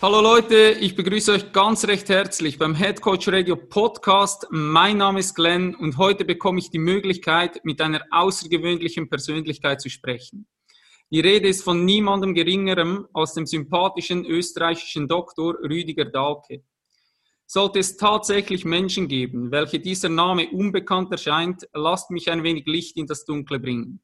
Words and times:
Hallo 0.00 0.20
Leute, 0.20 0.76
ich 0.80 0.94
begrüße 0.94 1.32
euch 1.32 1.50
ganz 1.50 1.84
recht 1.88 2.08
herzlich 2.08 2.56
beim 2.56 2.76
Head 2.76 3.00
Coach 3.00 3.26
Radio 3.26 3.56
Podcast. 3.56 4.46
Mein 4.50 4.98
Name 4.98 5.18
ist 5.18 5.34
Glenn 5.34 5.74
und 5.74 5.98
heute 5.98 6.24
bekomme 6.24 6.60
ich 6.60 6.70
die 6.70 6.78
Möglichkeit, 6.78 7.58
mit 7.64 7.80
einer 7.80 8.04
außergewöhnlichen 8.12 9.08
Persönlichkeit 9.08 9.80
zu 9.80 9.90
sprechen. 9.90 10.46
Die 11.10 11.18
Rede 11.18 11.48
ist 11.48 11.64
von 11.64 11.84
niemandem 11.84 12.32
Geringerem 12.32 13.08
als 13.12 13.34
dem 13.34 13.44
sympathischen 13.44 14.24
österreichischen 14.24 15.08
Doktor 15.08 15.56
Rüdiger 15.64 16.04
Dahlke. 16.04 16.62
Sollte 17.44 17.80
es 17.80 17.96
tatsächlich 17.96 18.64
Menschen 18.64 19.08
geben, 19.08 19.50
welche 19.50 19.80
dieser 19.80 20.10
Name 20.10 20.48
unbekannt 20.52 21.10
erscheint, 21.10 21.66
lasst 21.72 22.12
mich 22.12 22.30
ein 22.30 22.44
wenig 22.44 22.66
Licht 22.66 22.96
in 22.98 23.08
das 23.08 23.24
Dunkle 23.24 23.58
bringen. 23.58 24.00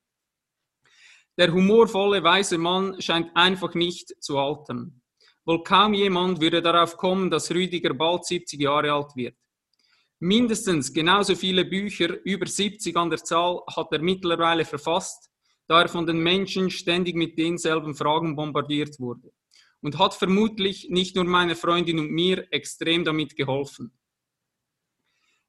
Der 1.38 1.52
humorvolle 1.52 2.24
weise 2.24 2.58
Mann 2.58 3.00
scheint 3.00 3.30
einfach 3.36 3.74
nicht 3.74 4.20
zu 4.20 4.38
altern. 4.38 5.00
Wohl 5.47 5.62
kaum 5.62 5.93
jemand 5.95 6.41
würde 6.41 6.62
darauf 6.62 6.97
kommen, 6.97 7.30
dass 7.30 7.51
Rüdiger 7.51 7.93
bald 7.93 8.25
70 8.25 8.61
Jahre 8.61 8.93
alt 8.93 9.15
wird. 9.15 9.37
Mindestens 10.19 10.92
genauso 10.92 11.34
viele 11.34 11.67
Bücher, 11.67 12.17
über 12.25 12.47
70 12.47 12.97
an 12.97 13.11
der 13.11 13.23
Zahl, 13.23 13.61
hat 13.77 13.92
er 13.92 14.01
mittlerweile 14.01 14.64
verfasst, 14.64 15.31
da 15.67 15.83
er 15.83 15.89
von 15.89 16.06
den 16.06 16.19
Menschen 16.19 16.70
ständig 16.70 17.14
mit 17.14 17.36
denselben 17.39 17.95
Fragen 17.95 18.34
bombardiert 18.36 18.98
wurde. 18.98 19.33
Und 19.83 19.98
hat 19.98 20.14
vermutlich 20.14 20.89
nicht 20.89 21.14
nur 21.14 21.25
meiner 21.25 21.56
Freundin 21.56 21.98
und 21.98 22.11
mir 22.11 22.47
extrem 22.51 23.05
damit 23.05 23.36
geholfen. 23.36 23.92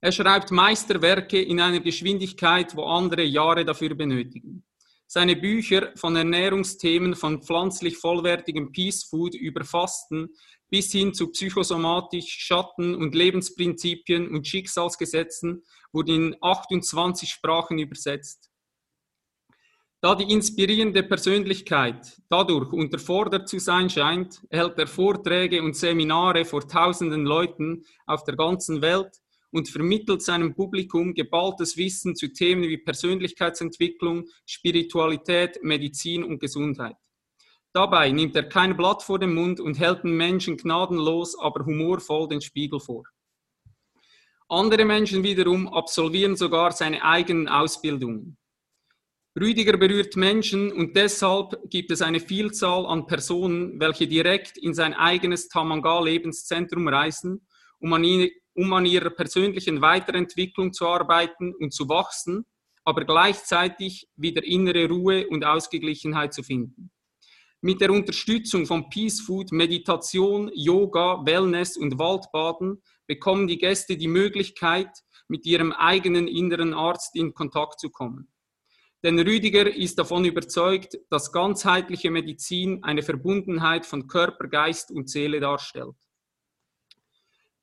Er 0.01 0.11
schreibt 0.11 0.51
Meisterwerke 0.51 1.41
in 1.41 1.61
einer 1.61 1.79
Geschwindigkeit, 1.79 2.75
wo 2.75 2.83
andere 2.83 3.23
Jahre 3.23 3.63
dafür 3.63 3.95
benötigen. 3.95 4.65
Seine 5.07 5.35
Bücher 5.35 5.91
von 5.95 6.15
Ernährungsthemen 6.15 7.15
von 7.15 7.43
pflanzlich 7.43 7.97
vollwertigem 7.97 8.71
Peace 8.71 9.03
Food 9.03 9.35
über 9.35 9.63
Fasten 9.63 10.29
bis 10.69 10.91
hin 10.91 11.13
zu 11.13 11.31
psychosomatisch 11.31 12.27
Schatten- 12.27 12.95
und 12.95 13.13
Lebensprinzipien 13.13 14.27
und 14.29 14.47
Schicksalsgesetzen 14.47 15.63
wurden 15.93 16.33
in 16.33 16.35
28 16.41 17.29
Sprachen 17.29 17.77
übersetzt. 17.77 18.49
Da 20.01 20.13
die 20.13 20.31
inspirierende 20.31 21.03
Persönlichkeit 21.03 22.21
dadurch 22.29 22.71
unterfordert 22.73 23.47
zu 23.47 23.59
sein 23.59 23.89
scheint, 23.89 24.41
hält 24.49 24.77
er 24.77 24.87
Vorträge 24.87 25.63
und 25.63 25.75
Seminare 25.75 26.45
vor 26.45 26.67
tausenden 26.67 27.25
Leuten 27.25 27.85
auf 28.05 28.23
der 28.23 28.35
ganzen 28.35 28.81
Welt 28.81 29.19
und 29.55 29.69
vermittelt 29.69 30.21
seinem 30.21 30.53
Publikum 30.53 31.13
geballtes 31.13 31.77
Wissen 31.77 32.13
zu 32.13 32.27
Themen 32.27 32.63
wie 32.63 32.77
Persönlichkeitsentwicklung, 32.77 34.25
Spiritualität, 34.45 35.63
Medizin 35.63 36.25
und 36.25 36.39
Gesundheit. 36.39 36.97
Dabei 37.71 38.11
nimmt 38.11 38.35
er 38.35 38.49
kein 38.49 38.75
Blatt 38.75 39.01
vor 39.01 39.17
den 39.17 39.33
Mund 39.33 39.61
und 39.61 39.79
hält 39.79 40.03
den 40.03 40.17
Menschen 40.17 40.57
gnadenlos, 40.57 41.39
aber 41.39 41.65
humorvoll 41.65 42.27
den 42.27 42.41
Spiegel 42.41 42.81
vor. 42.81 43.05
Andere 44.49 44.83
Menschen 44.83 45.23
wiederum 45.23 45.69
absolvieren 45.69 46.35
sogar 46.35 46.73
seine 46.73 47.01
eigenen 47.01 47.47
Ausbildungen. 47.47 48.37
Rüdiger 49.39 49.77
berührt 49.77 50.17
Menschen 50.17 50.69
und 50.73 50.97
deshalb 50.97 51.69
gibt 51.69 51.91
es 51.91 52.01
eine 52.01 52.19
Vielzahl 52.19 52.85
an 52.85 53.07
Personen, 53.07 53.79
welche 53.79 54.05
direkt 54.05 54.57
in 54.57 54.73
sein 54.73 54.93
eigenes 54.93 55.47
Tamanga-Lebenszentrum 55.47 56.89
reisen, 56.89 57.47
um 57.79 57.93
an, 57.93 58.03
ihn, 58.03 58.29
um 58.55 58.73
an 58.73 58.85
ihrer 58.85 59.11
persönlichen 59.11 59.81
Weiterentwicklung 59.81 60.73
zu 60.73 60.87
arbeiten 60.87 61.53
und 61.53 61.73
zu 61.73 61.87
wachsen, 61.87 62.45
aber 62.83 63.05
gleichzeitig 63.05 64.07
wieder 64.15 64.43
innere 64.43 64.87
Ruhe 64.87 65.27
und 65.27 65.45
Ausgeglichenheit 65.45 66.33
zu 66.33 66.41
finden. 66.41 66.91
Mit 67.61 67.81
der 67.81 67.91
Unterstützung 67.91 68.65
von 68.65 68.89
Peace 68.89 69.21
Food, 69.21 69.51
Meditation, 69.51 70.51
Yoga, 70.53 71.25
Wellness 71.25 71.77
und 71.77 71.97
Waldbaden 71.97 72.81
bekommen 73.07 73.47
die 73.47 73.57
Gäste 73.57 73.97
die 73.97 74.07
Möglichkeit, 74.07 74.89
mit 75.27 75.45
ihrem 75.45 75.71
eigenen 75.71 76.27
inneren 76.27 76.73
Arzt 76.73 77.15
in 77.15 77.33
Kontakt 77.33 77.79
zu 77.79 77.89
kommen. 77.89 78.31
Denn 79.03 79.19
Rüdiger 79.19 79.71
ist 79.71 79.99
davon 79.99 80.25
überzeugt, 80.25 80.97
dass 81.09 81.31
ganzheitliche 81.31 82.11
Medizin 82.11 82.83
eine 82.83 83.03
Verbundenheit 83.03 83.85
von 83.85 84.07
Körper, 84.07 84.47
Geist 84.47 84.91
und 84.91 85.09
Seele 85.09 85.39
darstellt. 85.39 85.95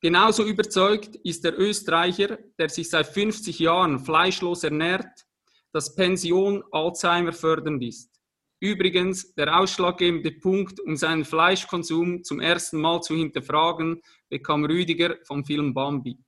Genauso 0.02 0.44
überzeugt 0.44 1.14
ist 1.22 1.44
der 1.44 1.56
Österreicher, 1.56 2.36
der 2.58 2.68
sich 2.68 2.90
seit 2.90 3.06
50 3.06 3.60
Jahren 3.60 4.00
fleischlos 4.00 4.64
ernährt, 4.64 5.26
dass 5.72 5.94
Pension 5.94 6.64
Alzheimer 6.72 7.32
fördernd 7.32 7.84
ist. 7.84 8.10
Übrigens, 8.58 9.32
der 9.34 9.56
ausschlaggebende 9.56 10.32
Punkt, 10.32 10.80
um 10.80 10.96
seinen 10.96 11.24
Fleischkonsum 11.24 12.24
zum 12.24 12.40
ersten 12.40 12.80
Mal 12.80 13.00
zu 13.00 13.14
hinterfragen, 13.14 14.02
bekam 14.28 14.64
Rüdiger 14.64 15.18
vom 15.22 15.44
Film 15.44 15.72
Bambi. 15.72 16.18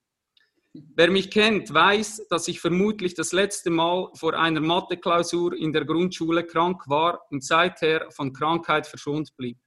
Wer 0.73 1.11
mich 1.11 1.33
kennt, 1.33 1.75
weiß, 1.75 2.29
dass 2.29 2.47
ich 2.47 2.61
vermutlich 2.61 3.15
das 3.15 3.33
letzte 3.33 3.71
Mal 3.71 4.09
vor 4.15 4.34
einer 4.34 4.61
Mathe-Klausur 4.61 5.53
in 5.57 5.73
der 5.73 5.84
Grundschule 5.84 6.45
krank 6.45 6.83
war 6.87 7.21
und 7.31 7.43
seither 7.45 8.09
von 8.13 8.33
Krankheit 8.33 8.87
verschont 8.87 9.37
blieb. 9.37 9.59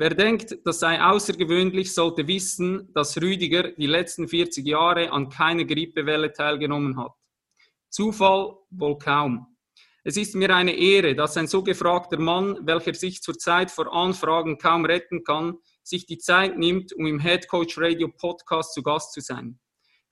Wer 0.00 0.14
denkt, 0.14 0.56
das 0.64 0.80
sei 0.80 0.98
außergewöhnlich, 0.98 1.92
sollte 1.92 2.26
wissen, 2.26 2.90
dass 2.94 3.20
Rüdiger 3.20 3.72
die 3.72 3.86
letzten 3.86 4.28
40 4.28 4.66
Jahre 4.66 5.12
an 5.12 5.28
keiner 5.28 5.66
Grippewelle 5.66 6.32
teilgenommen 6.32 6.96
hat. 6.96 7.12
Zufall 7.90 8.56
wohl 8.70 8.96
kaum. 8.96 9.58
Es 10.02 10.16
ist 10.16 10.34
mir 10.34 10.56
eine 10.56 10.72
Ehre, 10.72 11.14
dass 11.14 11.36
ein 11.36 11.46
so 11.46 11.62
gefragter 11.62 12.18
Mann, 12.18 12.60
welcher 12.62 12.94
sich 12.94 13.20
zurzeit 13.20 13.70
vor 13.70 13.92
Anfragen 13.92 14.56
kaum 14.56 14.86
retten 14.86 15.22
kann, 15.22 15.58
sich 15.82 16.06
die 16.06 16.16
Zeit 16.16 16.56
nimmt, 16.56 16.94
um 16.94 17.04
im 17.04 17.20
Head 17.20 17.46
Coach 17.46 17.76
Radio 17.76 18.08
Podcast 18.08 18.72
zu 18.72 18.82
Gast 18.82 19.12
zu 19.12 19.20
sein. 19.20 19.60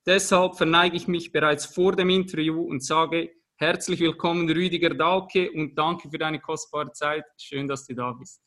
Deshalb 0.05 0.55
verneige 0.55 0.97
ich 0.97 1.07
mich 1.07 1.31
bereits 1.31 1.65
vor 1.65 1.95
dem 1.95 2.11
Interview 2.11 2.61
und 2.61 2.83
sage 2.83 3.31
herzlich 3.55 4.01
willkommen 4.01 4.47
Rüdiger 4.51 4.93
Dahlke 4.93 5.51
und 5.51 5.73
danke 5.75 6.11
für 6.11 6.19
deine 6.19 6.39
kostbare 6.39 6.91
Zeit. 6.91 7.23
Schön, 7.39 7.67
dass 7.67 7.87
du 7.87 7.95
da 7.95 8.11
bist. 8.11 8.39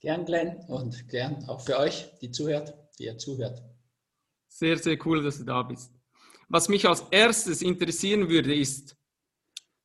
Gern, 0.00 0.24
Glenn, 0.24 0.56
und 0.68 1.08
gern 1.08 1.44
auch 1.48 1.60
für 1.60 1.78
euch, 1.78 2.06
die 2.20 2.30
zuhört, 2.30 2.74
die 2.98 3.04
ihr 3.04 3.16
zuhört. 3.16 3.62
Sehr, 4.48 4.76
sehr 4.76 4.98
cool, 5.06 5.22
dass 5.22 5.38
du 5.38 5.44
da 5.44 5.62
bist. 5.62 5.90
Was 6.48 6.68
mich 6.68 6.86
als 6.86 7.02
erstes 7.10 7.62
interessieren 7.62 8.28
würde, 8.28 8.54
ist, 8.54 8.96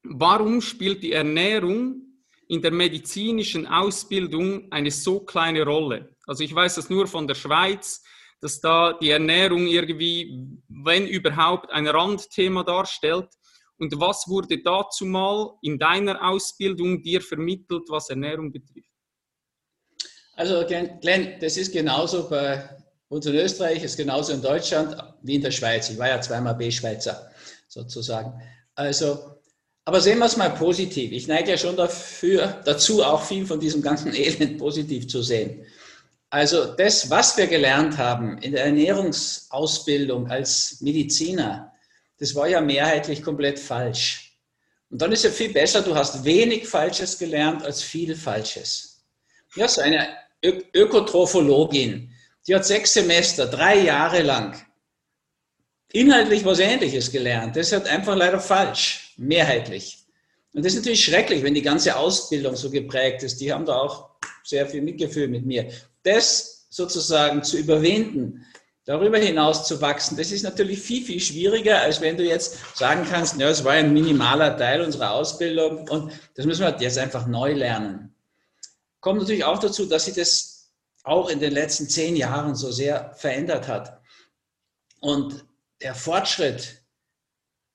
warum 0.04 0.62
spielt 0.62 1.02
die 1.02 1.14
Ernährung 1.14 2.02
in 2.48 2.62
der 2.62 2.72
medizinischen 2.72 3.66
Ausbildung 3.66 4.72
eine 4.72 4.92
so 4.92 5.22
kleine 5.22 5.64
Rolle? 5.64 6.16
Also 6.28 6.44
ich 6.44 6.54
weiß 6.54 6.76
das 6.76 6.90
nur 6.90 7.08
von 7.08 7.28
der 7.28 7.36
Schweiz, 7.36 8.04
dass 8.42 8.60
da 8.60 8.94
die 8.94 9.10
Ernährung 9.10 9.68
irgendwie, 9.68 10.48
wenn 10.68 11.08
überhaupt, 11.08 11.72
ein 11.72 11.88
Randthema 11.88 12.64
darstellt. 12.64 13.30
Und 13.78 14.00
was 14.00 14.28
wurde 14.28 14.62
dazu 14.62 15.06
mal 15.06 15.58
in 15.62 15.80
deiner 15.80 16.24
Ausbildung 16.28 17.02
dir 17.02 17.22
vermittelt, 17.22 17.84
was 17.88 18.10
Ernährung 18.10 18.52
betrifft? 18.52 18.91
Also 20.36 20.66
Glenn, 20.66 21.40
das 21.40 21.58
ist 21.58 21.74
genauso 21.74 22.30
bei 22.30 22.70
uns 23.10 23.26
in 23.26 23.36
Österreich, 23.36 23.84
ist 23.84 23.98
genauso 23.98 24.34
in 24.34 24.42
Deutschland 24.42 24.96
wie 25.22 25.36
in 25.36 25.42
der 25.42 25.52
Schweiz. 25.52 25.90
Ich 25.90 25.98
war 25.98 26.08
ja 26.08 26.22
zweimal 26.22 26.56
B-Schweizer 26.56 27.30
sozusagen. 27.68 28.42
Also, 28.76 29.36
aber 29.86 30.00
sehen 30.00 30.20
wir 30.20 30.26
es 30.26 30.38
mal 30.38 30.50
positiv. 30.52 31.12
Ich 31.12 31.28
neige 31.28 31.52
ja 31.52 31.58
schon 31.58 31.76
dafür, 31.76 32.62
dazu 32.66 33.04
auch 33.04 33.24
viel 33.24 33.46
von 33.46 33.60
diesem 33.60 33.82
ganzen 33.82 34.14
Elend 34.16 34.58
positiv 34.58 35.08
zu 35.08 35.22
sehen. 35.22 35.66
Also 36.30 36.74
das, 36.76 37.10
was 37.10 37.36
wir 37.36 37.48
gelernt 37.48 37.98
haben 37.98 38.38
in 38.38 38.54
der 38.54 38.64
Ernährungsausbildung 38.64 40.32
als 40.32 40.80
Mediziner, 40.80 41.74
das 42.20 42.34
war 42.36 42.48
ja 42.48 42.62
mehrheitlich 42.62 43.22
komplett 43.22 43.60
falsch. 43.60 44.38
Und 44.90 45.02
dann 45.02 45.12
ist 45.12 45.26
ja 45.26 45.30
viel 45.30 45.52
besser, 45.52 45.82
du 45.82 45.94
hast 45.94 46.24
wenig 46.24 46.68
Falsches 46.68 47.18
gelernt 47.20 47.64
als 47.64 47.82
viel 47.82 48.16
Falsches. 48.16 49.04
Ja, 49.56 49.68
so 49.68 49.82
eine 49.82 50.08
Ökotrophologin, 50.44 52.12
die 52.48 52.56
hat 52.56 52.66
sechs 52.66 52.94
Semester, 52.94 53.46
drei 53.46 53.80
Jahre 53.80 54.22
lang 54.24 54.56
inhaltlich 55.94 56.46
was 56.46 56.60
Ähnliches 56.60 57.12
gelernt. 57.12 57.56
Das 57.56 57.68
ist 57.68 57.74
halt 57.74 57.88
einfach 57.88 58.16
leider 58.16 58.40
falsch, 58.40 59.14
mehrheitlich. 59.18 60.00
Und 60.54 60.66
das 60.66 60.74
ist 60.74 60.80
natürlich 60.80 61.04
schrecklich, 61.04 61.44
wenn 61.44 61.54
die 61.54 61.62
ganze 61.62 61.96
Ausbildung 61.96 62.56
so 62.56 62.70
geprägt 62.70 63.24
ist. 63.24 63.40
Die 63.40 63.54
haben 63.54 63.66
da 63.66 63.78
auch 63.78 64.10
sehr 64.44 64.68
viel 64.68 64.82
Mitgefühl 64.82 65.28
mit 65.28 65.46
mir. 65.46 65.70
Das 66.04 66.68
sozusagen 66.70 67.44
zu 67.44 67.58
überwinden, 67.58 68.46
darüber 68.86 69.18
hinaus 69.18 69.68
zu 69.68 69.82
wachsen, 69.82 70.18
das 70.18 70.32
ist 70.32 70.44
natürlich 70.44 70.80
viel, 70.80 71.04
viel 71.04 71.20
schwieriger, 71.20 71.82
als 71.82 72.02
wenn 72.02 72.18
du 72.18 72.24
jetzt 72.24 72.58
sagen 72.76 73.06
kannst, 73.10 73.40
ja, 73.40 73.50
es 73.50 73.64
war 73.64 73.74
ein 73.74 73.94
minimaler 73.94 74.58
Teil 74.58 74.82
unserer 74.82 75.12
Ausbildung 75.12 75.88
und 75.90 76.12
das 76.36 76.46
müssen 76.46 76.62
wir 76.62 76.76
jetzt 76.80 76.98
einfach 76.98 77.28
neu 77.28 77.54
lernen. 77.54 78.11
Kommt 79.02 79.20
natürlich 79.20 79.44
auch 79.44 79.60
dazu, 79.60 79.86
dass 79.86 80.06
sich 80.06 80.16
das 80.16 80.72
auch 81.04 81.30
in 81.30 81.40
den 81.40 81.54
letzten 81.54 81.90
zehn 81.90 82.16
Jahren 82.16 82.56
so 82.56 82.72
sehr 82.72 83.14
verändert 83.16 83.68
hat. 83.68 84.00
Und 85.00 85.44
der 85.82 85.96
Fortschritt 85.96 86.84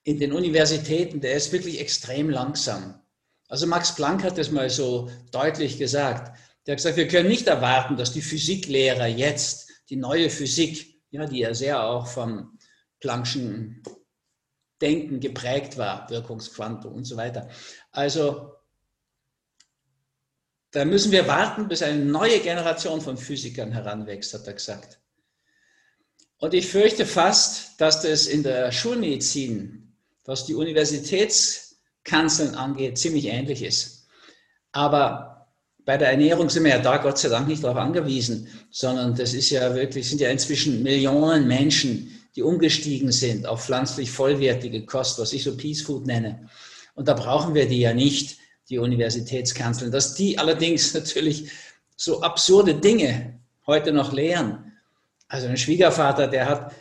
in 0.05 0.21
den 0.21 0.33
Universitäten, 0.33 1.21
der 1.21 1.35
ist 1.35 1.53
wirklich 1.53 1.81
extrem 1.81 2.31
langsam. 2.31 3.03
Also 3.49 3.67
Max 3.67 3.95
Planck 3.95 4.23
hat 4.23 4.39
das 4.39 4.51
mal 4.51 4.71
so 4.71 5.11
deutlich 5.33 5.79
gesagt. 5.79 6.39
Der 6.65 6.73
hat 6.73 6.79
gesagt, 6.79 6.97
wir 6.97 7.09
können 7.09 7.29
nicht 7.29 7.49
erwarten, 7.49 7.97
dass 7.97 8.13
die 8.13 8.23
Physiklehrer 8.23 9.07
jetzt 9.07 9.69
die 9.91 9.97
neue 9.97 10.31
Physik, 10.31 11.01
ja, 11.11 11.27
die 11.27 11.41
ja 11.41 11.55
sehr 11.55 11.83
auch 11.83 12.07
vom 12.07 12.59
Planck'schen 13.03 13.83
Denken 14.81 15.21
geprägt 15.21 15.79
war, 15.79 16.09
Wirkungsquantum 16.11 16.93
und 16.93 17.05
so 17.05 17.17
weiter. 17.17 17.49
Also 17.93 18.56
da 20.73 20.85
müssen 20.85 21.13
wir 21.13 21.27
warten, 21.27 21.69
bis 21.69 21.83
eine 21.83 22.05
neue 22.05 22.41
Generation 22.41 23.01
von 23.01 23.17
Physikern 23.17 23.73
heranwächst, 23.73 24.35
hat 24.35 24.47
er 24.47 24.53
gesagt. 24.53 24.99
Und 26.39 26.55
ich 26.55 26.67
fürchte 26.67 27.07
fast, 27.07 27.81
dass 27.81 28.03
das 28.03 28.27
in 28.27 28.43
der 28.43 28.73
Schulmedizin, 28.73 29.95
was 30.25 30.45
die 30.45 30.55
Universitätskanzeln 30.55 32.55
angeht, 32.55 32.99
ziemlich 32.99 33.27
ähnlich 33.27 33.63
ist. 33.63 34.07
Aber 34.73 35.37
bei 35.87 35.97
der 35.97 36.11
Ernährung 36.11 36.51
sind 36.51 36.65
wir 36.65 36.73
ja 36.73 36.79
da 36.81 36.99
Gott 36.99 37.17
sei 37.17 37.29
Dank 37.29 37.49
nicht 37.49 37.65
darauf 37.65 37.79
angewiesen, 37.79 38.49
sondern 38.71 39.15
das 39.15 39.33
ist 39.33 39.51
ja 39.51 39.75
wirklich, 39.75 40.09
sind 40.09 40.21
ja 40.21 40.31
inzwischen 40.31 40.83
Millionen 40.83 41.47
Menschen, 41.47 42.13
die 42.35 42.43
umgestiegen 42.43 43.13
sind 43.13 43.47
auf 43.47 43.65
pflanzlich 43.65 44.11
vollwertige 44.11 44.85
Kost, 44.85 45.19
was 45.19 45.33
ich 45.33 45.43
so 45.43 45.57
Peace 45.57 45.81
Food 45.81 46.07
nenne. 46.07 46.51
Und 46.95 47.09
da 47.09 47.15
brauchen 47.15 47.55
wir 47.55 47.67
die 47.67 47.81
ja 47.81 47.95
nicht, 47.95 48.39
die 48.69 48.79
Universitätskanzeln. 48.79 49.91
Dass 49.91 50.15
die 50.15 50.39
allerdings 50.39 50.95
natürlich 50.95 51.51
so 51.97 52.21
absurde 52.23 52.75
Dinge 52.75 53.39
heute 53.67 53.93
noch 53.93 54.13
lehren, 54.13 54.73
also 55.29 55.49
ein 55.49 55.57
Schwiegervater, 55.57 56.29
der 56.29 56.49
hat 56.49 56.73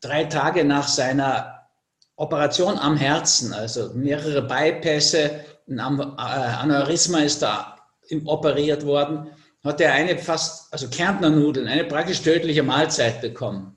drei 0.00 0.24
Tage 0.24 0.64
nach 0.64 0.86
seiner 0.86 1.66
Operation 2.16 2.78
am 2.78 2.96
Herzen, 2.96 3.52
also 3.52 3.92
mehrere 3.94 4.42
Bypässe, 4.42 5.44
ein 5.66 5.78
äh, 5.78 6.20
Aneurysma 6.20 7.20
ist 7.20 7.42
da 7.42 7.78
operiert 8.26 8.84
worden, 8.84 9.28
hat 9.64 9.80
er 9.80 9.94
eine 9.94 10.18
fast, 10.18 10.72
also 10.72 10.88
Kärntnernudeln, 10.88 11.66
eine 11.66 11.84
praktisch 11.84 12.20
tödliche 12.20 12.62
Mahlzeit 12.62 13.22
bekommen. 13.22 13.76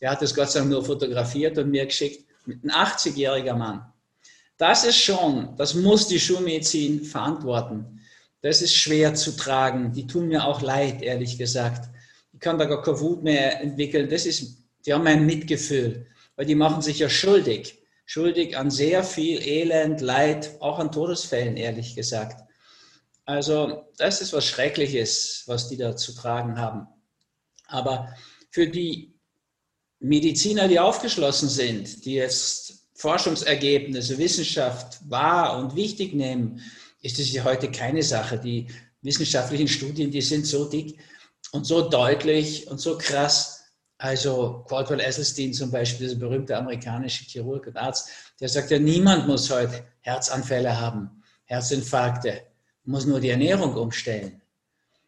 Der 0.00 0.10
hat 0.10 0.20
das 0.20 0.34
Gott 0.34 0.50
sei 0.50 0.60
Dank 0.60 0.70
nur 0.70 0.84
fotografiert 0.84 1.56
und 1.58 1.70
mir 1.70 1.86
geschickt, 1.86 2.28
mit 2.44 2.62
einem 2.62 2.74
80-jähriger 2.74 3.54
Mann. 3.54 3.91
Das 4.62 4.84
ist 4.84 4.98
schon, 4.98 5.56
das 5.56 5.74
muss 5.74 6.06
die 6.06 6.20
Schulmedizin 6.20 7.04
verantworten. 7.04 8.00
Das 8.42 8.62
ist 8.62 8.74
schwer 8.74 9.14
zu 9.14 9.32
tragen. 9.32 9.92
Die 9.92 10.06
tun 10.06 10.28
mir 10.28 10.44
auch 10.44 10.62
leid, 10.62 11.02
ehrlich 11.02 11.36
gesagt 11.36 11.92
kann 12.42 12.58
da 12.58 12.66
gar 12.66 12.82
keine 12.82 13.00
Wut 13.00 13.22
mehr 13.22 13.60
entwickeln. 13.60 14.10
Das 14.10 14.26
ist, 14.26 14.58
die 14.84 14.92
haben 14.92 15.06
ein 15.06 15.24
Mitgefühl, 15.24 16.06
weil 16.36 16.44
die 16.44 16.54
machen 16.54 16.82
sich 16.82 16.98
ja 16.98 17.08
schuldig. 17.08 17.78
Schuldig 18.04 18.58
an 18.58 18.70
sehr 18.70 19.04
viel 19.04 19.40
Elend, 19.40 20.00
Leid, 20.00 20.56
auch 20.60 20.78
an 20.78 20.92
Todesfällen, 20.92 21.56
ehrlich 21.56 21.94
gesagt. 21.94 22.42
Also, 23.24 23.86
das 23.96 24.20
ist 24.20 24.32
was 24.32 24.44
Schreckliches, 24.44 25.44
was 25.46 25.68
die 25.68 25.76
da 25.76 25.96
zu 25.96 26.12
tragen 26.12 26.58
haben. 26.58 26.88
Aber 27.68 28.14
für 28.50 28.66
die 28.66 29.14
Mediziner, 30.00 30.66
die 30.66 30.80
aufgeschlossen 30.80 31.48
sind, 31.48 32.04
die 32.04 32.14
jetzt 32.14 32.71
Forschungsergebnisse, 33.02 34.16
Wissenschaft 34.16 35.00
wahr 35.10 35.58
und 35.58 35.74
wichtig 35.74 36.14
nehmen, 36.14 36.60
ist 37.00 37.18
es 37.18 37.32
ja 37.32 37.42
heute 37.42 37.70
keine 37.70 38.02
Sache. 38.02 38.38
Die 38.38 38.68
wissenschaftlichen 39.02 39.66
Studien, 39.66 40.12
die 40.12 40.20
sind 40.20 40.46
so 40.46 40.64
dick, 40.68 40.98
und 41.50 41.64
so 41.64 41.88
deutlich 41.88 42.68
und 42.68 42.78
so 42.78 42.96
krass. 42.96 43.64
Also 43.98 44.64
Caldwell 44.68 45.00
Esselstyn 45.00 45.52
zum 45.52 45.70
Beispiel, 45.70 46.08
dieser 46.08 46.18
berühmte 46.18 46.56
amerikanische 46.56 47.24
Chirurg 47.24 47.66
und 47.66 47.76
Arzt, 47.76 48.08
der 48.40 48.48
sagt 48.48 48.70
ja, 48.70 48.78
niemand 48.78 49.28
muss 49.28 49.50
heute 49.50 49.84
Herzanfälle 50.00 50.80
haben, 50.80 51.22
Herzinfarkte, 51.44 52.42
muss 52.84 53.06
nur 53.06 53.20
die 53.20 53.30
Ernährung 53.30 53.74
umstellen. 53.74 54.42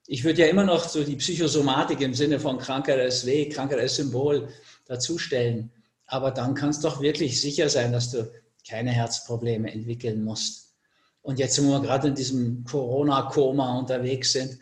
Ich 0.06 0.23
würde 0.23 0.43
ja 0.43 0.49
immer 0.49 0.64
noch 0.64 0.88
so 0.88 1.02
die 1.02 1.17
Psychosomatik 1.17 2.00
im 2.00 2.14
Sinne 2.14 2.38
von 2.38 2.58
Krankheit 2.58 3.00
als 3.00 3.25
Weg, 3.25 3.55
Krankheit 3.55 3.81
als 3.81 3.97
Symbol 3.97 4.49
dazustellen. 4.87 5.73
Aber 6.06 6.30
dann 6.30 6.54
kannst 6.54 6.84
du 6.84 6.88
doch 6.88 7.00
wirklich 7.00 7.40
sicher 7.40 7.68
sein, 7.68 7.92
dass 7.92 8.10
du 8.10 8.30
keine 8.68 8.90
Herzprobleme 8.90 9.72
entwickeln 9.72 10.24
musst. 10.24 10.74
Und 11.22 11.38
jetzt, 11.38 11.62
wo 11.62 11.70
wir 11.70 11.80
gerade 11.80 12.08
in 12.08 12.14
diesem 12.14 12.64
Corona-Koma 12.64 13.78
unterwegs 13.78 14.32
sind, 14.32 14.58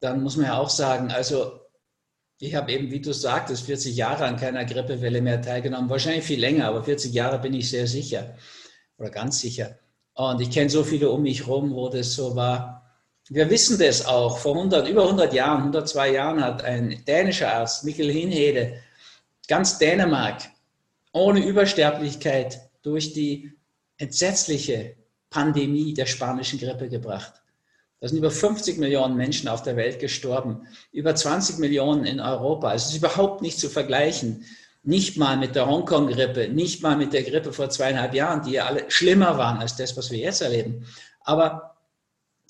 dann 0.00 0.22
muss 0.22 0.36
man 0.36 0.46
ja 0.46 0.58
auch 0.58 0.68
sagen, 0.68 1.10
also 1.10 1.60
ich 2.38 2.54
habe 2.54 2.70
eben, 2.72 2.90
wie 2.90 3.00
du 3.00 3.12
sagtest, 3.12 3.64
40 3.64 3.96
Jahre 3.96 4.26
an 4.26 4.36
keiner 4.36 4.66
Grippewelle 4.66 5.22
mehr 5.22 5.40
teilgenommen. 5.40 5.88
Wahrscheinlich 5.88 6.24
viel 6.24 6.40
länger, 6.40 6.68
aber 6.68 6.84
40 6.84 7.14
Jahre 7.14 7.38
bin 7.38 7.54
ich 7.54 7.70
sehr 7.70 7.86
sicher 7.86 8.34
oder 8.98 9.10
ganz 9.10 9.40
sicher. 9.40 9.78
Und 10.12 10.40
ich 10.40 10.50
kenne 10.50 10.68
so 10.68 10.84
viele 10.84 11.10
um 11.10 11.22
mich 11.22 11.46
herum, 11.46 11.74
wo 11.74 11.88
das 11.88 12.12
so 12.12 12.36
war. 12.36 12.82
Wir 13.28 13.48
wissen 13.50 13.78
das 13.78 14.04
auch. 14.04 14.38
Vor 14.38 14.54
100, 14.54 14.88
über 14.88 15.04
100 15.04 15.32
Jahren, 15.32 15.58
102 15.58 16.12
Jahren 16.12 16.44
hat 16.44 16.62
ein 16.62 17.04
dänischer 17.06 17.52
Arzt, 17.52 17.84
Mikkel 17.84 18.10
Hinhede, 18.10 18.80
ganz 19.48 19.78
Dänemark 19.78 20.42
ohne 21.16 21.44
Übersterblichkeit 21.44 22.60
durch 22.82 23.14
die 23.14 23.52
entsetzliche 23.96 24.96
Pandemie 25.30 25.94
der 25.94 26.04
spanischen 26.04 26.58
Grippe 26.58 26.90
gebracht. 26.90 27.32
Da 28.00 28.08
sind 28.08 28.18
über 28.18 28.30
50 28.30 28.76
Millionen 28.76 29.16
Menschen 29.16 29.48
auf 29.48 29.62
der 29.62 29.76
Welt 29.76 29.98
gestorben, 29.98 30.66
über 30.92 31.14
20 31.14 31.58
Millionen 31.58 32.04
in 32.04 32.20
Europa. 32.20 32.74
Es 32.74 32.90
ist 32.90 32.96
überhaupt 32.96 33.40
nicht 33.40 33.58
zu 33.58 33.70
vergleichen. 33.70 34.44
Nicht 34.82 35.16
mal 35.16 35.38
mit 35.38 35.54
der 35.56 35.66
Hongkong-Grippe, 35.66 36.48
nicht 36.48 36.82
mal 36.82 36.96
mit 36.96 37.14
der 37.14 37.22
Grippe 37.22 37.52
vor 37.52 37.70
zweieinhalb 37.70 38.12
Jahren, 38.12 38.42
die 38.42 38.52
ja 38.52 38.66
alle 38.66 38.84
schlimmer 38.88 39.38
waren 39.38 39.58
als 39.58 39.74
das, 39.74 39.96
was 39.96 40.10
wir 40.10 40.18
jetzt 40.18 40.42
erleben. 40.42 40.86
Aber 41.24 41.76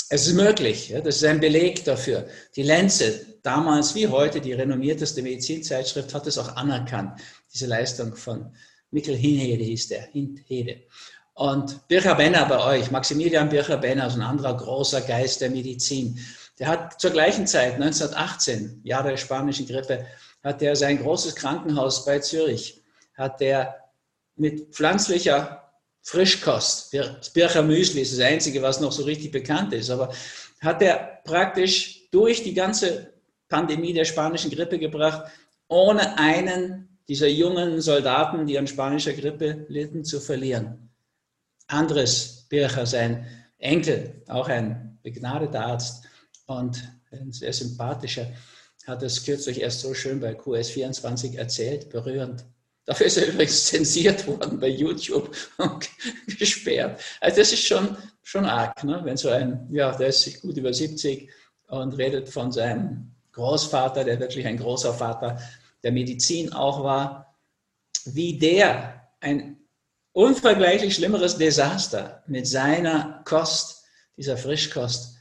es 0.09 0.27
ist 0.27 0.35
möglich. 0.35 0.93
Das 1.05 1.17
ist 1.17 1.25
ein 1.25 1.41
Beleg 1.41 1.85
dafür. 1.85 2.27
Die 2.57 2.63
Lancet, 2.63 3.39
damals 3.43 3.95
wie 3.95 4.09
heute 4.09 4.41
die 4.41 4.53
renommierteste 4.53 5.23
Medizinzeitschrift, 5.23 6.15
hat 6.15 6.27
es 6.27 6.39
auch 6.39 6.57
anerkannt. 6.57 7.21
Diese 7.57 7.71
Leistung 7.71 8.15
von 8.15 8.55
Mikkel 8.91 9.17
Hinhede 9.17 9.65
hieß 9.65 9.89
der, 9.89 10.03
Hinhede. 10.13 10.83
Und 11.33 11.89
Bircher 11.89 12.15
Benner 12.15 12.45
bei 12.45 12.63
euch, 12.63 12.91
Maximilian 12.91 13.49
Bircher 13.49 13.79
Benner, 13.79 14.11
so 14.11 14.19
ein 14.19 14.27
anderer 14.27 14.55
großer 14.55 15.01
Geist 15.01 15.41
der 15.41 15.49
Medizin, 15.49 16.19
der 16.59 16.69
hat 16.69 17.01
zur 17.01 17.13
gleichen 17.13 17.47
Zeit, 17.47 17.77
1918, 17.77 18.83
Jahr 18.85 19.03
der 19.03 19.17
spanischen 19.17 19.67
Grippe, 19.67 20.05
hat 20.45 20.61
er 20.61 20.77
sein 20.77 21.03
großes 21.03 21.35
Krankenhaus 21.35 22.05
bei 22.05 22.19
Zürich, 22.19 22.83
hat 23.17 23.41
er 23.41 23.75
mit 24.37 24.75
pflanzlicher 24.75 25.73
Frischkost, 26.03 26.95
Bircher 27.33 27.63
Müsli 27.63 28.03
ist 28.03 28.13
das 28.13 28.21
einzige, 28.21 28.61
was 28.61 28.81
noch 28.81 28.93
so 28.93 29.05
richtig 29.05 29.33
bekannt 29.33 29.73
ist, 29.73 29.89
aber 29.89 30.13
hat 30.61 30.83
er 30.83 31.23
praktisch 31.25 32.11
durch 32.11 32.43
die 32.43 32.53
ganze 32.53 33.15
Pandemie 33.49 33.95
der 33.95 34.05
spanischen 34.05 34.51
Grippe 34.51 34.79
gebracht, 34.79 35.31
ohne 35.69 36.19
einen 36.19 36.96
dieser 37.09 37.29
jungen 37.29 37.81
Soldaten, 37.81 38.47
die 38.47 38.59
an 38.59 38.67
spanischer 38.67 39.13
Grippe 39.13 39.67
litten, 39.69 40.05
zu 40.05 40.21
verlieren. 40.21 40.91
Andres 41.69 42.47
Bircher, 42.49 42.87
sein 42.87 43.27
Enkel, 43.59 44.23
auch 44.29 44.49
ein 44.49 44.99
begnadeter 45.03 45.67
Arzt 45.67 46.05
und 46.47 46.83
ein 47.11 47.33
sehr 47.33 47.53
sympathischer, 47.53 48.27
hat 48.87 49.03
es 49.03 49.25
kürzlich 49.25 49.61
erst 49.61 49.81
so 49.81 49.95
schön 49.95 50.21
bei 50.21 50.33
QS24 50.33 51.37
erzählt, 51.37 51.91
berührend. 51.91 52.45
Dafür 52.85 53.07
ist 53.07 53.17
er 53.17 53.27
übrigens 53.27 53.65
zensiert 53.67 54.27
worden 54.29 54.61
bei 54.61 54.69
YouTube 54.69 55.35
und 55.59 55.89
gesperrt. 56.39 57.01
Also 57.21 57.39
das 57.39 57.53
ist 57.53 57.67
schon, 57.67 57.97
schon 58.23 58.45
arg, 58.45 58.85
ne? 58.85 59.01
wenn 59.03 59.17
so 59.17 59.29
ein, 59.29 59.69
ja, 59.73 59.97
der 59.97 60.09
ist 60.09 60.41
gut 60.41 60.57
über 60.57 60.73
70 60.73 61.29
und 61.69 61.95
redet 61.95 62.29
von 62.29 62.53
seinem 62.53 63.11
Großvater, 63.33 64.05
der 64.05 64.21
wirklich 64.21 64.47
ein 64.47 64.57
großer 64.57 64.95
Vater 64.95 65.39
der 65.87 65.93
Medizin 65.93 66.53
auch 66.53 66.83
war, 66.83 67.39
wie 68.07 68.41
der 68.41 69.09
ein 69.21 69.57
unvergleichlich 70.11 70.97
schlimmeres 70.97 71.39
Desaster 71.39 72.25
mit 72.27 72.49
seiner 72.49 73.23
Kost, 73.25 73.85
dieser 74.17 74.37
Frischkost, 74.37 75.15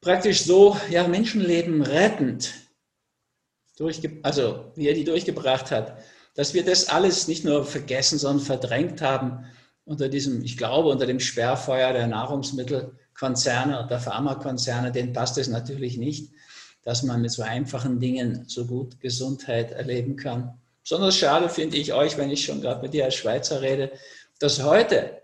praktisch 0.00 0.42
so 0.42 0.76
ja, 0.90 1.06
Menschenleben 1.06 1.80
rettend, 1.80 2.54
also 4.24 4.72
wie 4.74 4.88
er 4.88 4.94
die 4.94 5.04
durchgebracht 5.04 5.70
hat, 5.70 5.96
dass 6.34 6.52
wir 6.52 6.64
das 6.64 6.88
alles 6.88 7.28
nicht 7.28 7.44
nur 7.44 7.64
vergessen, 7.64 8.18
sondern 8.18 8.44
verdrängt 8.44 9.00
haben 9.00 9.46
unter 9.84 10.08
diesem, 10.08 10.42
ich 10.42 10.56
glaube, 10.56 10.88
unter 10.88 11.06
dem 11.06 11.20
Sperrfeuer 11.20 11.92
der 11.92 12.08
Nahrungsmittelkonzerne 12.08 13.80
und 13.80 13.92
der 13.92 14.00
Pharmakonzerne, 14.00 14.90
denen 14.90 15.12
passt 15.12 15.38
es 15.38 15.46
natürlich 15.46 15.98
nicht. 15.98 16.32
Dass 16.82 17.02
man 17.02 17.20
mit 17.20 17.30
so 17.30 17.42
einfachen 17.42 18.00
Dingen 18.00 18.44
so 18.46 18.66
gut 18.66 19.00
Gesundheit 19.00 19.72
erleben 19.72 20.16
kann. 20.16 20.58
Besonders 20.82 21.16
schade 21.16 21.48
finde 21.48 21.76
ich 21.76 21.92
euch, 21.92 22.16
wenn 22.16 22.30
ich 22.30 22.44
schon 22.44 22.60
gerade 22.60 22.82
mit 22.82 22.94
dir 22.94 23.04
als 23.04 23.14
Schweizer 23.14 23.60
rede, 23.60 23.92
dass 24.38 24.62
heute, 24.62 25.20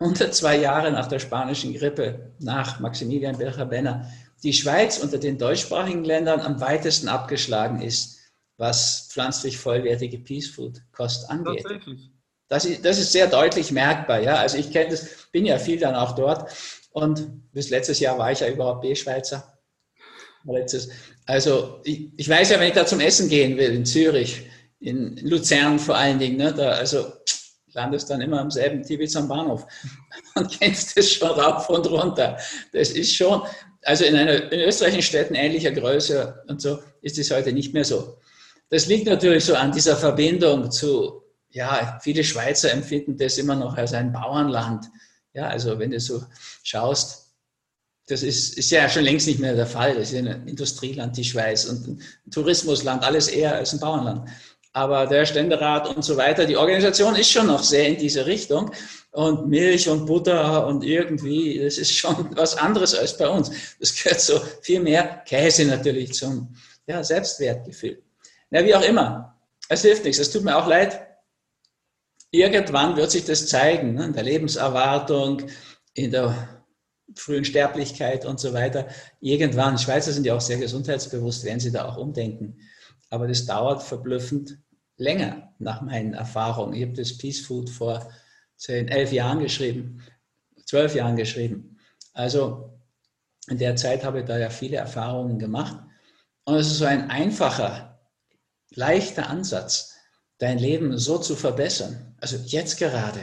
unter 0.00 0.32
zwei 0.32 0.56
Jahre 0.56 0.90
nach 0.90 1.06
der 1.06 1.18
spanischen 1.20 1.74
Grippe, 1.74 2.32
nach 2.40 2.80
Maximilian 2.80 3.38
Bircher-Benner, 3.38 4.10
die 4.42 4.52
Schweiz 4.52 4.98
unter 4.98 5.18
den 5.18 5.38
deutschsprachigen 5.38 6.04
Ländern 6.04 6.40
am 6.40 6.60
weitesten 6.60 7.08
abgeschlagen 7.08 7.80
ist, 7.80 8.18
was 8.56 9.08
pflanzlich 9.10 9.58
vollwertige 9.58 10.18
Peace 10.18 10.48
Food 10.48 10.80
Kost 10.92 11.30
angeht. 11.30 11.62
Tatsächlich. 11.62 12.10
Das 12.48 12.64
ist, 12.64 12.84
das 12.84 12.98
ist 12.98 13.12
sehr 13.12 13.26
deutlich 13.26 13.72
merkbar. 13.72 14.20
Ja? 14.20 14.36
Also 14.36 14.58
ich 14.58 14.70
kenne 14.70 14.90
das, 14.90 15.28
bin 15.32 15.46
ja 15.46 15.58
viel 15.58 15.78
dann 15.78 15.94
auch 15.94 16.12
dort 16.12 16.52
und 16.90 17.50
bis 17.52 17.70
letztes 17.70 18.00
Jahr 18.00 18.18
war 18.18 18.32
ich 18.32 18.40
ja 18.40 18.48
überhaupt 18.48 18.82
B-Schweizer. 18.82 19.53
Also 21.26 21.80
ich, 21.84 22.10
ich, 22.16 22.28
weiß 22.28 22.50
ja, 22.50 22.60
wenn 22.60 22.68
ich 22.68 22.74
da 22.74 22.86
zum 22.86 23.00
Essen 23.00 23.28
gehen 23.28 23.56
will 23.56 23.70
in 23.70 23.86
Zürich, 23.86 24.42
in 24.80 25.16
Luzern 25.18 25.78
vor 25.78 25.96
allen 25.96 26.18
Dingen, 26.18 26.36
ne, 26.36 26.52
da, 26.52 26.70
also 26.70 27.06
landest 27.72 28.10
dann 28.10 28.20
immer 28.20 28.40
am 28.40 28.50
selben 28.50 28.82
Tibitz 28.82 29.16
am 29.16 29.28
Bahnhof 29.28 29.66
und 30.34 30.58
kennst 30.58 30.96
das 30.96 31.10
schon 31.10 31.30
rauf 31.30 31.68
und 31.68 31.90
runter. 31.90 32.38
Das 32.72 32.90
ist 32.90 33.14
schon, 33.14 33.42
also 33.82 34.04
in, 34.04 34.16
einer, 34.16 34.52
in 34.52 34.60
österreichischen 34.60 35.02
Städten 35.02 35.34
ähnlicher 35.34 35.72
Größe 35.72 36.42
und 36.48 36.60
so 36.60 36.78
ist 37.02 37.18
es 37.18 37.30
heute 37.30 37.52
nicht 37.52 37.74
mehr 37.74 37.84
so. 37.84 38.18
Das 38.70 38.86
liegt 38.86 39.06
natürlich 39.06 39.44
so 39.44 39.54
an 39.54 39.72
dieser 39.72 39.96
Verbindung 39.96 40.70
zu, 40.70 41.22
ja, 41.50 41.98
viele 42.02 42.24
Schweizer 42.24 42.72
empfinden 42.72 43.16
das 43.16 43.38
immer 43.38 43.54
noch 43.54 43.76
als 43.76 43.92
ein 43.92 44.12
Bauernland. 44.12 44.86
Ja, 45.32 45.48
also 45.48 45.78
wenn 45.78 45.90
du 45.90 46.00
so 46.00 46.22
schaust, 46.62 47.23
das 48.06 48.22
ist, 48.22 48.58
ist 48.58 48.70
ja 48.70 48.88
schon 48.88 49.04
längst 49.04 49.26
nicht 49.26 49.40
mehr 49.40 49.54
der 49.54 49.66
Fall. 49.66 49.94
Das 49.94 50.12
ist 50.12 50.18
ein 50.18 50.46
Industrieland, 50.46 51.16
die 51.16 51.24
Schweiz, 51.24 51.64
und 51.64 51.86
ein 51.86 52.00
Tourismusland, 52.30 53.02
alles 53.02 53.28
eher 53.28 53.54
als 53.54 53.72
ein 53.72 53.80
Bauernland. 53.80 54.28
Aber 54.72 55.06
der 55.06 55.24
Ständerat 55.24 55.88
und 55.94 56.04
so 56.04 56.16
weiter, 56.16 56.44
die 56.44 56.56
Organisation 56.56 57.14
ist 57.14 57.30
schon 57.30 57.46
noch 57.46 57.62
sehr 57.62 57.86
in 57.86 57.96
diese 57.96 58.26
Richtung. 58.26 58.72
Und 59.12 59.48
Milch 59.48 59.88
und 59.88 60.06
Butter 60.06 60.66
und 60.66 60.82
irgendwie, 60.82 61.60
das 61.62 61.78
ist 61.78 61.92
schon 61.92 62.30
was 62.36 62.56
anderes 62.56 62.94
als 62.94 63.16
bei 63.16 63.28
uns. 63.28 63.50
Das 63.78 63.94
gehört 63.94 64.20
so 64.20 64.40
viel 64.60 64.80
mehr 64.80 65.22
Käse 65.24 65.64
natürlich 65.64 66.12
zum 66.14 66.54
ja, 66.86 67.02
Selbstwertgefühl. 67.02 68.02
Ja, 68.50 68.64
wie 68.64 68.74
auch 68.74 68.82
immer. 68.82 69.38
Es 69.68 69.82
hilft 69.82 70.04
nichts. 70.04 70.18
Es 70.18 70.30
tut 70.30 70.42
mir 70.42 70.56
auch 70.56 70.66
leid. 70.66 71.00
Irgendwann 72.32 72.96
wird 72.96 73.12
sich 73.12 73.24
das 73.24 73.46
zeigen, 73.46 73.94
ne? 73.94 74.06
in 74.06 74.12
der 74.12 74.24
Lebenserwartung, 74.24 75.42
in 75.94 76.10
der 76.10 76.53
frühen 77.16 77.44
Sterblichkeit 77.44 78.24
und 78.24 78.40
so 78.40 78.52
weiter. 78.52 78.88
Irgendwann, 79.20 79.78
Schweizer 79.78 80.12
sind 80.12 80.26
ja 80.26 80.34
auch 80.34 80.40
sehr 80.40 80.58
gesundheitsbewusst, 80.58 81.44
werden 81.44 81.60
sie 81.60 81.72
da 81.72 81.86
auch 81.86 81.96
umdenken. 81.96 82.58
Aber 83.10 83.28
das 83.28 83.46
dauert 83.46 83.82
verblüffend 83.82 84.58
länger, 84.96 85.54
nach 85.58 85.82
meinen 85.82 86.14
Erfahrungen. 86.14 86.74
Ich 86.74 86.82
habe 86.82 86.92
das 86.94 87.16
Peace 87.16 87.40
Food 87.40 87.70
vor 87.70 88.10
zehn, 88.56 88.88
elf 88.88 89.12
Jahren 89.12 89.40
geschrieben, 89.40 90.02
zwölf 90.66 90.94
Jahren 90.94 91.16
geschrieben. 91.16 91.78
Also 92.12 92.78
in 93.48 93.58
der 93.58 93.76
Zeit 93.76 94.04
habe 94.04 94.20
ich 94.20 94.24
da 94.24 94.38
ja 94.38 94.50
viele 94.50 94.76
Erfahrungen 94.76 95.38
gemacht. 95.38 95.76
Und 96.44 96.56
es 96.56 96.68
ist 96.68 96.78
so 96.78 96.84
ein 96.84 97.10
einfacher, 97.10 98.00
leichter 98.70 99.28
Ansatz, 99.28 99.94
dein 100.38 100.58
Leben 100.58 100.96
so 100.98 101.18
zu 101.18 101.36
verbessern. 101.36 102.16
Also 102.20 102.36
jetzt 102.36 102.78
gerade, 102.78 103.20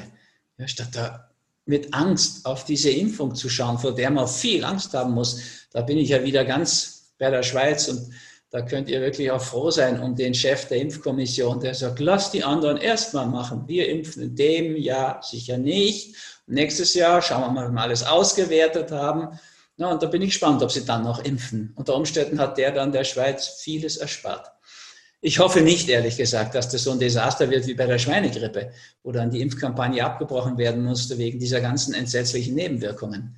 ja, 0.57 0.67
statt 0.67 0.89
da 0.93 1.30
mit 1.71 1.93
Angst 1.93 2.45
auf 2.45 2.65
diese 2.65 2.89
Impfung 2.89 3.33
zu 3.33 3.47
schauen, 3.47 3.79
vor 3.79 3.95
der 3.95 4.11
man 4.11 4.27
viel 4.27 4.65
Angst 4.65 4.93
haben 4.93 5.13
muss. 5.13 5.39
Da 5.71 5.81
bin 5.81 5.97
ich 5.97 6.09
ja 6.09 6.21
wieder 6.21 6.43
ganz 6.43 7.13
bei 7.17 7.29
der 7.31 7.43
Schweiz 7.43 7.87
und 7.87 8.09
da 8.49 8.61
könnt 8.61 8.89
ihr 8.89 8.99
wirklich 8.99 9.31
auch 9.31 9.41
froh 9.41 9.71
sein 9.71 10.01
um 10.01 10.13
den 10.13 10.33
Chef 10.33 10.67
der 10.67 10.79
Impfkommission, 10.79 11.61
der 11.61 11.73
sagt, 11.73 12.01
lass 12.01 12.31
die 12.31 12.43
anderen 12.43 12.75
erstmal 12.75 13.25
machen. 13.25 13.63
Wir 13.67 13.87
impfen 13.87 14.23
in 14.23 14.35
dem 14.35 14.75
Jahr 14.75 15.21
sicher 15.23 15.57
nicht. 15.57 16.15
nächstes 16.45 16.93
Jahr 16.93 17.21
schauen 17.21 17.41
wir 17.41 17.51
mal, 17.51 17.67
wenn 17.67 17.75
wir 17.75 17.81
alles 17.81 18.03
ausgewertet 18.03 18.91
haben. 18.91 19.39
Na, 19.77 19.93
und 19.93 20.03
da 20.03 20.07
bin 20.07 20.21
ich 20.21 20.31
gespannt, 20.31 20.61
ob 20.61 20.71
sie 20.71 20.85
dann 20.85 21.05
noch 21.05 21.23
impfen. 21.23 21.71
Unter 21.77 21.95
Umständen 21.95 22.37
hat 22.37 22.57
der 22.57 22.71
dann 22.73 22.91
der 22.91 23.05
Schweiz 23.05 23.47
vieles 23.61 23.95
erspart. 23.95 24.51
Ich 25.23 25.37
hoffe 25.37 25.61
nicht, 25.61 25.87
ehrlich 25.87 26.17
gesagt, 26.17 26.55
dass 26.55 26.69
das 26.69 26.83
so 26.83 26.91
ein 26.91 26.99
Desaster 26.99 27.49
wird 27.51 27.67
wie 27.67 27.75
bei 27.75 27.85
der 27.85 27.99
Schweinegrippe, 27.99 28.71
wo 29.03 29.11
dann 29.11 29.29
die 29.29 29.41
Impfkampagne 29.41 30.03
abgebrochen 30.03 30.57
werden 30.57 30.83
musste 30.83 31.19
wegen 31.19 31.39
dieser 31.39 31.61
ganzen 31.61 31.93
entsetzlichen 31.93 32.55
Nebenwirkungen. 32.55 33.37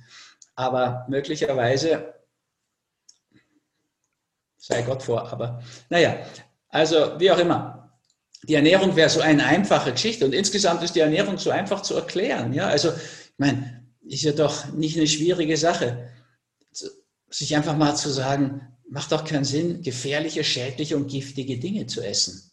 Aber 0.54 1.04
möglicherweise 1.10 2.14
sei 4.56 4.80
Gott 4.80 5.02
vor, 5.02 5.30
aber 5.30 5.62
naja, 5.90 6.16
also 6.68 7.20
wie 7.20 7.30
auch 7.30 7.38
immer. 7.38 7.92
Die 8.44 8.54
Ernährung 8.54 8.96
wäre 8.96 9.10
so 9.10 9.20
eine 9.20 9.44
einfache 9.44 9.92
Geschichte 9.92 10.24
und 10.24 10.32
insgesamt 10.32 10.82
ist 10.82 10.94
die 10.94 11.00
Ernährung 11.00 11.36
so 11.36 11.50
einfach 11.50 11.82
zu 11.82 11.94
erklären. 11.94 12.54
Ja, 12.54 12.68
also, 12.68 12.90
ich 12.90 13.38
meine, 13.38 13.84
ist 14.06 14.22
ja 14.22 14.32
doch 14.32 14.72
nicht 14.72 14.96
eine 14.96 15.06
schwierige 15.06 15.56
Sache, 15.56 16.10
sich 17.28 17.54
einfach 17.56 17.76
mal 17.76 17.94
zu 17.94 18.10
sagen, 18.10 18.60
macht 18.88 19.12
doch 19.12 19.24
keinen 19.24 19.44
Sinn, 19.44 19.82
gefährliche, 19.82 20.44
schädliche 20.44 20.96
und 20.96 21.08
giftige 21.08 21.58
Dinge 21.58 21.86
zu 21.86 22.00
essen. 22.00 22.50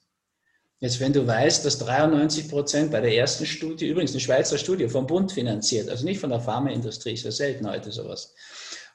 Jetzt, 0.79 0.99
wenn 0.99 1.13
du 1.13 1.27
weißt, 1.27 1.63
dass 1.63 1.77
93 1.77 2.49
Prozent 2.49 2.91
bei 2.91 3.01
der 3.01 3.15
ersten 3.15 3.45
Studie, 3.45 3.87
übrigens 3.87 4.11
eine 4.11 4.19
Schweizer 4.19 4.57
Studie 4.57 4.89
vom 4.89 5.05
Bund 5.05 5.31
finanziert, 5.31 5.89
also 5.89 6.05
nicht 6.05 6.19
von 6.19 6.31
der 6.31 6.39
Pharmaindustrie, 6.39 7.13
ist 7.13 7.23
ja 7.23 7.31
selten 7.31 7.69
heute 7.69 7.91
sowas, 7.91 8.33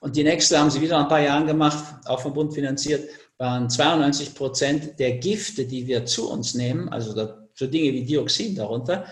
und 0.00 0.16
die 0.16 0.24
nächste 0.24 0.58
haben 0.58 0.70
sie 0.70 0.80
wieder 0.80 0.98
ein 0.98 1.08
paar 1.08 1.20
Jahren 1.20 1.46
gemacht, 1.46 2.06
auch 2.06 2.20
vom 2.20 2.34
Bund 2.34 2.52
finanziert, 2.52 3.08
waren 3.38 3.70
92 3.70 4.34
Prozent 4.34 4.98
der 4.98 5.18
Gifte, 5.18 5.66
die 5.66 5.86
wir 5.86 6.04
zu 6.06 6.30
uns 6.30 6.54
nehmen, 6.54 6.88
also 6.88 7.12
so 7.54 7.66
Dinge 7.66 7.92
wie 7.92 8.04
Dioxin 8.04 8.54
darunter, 8.56 9.06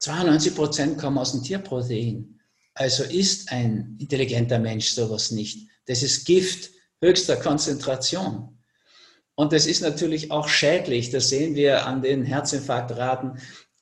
92 0.00 0.54
Prozent 0.54 0.98
kommen 0.98 1.18
aus 1.18 1.32
dem 1.32 1.42
Tierprotein. 1.42 2.35
Also 2.76 3.04
ist 3.04 3.50
ein 3.52 3.96
intelligenter 3.98 4.58
Mensch 4.58 4.88
sowas 4.88 5.30
nicht. 5.30 5.66
Das 5.86 6.02
ist 6.02 6.26
Gift 6.26 6.70
höchster 7.00 7.36
Konzentration. 7.36 8.58
Und 9.34 9.54
das 9.54 9.66
ist 9.66 9.80
natürlich 9.80 10.30
auch 10.30 10.46
schädlich. 10.46 11.08
Das 11.10 11.30
sehen 11.30 11.54
wir 11.54 11.86
an 11.86 12.02
den 12.02 12.22
Herzinfarktraten, 12.22 13.38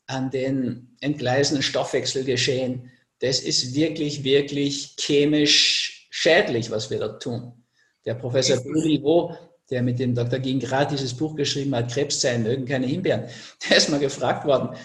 an 0.06 0.30
den 0.30 0.96
entgleisenden 1.00 1.64
Stoffwechselgeschehen. 1.64 2.92
Das 3.18 3.40
ist 3.40 3.74
wirklich, 3.74 4.22
wirklich 4.22 4.94
chemisch 4.96 6.06
schädlich, 6.10 6.70
was 6.70 6.88
wir 6.88 7.00
da 7.00 7.08
tun. 7.08 7.64
Der 8.04 8.14
Professor 8.14 8.62
Burivo, 8.62 9.36
der 9.70 9.82
mit 9.82 9.98
dem 9.98 10.14
Dr. 10.14 10.38
Gingrat 10.38 10.92
dieses 10.92 11.14
Buch 11.14 11.34
geschrieben 11.34 11.74
hat, 11.74 11.90
Krebs 11.90 12.20
sein 12.20 12.44
mögen 12.44 12.64
keine 12.64 12.86
Himbeeren, 12.86 13.24
der 13.68 13.76
ist 13.76 13.88
mal 13.88 13.98
gefragt 13.98 14.46
worden, 14.46 14.76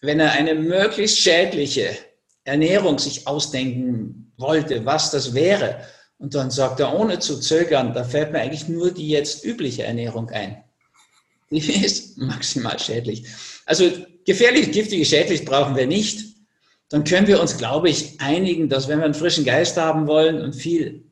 wenn 0.00 0.18
er 0.18 0.32
eine 0.32 0.54
möglichst 0.54 1.18
schädliche 1.18 1.98
Ernährung 2.50 2.98
sich 2.98 3.26
ausdenken 3.26 4.32
wollte, 4.36 4.84
was 4.84 5.10
das 5.10 5.34
wäre. 5.34 5.80
Und 6.18 6.34
dann 6.34 6.50
sagt 6.50 6.80
er, 6.80 6.98
ohne 6.98 7.18
zu 7.18 7.40
zögern, 7.40 7.94
da 7.94 8.04
fällt 8.04 8.32
mir 8.32 8.40
eigentlich 8.40 8.68
nur 8.68 8.90
die 8.92 9.08
jetzt 9.08 9.44
übliche 9.44 9.84
Ernährung 9.84 10.28
ein. 10.30 10.62
Die 11.50 11.84
ist 11.84 12.18
maximal 12.18 12.78
schädlich. 12.78 13.26
Also 13.66 13.90
gefährlich, 14.24 14.70
giftige, 14.70 15.04
schädlich 15.04 15.44
brauchen 15.44 15.74
wir 15.74 15.86
nicht 15.86 16.30
dann 16.90 17.04
können 17.04 17.28
wir 17.28 17.40
uns, 17.40 17.56
glaube 17.56 17.88
ich, 17.88 18.20
einigen, 18.20 18.68
dass 18.68 18.88
wenn 18.88 18.98
wir 18.98 19.04
einen 19.04 19.14
frischen 19.14 19.44
Geist 19.44 19.76
haben 19.76 20.08
wollen 20.08 20.42
und 20.42 20.54
viel 20.54 21.04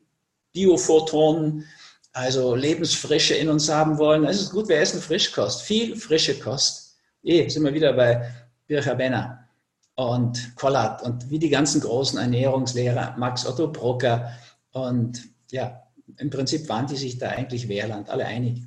Biophotonen, 0.51 1.65
also 2.11 2.53
Lebensfrische 2.53 3.35
in 3.35 3.47
uns 3.47 3.69
haben 3.69 3.97
wollen, 3.97 4.23
dann 4.23 4.31
ist 4.31 4.41
es 4.41 4.49
gut, 4.49 4.67
wir 4.67 4.77
essen 4.77 5.01
Frischkost, 5.01 5.61
viel 5.61 5.95
frische 5.95 6.37
Kost. 6.37 6.97
Eh, 7.23 7.47
sind 7.47 7.63
wir 7.63 7.73
wieder 7.73 7.93
bei 7.93 8.29
Bircher 8.67 8.95
Benner 8.95 9.38
und 9.99 10.55
Kollat 10.55 11.03
und 11.03 11.29
wie 11.29 11.39
die 11.39 11.49
ganzen 11.49 11.81
großen 11.81 12.17
Ernährungslehrer, 12.17 13.15
Max 13.17 13.45
Otto 13.45 13.67
Brocker 13.69 14.31
und 14.71 15.21
ja, 15.51 15.83
im 16.17 16.29
Prinzip 16.29 16.69
waren 16.69 16.87
die 16.87 16.95
sich 16.95 17.17
da 17.17 17.29
eigentlich 17.29 17.67
Wehrland, 17.67 18.09
alle 18.09 18.25
einig, 18.25 18.63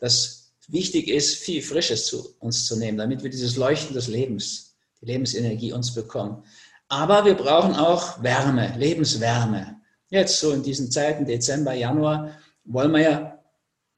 dass 0.00 0.54
wichtig 0.66 1.06
ist, 1.06 1.36
viel 1.36 1.62
Frisches 1.62 2.06
zu 2.06 2.34
uns 2.40 2.66
zu 2.66 2.76
nehmen, 2.76 2.98
damit 2.98 3.22
wir 3.22 3.30
dieses 3.30 3.56
Leuchten 3.56 3.94
des 3.94 4.08
Lebens 4.08 4.74
die 5.00 5.06
Lebensenergie 5.06 5.72
uns 5.72 5.94
bekommen. 5.94 6.42
Aber 6.88 7.24
wir 7.24 7.34
brauchen 7.34 7.76
auch 7.76 8.20
Wärme, 8.22 8.74
Lebenswärme. 8.76 9.80
Jetzt 10.10 10.40
so 10.40 10.50
in 10.50 10.64
diesen 10.64 10.90
Zeiten, 10.90 11.26
Dezember, 11.26 11.74
Januar, 11.74 12.32
wollen 12.64 12.90
wir 12.90 13.00
ja, 13.00 13.38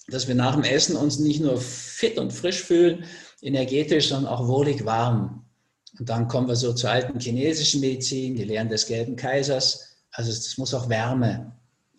dass 0.08 0.28
wir 0.28 0.34
nach 0.34 0.54
dem 0.54 0.64
Essen 0.64 0.96
uns 0.96 1.18
nicht 1.18 1.40
nur 1.40 1.58
fit 1.58 2.18
und 2.18 2.32
frisch 2.32 2.62
fühlen, 2.62 3.04
energetisch, 3.40 4.10
sondern 4.10 4.32
auch 4.32 4.46
wohlig 4.46 4.84
warm. 4.84 5.43
Und 5.98 6.08
dann 6.08 6.28
kommen 6.28 6.48
wir 6.48 6.56
so 6.56 6.72
zur 6.72 6.90
alten 6.90 7.20
chinesischen 7.20 7.80
Medizin, 7.80 8.34
die 8.34 8.44
Lehren 8.44 8.68
des 8.68 8.86
gelben 8.86 9.16
Kaisers. 9.16 9.96
Also 10.10 10.30
es 10.30 10.58
muss 10.58 10.74
auch 10.74 10.88
Wärme 10.88 11.52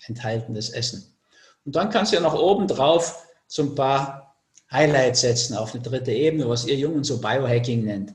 enthalten, 0.07 0.53
das 0.53 0.69
Essen. 0.69 1.15
Und 1.65 1.75
dann 1.75 1.89
kannst 1.89 2.11
du 2.11 2.17
ja 2.17 2.21
noch 2.21 2.37
oben 2.37 2.67
drauf 2.67 3.25
so 3.47 3.63
ein 3.63 3.75
paar 3.75 4.35
Highlights 4.71 5.21
setzen 5.21 5.55
auf 5.55 5.73
eine 5.73 5.83
dritte 5.83 6.11
Ebene, 6.11 6.47
was 6.49 6.65
ihr 6.65 6.75
Jungen 6.75 7.03
so 7.03 7.19
Biohacking 7.19 7.83
nennt. 7.83 8.13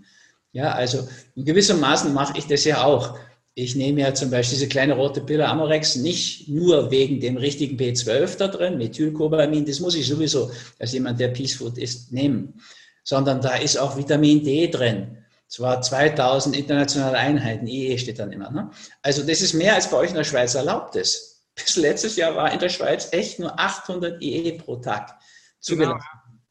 Ja, 0.53 0.73
also 0.73 1.07
in 1.37 1.45
gewissem 1.45 1.81
Maßen 1.81 2.13
mache 2.13 2.37
ich 2.37 2.47
das 2.47 2.65
ja 2.65 2.85
auch. 2.85 3.19
ich 3.55 3.75
nehme 3.75 4.01
ja 4.01 4.15
zum 4.15 4.31
Beispiel 4.31 4.59
diese 4.59 4.69
kleine 4.69 4.95
rote 4.95 5.21
Pille 5.21 5.47
Amorex 5.47 5.97
nicht 5.97 6.49
nur 6.49 6.91
wegen 6.91 7.21
dem 7.21 7.37
richtigen 7.37 7.77
B12 7.77 8.37
da 8.39 8.49
drin, 8.49 8.79
Methylcobalamin, 8.79 9.67
das 9.67 9.81
muss 9.81 9.95
ich 9.95 10.07
sowieso 10.07 10.51
als 10.79 10.93
jemand, 10.93 11.21
der 11.21 11.29
Peace 11.29 11.55
Food 11.55 11.77
isst, 11.79 12.13
nehmen, 12.13 12.61
sondern 13.05 13.41
da 13.41 13.57
ist 13.57 13.77
auch 13.77 13.97
Vitamin 13.97 14.45
D 14.45 14.69
drin. 14.69 15.19
Zwar 15.51 15.83
2000 15.83 16.57
internationale 16.57 17.19
Einheiten, 17.19 17.67
IE 17.67 17.99
steht 17.99 18.19
dann 18.19 18.33
immer. 18.33 18.51
Ne? 18.51 18.71
Also 19.03 19.23
das 19.23 19.43
ist 19.43 19.53
mehr 19.53 19.75
als 19.75 19.91
bei 19.91 19.99
euch 19.99 20.11
in 20.11 20.17
der 20.17 20.25
Schweiz 20.25 20.55
erlaubt 20.55 20.97
ist. 20.97 21.43
Bis 21.55 21.77
letztes 21.77 22.17
Jahr 22.17 22.35
war 22.35 22.51
in 22.51 22.59
der 22.59 22.71
Schweiz 22.71 23.09
echt 23.13 23.39
nur 23.39 23.61
800 23.61 24.23
IE 24.23 24.53
pro 24.53 24.77
Tag 24.77 25.19
zugelassen. 25.59 26.01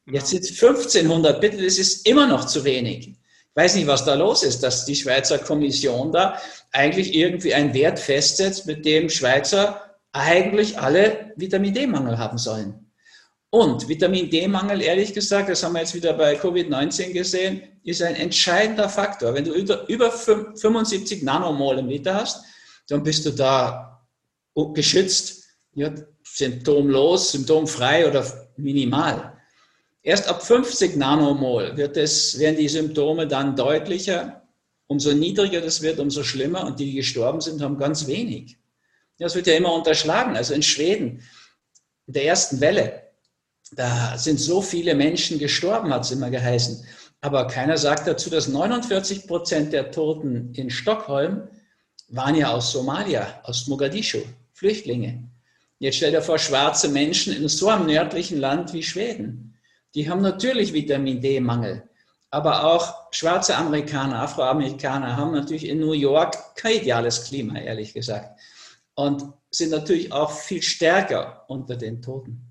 Genau. 0.05 0.17
Jetzt 0.19 0.29
sind 0.29 0.43
es 0.43 0.51
1500, 0.61 1.41
bitte, 1.41 1.57
das 1.57 1.79
ist 1.79 2.05
immer 2.05 2.27
noch 2.27 2.45
zu 2.45 2.63
wenig 2.63 3.19
weiß 3.59 3.75
nicht, 3.75 3.87
was 3.87 4.05
da 4.05 4.13
los 4.13 4.43
ist, 4.43 4.63
dass 4.63 4.85
die 4.85 4.95
Schweizer 4.95 5.37
Kommission 5.37 6.13
da 6.13 6.39
eigentlich 6.71 7.13
irgendwie 7.13 7.53
einen 7.53 7.73
Wert 7.73 7.99
festsetzt, 7.99 8.65
mit 8.65 8.85
dem 8.85 9.09
Schweizer 9.09 9.97
eigentlich 10.13 10.79
alle 10.79 11.33
Vitamin 11.35 11.73
D-Mangel 11.73 12.17
haben 12.17 12.37
sollen. 12.37 12.89
Und 13.49 13.89
Vitamin 13.89 14.29
D-Mangel, 14.29 14.81
ehrlich 14.81 15.13
gesagt, 15.13 15.49
das 15.49 15.61
haben 15.61 15.73
wir 15.73 15.81
jetzt 15.81 15.93
wieder 15.93 16.13
bei 16.13 16.39
Covid-19 16.39 17.11
gesehen, 17.11 17.63
ist 17.83 18.01
ein 18.01 18.15
entscheidender 18.15 18.89
Faktor. 18.89 19.33
Wenn 19.33 19.45
du 19.45 19.53
über 19.53 20.11
75 20.11 21.23
Nanomol 21.23 21.79
im 21.79 21.87
Liter 21.87 22.15
hast, 22.15 22.43
dann 22.87 23.03
bist 23.03 23.25
du 23.25 23.31
da 23.31 24.05
geschützt, 24.73 25.45
ja, 25.73 25.93
symptomlos, 26.23 27.31
symptomfrei 27.31 28.07
oder 28.07 28.25
minimal. 28.57 29.37
Erst 30.01 30.27
ab 30.27 30.45
50 30.45 30.95
Nanomol 30.95 31.75
wird 31.77 31.97
es, 31.97 32.39
werden 32.39 32.57
die 32.57 32.69
Symptome 32.69 33.27
dann 33.27 33.55
deutlicher. 33.55 34.47
Umso 34.87 35.13
niedriger 35.13 35.61
das 35.61 35.81
wird, 35.81 35.99
umso 35.99 36.23
schlimmer. 36.23 36.65
Und 36.65 36.79
die, 36.79 36.85
die 36.85 36.95
gestorben 36.95 37.41
sind, 37.41 37.61
haben 37.61 37.77
ganz 37.77 38.07
wenig. 38.07 38.57
Das 39.19 39.35
wird 39.35 39.47
ja 39.47 39.55
immer 39.55 39.73
unterschlagen. 39.73 40.35
Also 40.35 40.53
in 40.53 40.63
Schweden, 40.63 41.21
in 42.07 42.13
der 42.13 42.25
ersten 42.25 42.59
Welle, 42.59 43.03
da 43.71 44.17
sind 44.17 44.39
so 44.39 44.61
viele 44.61 44.95
Menschen 44.95 45.37
gestorben, 45.37 45.93
hat 45.93 46.05
es 46.05 46.11
immer 46.11 46.29
geheißen. 46.29 46.83
Aber 47.21 47.47
keiner 47.47 47.77
sagt 47.77 48.07
dazu, 48.07 48.29
dass 48.29 48.47
49 48.47 49.27
Prozent 49.27 49.73
der 49.73 49.91
Toten 49.91 50.53
in 50.53 50.69
Stockholm 50.69 51.47
waren 52.07 52.35
ja 52.35 52.51
aus 52.51 52.71
Somalia, 52.71 53.41
aus 53.43 53.67
Mogadischu, 53.67 54.19
Flüchtlinge. 54.53 55.29
Jetzt 55.79 55.97
stell 55.97 56.11
dir 56.11 56.21
vor, 56.21 56.39
schwarze 56.39 56.89
Menschen 56.89 57.33
in 57.33 57.47
so 57.47 57.69
einem 57.69 57.87
nördlichen 57.87 58.39
Land 58.39 58.73
wie 58.73 58.83
Schweden 58.83 59.49
die 59.95 60.09
haben 60.09 60.21
natürlich 60.21 60.73
Vitamin 60.73 61.21
D-Mangel. 61.21 61.83
Aber 62.31 62.63
auch 62.63 63.11
schwarze 63.11 63.55
Amerikaner, 63.55 64.21
Afroamerikaner 64.21 65.17
haben 65.17 65.31
natürlich 65.31 65.67
in 65.67 65.79
New 65.79 65.93
York 65.93 66.55
kein 66.55 66.75
ideales 66.75 67.23
Klima, 67.23 67.57
ehrlich 67.57 67.93
gesagt. 67.93 68.39
Und 68.93 69.33
sind 69.49 69.71
natürlich 69.71 70.11
auch 70.11 70.31
viel 70.31 70.61
stärker 70.61 71.43
unter 71.47 71.75
den 71.75 72.01
Toten. 72.03 72.48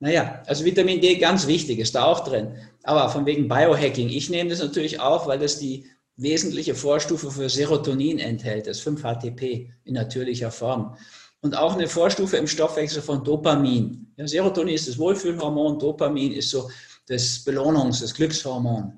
Naja, 0.00 0.42
also 0.46 0.64
Vitamin 0.64 1.00
D 1.00 1.16
ganz 1.16 1.46
wichtig, 1.46 1.78
ist 1.78 1.94
da 1.94 2.04
auch 2.04 2.20
drin. 2.20 2.56
Aber 2.82 3.10
von 3.10 3.26
wegen 3.26 3.48
Biohacking, 3.48 4.08
ich 4.08 4.30
nehme 4.30 4.48
das 4.48 4.60
natürlich 4.60 4.98
auch, 4.98 5.26
weil 5.26 5.38
das 5.38 5.58
die 5.58 5.84
wesentliche 6.16 6.74
Vorstufe 6.74 7.30
für 7.30 7.48
Serotonin 7.48 8.18
enthält, 8.18 8.66
das 8.66 8.82
5-HTP 8.82 9.70
in 9.84 9.94
natürlicher 9.94 10.50
Form. 10.50 10.96
Und 11.42 11.56
auch 11.56 11.74
eine 11.74 11.86
Vorstufe 11.86 12.38
im 12.38 12.46
Stoffwechsel 12.46 13.02
von 13.02 13.24
Dopamin. 13.24 14.12
Ja, 14.16 14.26
Serotonin 14.26 14.74
ist 14.74 14.88
das 14.88 14.98
Wohlfühlhormon, 14.98 15.78
Dopamin 15.78 16.32
ist 16.32 16.50
so 16.50 16.70
das 17.06 17.44
Belohnungs-, 17.44 18.00
das 18.00 18.14
Glückshormon. 18.14 18.92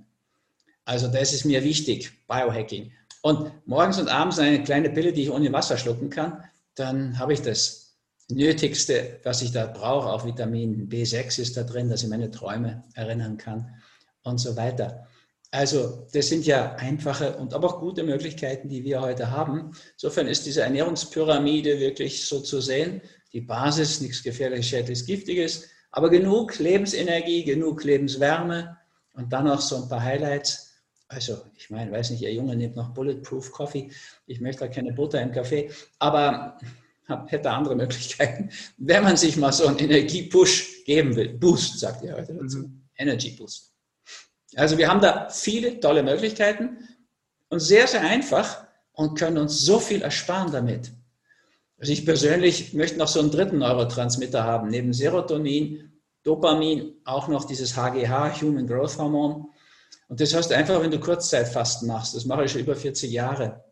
Also 0.84 1.08
das 1.08 1.32
ist 1.32 1.44
mir 1.44 1.62
wichtig, 1.64 2.12
Biohacking. 2.28 2.92
Und 3.22 3.52
morgens 3.66 4.00
und 4.00 4.08
abends 4.08 4.38
eine 4.38 4.62
kleine 4.62 4.90
Pille, 4.90 5.12
die 5.12 5.22
ich 5.22 5.30
ohne 5.30 5.52
Wasser 5.52 5.76
schlucken 5.76 6.10
kann, 6.10 6.44
dann 6.74 7.18
habe 7.18 7.32
ich 7.32 7.42
das 7.42 7.81
Nötigste, 8.28 9.20
was 9.24 9.42
ich 9.42 9.52
da 9.52 9.66
brauche. 9.66 10.08
Auch 10.08 10.24
Vitamin 10.24 10.88
B6 10.88 11.40
ist 11.40 11.56
da 11.56 11.62
drin, 11.62 11.88
dass 11.88 12.02
ich 12.02 12.08
meine 12.08 12.30
Träume 12.30 12.84
erinnern 12.94 13.36
kann 13.36 13.74
und 14.22 14.38
so 14.38 14.56
weiter. 14.56 15.06
Also 15.50 16.06
das 16.14 16.28
sind 16.28 16.46
ja 16.46 16.76
einfache 16.76 17.36
und 17.36 17.52
aber 17.52 17.68
auch 17.68 17.80
gute 17.80 18.02
Möglichkeiten, 18.02 18.70
die 18.70 18.84
wir 18.84 19.02
heute 19.02 19.30
haben. 19.30 19.72
Insofern 19.92 20.26
ist 20.26 20.46
diese 20.46 20.62
Ernährungspyramide 20.62 21.78
wirklich 21.78 22.24
so 22.24 22.40
zu 22.40 22.62
sehen. 22.62 23.02
Die 23.34 23.42
Basis, 23.42 24.00
nichts 24.00 24.22
gefährliches, 24.22 24.66
schädliches, 24.66 25.04
giftiges, 25.04 25.68
aber 25.90 26.08
genug 26.08 26.58
Lebensenergie, 26.58 27.44
genug 27.44 27.84
Lebenswärme 27.84 28.78
und 29.14 29.30
dann 29.30 29.44
noch 29.44 29.60
so 29.60 29.76
ein 29.76 29.88
paar 29.90 30.02
Highlights. 30.02 30.72
Also, 31.08 31.42
ich 31.54 31.68
meine, 31.68 31.92
weiß 31.92 32.10
nicht, 32.10 32.22
ihr 32.22 32.32
Junge 32.32 32.56
nimmt 32.56 32.76
noch 32.76 32.94
Bulletproof 32.94 33.52
Coffee. 33.52 33.90
Ich 34.26 34.40
möchte 34.40 34.70
keine 34.70 34.94
Butter 34.94 35.20
im 35.20 35.32
Kaffee, 35.32 35.70
aber 35.98 36.56
hab, 37.08 37.30
hätte 37.30 37.50
andere 37.50 37.76
Möglichkeiten, 37.76 38.50
wenn 38.76 39.04
man 39.04 39.16
sich 39.16 39.36
mal 39.36 39.52
so 39.52 39.66
einen 39.66 39.78
Energiepush 39.78 40.84
geben 40.84 41.16
will. 41.16 41.30
Boost, 41.30 41.80
sagt 41.80 42.04
ihr 42.04 42.14
heute 42.14 42.34
dazu. 42.34 42.58
Mhm. 42.58 42.82
Energy 42.96 43.30
Boost. 43.30 43.72
Also, 44.54 44.76
wir 44.76 44.88
haben 44.88 45.00
da 45.00 45.28
viele 45.30 45.80
tolle 45.80 46.02
Möglichkeiten 46.02 46.88
und 47.48 47.60
sehr, 47.60 47.86
sehr 47.86 48.02
einfach 48.02 48.64
und 48.92 49.18
können 49.18 49.38
uns 49.38 49.60
so 49.60 49.78
viel 49.78 50.02
ersparen 50.02 50.52
damit. 50.52 50.92
Also 51.82 51.92
ich 51.92 52.04
persönlich 52.06 52.74
möchte 52.74 52.96
noch 52.96 53.08
so 53.08 53.18
einen 53.18 53.32
dritten 53.32 53.58
Neurotransmitter 53.58 54.44
haben, 54.44 54.68
neben 54.68 54.92
Serotonin, 54.92 55.92
Dopamin, 56.22 56.94
auch 57.04 57.26
noch 57.26 57.44
dieses 57.44 57.76
HGH, 57.76 58.40
Human 58.40 58.68
Growth 58.68 58.98
Hormone. 58.98 59.46
Und 60.06 60.20
das 60.20 60.32
heißt 60.32 60.52
einfach, 60.52 60.80
wenn 60.80 60.92
du 60.92 61.00
Kurzzeitfasten 61.00 61.88
machst, 61.88 62.14
das 62.14 62.24
mache 62.24 62.44
ich 62.44 62.52
schon 62.52 62.60
über 62.60 62.76
40 62.76 63.10
Jahre. 63.10 63.64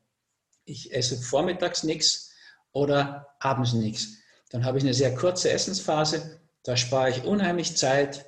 Ich 0.65 0.93
esse 0.93 1.17
vormittags 1.19 1.85
nichts 1.85 2.30
oder 2.73 3.35
abends 3.39 3.73
nichts. 3.73 4.17
Dann 4.51 4.65
habe 4.65 4.79
ich 4.79 4.85
eine 4.85 4.95
sehr 4.95 5.15
kurze 5.15 5.51
Essensphase, 5.51 6.41
da 6.63 6.77
spare 6.77 7.11
ich 7.11 7.25
unheimlich 7.25 7.77
Zeit, 7.77 8.27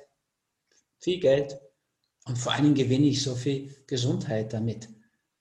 viel 0.99 1.19
Geld 1.19 1.57
und 2.25 2.37
vor 2.37 2.53
allen 2.53 2.63
Dingen 2.63 2.75
gewinne 2.75 3.07
ich 3.07 3.21
so 3.21 3.35
viel 3.35 3.75
Gesundheit 3.87 4.53
damit. 4.53 4.89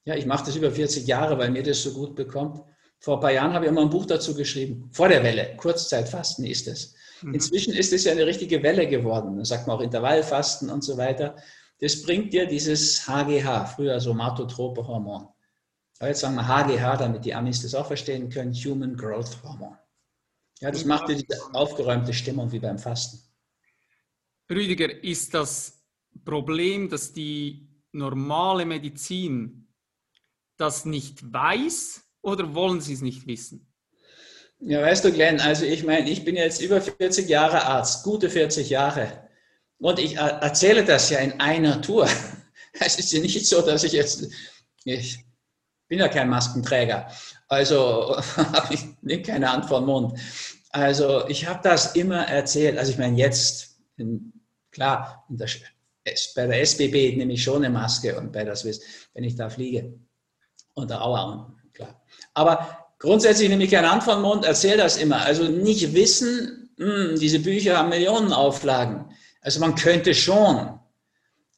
Ja, 0.05 0.17
ich 0.17 0.27
mache 0.27 0.47
das 0.47 0.57
über 0.57 0.73
40 0.73 1.07
Jahre, 1.07 1.38
weil 1.38 1.51
mir 1.51 1.62
das 1.62 1.83
so 1.83 1.93
gut 1.93 2.17
bekommt. 2.17 2.61
Vor 2.99 3.17
ein 3.17 3.21
paar 3.21 3.33
Jahren 3.33 3.53
habe 3.53 3.65
ich 3.65 3.71
immer 3.71 3.83
ein 3.83 3.91
Buch 3.91 4.07
dazu 4.07 4.35
geschrieben, 4.35 4.88
vor 4.93 5.09
der 5.09 5.23
Welle, 5.23 5.57
Kurzzeitfasten 5.57 6.45
ist 6.45 6.67
es. 6.67 6.95
Mhm. 7.23 7.35
Inzwischen 7.35 7.73
ist 7.73 7.93
es 7.93 8.05
ja 8.05 8.12
eine 8.12 8.27
richtige 8.27 8.62
Welle 8.62 8.88
geworden. 8.88 9.37
Da 9.37 9.45
sagt 9.45 9.67
man 9.67 9.77
auch 9.77 9.81
Intervallfasten 9.81 10.71
und 10.71 10.83
so 10.83 10.97
weiter. 10.97 11.37
Das 11.81 12.03
bringt 12.03 12.33
dir 12.33 12.47
dieses 12.47 13.07
HGH, 13.09 13.67
früher 13.67 14.01
somatotrope 14.01 14.87
Hormon. 14.87 15.29
Aber 16.03 16.09
jetzt 16.09 16.19
sagen 16.19 16.35
wir 16.35 16.49
HGH, 16.49 16.97
damit 16.97 17.25
die 17.25 17.33
Amis 17.33 17.62
das 17.62 17.77
auch 17.77 17.87
verstehen 17.87 18.29
können, 18.29 18.53
Human 18.53 18.97
Growth 18.97 19.41
Hormon. 19.45 19.77
Ja, 20.59 20.73
das 20.73 20.85
macht 20.85 21.09
dir 21.09 21.15
diese 21.15 21.41
aufgeräumte 21.55 22.12
Stimmung 22.12 22.51
wie 22.51 22.59
beim 22.59 22.77
Fasten. 22.77 23.21
Rüdiger, 24.51 25.05
ist 25.05 25.33
das 25.33 25.81
Problem, 26.25 26.88
dass 26.88 27.12
die 27.12 27.69
normale 27.93 28.67
Medizin 28.67 29.69
das 30.57 30.85
nicht 30.85 31.33
weiß 31.33 32.03
oder 32.23 32.53
wollen 32.53 32.81
Sie 32.81 32.95
es 32.95 33.01
nicht 33.01 33.29
wissen? 33.29 33.73
Ja, 34.59 34.83
weißt 34.83 35.05
du, 35.05 35.12
Glenn, 35.12 35.38
also 35.38 35.65
ich 35.65 35.85
meine, 35.85 36.11
ich 36.11 36.25
bin 36.25 36.35
jetzt 36.35 36.61
über 36.62 36.81
40 36.81 37.29
Jahre 37.29 37.62
Arzt, 37.62 38.03
gute 38.03 38.29
40 38.29 38.69
Jahre. 38.71 39.29
Und 39.79 40.01
ich 40.01 40.17
erzähle 40.17 40.85
das 40.85 41.11
ja 41.11 41.21
in 41.21 41.38
einer 41.41 41.81
Tour. 41.81 42.09
Es 42.81 42.99
ist 42.99 43.12
ja 43.12 43.21
nicht 43.21 43.47
so, 43.47 43.61
dass 43.61 43.85
ich 43.85 43.93
jetzt, 43.93 44.29
ich 44.85 45.23
bin 45.92 45.98
ja 45.98 46.09
kein 46.09 46.31
Maskenträger, 46.31 47.07
also 47.48 48.16
ich 48.70 48.81
nehme 49.02 49.22
keine 49.22 49.52
Hand 49.52 49.66
vor 49.66 49.83
Mund. 49.83 50.18
Also 50.70 51.28
ich 51.28 51.46
habe 51.46 51.61
das 51.62 51.94
immer 51.94 52.26
erzählt. 52.28 52.78
Also 52.78 52.92
ich 52.92 52.96
meine, 52.96 53.18
jetzt, 53.18 53.76
in, 53.98 54.33
klar, 54.70 55.22
der, 55.28 55.48
bei 56.35 56.46
der 56.46 56.62
SBB 56.62 57.18
nehme 57.18 57.35
ich 57.35 57.42
schon 57.42 57.62
eine 57.62 57.68
Maske 57.68 58.18
und 58.18 58.33
bei 58.33 58.42
der 58.42 58.57
Swiss, 58.57 58.81
wenn 59.12 59.24
ich 59.24 59.37
da 59.37 59.50
fliege. 59.50 59.92
Und 60.72 60.88
der 60.88 61.05
Auer 61.05 61.55
aber 62.33 62.87
grundsätzlich 62.98 63.50
nehme 63.50 63.64
ich 63.64 63.70
keine 63.70 63.92
Hand 63.92 64.05
vom 64.05 64.22
Mund, 64.22 64.46
erzähle 64.46 64.78
das 64.78 64.96
immer. 64.96 65.20
Also 65.20 65.44
nicht 65.44 65.92
wissen, 65.92 66.70
mh, 66.78 66.87
hm, 66.87 67.18
diese 67.20 67.40
Bücher 67.40 67.76
haben 67.76 67.90
Millionen 67.90 68.33
Auflagen. 68.33 69.14
Also 69.42 69.61
man 69.61 69.74
könnte 69.74 70.14
schon. 70.14 70.78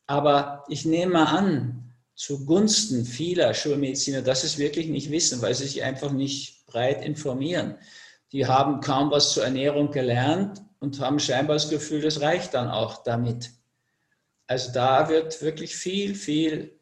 Aber 0.09 0.65
ich 0.67 0.85
nehme 0.85 1.29
an, 1.29 1.74
zugunsten 2.15 3.05
vieler 3.05 3.55
Schulmediziner, 3.55 4.23
dass 4.23 4.45
es 4.45 4.59
wirklich 4.59 4.87
nicht 4.89 5.11
wissen, 5.11 5.43
weil 5.43 5.55
sie 5.55 5.67
sich 5.67 5.83
einfach 5.83 6.13
nicht 6.13 6.67
breit 6.67 7.05
informieren. 7.05 7.77
Die 8.33 8.47
haben 8.47 8.81
kaum 8.81 9.11
was 9.11 9.33
zur 9.33 9.45
Ernährung 9.45 9.91
gelernt 9.91 10.63
und 10.79 11.01
haben 11.01 11.19
scheinbar 11.19 11.57
das 11.57 11.71
Gefühl, 11.71 12.01
das 12.01 12.21
reicht 12.21 12.55
dann 12.55 12.69
auch 12.69 13.03
damit. 13.03 13.51
Also 14.47 14.73
da 14.73 15.09
wird 15.09 15.41
wirklich 15.43 15.75
viel, 15.75 16.15
viel 16.15 16.79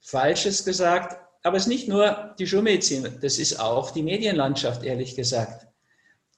Falsches 0.00 0.64
gesagt, 0.64 1.18
aber 1.42 1.56
es 1.56 1.64
ist 1.64 1.68
nicht 1.68 1.88
nur 1.88 2.34
die 2.38 2.46
Schulmedizin, 2.46 3.18
das 3.20 3.38
ist 3.38 3.60
auch 3.60 3.90
die 3.90 4.02
Medienlandschaft, 4.02 4.82
ehrlich 4.82 5.14
gesagt. 5.14 5.66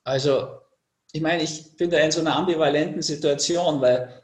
Also, 0.03 0.49
ich 1.12 1.20
meine, 1.20 1.42
ich 1.42 1.77
bin 1.77 1.90
da 1.90 1.99
in 1.99 2.11
so 2.11 2.20
einer 2.20 2.37
ambivalenten 2.37 3.03
Situation, 3.03 3.81
weil 3.81 4.22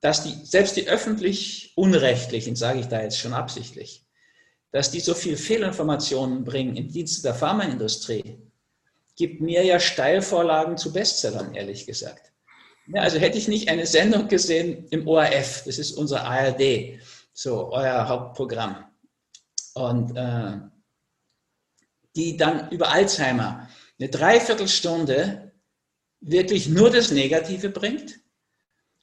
dass 0.00 0.22
die, 0.22 0.34
selbst 0.44 0.76
die 0.76 0.88
öffentlich 0.88 1.72
Unrechtlichen, 1.76 2.56
sage 2.56 2.80
ich 2.80 2.86
da 2.86 3.02
jetzt 3.02 3.18
schon 3.18 3.32
absichtlich, 3.32 4.06
dass 4.70 4.90
die 4.90 5.00
so 5.00 5.14
viel 5.14 5.36
Fehlinformationen 5.36 6.44
bringen 6.44 6.76
im 6.76 6.88
Dienste 6.88 7.22
der 7.22 7.34
Pharmaindustrie, 7.34 8.38
gibt 9.16 9.40
mir 9.40 9.64
ja 9.64 9.80
Steilvorlagen 9.80 10.76
zu 10.76 10.92
Bestsellern, 10.92 11.54
ehrlich 11.54 11.86
gesagt. 11.86 12.32
Ja, 12.86 13.02
also 13.02 13.18
hätte 13.18 13.38
ich 13.38 13.48
nicht 13.48 13.68
eine 13.68 13.86
Sendung 13.86 14.28
gesehen 14.28 14.86
im 14.90 15.06
ORF, 15.08 15.64
das 15.64 15.78
ist 15.78 15.92
unser 15.92 16.24
ARD, 16.24 17.00
so 17.32 17.72
euer 17.72 18.08
Hauptprogramm, 18.08 18.84
und 19.74 20.16
äh, 20.16 20.58
die 22.16 22.36
dann 22.36 22.70
über 22.70 22.90
Alzheimer 22.90 23.68
eine 23.98 24.08
Dreiviertelstunde 24.08 25.52
wirklich 26.20 26.68
nur 26.68 26.90
das 26.90 27.10
Negative 27.10 27.70
bringt 27.70 28.20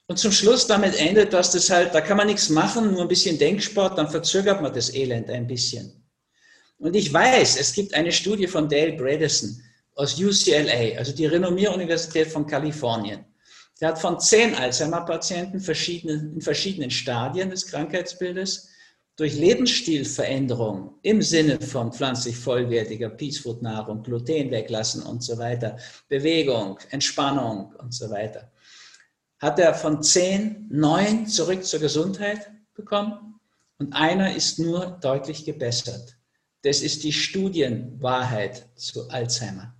und 0.08 0.18
zum 0.18 0.32
Schluss 0.32 0.66
damit 0.66 0.98
endet, 0.98 1.32
dass 1.32 1.50
das 1.50 1.68
halt, 1.70 1.94
da 1.94 2.00
kann 2.00 2.16
man 2.16 2.28
nichts 2.28 2.48
machen, 2.48 2.92
nur 2.92 3.02
ein 3.02 3.08
bisschen 3.08 3.38
Denksport, 3.38 3.98
dann 3.98 4.08
verzögert 4.08 4.62
man 4.62 4.72
das 4.72 4.94
Elend 4.94 5.28
ein 5.30 5.46
bisschen. 5.46 6.04
Und 6.78 6.94
ich 6.94 7.12
weiß, 7.12 7.58
es 7.58 7.72
gibt 7.72 7.94
eine 7.94 8.12
Studie 8.12 8.46
von 8.46 8.68
Dale 8.68 8.92
Bredesen 8.92 9.62
aus 9.94 10.20
UCLA, 10.20 10.98
also 10.98 11.12
die 11.12 11.26
Renommier-Universität 11.26 12.28
von 12.28 12.46
Kalifornien. 12.46 13.24
Der 13.80 13.88
hat 13.88 13.98
von 13.98 14.20
zehn 14.20 14.54
Alzheimer-Patienten 14.54 15.60
verschiedene, 15.60 16.32
in 16.34 16.40
verschiedenen 16.40 16.90
Stadien 16.90 17.50
des 17.50 17.66
Krankheitsbildes 17.66 18.68
durch 19.16 19.34
Lebensstilveränderung 19.34 20.98
im 21.02 21.22
Sinne 21.22 21.58
von 21.60 21.92
pflanzlich 21.92 22.36
vollwertiger 22.36 23.08
Peacefood-Nahrung, 23.08 24.02
Gluten 24.02 24.50
weglassen 24.50 25.02
und 25.02 25.22
so 25.24 25.38
weiter, 25.38 25.78
Bewegung, 26.08 26.78
Entspannung 26.90 27.74
und 27.78 27.94
so 27.94 28.10
weiter, 28.10 28.52
hat 29.46 29.60
er 29.60 29.74
von 29.74 30.02
zehn, 30.02 30.66
neun 30.70 31.28
zurück 31.28 31.64
zur 31.64 31.78
Gesundheit 31.78 32.50
bekommen 32.74 33.38
und 33.78 33.92
einer 33.92 34.34
ist 34.34 34.58
nur 34.58 34.98
deutlich 35.00 35.44
gebessert. 35.44 36.16
Das 36.62 36.80
ist 36.82 37.04
die 37.04 37.12
Studienwahrheit 37.12 38.66
zu 38.74 39.08
Alzheimer. 39.08 39.72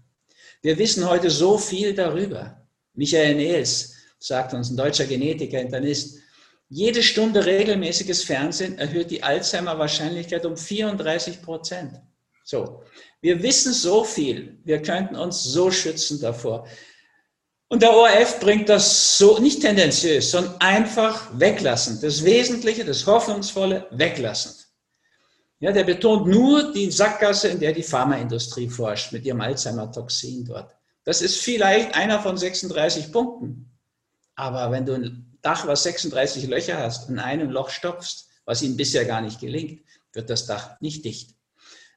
Wir 0.63 0.79
wissen 0.79 1.09
heute 1.09 1.31
so 1.31 1.59
viel 1.59 1.95
darüber. 1.95 2.65
Michael 2.95 3.35
Nehls 3.35 3.95
sagt 4.21 4.55
uns, 4.55 4.71
ein 4.71 4.77
deutscher 4.77 5.05
Genetiker, 5.05 5.61
Internist, 5.61 6.21
jede 6.69 7.03
Stunde 7.03 7.45
regelmäßiges 7.45 8.23
Fernsehen 8.23 8.79
erhöht 8.79 9.11
die 9.11 9.25
Alzheimer-Wahrscheinlichkeit 9.25 10.47
um 10.47 10.57
34 10.57 11.43
Prozent. 11.43 12.01
So, 12.45 12.85
wir 13.21 13.43
wissen 13.43 13.73
so 13.73 14.05
viel, 14.05 14.61
wir 14.63 14.81
könnten 14.81 15.17
uns 15.17 15.43
so 15.43 15.73
schützen 15.73 16.21
davor. 16.21 16.69
Und 17.69 17.83
der 17.83 17.93
ORF 17.93 18.39
bringt 18.39 18.69
das 18.69 19.19
so, 19.19 19.39
nicht 19.39 19.61
tendenziös, 19.61 20.31
sondern 20.31 20.55
einfach 20.61 21.29
weglassend. 21.33 22.03
Das 22.03 22.25
Wesentliche, 22.25 22.85
das 22.85 23.07
Hoffnungsvolle, 23.07 23.89
weglassend. 23.91 24.69
Ja, 25.59 25.73
der 25.73 25.85
betont 25.85 26.27
nur 26.29 26.73
die 26.73 26.91
Sackgasse, 26.91 27.49
in 27.49 27.59
der 27.59 27.73
die 27.73 27.83
Pharmaindustrie 27.83 28.69
forscht, 28.69 29.13
mit 29.13 29.25
ihrem 29.25 29.41
Alzheimer-Toxin 29.41 30.45
dort. 30.45 30.77
Das 31.05 31.23
ist 31.23 31.39
vielleicht 31.39 31.95
einer 31.97 32.21
von 32.21 32.37
36 32.37 33.11
Punkten. 33.11 33.73
Aber 34.37 34.71
wenn 34.71 34.87
du 34.87 34.95
ein 34.95 35.39
Dach, 35.43 35.67
was 35.67 35.83
36 35.83 36.47
Löcher 36.47 36.79
hast, 36.79 37.09
in 37.09 37.19
einem 37.19 37.51
Loch 37.51 37.71
stopfst, 37.71 38.29
was 38.45 38.63
ihm 38.63 38.77
bisher 38.77 39.05
gar 39.05 39.23
nicht 39.23 39.41
gelingt, 39.41 39.83
wird 40.13 40.31
das 40.31 40.47
Dach 40.47 40.81
nicht 40.81 41.05
dicht. 41.05 41.35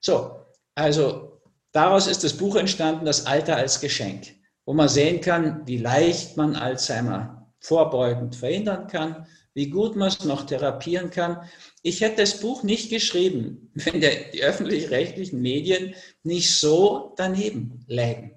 So, 0.02 0.46
also 0.74 1.42
daraus 1.74 2.08
ist 2.08 2.24
das 2.24 2.34
Buch 2.34 2.56
entstanden, 2.56 3.06
das 3.06 3.26
Alter 3.28 3.58
als 3.58 3.82
Geschenk 3.82 4.39
wo 4.70 4.74
man 4.76 4.88
sehen 4.88 5.20
kann, 5.20 5.66
wie 5.66 5.78
leicht 5.78 6.38
man 6.38 6.56
Alzheimer 6.56 7.52
vorbeugend 7.60 8.36
verhindern 8.36 8.86
kann, 8.86 9.26
wie 9.56 9.72
gut 9.72 9.96
man 9.96 10.10
es 10.10 10.24
noch 10.26 10.46
therapieren 10.46 11.10
kann. 11.10 11.42
Ich 11.82 12.02
hätte 12.02 12.18
das 12.18 12.40
Buch 12.40 12.62
nicht 12.62 12.92
geschrieben, 12.92 13.72
wenn 13.74 14.00
die 14.00 14.44
öffentlich-rechtlichen 14.44 15.42
Medien 15.42 15.96
nicht 16.22 16.54
so 16.54 17.16
daneben 17.18 17.84
lägen. 17.88 18.36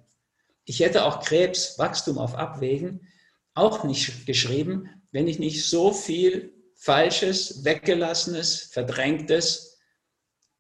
Ich 0.65 0.81
hätte 0.81 1.05
auch 1.05 1.21
Krebs, 1.21 1.79
Wachstum 1.79 2.17
auf 2.17 2.35
Abwägen 2.35 3.07
auch 3.53 3.85
nicht 3.85 4.25
geschrieben, 4.25 4.89
wenn 5.11 5.29
ich 5.29 5.39
nicht 5.39 5.69
so 5.69 5.93
viel 5.93 6.55
Falsches, 6.77 7.63
Weggelassenes, 7.63 8.71
Verdrängtes 8.73 9.77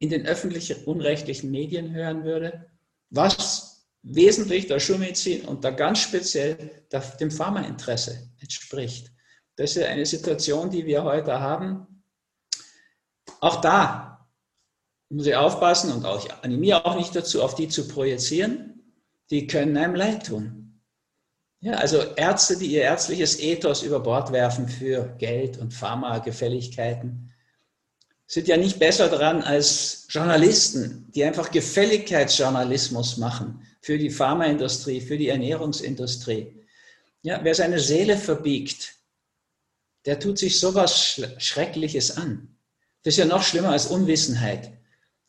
in 0.01 0.11
den 0.11 0.27
öffentlich 0.27 0.87
unrechtlichen 0.87 1.51
Medien 1.51 1.95
hören 1.95 2.25
würde, 2.25 2.67
was 3.09 3.62
wesentlich 4.03 4.67
der 4.67 4.81
Schulmedizin 4.81 5.45
und 5.45 5.65
da 5.65 5.71
ganz 5.71 6.01
speziell 6.01 6.71
dem 7.21 7.31
Pharmainteresse 7.31 8.31
entspricht. 8.41 9.12
Das 9.57 9.77
ist 9.77 9.85
eine 9.85 10.07
Situation, 10.07 10.71
die 10.71 10.87
wir 10.87 11.05
heute 11.05 11.41
haben. 11.41 12.03
Auch 13.41 13.61
da 13.61 14.27
muss 15.09 15.27
ich 15.27 15.37
aufpassen 15.37 15.93
und 15.93 16.05
auch, 16.05 16.25
ich 16.25 16.33
animiere 16.43 16.85
auch 16.85 16.97
nicht 16.97 17.15
dazu, 17.15 17.43
auf 17.43 17.55
die 17.55 17.69
zu 17.69 17.87
projizieren. 17.87 18.83
Die 19.31 19.47
können 19.47 19.77
einem 19.77 19.95
leid 19.95 20.27
tun. 20.27 20.81
Ja, 21.61 21.75
also 21.75 21.99
Ärzte, 22.17 22.57
die 22.57 22.67
ihr 22.67 22.83
ärztliches 22.83 23.38
Ethos 23.38 23.83
über 23.83 24.01
Bord 24.01 24.33
werfen 24.33 24.69
für 24.69 25.15
Geld 25.19 25.59
und 25.59 25.73
Pharmagefälligkeiten, 25.73 27.33
sind 28.27 28.49
ja 28.49 28.57
nicht 28.57 28.79
besser 28.79 29.09
dran 29.09 29.43
als 29.43 30.07
Journalisten, 30.09 31.09
die 31.15 31.23
einfach 31.23 31.51
Gefälligkeitsjournalismus 31.51 33.19
machen 33.19 33.62
für 33.83 33.99
die 33.99 34.11
Pharmaindustrie, 34.11 35.01
für 35.01 35.18
die 35.18 35.29
Ernährungsindustrie. 35.29 36.57
Ja, 37.23 37.40
wer 37.42 37.55
seine 37.55 37.81
Seele 37.81 38.16
verbiegt, 38.16 38.95
der 40.07 40.18
tut 40.18 40.38
sich 40.38 40.59
sowas 40.59 41.21
Schreckliches 41.38 42.16
an. 42.16 42.57
Das 43.03 43.14
ist 43.14 43.18
ja 43.18 43.25
noch 43.25 43.42
schlimmer 43.42 43.71
als 43.71 43.88
Unwissenheit. 43.88 44.73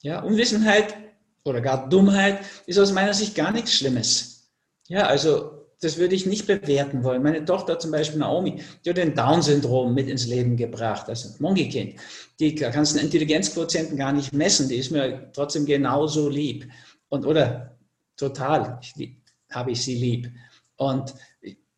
Ja, 0.02 0.22
Unwissenheit 0.22 0.96
oder 1.44 1.62
gar 1.62 1.90
Dummheit 1.90 2.40
ist 2.68 2.80
aus 2.80 2.92
meiner 2.92 3.14
Sicht 3.14 3.36
gar 3.36 3.52
nichts 3.52 3.74
Schlimmes. 3.74 4.52
Ja, 4.88 5.08
also 5.08 5.68
das 5.82 5.98
würde 5.98 6.16
ich 6.16 6.26
nicht 6.26 6.48
bewerten 6.48 7.04
wollen. 7.04 7.24
Meine 7.24 7.44
Tochter 7.44 7.80
zum 7.80 7.92
Beispiel 7.92 8.20
Naomi, 8.20 8.62
die 8.86 8.90
hat 8.90 8.98
den 8.98 9.16
Down-Syndrom 9.16 9.94
mit 9.94 10.08
ins 10.08 10.28
Leben 10.28 10.56
gebracht, 10.56 11.10
also 11.10 11.30
Monkey-Kind. 11.40 12.00
Die 12.40 12.56
kannst 12.56 12.96
den 12.96 13.04
Intelligenzquotienten 13.04 13.98
gar 13.98 14.14
nicht 14.14 14.32
messen, 14.34 14.70
die 14.70 14.78
ist 14.78 14.92
mir 14.92 15.32
trotzdem 15.34 15.66
genauso 15.66 16.30
lieb. 16.30 16.70
Und, 17.10 17.26
oder 17.26 17.73
total 18.30 18.80
habe 19.52 19.72
ich 19.72 19.84
sie 19.84 19.96
lieb. 19.96 20.32
Und, 20.78 21.14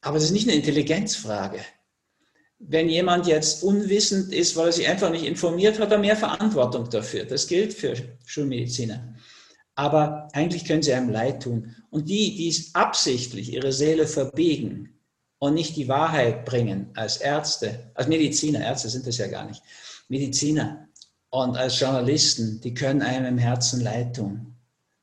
aber 0.02 0.18
es 0.18 0.26
ist 0.26 0.32
nicht 0.32 0.48
eine 0.48 0.58
Intelligenzfrage. 0.58 1.60
Wenn 2.60 2.90
jemand 2.90 3.28
jetzt 3.28 3.64
unwissend 3.64 4.34
ist, 4.34 4.56
weil 4.56 4.68
er 4.68 4.72
sich 4.72 4.88
einfach 4.88 5.12
nicht 5.12 5.26
informiert, 5.26 5.80
hat 5.80 5.92
er 5.92 5.98
mehr 5.98 6.16
Verantwortung 6.16 6.90
dafür. 6.90 7.26
Das 7.26 7.48
gilt 7.48 7.74
für 7.74 7.96
Schulmediziner. 8.26 9.14
Aber 9.76 10.30
eigentlich 10.32 10.64
können 10.64 10.82
sie 10.82 10.94
einem 10.94 11.10
leid 11.10 11.44
tun. 11.44 11.76
Und 11.90 12.08
die, 12.08 12.36
die 12.38 12.66
absichtlich 12.74 13.52
ihre 13.52 13.74
Seele 13.74 14.08
verbiegen 14.08 14.98
und 15.40 15.54
nicht 15.54 15.76
die 15.76 15.90
Wahrheit 15.90 16.46
bringen 16.46 16.92
als 16.96 17.18
Ärzte, 17.18 17.92
als 17.94 18.08
Mediziner, 18.08 18.62
Ärzte 18.62 18.90
sind 18.90 19.06
das 19.06 19.18
ja 19.18 19.28
gar 19.28 19.46
nicht, 19.46 19.62
Mediziner 20.08 20.88
und 21.30 21.58
als 21.58 21.80
Journalisten, 21.80 22.62
die 22.62 22.74
können 22.74 23.02
einem 23.02 23.26
im 23.26 23.38
Herzen 23.38 23.82
leid 23.82 24.16
tun. 24.16 24.55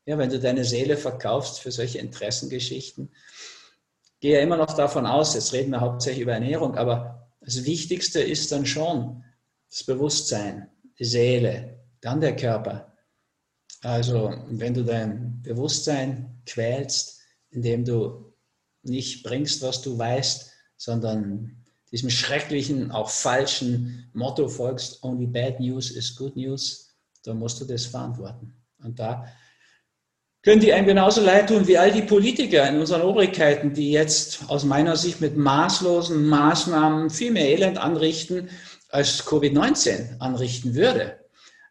Ja, 0.05 0.17
wenn 0.17 0.29
du 0.29 0.39
deine 0.39 0.65
Seele 0.65 0.97
verkaufst 0.97 1.59
für 1.59 1.71
solche 1.71 1.99
Interessengeschichten, 1.99 3.11
gehe 4.19 4.35
ja 4.35 4.41
immer 4.41 4.57
noch 4.57 4.73
davon 4.75 5.05
aus, 5.05 5.33
jetzt 5.33 5.53
reden 5.53 5.71
wir 5.71 5.81
hauptsächlich 5.81 6.23
über 6.23 6.33
Ernährung, 6.33 6.75
aber 6.75 7.29
das 7.41 7.65
Wichtigste 7.65 8.21
ist 8.21 8.51
dann 8.51 8.65
schon 8.65 9.23
das 9.69 9.83
Bewusstsein, 9.83 10.69
die 10.99 11.05
Seele, 11.05 11.79
dann 12.01 12.21
der 12.21 12.35
Körper. 12.35 12.93
Also 13.81 14.33
wenn 14.49 14.73
du 14.73 14.83
dein 14.83 15.41
Bewusstsein 15.41 16.41
quälst, 16.45 17.19
indem 17.49 17.83
du 17.83 18.33
nicht 18.81 19.23
bringst, 19.23 19.61
was 19.61 19.81
du 19.81 19.97
weißt, 19.97 20.51
sondern 20.77 21.63
diesem 21.91 22.09
schrecklichen, 22.09 22.91
auch 22.91 23.09
falschen 23.09 24.09
Motto 24.13 24.47
folgst, 24.47 25.03
only 25.03 25.27
bad 25.27 25.59
news 25.59 25.91
is 25.91 26.15
good 26.15 26.35
news, 26.35 26.95
dann 27.23 27.39
musst 27.39 27.61
du 27.61 27.65
das 27.65 27.85
verantworten. 27.85 28.53
Und 28.79 28.99
da 28.99 29.27
können 30.43 30.59
die 30.59 30.73
einem 30.73 30.87
genauso 30.87 31.21
leid 31.21 31.47
tun 31.47 31.67
wie 31.67 31.77
all 31.77 31.91
die 31.91 32.01
Politiker 32.01 32.67
in 32.67 32.79
unseren 32.79 33.01
Obrigkeiten, 33.01 33.73
die 33.73 33.91
jetzt 33.91 34.49
aus 34.49 34.65
meiner 34.65 34.97
Sicht 34.97 35.21
mit 35.21 35.37
maßlosen 35.37 36.27
Maßnahmen 36.27 37.09
viel 37.09 37.31
mehr 37.31 37.47
Elend 37.47 37.77
anrichten, 37.77 38.49
als 38.89 39.25
Covid-19 39.25 40.19
anrichten 40.19 40.75
würde. 40.75 41.17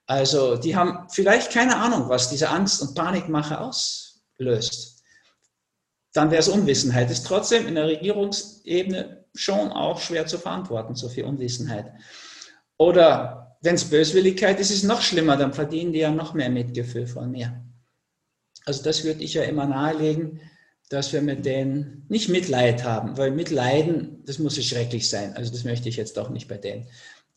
Also 0.07 0.57
die 0.57 0.75
haben 0.75 1.07
vielleicht 1.11 1.53
keine 1.53 1.77
Ahnung, 1.77 2.09
was 2.09 2.31
diese 2.31 2.49
Angst- 2.49 2.83
und 2.83 2.95
Panikmache 2.95 3.61
auslöst. 3.61 5.03
Dann 6.15 6.31
wäre 6.31 6.41
es 6.41 6.49
Unwissenheit. 6.49 7.11
Ist 7.11 7.27
trotzdem 7.27 7.67
in 7.67 7.75
der 7.75 7.87
Regierungsebene 7.87 9.25
schon 9.35 9.71
auch 9.71 10.01
schwer 10.01 10.27
zu 10.27 10.39
verantworten, 10.39 10.95
so 10.95 11.09
viel 11.09 11.25
Unwissenheit. 11.25 11.93
Oder 12.79 13.57
wenn 13.61 13.77
es 13.77 13.89
Böswilligkeit 13.89 14.59
ist, 14.61 14.71
ist 14.71 14.79
es 14.79 14.89
noch 14.89 15.03
schlimmer, 15.03 15.37
dann 15.37 15.53
verdienen 15.53 15.93
die 15.93 16.01
ja 16.01 16.11
noch 16.11 16.35
mehr 16.35 16.51
Mitgefühl 16.51 17.07
von 17.07 17.31
mir. 17.31 17.63
Also 18.65 18.83
das 18.83 19.05
würde 19.05 19.23
ich 19.23 19.35
ja 19.35 19.43
immer 19.43 19.67
nahelegen, 19.67 20.41
dass 20.89 21.13
wir 21.13 21.23
mit 21.23 21.47
denen 21.47 22.05
nicht 22.09 22.29
Mitleid 22.29 22.85
haben, 22.85 23.17
weil 23.17 23.31
Mitleiden, 23.31 24.23
das 24.27 24.39
muss 24.39 24.57
ja 24.57 24.63
schrecklich 24.63 25.09
sein. 25.09 25.35
Also 25.35 25.51
das 25.51 25.65
möchte 25.65 25.89
ich 25.89 25.97
jetzt 25.97 26.17
doch 26.17 26.29
nicht 26.29 26.49
bei 26.49 26.59
denen. 26.59 26.87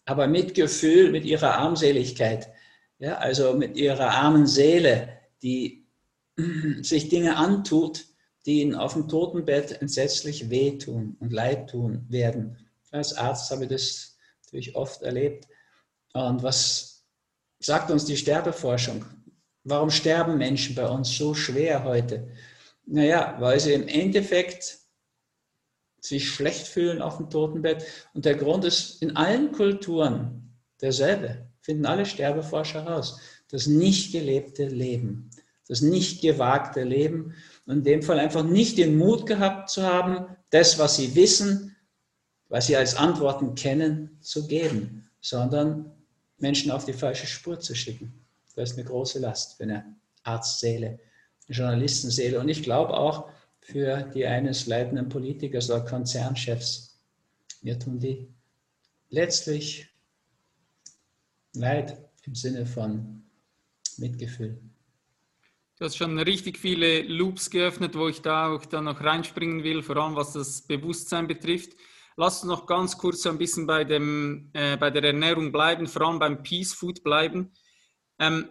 Aber 0.05 0.27
Mitgefühl 0.27 1.11
mit 1.11 1.25
ihrer 1.25 1.55
Armseligkeit, 1.55 2.49
Ja, 2.99 3.17
also 3.17 3.53
mit 3.53 3.75
ihrer 3.75 4.11
armen 4.11 4.47
Seele, 4.47 5.09
die 5.41 5.85
sich 6.81 7.09
Dinge 7.09 7.37
antut, 7.37 8.05
die 8.45 8.61
ihnen 8.61 8.75
auf 8.75 8.93
dem 8.93 9.07
Totenbett 9.07 9.81
entsetzlich 9.81 10.49
wehtun 10.49 11.17
und 11.19 11.33
leid 11.33 11.69
tun 11.69 12.05
werden. 12.09 12.57
Als 12.91 13.13
Arzt 13.13 13.51
habe 13.51 13.63
ich 13.63 13.69
das 13.69 14.17
natürlich 14.45 14.75
oft 14.75 15.01
erlebt. 15.01 15.47
Und 16.13 16.43
was 16.43 17.03
sagt 17.59 17.89
uns 17.91 18.05
die 18.05 18.17
Sterbeforschung? 18.17 19.03
Warum 19.67 19.89
sterben 19.89 20.37
Menschen 20.37 20.75
bei 20.75 20.87
uns 20.87 21.17
so 21.17 21.33
schwer 21.33 21.83
heute? 21.85 22.27
Naja, 22.85 23.35
weil 23.39 23.59
sie 23.59 23.73
im 23.73 23.87
Endeffekt 23.87 24.77
sich 25.99 26.29
schlecht 26.29 26.67
fühlen 26.67 27.01
auf 27.01 27.17
dem 27.17 27.31
Totenbett. 27.31 27.83
Und 28.13 28.25
der 28.25 28.35
Grund 28.35 28.63
ist 28.63 29.01
in 29.01 29.15
allen 29.15 29.51
Kulturen 29.51 30.55
derselbe, 30.81 31.49
finden 31.61 31.87
alle 31.87 32.05
Sterbeforscher 32.05 32.85
raus. 32.85 33.19
Das 33.49 33.65
nicht 33.65 34.11
gelebte 34.11 34.67
Leben, 34.67 35.31
das 35.67 35.81
nicht 35.81 36.21
gewagte 36.21 36.83
Leben 36.83 37.33
und 37.65 37.77
in 37.77 37.83
dem 37.83 38.03
Fall 38.03 38.19
einfach 38.19 38.43
nicht 38.43 38.77
den 38.77 38.95
Mut 38.95 39.25
gehabt 39.25 39.71
zu 39.71 39.81
haben, 39.81 40.27
das, 40.51 40.77
was 40.77 40.97
sie 40.97 41.15
wissen, 41.15 41.75
was 42.49 42.67
sie 42.67 42.77
als 42.77 42.95
Antworten 42.95 43.55
kennen, 43.55 44.19
zu 44.21 44.45
geben, 44.45 45.09
sondern 45.21 45.91
Menschen 46.37 46.69
auf 46.69 46.85
die 46.85 46.93
falsche 46.93 47.25
Spur 47.25 47.59
zu 47.59 47.73
schicken. 47.73 48.24
Das 48.55 48.71
ist 48.71 48.77
eine 48.77 48.87
große 48.87 49.19
Last 49.19 49.57
für 49.57 49.63
eine 49.63 49.95
Arztseele, 50.23 50.99
eine 51.47 51.57
Journalistenseele 51.57 52.39
und 52.39 52.49
ich 52.49 52.63
glaube 52.63 52.93
auch 52.93 53.29
für 53.59 54.03
die 54.13 54.25
eines 54.25 54.67
leitenden 54.67 55.09
Politikers 55.09 55.69
oder 55.69 55.81
Konzernchefs. 55.81 56.99
Mir 57.61 57.79
tun 57.79 57.99
die 57.99 58.27
letztlich 59.09 59.89
leid 61.53 61.97
im 62.23 62.35
Sinne 62.35 62.65
von 62.65 63.23
Mitgefühl. 63.97 64.59
Du 65.77 65.85
hast 65.85 65.97
schon 65.97 66.17
richtig 66.19 66.57
viele 66.57 67.01
Loops 67.01 67.49
geöffnet, 67.49 67.95
wo 67.95 68.07
ich 68.07 68.21
da 68.21 68.53
auch 68.53 68.65
dann 68.65 68.85
noch 68.85 69.01
reinspringen 69.01 69.63
will, 69.63 69.83
vor 69.83 69.97
allem 69.97 70.15
was 70.15 70.31
das 70.31 70.61
Bewusstsein 70.61 71.27
betrifft. 71.27 71.73
Lass 72.15 72.43
uns 72.43 72.49
noch 72.49 72.65
ganz 72.65 72.97
kurz 72.97 73.23
so 73.23 73.29
ein 73.29 73.37
bisschen 73.37 73.67
bei, 73.67 73.83
dem, 73.83 74.49
äh, 74.53 74.77
bei 74.77 74.89
der 74.89 75.03
Ernährung 75.03 75.51
bleiben, 75.51 75.85
vor 75.87 76.03
allem 76.03 76.19
beim 76.19 76.43
Peace 76.43 76.73
Food 76.73 77.03
bleiben. 77.03 77.51
Ähm, 78.19 78.49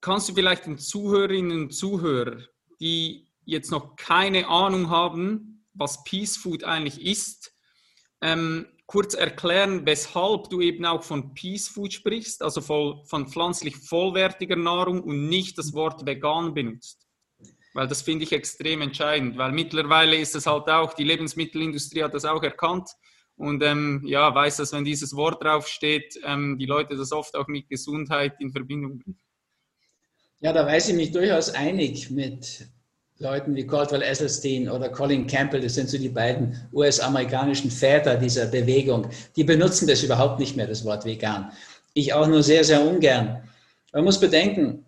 kannst 0.00 0.28
du 0.28 0.34
vielleicht 0.34 0.66
den 0.66 0.78
Zuhörerinnen 0.78 1.62
und 1.62 1.70
Zuhörern, 1.72 2.46
die 2.80 3.28
jetzt 3.44 3.70
noch 3.70 3.96
keine 3.96 4.48
Ahnung 4.48 4.90
haben, 4.90 5.66
was 5.74 6.04
Peace 6.04 6.36
Food 6.36 6.64
eigentlich 6.64 7.00
ist, 7.04 7.54
ähm, 8.20 8.66
kurz 8.86 9.14
erklären, 9.14 9.84
weshalb 9.86 10.48
du 10.50 10.60
eben 10.60 10.84
auch 10.84 11.02
von 11.02 11.34
Peace 11.34 11.68
Food 11.68 11.92
sprichst, 11.92 12.42
also 12.42 12.60
von, 12.60 13.04
von 13.04 13.28
pflanzlich 13.28 13.76
vollwertiger 13.76 14.56
Nahrung 14.56 15.02
und 15.02 15.28
nicht 15.28 15.58
das 15.58 15.74
Wort 15.74 16.06
vegan 16.06 16.54
benutzt. 16.54 17.06
Weil 17.74 17.86
das 17.86 18.02
finde 18.02 18.24
ich 18.24 18.32
extrem 18.32 18.80
entscheidend, 18.80 19.36
weil 19.36 19.52
mittlerweile 19.52 20.16
ist 20.16 20.34
es 20.34 20.46
halt 20.46 20.68
auch, 20.68 20.94
die 20.94 21.04
Lebensmittelindustrie 21.04 22.02
hat 22.02 22.14
das 22.14 22.24
auch 22.24 22.42
erkannt 22.42 22.88
und 23.38 23.62
ähm, 23.62 24.02
ja, 24.04 24.34
weiß, 24.34 24.56
dass 24.56 24.72
wenn 24.72 24.84
dieses 24.84 25.14
Wort 25.14 25.42
draufsteht, 25.42 26.18
ähm, 26.24 26.58
die 26.58 26.66
Leute 26.66 26.96
das 26.96 27.12
oft 27.12 27.36
auch 27.36 27.46
mit 27.46 27.68
Gesundheit 27.68 28.34
in 28.40 28.50
Verbindung 28.50 28.98
bringen. 28.98 29.18
Ja, 30.40 30.52
da 30.52 30.66
weiß 30.66 30.90
ich 30.90 30.94
mich 30.94 31.12
durchaus 31.12 31.50
einig 31.50 32.10
mit 32.10 32.68
Leuten 33.18 33.54
wie 33.56 33.66
Caldwell 33.66 34.02
Esselstyn 34.02 34.68
oder 34.68 34.88
Colin 34.88 35.26
Campbell, 35.26 35.60
das 35.60 35.74
sind 35.74 35.88
so 35.88 35.98
die 35.98 36.08
beiden 36.08 36.68
US-amerikanischen 36.72 37.70
Väter 37.70 38.16
dieser 38.16 38.46
Bewegung, 38.46 39.08
die 39.34 39.42
benutzen 39.42 39.88
das 39.88 40.02
überhaupt 40.02 40.38
nicht 40.38 40.56
mehr, 40.56 40.68
das 40.68 40.84
Wort 40.84 41.04
vegan. 41.04 41.50
Ich 41.94 42.12
auch 42.12 42.28
nur 42.28 42.42
sehr, 42.42 42.62
sehr 42.62 42.80
ungern. 42.80 43.42
Man 43.92 44.04
muss 44.04 44.20
bedenken, 44.20 44.84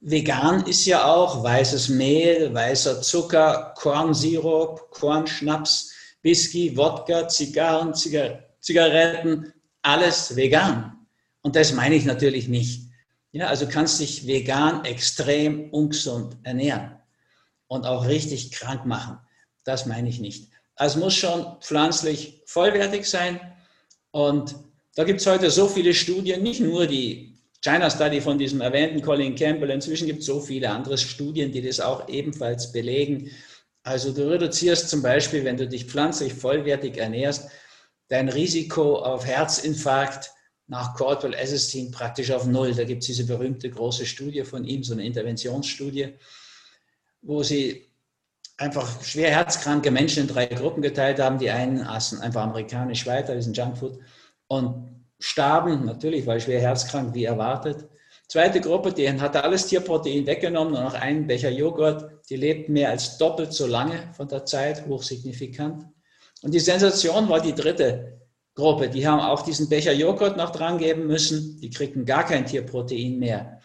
vegan 0.00 0.64
ist 0.66 0.86
ja 0.86 1.04
auch 1.04 1.42
weißes 1.42 1.90
Mehl, 1.90 2.52
weißer 2.54 3.02
Zucker, 3.02 3.74
Kornsirup, 3.76 4.90
Kornschnaps, 4.90 5.93
Whisky, 6.24 6.76
Wodka, 6.76 7.28
Zigarren, 7.28 7.94
Zigar 7.94 8.40
Zigaretten, 8.60 9.52
alles 9.82 10.34
vegan. 10.34 11.06
Und 11.42 11.54
das 11.54 11.74
meine 11.74 11.94
ich 11.94 12.06
natürlich 12.06 12.48
nicht. 12.48 12.88
Ja, 13.32 13.48
also 13.48 13.68
kannst 13.68 14.00
dich 14.00 14.26
vegan 14.26 14.84
extrem 14.86 15.68
ungesund 15.70 16.38
ernähren 16.44 16.96
und 17.66 17.84
auch 17.84 18.06
richtig 18.06 18.52
krank 18.52 18.86
machen. 18.86 19.18
Das 19.64 19.84
meine 19.84 20.08
ich 20.08 20.18
nicht. 20.18 20.48
Es 20.76 20.96
muss 20.96 21.14
schon 21.14 21.44
pflanzlich 21.60 22.42
vollwertig 22.46 23.04
sein. 23.04 23.38
Und 24.12 24.54
da 24.94 25.04
gibt 25.04 25.20
es 25.20 25.26
heute 25.26 25.50
so 25.50 25.68
viele 25.68 25.92
Studien, 25.92 26.42
nicht 26.42 26.60
nur 26.60 26.86
die 26.86 27.34
China 27.60 27.90
Study 27.90 28.20
von 28.20 28.38
diesem 28.38 28.60
erwähnten 28.60 29.02
Colin 29.02 29.34
Campbell, 29.34 29.70
inzwischen 29.70 30.06
gibt 30.06 30.20
es 30.20 30.26
so 30.26 30.40
viele 30.40 30.70
andere 30.70 30.96
Studien, 30.96 31.50
die 31.50 31.62
das 31.62 31.80
auch 31.80 32.08
ebenfalls 32.08 32.72
belegen. 32.72 33.30
Also 33.84 34.12
du 34.12 34.28
reduzierst 34.28 34.88
zum 34.88 35.02
Beispiel, 35.02 35.44
wenn 35.44 35.56
du 35.56 35.68
dich 35.68 35.84
pflanzlich 35.84 36.34
vollwertig 36.34 36.98
ernährst, 36.98 37.48
dein 38.08 38.28
Risiko 38.28 38.96
auf 38.96 39.24
Herzinfarkt 39.24 40.32
nach 40.66 40.96
Caldwell 40.96 41.34
Esselstyn 41.34 41.92
praktisch 41.92 42.32
auf 42.32 42.46
Null. 42.46 42.74
Da 42.74 42.84
gibt 42.84 43.02
es 43.02 43.06
diese 43.06 43.26
berühmte 43.26 43.70
große 43.70 44.06
Studie 44.06 44.42
von 44.42 44.64
ihm, 44.64 44.82
so 44.82 44.94
eine 44.94 45.04
Interventionsstudie 45.04 46.14
wo 47.24 47.42
sie 47.42 47.90
einfach 48.58 49.02
schwer 49.02 49.30
herzkranke 49.30 49.90
Menschen 49.90 50.24
in 50.24 50.28
drei 50.28 50.46
Gruppen 50.46 50.82
geteilt 50.82 51.18
haben. 51.18 51.38
Die 51.38 51.50
einen 51.50 51.82
aßen 51.82 52.20
einfach 52.20 52.42
amerikanisch 52.42 53.06
weiter, 53.06 53.34
diesen 53.34 53.54
Junkfood, 53.54 53.98
und 54.46 55.04
starben 55.18 55.84
natürlich, 55.84 56.26
weil 56.26 56.40
schwer 56.40 56.60
herzkrank, 56.60 57.14
wie 57.14 57.24
erwartet. 57.24 57.88
Zweite 58.28 58.60
Gruppe, 58.60 58.92
die 58.92 59.10
hatte 59.20 59.42
alles 59.42 59.66
Tierprotein 59.66 60.26
weggenommen 60.26 60.74
und 60.74 60.84
noch 60.84 60.94
einen 60.94 61.26
Becher 61.26 61.50
Joghurt. 61.50 62.10
Die 62.30 62.36
lebten 62.36 62.72
mehr 62.72 62.90
als 62.90 63.18
doppelt 63.18 63.52
so 63.52 63.66
lange 63.66 64.10
von 64.16 64.28
der 64.28 64.44
Zeit, 64.44 64.86
hochsignifikant. 64.86 65.84
Und 66.42 66.54
die 66.54 66.60
Sensation 66.60 67.28
war 67.28 67.40
die 67.40 67.54
dritte 67.54 68.20
Gruppe. 68.54 68.88
Die 68.88 69.06
haben 69.06 69.20
auch 69.20 69.42
diesen 69.42 69.68
Becher 69.68 69.92
Joghurt 69.92 70.36
noch 70.36 70.50
dran 70.50 70.78
geben 70.78 71.06
müssen. 71.06 71.60
Die 71.60 71.70
kriegten 71.70 72.04
gar 72.04 72.24
kein 72.24 72.46
Tierprotein 72.46 73.18
mehr 73.18 73.60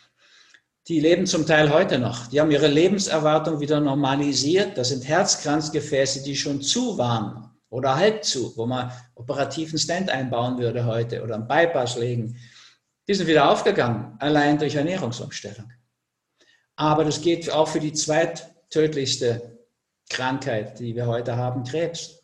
die 0.90 1.00
leben 1.00 1.28
zum 1.28 1.46
Teil 1.46 1.72
heute 1.72 2.00
noch. 2.00 2.28
Die 2.28 2.42
haben 2.42 2.50
ihre 2.50 2.68
Lebenserwartung 2.68 3.60
wieder 3.60 3.80
normalisiert. 3.80 4.76
Das 4.76 4.90
sind 4.90 5.08
Herzkranzgefäße, 5.08 6.24
die 6.24 6.36
schon 6.36 6.62
zu 6.62 6.98
waren 6.98 7.52
oder 7.70 7.96
halb 7.96 8.24
zu, 8.24 8.58
wo 8.58 8.66
man 8.66 8.92
operativen 9.14 9.78
Stand 9.78 10.10
einbauen 10.10 10.58
würde 10.58 10.86
heute 10.86 11.24
oder 11.24 11.36
einen 11.36 11.48
Bypass 11.48 11.96
legen. 11.96 12.36
Die 13.08 13.14
sind 13.14 13.28
wieder 13.28 13.52
aufgegangen, 13.52 14.16
allein 14.18 14.58
durch 14.58 14.76
Ernährungsumstellung. 14.76 15.72
Aber 16.80 17.04
das 17.04 17.20
geht 17.20 17.52
auch 17.52 17.68
für 17.68 17.82
die 17.82 17.92
zweittödlichste 17.92 19.60
Krankheit, 20.10 20.80
die 20.80 20.96
wir 20.96 21.08
heute 21.08 21.36
haben, 21.36 21.66
Krebs. 21.66 22.24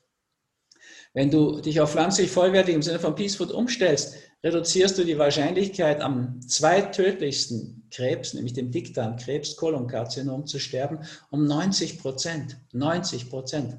Wenn 1.14 1.30
du 1.30 1.60
dich 1.60 1.82
auf 1.82 1.92
pflanzlich 1.92 2.32
vollwertig 2.32 2.74
im 2.74 2.82
Sinne 2.82 3.00
von 3.00 3.16
Peace 3.16 3.36
Food 3.36 3.52
umstellst, 3.52 4.16
reduzierst 4.46 4.98
du 4.98 5.04
die 5.04 5.18
Wahrscheinlichkeit, 5.18 6.00
am 6.00 6.40
zweittödlichsten 6.42 7.90
Krebs, 7.92 8.34
nämlich 8.34 8.54
dem 8.54 8.72
Dickdarmkrebs, 8.72 9.58
Kolonkarzinom, 9.58 10.48
zu 10.48 10.58
sterben, 10.58 11.00
um 11.32 11.46
90 11.46 12.00
Prozent. 12.00 12.58
90 12.72 13.30
Prozent. 13.30 13.76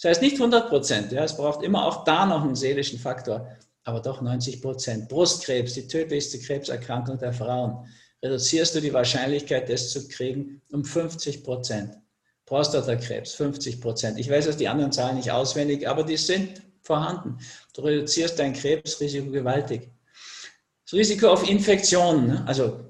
Das 0.00 0.08
heißt 0.08 0.22
nicht 0.22 0.36
100 0.36 0.70
Prozent, 0.70 1.12
ja, 1.12 1.22
es 1.22 1.36
braucht 1.36 1.62
immer 1.62 1.84
auch 1.84 2.04
da 2.04 2.24
noch 2.24 2.42
einen 2.42 2.56
seelischen 2.56 2.98
Faktor, 2.98 3.46
aber 3.82 4.00
doch 4.00 4.22
90 4.22 4.62
Prozent. 4.62 5.10
Brustkrebs, 5.10 5.74
die 5.74 5.86
tödlichste 5.86 6.38
Krebserkrankung 6.38 7.18
der 7.18 7.34
Frauen, 7.34 7.86
reduzierst 8.24 8.74
du 8.74 8.80
die 8.80 8.92
Wahrscheinlichkeit, 8.92 9.68
das 9.68 9.90
zu 9.90 10.08
kriegen, 10.08 10.62
um 10.72 10.84
50 10.84 11.44
Prozent. 11.44 11.98
Prostatakrebs, 12.46 13.34
50 13.34 13.80
Prozent. 13.80 14.18
Ich 14.18 14.30
weiß 14.30 14.46
jetzt 14.46 14.60
die 14.60 14.68
anderen 14.68 14.92
Zahlen 14.92 15.16
nicht 15.16 15.30
auswendig, 15.30 15.86
aber 15.86 16.02
die 16.02 16.16
sind 16.16 16.62
vorhanden. 16.80 17.38
Du 17.74 17.82
reduzierst 17.82 18.38
dein 18.38 18.54
Krebsrisiko 18.54 19.30
gewaltig. 19.30 19.90
Das 20.84 20.94
Risiko 20.94 21.28
auf 21.28 21.48
Infektionen, 21.48 22.26
ne? 22.26 22.44
also 22.46 22.80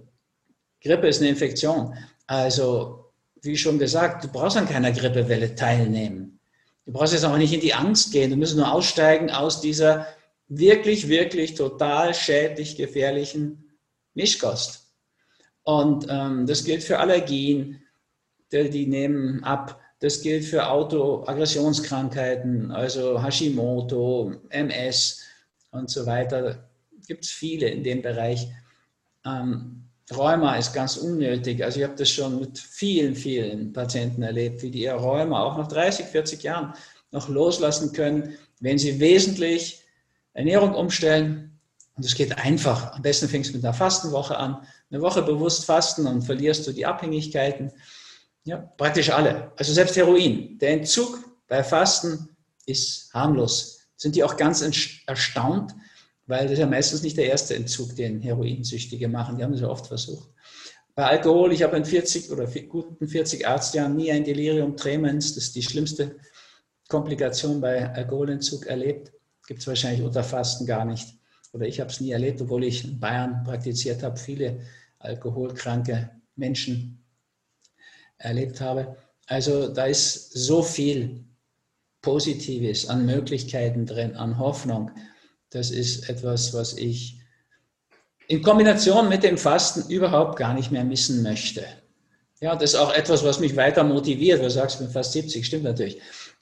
Grippe 0.80 1.08
ist 1.08 1.20
eine 1.20 1.30
Infektion. 1.30 1.96
Also, 2.26 3.12
wie 3.42 3.56
schon 3.56 3.78
gesagt, 3.78 4.24
du 4.24 4.28
brauchst 4.28 4.56
an 4.56 4.68
keiner 4.68 4.92
Grippewelle 4.92 5.54
teilnehmen. 5.54 6.40
Du 6.84 6.92
brauchst 6.92 7.12
jetzt 7.12 7.24
auch 7.24 7.36
nicht 7.38 7.52
in 7.52 7.60
die 7.60 7.74
Angst 7.74 8.12
gehen. 8.12 8.30
Du 8.30 8.36
musst 8.36 8.56
nur 8.56 8.70
aussteigen 8.70 9.30
aus 9.30 9.60
dieser 9.60 10.06
wirklich, 10.48 11.08
wirklich 11.08 11.54
total 11.54 12.14
schädlich 12.14 12.76
gefährlichen 12.76 13.78
Mischkost. 14.14 14.83
Und 15.64 16.06
ähm, 16.08 16.46
das 16.46 16.64
gilt 16.64 16.82
für 16.82 16.98
Allergien, 16.98 17.82
die, 18.52 18.70
die 18.70 18.86
nehmen 18.86 19.44
ab. 19.44 19.80
Das 20.00 20.20
gilt 20.20 20.44
für 20.44 20.68
Autoaggressionskrankheiten, 20.68 22.70
also 22.70 23.22
Hashimoto, 23.22 24.34
MS 24.50 25.22
und 25.70 25.90
so 25.90 26.06
weiter 26.06 26.68
gibt 27.06 27.24
es 27.24 27.30
viele 27.30 27.68
in 27.68 27.82
dem 27.82 28.02
Bereich. 28.02 28.48
Ähm, 29.24 29.84
Rheuma 30.14 30.56
ist 30.56 30.74
ganz 30.74 30.96
unnötig. 30.96 31.64
Also 31.64 31.80
ich 31.80 31.84
habe 31.84 31.96
das 31.96 32.10
schon 32.10 32.38
mit 32.38 32.58
vielen, 32.58 33.14
vielen 33.14 33.72
Patienten 33.72 34.22
erlebt, 34.22 34.62
wie 34.62 34.70
die 34.70 34.82
ihr 34.82 34.94
Rheuma 34.94 35.42
auch 35.42 35.56
nach 35.56 35.68
30, 35.68 36.06
40 36.06 36.42
Jahren 36.42 36.74
noch 37.10 37.28
loslassen 37.28 37.92
können, 37.92 38.36
wenn 38.60 38.78
sie 38.78 39.00
wesentlich 39.00 39.82
Ernährung 40.34 40.74
umstellen. 40.74 41.58
Und 41.96 42.04
es 42.04 42.14
geht 42.14 42.36
einfach. 42.36 42.92
Am 42.92 43.02
besten 43.02 43.28
fängst 43.28 43.50
du 43.50 43.56
mit 43.56 43.64
einer 43.64 43.72
Fastenwoche 43.72 44.36
an, 44.36 44.66
eine 44.94 45.02
Woche 45.02 45.22
bewusst 45.22 45.64
fasten 45.64 46.06
und 46.06 46.22
verlierst 46.22 46.66
du 46.66 46.72
die 46.72 46.86
Abhängigkeiten. 46.86 47.72
Ja, 48.44 48.58
praktisch 48.58 49.10
alle. 49.10 49.52
Also 49.56 49.72
selbst 49.72 49.96
Heroin. 49.96 50.56
Der 50.58 50.70
Entzug 50.70 51.18
bei 51.48 51.64
Fasten 51.64 52.28
ist 52.66 53.12
harmlos. 53.12 53.80
Sind 53.96 54.14
die 54.14 54.22
auch 54.22 54.36
ganz 54.36 54.62
erstaunt, 55.06 55.74
weil 56.26 56.48
das 56.48 56.58
ja 56.58 56.66
meistens 56.66 57.02
nicht 57.02 57.16
der 57.16 57.26
erste 57.26 57.56
Entzug, 57.56 57.96
den 57.96 58.20
Heroinsüchtige 58.20 59.08
machen. 59.08 59.36
Die 59.36 59.42
haben 59.42 59.52
das 59.52 59.62
ja 59.62 59.68
oft 59.68 59.86
versucht. 59.86 60.28
Bei 60.94 61.06
Alkohol, 61.06 61.52
ich 61.52 61.64
habe 61.64 61.76
in 61.76 61.84
40 61.84 62.30
oder 62.30 62.46
guten 62.46 63.08
40 63.08 63.48
Arztjahren 63.48 63.96
nie 63.96 64.12
ein 64.12 64.22
Delirium 64.22 64.76
tremens, 64.76 65.34
das 65.34 65.44
ist 65.44 65.56
die 65.56 65.62
schlimmste 65.62 66.16
Komplikation 66.88 67.60
bei 67.60 67.92
Alkoholentzug 67.92 68.66
erlebt. 68.66 69.12
Gibt 69.48 69.60
es 69.60 69.66
wahrscheinlich 69.66 70.02
unter 70.02 70.22
Fasten 70.22 70.66
gar 70.66 70.84
nicht. 70.84 71.18
Oder 71.52 71.66
ich 71.66 71.80
habe 71.80 71.90
es 71.90 72.00
nie 72.00 72.10
erlebt, 72.10 72.40
obwohl 72.42 72.64
ich 72.64 72.84
in 72.84 73.00
Bayern 73.00 73.42
praktiziert 73.44 74.02
habe, 74.02 74.16
viele 74.16 74.60
alkoholkranke 75.04 76.10
Menschen 76.36 77.04
erlebt 78.18 78.60
habe. 78.60 78.96
Also 79.26 79.68
da 79.68 79.86
ist 79.86 80.32
so 80.32 80.62
viel 80.62 81.24
Positives 82.02 82.88
an 82.88 83.06
Möglichkeiten 83.06 83.86
drin, 83.86 84.16
an 84.16 84.38
Hoffnung. 84.38 84.90
Das 85.50 85.70
ist 85.70 86.08
etwas, 86.08 86.52
was 86.52 86.74
ich 86.74 87.20
in 88.26 88.42
Kombination 88.42 89.08
mit 89.08 89.22
dem 89.22 89.38
Fasten 89.38 89.88
überhaupt 89.90 90.38
gar 90.38 90.54
nicht 90.54 90.70
mehr 90.70 90.84
missen 90.84 91.22
möchte. 91.22 91.64
Ja, 92.40 92.56
das 92.56 92.74
ist 92.74 92.76
auch 92.76 92.92
etwas, 92.92 93.24
was 93.24 93.40
mich 93.40 93.56
weiter 93.56 93.84
motiviert. 93.84 94.42
Du 94.42 94.50
sagst, 94.50 94.76
ich 94.76 94.86
bin 94.86 94.92
fast 94.92 95.12
70, 95.12 95.46
stimmt 95.46 95.64
natürlich. 95.64 96.00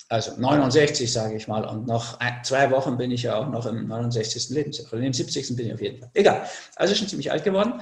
Also 0.09 0.33
69, 0.37 1.11
sage 1.11 1.37
ich 1.37 1.48
mal. 1.48 1.64
Und 1.64 1.87
noch 1.87 2.18
ein, 2.20 2.42
zwei 2.44 2.70
Wochen 2.70 2.96
bin 2.96 3.11
ich 3.11 3.22
ja 3.22 3.37
auch 3.37 3.48
noch 3.48 3.66
im 3.66 3.87
69. 3.87 4.51
Lebensjahr. 4.51 4.92
Oder 4.92 5.03
im 5.03 5.12
70. 5.12 5.57
bin 5.57 5.66
ich 5.66 5.75
auf 5.75 5.81
jeden 5.81 6.01
Fall. 6.01 6.11
Egal. 6.14 6.46
Also 6.77 6.94
schon 6.94 7.09
ziemlich 7.09 7.31
alt 7.31 7.44
geworden. 7.44 7.81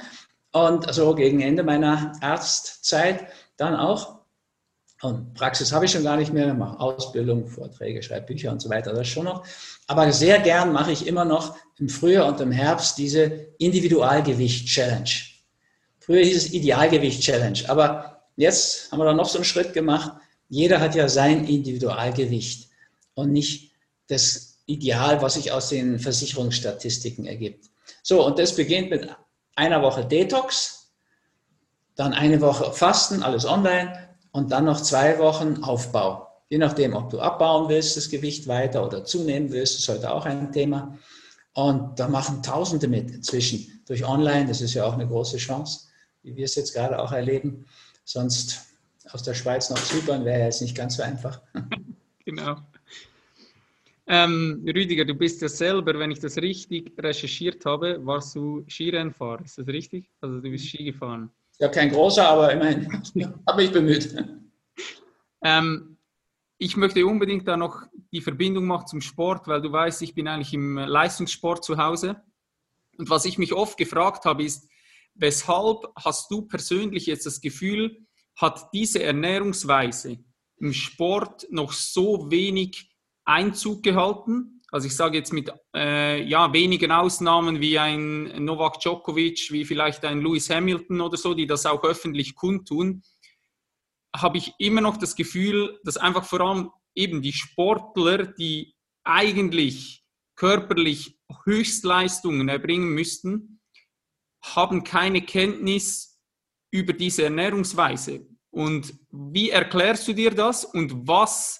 Und 0.52 0.92
so 0.92 1.14
gegen 1.14 1.40
Ende 1.40 1.62
meiner 1.62 2.12
Arztzeit 2.20 3.26
dann 3.56 3.76
auch. 3.76 4.20
Und 5.02 5.32
Praxis 5.34 5.72
habe 5.72 5.86
ich 5.86 5.92
schon 5.92 6.04
gar 6.04 6.16
nicht 6.16 6.32
mehr, 6.32 6.52
mache 6.52 6.78
Ausbildung, 6.78 7.46
Vorträge, 7.46 8.02
schreibe 8.02 8.26
Bücher 8.26 8.52
und 8.52 8.60
so 8.60 8.68
weiter, 8.68 8.92
das 8.92 9.08
schon 9.08 9.24
noch. 9.24 9.46
Aber 9.86 10.12
sehr 10.12 10.40
gern 10.40 10.72
mache 10.72 10.92
ich 10.92 11.06
immer 11.06 11.24
noch 11.24 11.56
im 11.78 11.88
Frühjahr 11.88 12.26
und 12.26 12.40
im 12.40 12.52
Herbst 12.52 12.98
diese 12.98 13.24
Individualgewicht-Challenge. 13.58 15.10
Früher 16.00 16.24
hieß 16.24 16.36
es 16.36 16.52
Idealgewicht-Challenge, 16.52 17.60
aber 17.68 18.24
jetzt 18.36 18.92
haben 18.92 18.98
wir 18.98 19.06
da 19.06 19.14
noch 19.14 19.28
so 19.28 19.38
einen 19.38 19.44
Schritt 19.44 19.72
gemacht. 19.72 20.12
Jeder 20.48 20.80
hat 20.80 20.94
ja 20.94 21.08
sein 21.08 21.46
Individualgewicht 21.46 22.68
und 23.14 23.32
nicht 23.32 23.72
das 24.08 24.58
Ideal, 24.66 25.22
was 25.22 25.34
sich 25.34 25.52
aus 25.52 25.70
den 25.70 25.98
Versicherungsstatistiken 25.98 27.24
ergibt. 27.24 27.70
So, 28.02 28.26
und 28.26 28.38
das 28.38 28.54
beginnt 28.54 28.90
mit 28.90 29.08
einer 29.60 29.82
Woche 29.82 30.06
Detox, 30.06 30.90
dann 31.94 32.14
eine 32.14 32.40
Woche 32.40 32.72
Fasten, 32.72 33.22
alles 33.22 33.44
online 33.44 34.08
und 34.32 34.52
dann 34.52 34.64
noch 34.64 34.80
zwei 34.80 35.18
Wochen 35.18 35.62
Aufbau. 35.62 36.26
Je 36.48 36.56
nachdem, 36.56 36.94
ob 36.94 37.10
du 37.10 37.20
abbauen 37.20 37.68
willst, 37.68 37.96
das 37.96 38.08
Gewicht 38.08 38.48
weiter 38.48 38.84
oder 38.84 39.04
zunehmen 39.04 39.52
willst, 39.52 39.78
ist 39.78 39.88
heute 39.88 40.10
auch 40.10 40.24
ein 40.24 40.50
Thema. 40.50 40.98
Und 41.52 42.00
da 42.00 42.08
machen 42.08 42.42
Tausende 42.42 42.88
mit 42.88 43.10
inzwischen 43.10 43.82
durch 43.86 44.04
Online. 44.04 44.46
Das 44.46 44.62
ist 44.62 44.72
ja 44.72 44.84
auch 44.86 44.94
eine 44.94 45.06
große 45.06 45.36
Chance, 45.36 45.88
wie 46.22 46.34
wir 46.34 46.46
es 46.46 46.54
jetzt 46.54 46.72
gerade 46.72 46.98
auch 46.98 47.12
erleben. 47.12 47.66
Sonst 48.04 48.62
aus 49.12 49.22
der 49.22 49.34
Schweiz 49.34 49.68
nach 49.68 49.82
Zypern 49.84 50.24
wäre 50.24 50.38
ja 50.38 50.44
jetzt 50.46 50.62
nicht 50.62 50.74
ganz 50.74 50.96
so 50.96 51.02
einfach. 51.02 51.40
genau. 52.24 52.56
Ähm, 54.12 54.64
Rüdiger, 54.66 55.04
du 55.04 55.14
bist 55.14 55.40
ja 55.40 55.48
selber, 55.48 55.96
wenn 55.96 56.10
ich 56.10 56.18
das 56.18 56.36
richtig 56.36 56.92
recherchiert 56.98 57.64
habe, 57.64 58.04
warst 58.04 58.34
du 58.34 58.64
Skirennfahrer. 58.66 59.44
Ist 59.44 59.58
das 59.58 59.68
richtig? 59.68 60.10
Also 60.20 60.40
du 60.40 60.50
bist 60.50 60.66
Ski 60.66 60.82
gefahren. 60.82 61.30
Ja, 61.60 61.68
kein 61.68 61.90
großer, 61.90 62.28
aber 62.28 62.52
immerhin 62.52 62.90
habe 63.46 63.62
mich 63.62 63.70
bemüht. 63.70 64.12
Ähm, 65.44 65.96
ich 66.58 66.76
möchte 66.76 67.06
unbedingt 67.06 67.46
da 67.46 67.56
noch 67.56 67.84
die 68.10 68.20
Verbindung 68.20 68.66
machen 68.66 68.88
zum 68.88 69.00
Sport, 69.00 69.46
weil 69.46 69.62
du 69.62 69.70
weißt, 69.70 70.02
ich 70.02 70.12
bin 70.12 70.26
eigentlich 70.26 70.54
im 70.54 70.76
Leistungssport 70.76 71.64
zu 71.64 71.78
Hause. 71.78 72.20
Und 72.98 73.08
was 73.10 73.24
ich 73.26 73.38
mich 73.38 73.52
oft 73.52 73.78
gefragt 73.78 74.24
habe, 74.24 74.42
ist, 74.42 74.68
weshalb 75.14 75.86
hast 75.94 76.28
du 76.32 76.42
persönlich 76.42 77.06
jetzt 77.06 77.26
das 77.26 77.40
Gefühl, 77.40 78.04
hat 78.34 78.70
diese 78.72 79.04
Ernährungsweise 79.04 80.18
im 80.56 80.72
Sport 80.72 81.46
noch 81.50 81.72
so 81.72 82.28
wenig 82.28 82.89
Einzug 83.30 83.82
gehalten? 83.82 84.62
Also 84.72 84.86
ich 84.86 84.94
sage 84.94 85.18
jetzt 85.18 85.32
mit 85.32 85.52
äh, 85.74 86.22
ja, 86.22 86.52
wenigen 86.52 86.92
Ausnahmen 86.92 87.60
wie 87.60 87.78
ein 87.78 88.44
Novak 88.44 88.80
Djokovic, 88.80 89.50
wie 89.50 89.64
vielleicht 89.64 90.04
ein 90.04 90.20
Lewis 90.20 90.50
Hamilton 90.50 91.00
oder 91.00 91.16
so, 91.16 91.34
die 91.34 91.46
das 91.46 91.66
auch 91.66 91.82
öffentlich 91.82 92.34
kundtun, 92.34 93.02
habe 94.14 94.38
ich 94.38 94.52
immer 94.58 94.80
noch 94.80 94.96
das 94.96 95.16
Gefühl, 95.16 95.80
dass 95.84 95.96
einfach 95.96 96.24
vor 96.24 96.40
allem 96.40 96.70
eben 96.94 97.22
die 97.22 97.32
Sportler, 97.32 98.26
die 98.26 98.74
eigentlich 99.04 100.04
körperlich 100.36 101.18
Höchstleistungen 101.44 102.48
erbringen 102.48 102.90
müssten, 102.90 103.60
haben 104.42 104.84
keine 104.84 105.22
Kenntnis 105.22 106.20
über 106.72 106.92
diese 106.92 107.24
Ernährungsweise. 107.24 108.26
Und 108.50 108.94
wie 109.10 109.50
erklärst 109.50 110.08
du 110.08 110.12
dir 110.12 110.30
das 110.30 110.64
und 110.64 111.06
was 111.06 111.59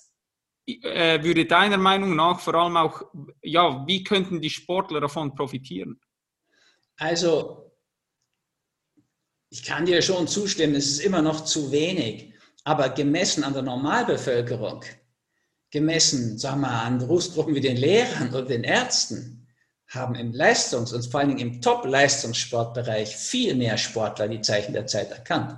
äh, 0.66 1.23
würde 1.23 1.46
deiner 1.46 1.79
Meinung 1.79 2.16
nach 2.16 2.40
vor 2.40 2.55
allem 2.55 2.77
auch, 2.77 3.03
ja, 3.42 3.85
wie 3.87 4.05
könnten 4.05 4.40
die 4.40 4.51
Sportler 4.51 5.01
davon 5.01 5.35
profitieren? 5.35 6.01
Also, 6.96 7.73
ich 9.49 9.64
kann 9.64 9.87
dir 9.87 10.01
schon 10.03 10.29
zustimmen, 10.29 10.75
es 10.75 10.90
ist 10.90 11.01
immer 11.01 11.23
noch 11.23 11.44
zu 11.44 11.73
wenig, 11.73 12.33
aber 12.64 12.90
gemessen 12.90 13.42
an 13.42 13.55
der 13.55 13.62
Normalbevölkerung, 13.62 14.85
gemessen, 15.70 16.38
sagen 16.38 16.61
wir, 16.61 16.70
an 16.70 16.99
Berufsgruppen 16.99 17.55
wie 17.55 17.61
den 17.61 17.77
Lehrern 17.77 18.29
oder 18.31 18.46
den 18.46 18.64
Ärzten, 18.64 19.49
haben 19.88 20.14
im 20.14 20.33
Leistungs- 20.33 20.92
und 20.92 21.05
vor 21.07 21.20
allen 21.20 21.31
Dingen 21.31 21.55
im 21.55 21.61
Top-Leistungssportbereich 21.61 23.16
viel 23.16 23.57
mehr 23.57 23.77
Sportler 23.77 24.29
die 24.29 24.40
Zeichen 24.40 24.73
der 24.73 24.87
Zeit 24.87 25.11
erkannt. 25.11 25.57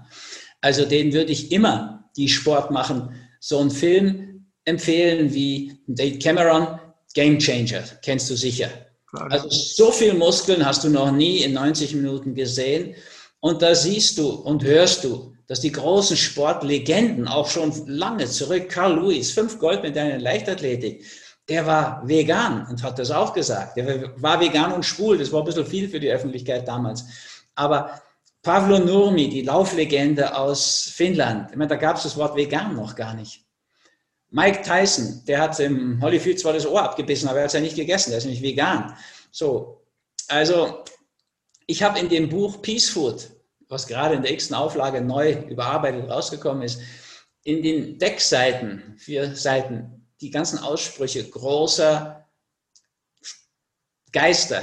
Also 0.62 0.86
denen 0.86 1.12
würde 1.12 1.32
ich 1.32 1.52
immer, 1.52 2.10
die 2.16 2.28
Sport 2.28 2.70
machen, 2.70 3.14
so 3.40 3.58
einen 3.58 3.70
Film 3.70 4.31
empfehlen 4.64 5.32
wie 5.32 5.76
Dave 5.86 6.18
Cameron, 6.18 6.78
Game 7.14 7.38
Changer, 7.38 7.82
kennst 8.02 8.30
du 8.30 8.36
sicher. 8.36 8.68
Also 9.12 9.48
so 9.50 9.92
viel 9.92 10.14
Muskeln 10.14 10.64
hast 10.64 10.84
du 10.84 10.88
noch 10.88 11.12
nie 11.12 11.42
in 11.42 11.52
90 11.52 11.94
Minuten 11.94 12.34
gesehen. 12.34 12.94
Und 13.40 13.60
da 13.60 13.74
siehst 13.74 14.18
du 14.18 14.28
und 14.30 14.64
hörst 14.64 15.04
du, 15.04 15.34
dass 15.48 15.60
die 15.60 15.72
großen 15.72 16.16
Sportlegenden 16.16 17.28
auch 17.28 17.50
schon 17.50 17.72
lange 17.86 18.26
zurück, 18.26 18.70
Carl 18.70 18.94
Lewis, 18.94 19.32
fünf 19.32 19.58
Goldmedaillen 19.58 20.14
in 20.16 20.20
Leichtathletik, 20.20 21.04
der 21.48 21.66
war 21.66 22.06
vegan 22.06 22.66
und 22.70 22.82
hat 22.82 22.98
das 22.98 23.10
auch 23.10 23.34
gesagt. 23.34 23.76
Der 23.76 24.12
war 24.16 24.40
vegan 24.40 24.72
und 24.72 24.84
schwul, 24.84 25.18
das 25.18 25.32
war 25.32 25.40
ein 25.40 25.44
bisschen 25.44 25.66
viel 25.66 25.88
für 25.88 26.00
die 26.00 26.10
Öffentlichkeit 26.10 26.66
damals. 26.66 27.04
Aber 27.54 28.00
Pavlo 28.42 28.78
Nurmi, 28.78 29.28
die 29.28 29.42
Lauflegende 29.42 30.36
aus 30.36 30.90
Finnland, 30.94 31.50
ich 31.50 31.56
meine, 31.56 31.68
da 31.68 31.76
gab 31.76 31.96
es 31.96 32.04
das 32.04 32.16
Wort 32.16 32.36
vegan 32.36 32.74
noch 32.74 32.94
gar 32.94 33.14
nicht. 33.14 33.41
Mike 34.32 34.62
Tyson, 34.62 35.22
der 35.26 35.42
hat 35.42 35.60
im 35.60 36.02
Holyfield 36.02 36.40
zwar 36.40 36.54
das 36.54 36.66
Ohr 36.66 36.82
abgebissen, 36.82 37.28
aber 37.28 37.38
er 37.38 37.44
hat 37.44 37.48
es 37.48 37.54
ja 37.54 37.60
nicht 37.60 37.76
gegessen, 37.76 38.10
der 38.10 38.18
ist 38.18 38.24
nämlich 38.24 38.42
vegan. 38.42 38.96
So, 39.30 39.84
also 40.28 40.84
ich 41.66 41.82
habe 41.82 41.98
in 41.98 42.08
dem 42.08 42.30
Buch 42.30 42.62
Peace 42.62 42.88
Food, 42.88 43.30
was 43.68 43.86
gerade 43.86 44.14
in 44.14 44.22
der 44.22 44.32
x 44.32 44.50
Auflage 44.50 45.02
neu 45.02 45.32
überarbeitet 45.48 46.08
rausgekommen 46.10 46.62
ist, 46.62 46.80
in 47.44 47.62
den 47.62 47.98
Deckseiten, 47.98 48.94
vier 48.96 49.36
Seiten, 49.36 50.08
die 50.22 50.30
ganzen 50.30 50.58
Aussprüche 50.60 51.28
großer 51.28 52.26
Geister 54.12 54.62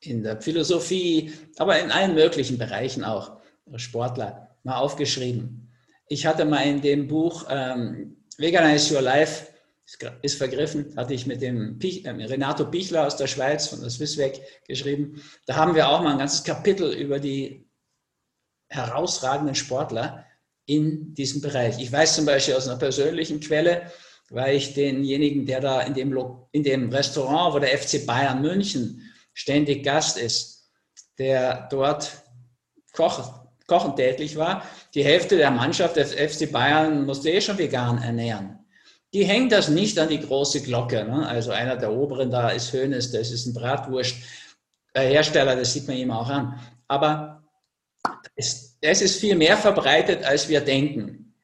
in 0.00 0.22
der 0.22 0.40
Philosophie, 0.40 1.32
aber 1.56 1.80
in 1.80 1.90
allen 1.90 2.14
möglichen 2.14 2.58
Bereichen 2.58 3.02
auch, 3.02 3.40
Sportler, 3.76 4.56
mal 4.62 4.76
aufgeschrieben. 4.76 5.72
Ich 6.08 6.24
hatte 6.24 6.44
mal 6.44 6.66
in 6.66 6.82
dem 6.82 7.08
Buch 7.08 7.46
ähm, 7.48 8.15
Veganize 8.38 8.94
Your 8.94 9.02
Life 9.02 9.46
ist 10.22 10.38
vergriffen, 10.38 10.94
hatte 10.96 11.14
ich 11.14 11.26
mit 11.26 11.40
dem 11.40 11.78
Pich, 11.78 12.04
äh, 12.04 12.10
Renato 12.10 12.68
Pichler 12.70 13.06
aus 13.06 13.16
der 13.16 13.28
Schweiz 13.28 13.68
von 13.68 13.80
der 13.80 13.90
Swissweg 13.90 14.40
geschrieben. 14.66 15.22
Da 15.46 15.56
haben 15.56 15.74
wir 15.74 15.88
auch 15.88 16.02
mal 16.02 16.12
ein 16.12 16.18
ganzes 16.18 16.42
Kapitel 16.42 16.92
über 16.92 17.20
die 17.20 17.68
herausragenden 18.68 19.54
Sportler 19.54 20.26
in 20.66 21.14
diesem 21.14 21.40
Bereich. 21.40 21.78
Ich 21.78 21.92
weiß 21.92 22.16
zum 22.16 22.26
Beispiel 22.26 22.54
aus 22.54 22.66
einer 22.66 22.78
persönlichen 22.78 23.38
Quelle, 23.38 23.92
weil 24.28 24.56
ich 24.56 24.74
denjenigen, 24.74 25.46
der 25.46 25.60
da 25.60 25.82
in 25.82 25.94
dem, 25.94 26.18
in 26.50 26.64
dem 26.64 26.90
Restaurant, 26.90 27.54
wo 27.54 27.60
der 27.60 27.78
FC 27.78 28.04
Bayern 28.04 28.42
München 28.42 29.08
ständig 29.32 29.84
Gast 29.84 30.18
ist, 30.18 30.68
der 31.18 31.68
dort 31.70 32.24
kocht, 32.92 33.45
kochen 33.66 33.96
tätig 33.96 34.36
war, 34.36 34.62
die 34.94 35.04
Hälfte 35.04 35.36
der 35.36 35.50
Mannschaft 35.50 35.96
des 35.96 36.14
FC 36.14 36.50
Bayern 36.50 37.04
musste 37.04 37.30
eh 37.30 37.40
schon 37.40 37.58
vegan 37.58 38.02
ernähren. 38.02 38.60
Die 39.12 39.24
hängt 39.24 39.52
das 39.52 39.68
nicht 39.68 39.98
an 39.98 40.08
die 40.08 40.20
große 40.20 40.62
Glocke. 40.62 41.04
Ne? 41.04 41.26
Also 41.26 41.50
einer 41.50 41.76
der 41.76 41.92
oberen 41.92 42.30
da 42.30 42.50
ist 42.50 42.72
Hönes, 42.72 43.12
das 43.12 43.30
ist 43.30 43.46
ein 43.46 43.54
Bratwursthersteller, 43.54 45.56
das 45.56 45.72
sieht 45.72 45.88
man 45.88 45.96
ihm 45.96 46.10
auch 46.10 46.28
an. 46.28 46.60
Aber 46.88 47.42
es, 48.34 48.76
es 48.80 49.02
ist 49.02 49.20
viel 49.20 49.34
mehr 49.34 49.56
verbreitet, 49.56 50.24
als 50.24 50.48
wir 50.48 50.60
denken. 50.60 51.34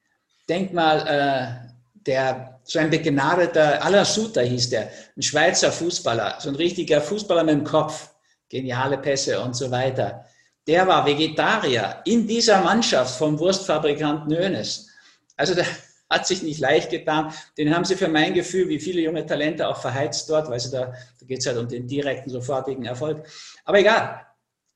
Denk 0.49 0.73
mal, 0.73 1.07
äh, 1.07 1.69
der, 2.07 2.61
so 2.65 2.79
ein 2.79 2.91
begnadeter, 2.91 3.85
Alasuta 3.85 4.41
hieß 4.41 4.71
der, 4.71 4.91
ein 5.17 5.23
Schweizer 5.23 5.73
Fußballer, 5.73 6.37
so 6.41 6.49
ein 6.49 6.57
richtiger 6.57 7.01
Fußballer 7.01 7.45
mit 7.45 7.55
dem 7.55 7.65
Kopf, 7.65 8.11
geniale 8.49 8.99
Pässe 8.99 9.41
und 9.41 9.57
so 9.57 9.71
weiter. 9.71 10.27
Der 10.67 10.87
war 10.87 11.07
Vegetarier 11.07 12.03
in 12.05 12.27
dieser 12.27 12.61
Mannschaft 12.61 13.19
vom 13.19 13.39
Wurstfabrikant 13.39 14.29
Nönes. 14.29 14.89
Also 15.37 15.55
der 15.55 15.67
hat 16.11 16.27
sich 16.27 16.43
nicht 16.43 16.61
leicht 16.61 16.91
getan. 16.91 17.33
Den 17.57 17.75
haben 17.75 17.85
sie 17.85 17.97
für 17.97 18.09
mein 18.09 18.35
Gefühl, 18.35 18.69
wie 18.69 18.79
viele 18.79 19.01
junge 19.01 19.25
Talente, 19.27 19.67
auch 19.67 19.81
verheizt 19.81 20.29
dort, 20.29 20.49
weil 20.49 20.61
sie 20.61 20.71
da, 20.71 20.93
da 21.19 21.27
geht 21.27 21.41
es 21.41 21.47
halt 21.47 21.59
um 21.59 21.69
den 21.69 21.89
direkten, 21.89 22.31
sofortigen 22.31 22.85
Erfolg. 22.85 23.27
Aber 23.65 23.79
egal, 23.79 24.27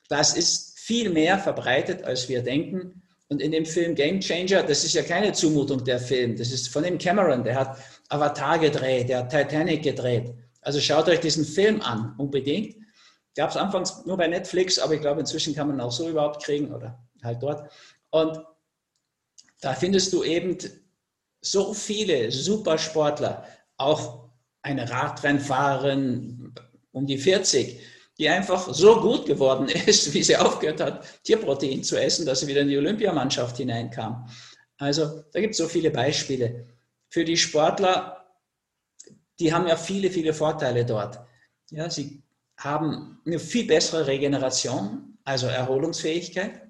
das 0.09 0.37
ist 0.37 0.79
viel 0.79 1.11
mehr 1.11 1.39
verbreitet, 1.39 2.05
als 2.05 2.29
wir 2.29 2.43
denken. 2.43 3.03
Und 3.29 3.43
in 3.43 3.51
dem 3.51 3.67
Film 3.67 3.95
Game 3.95 4.21
Changer, 4.21 4.63
das 4.63 4.85
ist 4.85 4.95
ja 4.95 5.03
keine 5.03 5.33
Zumutung 5.33 5.85
der 5.85 5.99
Film, 5.99 6.37
das 6.37 6.53
ist 6.53 6.69
von 6.69 6.85
dem 6.85 6.97
Cameron, 6.97 7.43
der 7.43 7.59
hat 7.59 7.79
Avatar 8.09 8.59
gedreht, 8.59 9.09
der 9.09 9.19
hat 9.19 9.31
Titanic 9.31 9.83
gedreht. 9.83 10.33
Also 10.63 10.81
schaut 10.81 11.09
euch 11.09 11.21
diesen 11.21 11.45
Film 11.45 11.81
an, 11.81 12.15
unbedingt. 12.19 12.77
Gab 13.37 13.51
es 13.51 13.57
anfangs 13.57 14.05
nur 14.07 14.17
bei 14.17 14.27
Netflix, 14.27 14.79
aber 14.79 14.95
ich 14.95 15.01
glaube, 15.01 15.21
inzwischen 15.21 15.55
kann 15.55 15.69
man 15.69 15.81
auch 15.81 15.93
so 15.93 16.09
überhaupt 16.09 16.43
kriegen 16.43 16.75
oder 16.75 16.99
halt 17.23 17.43
dort. 17.43 17.71
Und 18.11 18.41
da 19.61 19.75
findest 19.75 20.13
du 20.13 20.25
eben 20.25 20.57
so 21.43 21.75
viele 21.75 22.33
Supersportler, 22.33 23.47
auch 23.77 24.31
eine 24.63 24.91
Radrennfahrerin 24.91 26.55
um 26.93 27.07
die 27.07 27.19
40, 27.19 27.79
die 28.19 28.29
einfach 28.29 28.73
so 28.73 29.01
gut 29.01 29.27
geworden 29.27 29.69
ist, 29.87 30.15
wie 30.15 30.23
sie 30.23 30.37
aufgehört 30.37 30.81
hat, 30.81 31.23
Tierprotein 31.23 31.85
zu 31.85 32.01
essen, 32.01 32.25
dass 32.25 32.41
sie 32.41 32.47
wieder 32.47 32.63
in 32.63 32.69
die 32.69 32.79
Olympiamannschaft 32.79 33.59
hineinkam. 33.59 34.29
Also 34.79 35.25
da 35.33 35.41
gibt 35.41 35.53
es 35.53 35.59
so 35.59 35.69
viele 35.69 35.91
Beispiele. 35.91 36.67
Für 37.11 37.25
die 37.25 37.37
Sportler, 37.37 38.27
die 39.39 39.53
haben 39.53 39.69
ja 39.69 39.77
viele, 39.77 40.11
viele 40.11 40.33
Vorteile 40.33 40.87
dort. 40.87 41.21
Ja, 41.71 41.91
sie 41.91 42.23
haben 42.57 43.21
eine 43.27 43.39
viel 43.39 43.67
bessere 43.67 44.07
Regeneration, 44.07 45.19
also 45.25 45.47
Erholungsfähigkeit. 45.47 46.63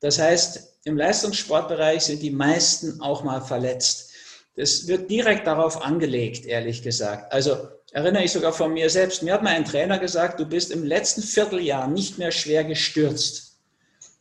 Das 0.00 0.18
heißt, 0.18 0.78
im 0.84 0.96
Leistungssportbereich 0.96 2.02
sind 2.02 2.22
die 2.22 2.30
meisten 2.30 3.00
auch 3.00 3.24
mal 3.24 3.40
verletzt. 3.40 4.12
Das 4.56 4.86
wird 4.86 5.10
direkt 5.10 5.46
darauf 5.46 5.82
angelegt, 5.82 6.46
ehrlich 6.46 6.82
gesagt. 6.82 7.32
Also 7.32 7.68
erinnere 7.92 8.24
ich 8.24 8.32
sogar 8.32 8.52
von 8.52 8.72
mir 8.72 8.90
selbst. 8.90 9.22
Mir 9.22 9.34
hat 9.34 9.42
mal 9.42 9.54
ein 9.54 9.64
Trainer 9.64 9.98
gesagt, 9.98 10.40
du 10.40 10.46
bist 10.46 10.70
im 10.70 10.84
letzten 10.84 11.22
Vierteljahr 11.22 11.88
nicht 11.88 12.18
mehr 12.18 12.30
schwer 12.30 12.64
gestürzt. 12.64 13.56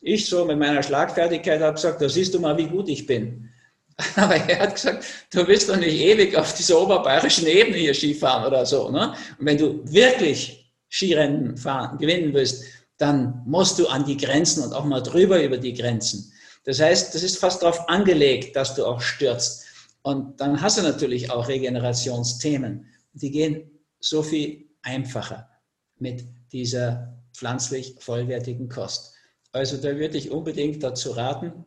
Ich 0.02 0.28
so 0.28 0.46
mit 0.46 0.60
meiner 0.60 0.84
Schlagfertigkeit 0.84 1.62
habe 1.62 1.74
gesagt, 1.74 2.02
da 2.02 2.10
siehst 2.10 2.34
du 2.34 2.40
mal, 2.40 2.58
wie 2.58 2.68
gut 2.68 2.88
ich 2.88 3.06
bin. 3.06 3.50
Aber 4.16 4.36
er 4.36 4.60
hat 4.60 4.76
gesagt, 4.76 5.06
du 5.32 5.48
willst 5.48 5.70
doch 5.70 5.76
nicht 5.76 6.00
ewig 6.00 6.36
auf 6.36 6.54
dieser 6.54 6.80
oberbayerischen 6.80 7.48
Ebene 7.48 7.78
hier 7.78 7.94
Skifahren 7.94 8.46
oder 8.46 8.66
so. 8.66 8.90
Ne? 8.90 9.16
Und 9.40 9.46
wenn 9.46 9.58
du 9.58 9.82
wirklich 9.92 10.67
Skirennen 10.90 11.58
fahren, 11.58 11.98
gewinnen 11.98 12.34
willst, 12.34 12.64
dann 12.98 13.44
musst 13.46 13.78
du 13.80 13.88
an 13.88 14.06
die 14.06 14.18
Grenzen 14.18 14.64
und 14.64 14.74
auch 14.74 14.86
mal 14.86 15.02
drüber 15.02 15.42
über 15.44 15.58
die 15.58 15.74
Grenzen. 15.74 16.32
Das 16.64 16.80
heißt, 16.80 17.14
das 17.14 17.24
ist 17.24 17.38
fast 17.38 17.62
darauf 17.62 17.88
angelegt, 17.88 18.56
dass 18.56 18.76
du 18.76 18.86
auch 18.86 19.02
stürzt. 19.02 19.66
Und 20.02 20.40
dann 20.42 20.62
hast 20.62 20.78
du 20.78 20.82
natürlich 20.82 21.32
auch 21.32 21.48
Regenerationsthemen 21.48 22.88
die 23.18 23.32
gehen 23.32 23.72
so 24.00 24.22
viel 24.22 24.70
einfacher 24.82 25.50
mit 25.98 26.24
dieser 26.52 27.18
pflanzlich 27.34 27.96
vollwertigen 28.00 28.70
Kost. 28.70 29.14
Also 29.52 29.78
da 29.78 29.96
würde 29.98 30.18
ich 30.18 30.32
unbedingt 30.32 30.84
dazu 30.84 31.12
raten, 31.12 31.66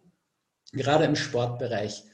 gerade 0.72 1.04
im 1.04 1.16
Sportbereich. 1.16 2.04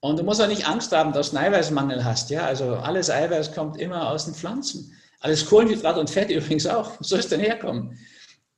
Und 0.00 0.18
du 0.18 0.22
musst 0.22 0.40
auch 0.40 0.48
nicht 0.48 0.66
Angst 0.66 0.92
haben, 0.92 1.12
dass 1.12 1.30
du 1.30 1.36
einen 1.36 1.52
Eiweißmangel 1.52 2.04
hast. 2.04 2.30
Ja? 2.30 2.46
Also 2.46 2.76
alles 2.76 3.10
Eiweiß 3.10 3.52
kommt 3.52 3.76
immer 3.76 4.08
aus 4.08 4.24
den 4.24 4.34
Pflanzen. 4.34 4.96
Alles 5.20 5.46
Kohlenhydrat 5.46 5.96
und 5.96 6.10
Fett 6.10 6.30
übrigens 6.30 6.66
auch. 6.66 6.98
Wo 6.98 7.04
soll 7.04 7.20
es 7.20 7.28
denn 7.28 7.40
herkommen? 7.40 7.98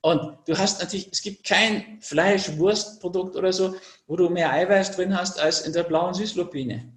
Und 0.00 0.38
du 0.46 0.58
hast 0.58 0.80
natürlich, 0.80 1.08
es 1.12 1.22
gibt 1.22 1.44
kein 1.44 1.98
Fleisch, 2.00 2.56
Wurstprodukt 2.56 3.36
oder 3.36 3.52
so, 3.52 3.76
wo 4.06 4.16
du 4.16 4.28
mehr 4.28 4.50
Eiweiß 4.50 4.96
drin 4.96 5.16
hast 5.16 5.38
als 5.38 5.60
in 5.60 5.72
der 5.72 5.84
blauen 5.84 6.14
Süßlupine 6.14 6.92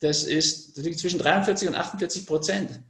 das, 0.00 0.24
ist, 0.24 0.76
das 0.76 0.84
liegt 0.84 0.98
zwischen 0.98 1.18
43 1.18 1.68
und 1.68 1.74
48 1.74 2.26
Prozent. 2.26 2.80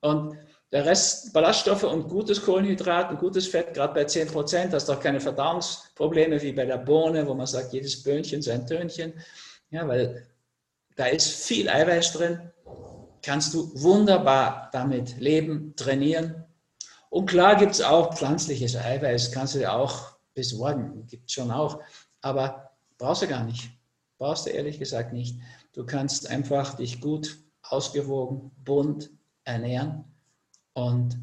Und 0.00 0.36
der 0.72 0.86
Rest 0.86 1.32
Ballaststoffe 1.32 1.82
und 1.82 2.08
gutes 2.08 2.42
Kohlenhydrat 2.42 3.10
und 3.10 3.18
gutes 3.18 3.48
Fett, 3.48 3.74
gerade 3.74 3.94
bei 3.94 4.04
10 4.04 4.28
Prozent, 4.28 4.72
hast 4.72 4.88
du 4.88 4.92
auch 4.92 5.00
keine 5.00 5.20
Verdauungsprobleme 5.20 6.40
wie 6.42 6.52
bei 6.52 6.64
der 6.64 6.78
Bohne, 6.78 7.26
wo 7.26 7.34
man 7.34 7.46
sagt, 7.46 7.72
jedes 7.72 8.02
Böhnchen 8.02 8.42
sein 8.42 8.66
Tönchen. 8.66 9.12
Ja, 9.70 9.86
weil 9.88 10.26
da 10.96 11.06
ist 11.06 11.28
viel 11.28 11.68
Eiweiß 11.68 12.12
drin, 12.12 12.52
kannst 13.22 13.54
du 13.54 13.70
wunderbar 13.80 14.70
damit 14.72 15.18
leben, 15.18 15.74
trainieren. 15.76 16.44
Und 17.08 17.26
klar 17.26 17.56
gibt 17.56 17.72
es 17.72 17.82
auch 17.82 18.14
pflanzliches 18.14 18.76
Eiweiß, 18.76 19.32
kannst 19.32 19.54
du 19.54 19.58
dir 19.58 19.72
auch 19.72 20.12
besorgen, 20.34 21.06
gibt 21.06 21.28
es 21.28 21.32
schon 21.32 21.50
auch, 21.50 21.80
aber 22.20 22.70
brauchst 22.98 23.22
du 23.22 23.28
gar 23.28 23.44
nicht. 23.44 23.70
Brauchst 24.18 24.46
du 24.46 24.50
ehrlich 24.50 24.78
gesagt 24.78 25.12
nicht. 25.12 25.38
Du 25.72 25.86
kannst 25.86 26.28
einfach 26.28 26.74
dich 26.74 27.00
gut, 27.00 27.38
ausgewogen, 27.62 28.50
bunt 28.64 29.10
ernähren. 29.44 30.04
Und 30.74 31.18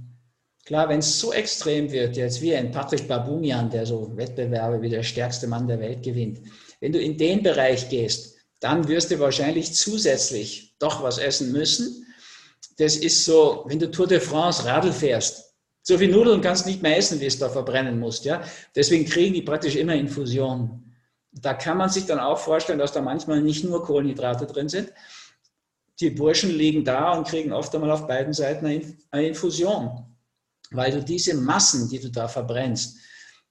klar, 0.66 0.90
wenn 0.90 1.00
es 1.00 1.20
so 1.20 1.32
extrem 1.32 1.92
wird, 1.92 2.18
jetzt 2.18 2.42
wie 2.42 2.56
ein 2.56 2.72
Patrick 2.72 3.08
Babunian, 3.08 3.70
der 3.70 3.86
so 3.86 4.16
Wettbewerbe 4.18 4.82
wie 4.82 4.90
der 4.90 5.04
stärkste 5.04 5.48
Mann 5.48 5.68
der 5.68 5.80
Welt 5.80 6.04
gewinnt, 6.04 6.42
wenn 6.80 6.92
du 6.92 7.00
in 7.00 7.18
den 7.18 7.44
Bereich 7.44 7.90
gehst, 7.90 8.37
dann 8.60 8.88
wirst 8.88 9.12
du 9.12 9.20
wahrscheinlich 9.20 9.74
zusätzlich 9.74 10.76
doch 10.80 11.04
was 11.04 11.18
essen 11.18 11.52
müssen. 11.52 12.06
Das 12.78 12.96
ist 12.96 13.26
so, 13.26 13.66
wenn 13.68 13.80
du 13.80 13.90
Tour 13.90 14.08
de 14.08 14.20
France 14.20 14.66
Radl 14.66 14.92
fährst, 14.92 15.56
so 15.84 15.98
viel 15.98 16.12
Nudeln 16.12 16.42
kannst 16.42 16.66
du 16.66 16.70
nicht 16.70 16.82
mehr 16.82 16.98
essen, 16.98 17.20
wie 17.20 17.26
es 17.26 17.40
da 17.40 17.50
verbrennen 17.50 18.00
musst. 18.00 18.26
Ja? 18.26 18.44
Deswegen 18.76 19.06
kriegen 19.06 19.34
die 19.34 19.42
praktisch 19.42 19.76
immer 19.76 19.96
Infusionen 19.96 20.88
da 21.42 21.54
kann 21.54 21.78
man 21.78 21.90
sich 21.90 22.06
dann 22.06 22.20
auch 22.20 22.40
vorstellen, 22.40 22.80
dass 22.80 22.92
da 22.92 23.02
manchmal 23.02 23.42
nicht 23.42 23.64
nur 23.64 23.84
Kohlenhydrate 23.84 24.46
drin 24.46 24.70
sind. 24.70 24.92
Die 26.00 26.10
Burschen 26.10 26.52
liegen 26.52 26.84
da 26.84 27.14
und 27.14 27.28
kriegen 27.28 27.52
oft 27.52 27.74
einmal 27.74 27.92
auf 27.92 28.08
beiden 28.08 28.34
Seiten 28.34 28.66
eine 29.12 29.28
Infusion, 29.28 30.06
weil 30.72 30.92
du 30.92 31.04
diese 31.04 31.36
Massen, 31.36 31.90
die 31.90 32.00
du 32.00 32.10
da 32.10 32.28
verbrennst, 32.28 32.98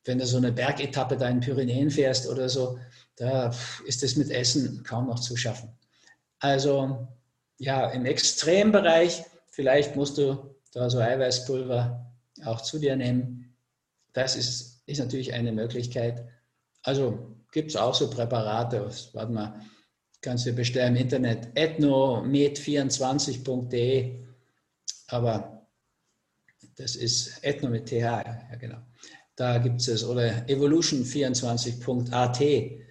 wenn 0.04 0.18
du 0.18 0.26
so 0.26 0.36
eine 0.36 0.52
Bergetappe 0.52 1.16
da 1.16 1.28
in 1.28 1.40
Pyrenäen 1.40 1.90
fährst 1.90 2.28
oder 2.28 2.48
so, 2.48 2.78
da 3.16 3.52
ist 3.84 4.02
es 4.02 4.16
mit 4.16 4.30
Essen 4.30 4.82
kaum 4.84 5.06
noch 5.06 5.20
zu 5.20 5.36
schaffen. 5.36 5.68
Also 6.38 7.08
ja, 7.58 7.90
im 7.90 8.04
Extrembereich, 8.04 9.24
vielleicht 9.50 9.96
musst 9.96 10.18
du 10.18 10.54
da 10.72 10.90
so 10.90 10.98
Eiweißpulver 10.98 12.12
auch 12.44 12.60
zu 12.60 12.78
dir 12.78 12.94
nehmen. 12.96 13.56
Das 14.12 14.36
ist, 14.36 14.82
ist 14.86 14.98
natürlich 14.98 15.32
eine 15.32 15.52
Möglichkeit. 15.52 16.28
Also 16.82 17.34
gibt 17.50 17.70
es 17.70 17.76
auch 17.76 17.94
so 17.94 18.10
Präparate. 18.10 18.90
Warte 19.14 19.32
mal, 19.32 19.58
kannst 20.20 20.44
du 20.44 20.52
bestellen 20.52 20.96
im 20.96 21.02
Internet 21.02 21.56
ethnomed24.de. 21.56 24.26
Aber 25.08 25.66
das 26.76 26.96
ist 26.96 27.42
ethno 27.42 27.70
mit 27.70 27.86
TH, 27.86 27.92
ja 27.92 28.56
genau. 28.58 28.82
Da 29.36 29.56
gibt 29.58 29.86
es 29.86 30.04
oder 30.04 30.44
evolution24.at. 30.46 32.86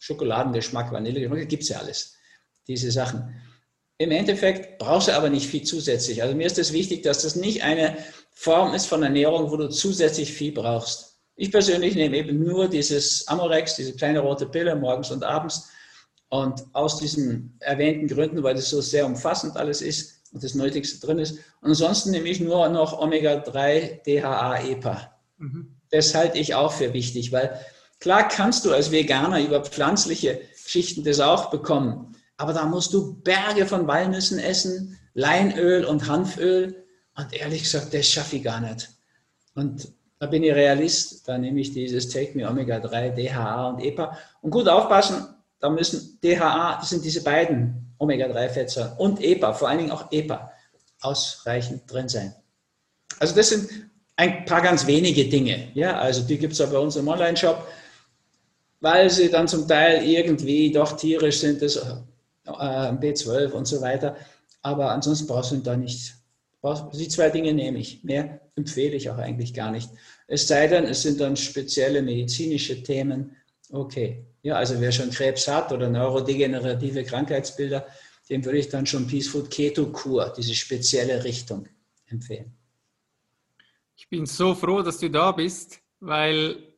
Schokoladengeschmack, 0.00 0.90
Vanillegeschmack, 0.90 1.48
gibt 1.48 1.62
es 1.62 1.68
ja 1.68 1.78
alles. 1.78 2.16
Diese 2.66 2.90
Sachen. 2.90 3.40
Im 3.98 4.10
Endeffekt 4.10 4.78
brauchst 4.78 5.08
du 5.08 5.12
aber 5.12 5.28
nicht 5.28 5.46
viel 5.46 5.62
zusätzlich. 5.62 6.22
Also 6.22 6.34
mir 6.34 6.46
ist 6.46 6.58
es 6.58 6.68
das 6.68 6.72
wichtig, 6.72 7.02
dass 7.02 7.22
das 7.22 7.36
nicht 7.36 7.62
eine 7.62 7.98
Form 8.32 8.74
ist 8.74 8.86
von 8.86 9.02
Ernährung, 9.02 9.50
wo 9.50 9.56
du 9.56 9.68
zusätzlich 9.68 10.32
viel 10.32 10.52
brauchst. 10.52 11.18
Ich 11.36 11.52
persönlich 11.52 11.94
nehme 11.94 12.16
eben 12.16 12.42
nur 12.42 12.68
dieses 12.68 13.28
Amorex, 13.28 13.76
diese 13.76 13.94
kleine 13.94 14.20
rote 14.20 14.46
Pille 14.46 14.74
morgens 14.74 15.10
und 15.10 15.22
abends. 15.22 15.68
Und 16.30 16.64
aus 16.72 16.98
diesen 16.98 17.56
erwähnten 17.60 18.08
Gründen, 18.08 18.42
weil 18.42 18.54
das 18.54 18.70
so 18.70 18.80
sehr 18.80 19.04
umfassend 19.04 19.56
alles 19.56 19.82
ist 19.82 20.22
und 20.32 20.42
das 20.42 20.54
Nötigste 20.54 21.04
drin 21.04 21.18
ist. 21.18 21.32
Und 21.60 21.68
ansonsten 21.68 22.12
nehme 22.12 22.28
ich 22.28 22.40
nur 22.40 22.68
noch 22.68 22.98
Omega-3 22.98 24.02
DHA-EPA. 24.04 25.14
Mhm. 25.38 25.76
Das 25.90 26.14
halte 26.14 26.38
ich 26.38 26.54
auch 26.54 26.72
für 26.72 26.94
wichtig, 26.94 27.32
weil 27.32 27.60
klar 28.00 28.28
kannst 28.28 28.64
du 28.64 28.72
als 28.72 28.90
Veganer 28.90 29.40
über 29.40 29.62
pflanzliche 29.62 30.40
Schichten 30.66 31.04
das 31.04 31.20
auch 31.20 31.50
bekommen. 31.50 32.16
Aber 32.36 32.52
da 32.52 32.64
musst 32.64 32.92
du 32.94 33.20
Berge 33.20 33.66
von 33.66 33.86
Walnüssen 33.86 34.38
essen, 34.38 34.98
Leinöl 35.14 35.84
und 35.84 36.08
Hanföl. 36.08 36.84
Und 37.16 37.32
ehrlich 37.32 37.62
gesagt, 37.62 37.92
das 37.92 38.06
schaffe 38.06 38.36
ich 38.36 38.42
gar 38.42 38.60
nicht. 38.60 38.88
Und 39.54 39.92
da 40.18 40.26
bin 40.26 40.42
ich 40.42 40.52
Realist, 40.52 41.26
da 41.28 41.38
nehme 41.38 41.60
ich 41.60 41.72
dieses 41.72 42.08
Take 42.08 42.36
Me 42.36 42.48
Omega 42.48 42.78
3, 42.78 43.10
DHA 43.10 43.70
und 43.70 43.80
EPA. 43.80 44.16
Und 44.42 44.50
gut 44.50 44.68
aufpassen, 44.68 45.26
da 45.60 45.68
müssen 45.70 46.18
DHA, 46.22 46.78
das 46.80 46.90
sind 46.90 47.04
diese 47.04 47.22
beiden 47.22 47.94
Omega 47.98 48.28
3 48.28 48.48
Fettsäuren 48.48 48.92
und 48.96 49.22
EPA, 49.22 49.52
vor 49.52 49.68
allen 49.68 49.78
Dingen 49.78 49.90
auch 49.90 50.10
EPA, 50.10 50.50
ausreichend 51.02 51.82
drin 51.90 52.08
sein. 52.08 52.34
Also 53.18 53.34
das 53.34 53.50
sind 53.50 53.68
ein 54.16 54.44
paar 54.44 54.62
ganz 54.62 54.86
wenige 54.86 55.28
Dinge. 55.28 55.68
Ja, 55.74 55.98
also 55.98 56.22
die 56.22 56.38
gibt 56.38 56.54
es 56.54 56.60
auch 56.60 56.70
bei 56.70 56.78
uns 56.78 56.96
im 56.96 57.08
Online-Shop, 57.08 57.66
weil 58.80 59.10
sie 59.10 59.30
dann 59.30 59.48
zum 59.48 59.68
Teil 59.68 60.06
irgendwie 60.06 60.72
doch 60.72 60.96
tierisch 60.96 61.38
sind, 61.40 61.62
das 61.62 61.76
äh, 61.76 62.00
B12 62.46 63.50
und 63.52 63.66
so 63.66 63.80
weiter. 63.80 64.16
Aber 64.62 64.90
ansonsten 64.90 65.26
brauchst 65.26 65.52
du 65.52 65.56
da 65.58 65.76
nicht. 65.76 66.14
Die 66.94 67.08
zwei 67.08 67.30
Dinge 67.30 67.54
nehme 67.54 67.78
ich. 67.78 68.04
Mehr 68.04 68.40
empfehle 68.56 68.96
ich 68.96 69.08
auch 69.08 69.16
eigentlich 69.16 69.54
gar 69.54 69.70
nicht. 69.70 69.88
Es 70.26 70.46
sei 70.46 70.66
denn, 70.66 70.84
es 70.84 71.02
sind 71.02 71.20
dann 71.20 71.36
spezielle 71.36 72.02
medizinische 72.02 72.82
Themen. 72.82 73.36
Okay. 73.70 74.24
Ja, 74.42 74.56
also 74.56 74.80
wer 74.80 74.92
schon 74.92 75.10
Krebs 75.10 75.48
hat 75.48 75.72
oder 75.72 75.88
neurodegenerative 75.88 77.04
Krankheitsbilder, 77.04 77.86
dem 78.28 78.44
würde 78.44 78.58
ich 78.58 78.68
dann 78.68 78.86
schon 78.86 79.06
Peace 79.06 79.28
Food 79.28 79.50
Keto 79.50 79.86
Kur, 79.86 80.32
diese 80.36 80.54
spezielle 80.54 81.22
Richtung 81.24 81.66
empfehlen. 82.06 82.54
Ich 83.96 84.08
bin 84.08 84.24
so 84.24 84.54
froh, 84.54 84.82
dass 84.82 84.98
du 84.98 85.10
da 85.10 85.32
bist, 85.32 85.80
weil 86.00 86.69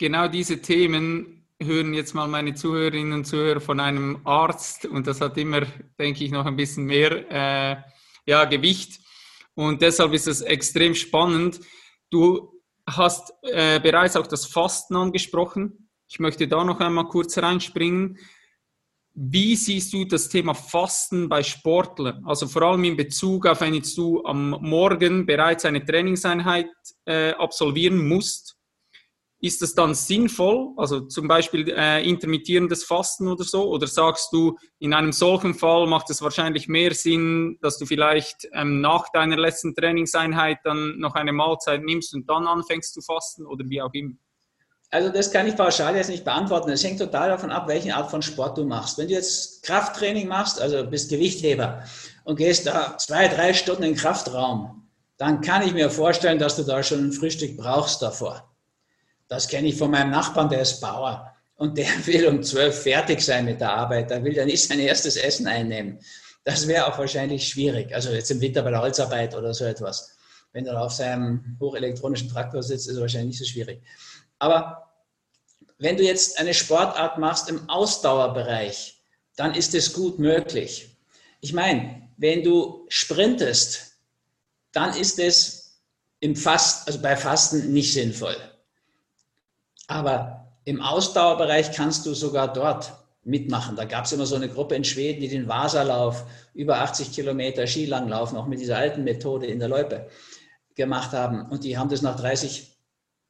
genau 0.00 0.28
diese 0.28 0.60
Themen 0.62 1.46
hören 1.62 1.92
jetzt 1.92 2.14
mal 2.14 2.26
meine 2.26 2.54
Zuhörerinnen 2.54 3.12
und 3.12 3.26
Zuhörer 3.26 3.60
von 3.60 3.78
einem 3.80 4.20
Arzt 4.24 4.86
und 4.86 5.06
das 5.06 5.20
hat 5.20 5.36
immer, 5.36 5.60
denke 5.98 6.24
ich, 6.24 6.30
noch 6.30 6.46
ein 6.46 6.56
bisschen 6.56 6.86
mehr 6.86 7.30
äh, 7.30 7.76
ja, 8.24 8.46
Gewicht. 8.46 8.98
Und 9.54 9.82
deshalb 9.82 10.14
ist 10.14 10.26
es 10.26 10.40
extrem 10.40 10.94
spannend. 10.94 11.60
Du 12.08 12.62
hast 12.86 13.34
äh, 13.42 13.78
bereits 13.78 14.16
auch 14.16 14.26
das 14.26 14.46
Fasten 14.46 14.96
angesprochen. 14.96 15.90
Ich 16.08 16.18
möchte 16.18 16.48
da 16.48 16.64
noch 16.64 16.80
einmal 16.80 17.06
kurz 17.08 17.36
reinspringen. 17.36 18.18
Wie 19.12 19.54
siehst 19.54 19.92
du 19.92 20.06
das 20.06 20.30
Thema 20.30 20.54
Fasten 20.54 21.28
bei 21.28 21.42
Sportlern? 21.42 22.24
Also 22.24 22.48
vor 22.48 22.62
allem 22.62 22.84
in 22.84 22.96
Bezug 22.96 23.46
auf, 23.46 23.60
wenn 23.60 23.78
du 23.78 24.24
am 24.24 24.50
Morgen 24.62 25.26
bereits 25.26 25.66
eine 25.66 25.84
Trainingseinheit 25.84 26.70
äh, 27.04 27.32
absolvieren 27.32 28.08
musst, 28.08 28.59
ist 29.40 29.62
das 29.62 29.74
dann 29.74 29.94
sinnvoll? 29.94 30.68
Also 30.76 31.00
zum 31.00 31.26
Beispiel 31.26 31.68
äh, 31.70 32.06
intermittierendes 32.06 32.84
Fasten 32.84 33.26
oder 33.26 33.44
so? 33.44 33.70
Oder 33.70 33.86
sagst 33.86 34.32
du, 34.32 34.58
in 34.78 34.92
einem 34.92 35.12
solchen 35.12 35.54
Fall 35.54 35.86
macht 35.86 36.10
es 36.10 36.20
wahrscheinlich 36.20 36.68
mehr 36.68 36.94
Sinn, 36.94 37.58
dass 37.62 37.78
du 37.78 37.86
vielleicht 37.86 38.48
ähm, 38.52 38.80
nach 38.80 39.08
deiner 39.12 39.36
letzten 39.36 39.74
Trainingseinheit 39.74 40.58
dann 40.64 40.98
noch 40.98 41.14
eine 41.14 41.32
Mahlzeit 41.32 41.82
nimmst 41.82 42.14
und 42.14 42.28
dann 42.28 42.46
anfängst 42.46 42.92
zu 42.92 43.00
fasten 43.00 43.46
oder 43.46 43.64
wie 43.68 43.80
auch 43.80 43.92
immer? 43.94 44.12
Also 44.90 45.08
das 45.08 45.30
kann 45.30 45.46
ich 45.46 45.56
pauschal 45.56 45.96
jetzt 45.96 46.10
nicht 46.10 46.24
beantworten. 46.24 46.70
Es 46.70 46.82
hängt 46.82 46.98
total 46.98 47.28
davon 47.30 47.52
ab, 47.52 47.68
welche 47.68 47.94
Art 47.94 48.10
von 48.10 48.22
Sport 48.22 48.58
du 48.58 48.64
machst. 48.64 48.98
Wenn 48.98 49.06
du 49.06 49.14
jetzt 49.14 49.62
Krafttraining 49.62 50.26
machst, 50.26 50.60
also 50.60 50.84
bist 50.84 51.10
Gewichtheber 51.10 51.84
und 52.24 52.36
gehst 52.36 52.66
da 52.66 52.96
zwei, 52.98 53.28
drei 53.28 53.54
Stunden 53.54 53.84
in 53.84 53.92
den 53.92 53.98
Kraftraum, 53.98 54.88
dann 55.16 55.40
kann 55.42 55.62
ich 55.62 55.72
mir 55.72 55.90
vorstellen, 55.90 56.38
dass 56.38 56.56
du 56.56 56.64
da 56.64 56.82
schon 56.82 57.08
ein 57.08 57.12
Frühstück 57.12 57.56
brauchst 57.56 58.02
davor. 58.02 58.49
Das 59.30 59.46
kenne 59.46 59.68
ich 59.68 59.76
von 59.76 59.92
meinem 59.92 60.10
Nachbarn, 60.10 60.48
der 60.48 60.62
ist 60.62 60.80
Bauer 60.80 61.32
und 61.54 61.78
der 61.78 61.86
will 62.06 62.26
um 62.26 62.42
zwölf 62.42 62.82
fertig 62.82 63.22
sein 63.22 63.44
mit 63.44 63.60
der 63.60 63.72
Arbeit. 63.72 64.10
Da 64.10 64.22
will 64.24 64.36
er 64.36 64.44
nicht 64.44 64.66
sein 64.66 64.80
erstes 64.80 65.16
Essen 65.16 65.46
einnehmen. 65.46 66.00
Das 66.42 66.66
wäre 66.66 66.88
auch 66.88 66.98
wahrscheinlich 66.98 67.46
schwierig. 67.46 67.94
Also 67.94 68.10
jetzt 68.10 68.30
im 68.32 68.40
Winter 68.40 68.62
bei 68.62 68.70
der 68.70 68.80
Holzarbeit 68.80 69.36
oder 69.36 69.54
so 69.54 69.64
etwas. 69.64 70.16
Wenn 70.52 70.66
er 70.66 70.82
auf 70.82 70.92
seinem 70.92 71.56
hochelektronischen 71.60 72.28
Traktor 72.28 72.60
sitzt, 72.60 72.88
ist 72.88 72.94
es 72.94 73.00
wahrscheinlich 73.00 73.38
nicht 73.38 73.38
so 73.38 73.44
schwierig. 73.44 73.82
Aber 74.40 74.90
wenn 75.78 75.96
du 75.96 76.02
jetzt 76.02 76.40
eine 76.40 76.52
Sportart 76.52 77.18
machst 77.18 77.48
im 77.48 77.70
Ausdauerbereich, 77.70 79.00
dann 79.36 79.54
ist 79.54 79.74
es 79.76 79.92
gut 79.92 80.18
möglich. 80.18 80.96
Ich 81.40 81.52
meine, 81.52 82.08
wenn 82.16 82.42
du 82.42 82.84
sprintest, 82.88 83.92
dann 84.72 84.96
ist 84.96 85.20
es 85.20 85.80
im 86.18 86.34
Fast, 86.34 86.88
also 86.88 87.00
bei 87.00 87.16
Fasten 87.16 87.72
nicht 87.72 87.92
sinnvoll. 87.92 88.36
Aber 89.90 90.46
im 90.66 90.80
Ausdauerbereich 90.80 91.72
kannst 91.72 92.06
du 92.06 92.14
sogar 92.14 92.52
dort 92.52 92.92
mitmachen. 93.24 93.74
Da 93.74 93.84
gab 93.84 94.04
es 94.04 94.12
immer 94.12 94.24
so 94.24 94.36
eine 94.36 94.48
Gruppe 94.48 94.76
in 94.76 94.84
Schweden, 94.84 95.20
die 95.20 95.26
den 95.26 95.48
Vasalauf 95.48 96.24
über 96.54 96.78
80 96.78 97.10
Kilometer 97.10 97.66
Skilanglaufen, 97.66 98.38
auch 98.38 98.46
mit 98.46 98.60
dieser 98.60 98.76
alten 98.76 99.02
Methode 99.02 99.46
in 99.46 99.58
der 99.58 99.68
Loipe 99.68 100.08
gemacht 100.76 101.10
haben. 101.10 101.44
Und 101.50 101.64
die 101.64 101.76
haben 101.76 101.90
das 101.90 102.02
nach 102.02 102.14
30 102.14 102.68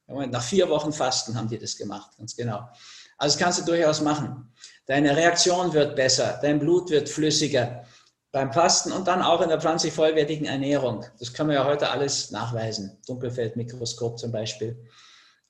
nach 0.07 0.43
vier 0.43 0.69
Wochen 0.69 0.93
Fasten 0.93 1.37
haben 1.37 1.49
die 1.49 1.59
das 1.59 1.77
gemacht, 1.77 2.11
ganz 2.19 2.37
genau. 2.37 2.69
Also 3.17 3.37
das 3.37 3.39
kannst 3.39 3.61
du 3.61 3.65
durchaus 3.65 4.03
machen. 4.03 4.53
Deine 4.87 5.17
Reaktion 5.17 5.73
wird 5.73 5.97
besser, 5.97 6.41
dein 6.43 6.59
Blut 6.59 6.91
wird 6.91 7.09
flüssiger 7.09 7.85
beim 8.33 8.53
Fasten 8.53 8.93
und 8.93 9.07
dann 9.07 9.23
auch 9.23 9.41
in 9.41 9.49
der 9.49 9.61
pflanzlich 9.61 9.95
vollwertigen 9.95 10.47
Ernährung. 10.47 11.07
Das 11.21 11.33
können 11.33 11.51
wir 11.51 11.57
ja 11.57 11.65
heute 11.65 11.91
alles 11.91 12.33
nachweisen. 12.33 12.99
Dunkelfeldmikroskop 13.07 14.19
zum 14.19 14.33
Beispiel. 14.33 14.85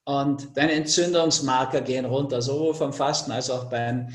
Und 0.04 0.56
deine 0.56 0.72
Entzündungsmarker 0.72 1.82
gehen 1.82 2.04
runter, 2.04 2.42
sowohl 2.42 2.74
vom 2.74 2.92
Fasten 2.92 3.30
als 3.32 3.50
auch 3.50 3.64
beim 3.70 4.08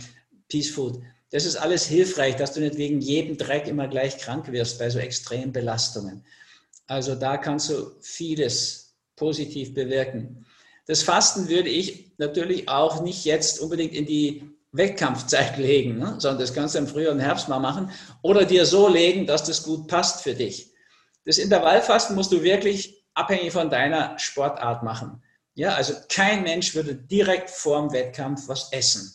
Peace 0.49 0.69
Food. 0.69 1.01
Das 1.31 1.45
ist 1.45 1.55
alles 1.55 1.85
hilfreich, 1.85 2.35
dass 2.35 2.53
du 2.53 2.61
nicht 2.61 2.77
wegen 2.77 3.01
jedem 3.01 3.37
Dreck 3.37 3.67
immer 3.67 3.87
gleich 3.87 4.17
krank 4.17 4.51
wirst 4.51 4.79
bei 4.79 4.89
so 4.89 4.99
extremen 4.99 5.51
Belastungen. 5.51 6.23
Also 6.87 7.15
da 7.15 7.37
kannst 7.37 7.69
du 7.69 7.91
vieles 8.01 8.95
positiv 9.15 9.73
bewirken. 9.73 10.45
Das 10.87 11.01
Fasten 11.01 11.49
würde 11.49 11.69
ich 11.69 12.11
natürlich 12.17 12.69
auch 12.69 13.01
nicht 13.01 13.25
jetzt 13.25 13.59
unbedingt 13.59 13.93
in 13.93 14.05
die 14.05 14.49
Wettkampfzeit 14.71 15.57
legen, 15.57 15.97
ne? 15.97 16.15
sondern 16.19 16.39
das 16.39 16.53
kannst 16.53 16.75
du 16.75 16.79
im 16.79 16.87
Frühjahr 16.87 17.13
und 17.13 17.19
Herbst 17.19 17.49
mal 17.49 17.59
machen 17.59 17.91
oder 18.21 18.45
dir 18.45 18.65
so 18.65 18.87
legen, 18.87 19.25
dass 19.25 19.43
das 19.43 19.63
gut 19.63 19.87
passt 19.87 20.21
für 20.21 20.35
dich. 20.35 20.71
Das 21.25 21.37
Intervallfasten 21.37 22.15
musst 22.15 22.31
du 22.31 22.43
wirklich 22.43 23.03
abhängig 23.15 23.51
von 23.51 23.69
deiner 23.69 24.19
Sportart 24.19 24.83
machen. 24.83 25.23
Ja, 25.55 25.73
also 25.73 25.93
kein 26.09 26.43
Mensch 26.43 26.75
würde 26.75 26.95
direkt 26.95 27.49
vorm 27.49 27.91
Wettkampf 27.93 28.47
was 28.47 28.71
essen. 28.73 29.11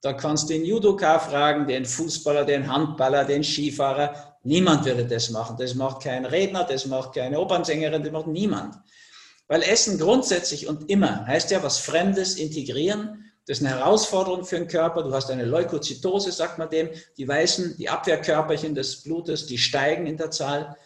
Da 0.00 0.14
kannst 0.14 0.48
du 0.48 0.54
den 0.54 0.64
Judoka 0.64 1.18
fragen, 1.18 1.66
den 1.66 1.84
Fußballer, 1.84 2.44
den 2.44 2.70
Handballer, 2.70 3.24
den 3.24 3.44
Skifahrer. 3.44 4.36
Niemand 4.42 4.84
würde 4.84 5.06
das 5.06 5.30
machen. 5.30 5.56
Das 5.58 5.74
macht 5.74 6.02
kein 6.02 6.24
Redner, 6.24 6.64
das 6.64 6.86
macht 6.86 7.14
keine 7.14 7.38
Opernsängerin, 7.38 8.02
das 8.02 8.12
macht 8.12 8.26
niemand. 8.26 8.76
Weil 9.46 9.62
Essen 9.62 9.98
grundsätzlich 9.98 10.66
und 10.66 10.90
immer 10.90 11.26
heißt 11.26 11.50
ja 11.50 11.62
was 11.62 11.78
Fremdes 11.78 12.36
integrieren. 12.36 13.30
Das 13.46 13.58
ist 13.58 13.66
eine 13.66 13.76
Herausforderung 13.76 14.44
für 14.44 14.56
den 14.56 14.68
Körper. 14.68 15.02
Du 15.02 15.12
hast 15.12 15.30
eine 15.30 15.44
Leukozytose, 15.44 16.32
sagt 16.32 16.58
man 16.58 16.70
dem. 16.70 16.88
Die 17.18 17.28
weißen, 17.28 17.76
die 17.76 17.90
Abwehrkörperchen 17.90 18.74
des 18.74 19.02
Blutes, 19.02 19.46
die 19.46 19.58
steigen 19.58 20.06
in 20.06 20.16
der 20.16 20.30
Zahl. 20.30 20.76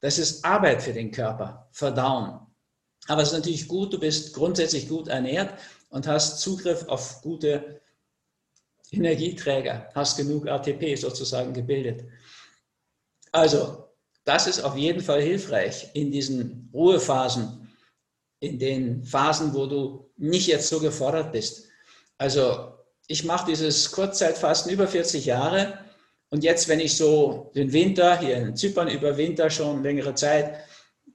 Das 0.00 0.18
ist 0.18 0.44
Arbeit 0.44 0.82
für 0.82 0.92
den 0.92 1.12
Körper, 1.12 1.68
Verdauen. 1.70 2.49
Aber 3.06 3.22
es 3.22 3.28
ist 3.28 3.34
natürlich 3.34 3.66
gut, 3.66 3.92
du 3.92 3.98
bist 3.98 4.34
grundsätzlich 4.34 4.88
gut 4.88 5.08
ernährt 5.08 5.58
und 5.88 6.06
hast 6.06 6.40
Zugriff 6.40 6.86
auf 6.88 7.22
gute 7.22 7.80
Energieträger, 8.92 9.88
hast 9.94 10.16
genug 10.16 10.48
ATP 10.48 10.96
sozusagen 10.96 11.52
gebildet. 11.52 12.04
Also, 13.32 13.90
das 14.24 14.46
ist 14.46 14.60
auf 14.60 14.76
jeden 14.76 15.00
Fall 15.00 15.22
hilfreich 15.22 15.90
in 15.94 16.10
diesen 16.10 16.68
Ruhephasen, 16.72 17.68
in 18.40 18.58
den 18.58 19.04
Phasen, 19.04 19.54
wo 19.54 19.66
du 19.66 20.10
nicht 20.16 20.46
jetzt 20.46 20.68
so 20.68 20.80
gefordert 20.80 21.32
bist. 21.32 21.68
Also 22.18 22.74
ich 23.06 23.24
mache 23.24 23.46
dieses 23.50 23.90
Kurzzeitfasten 23.90 24.72
über 24.72 24.86
40 24.86 25.24
Jahre 25.24 25.78
und 26.28 26.44
jetzt, 26.44 26.68
wenn 26.68 26.80
ich 26.80 26.96
so 26.96 27.50
den 27.54 27.72
Winter 27.72 28.18
hier 28.18 28.36
in 28.36 28.56
Zypern 28.56 28.88
über 28.88 29.16
Winter 29.16 29.50
schon 29.50 29.82
längere 29.82 30.14
Zeit, 30.14 30.60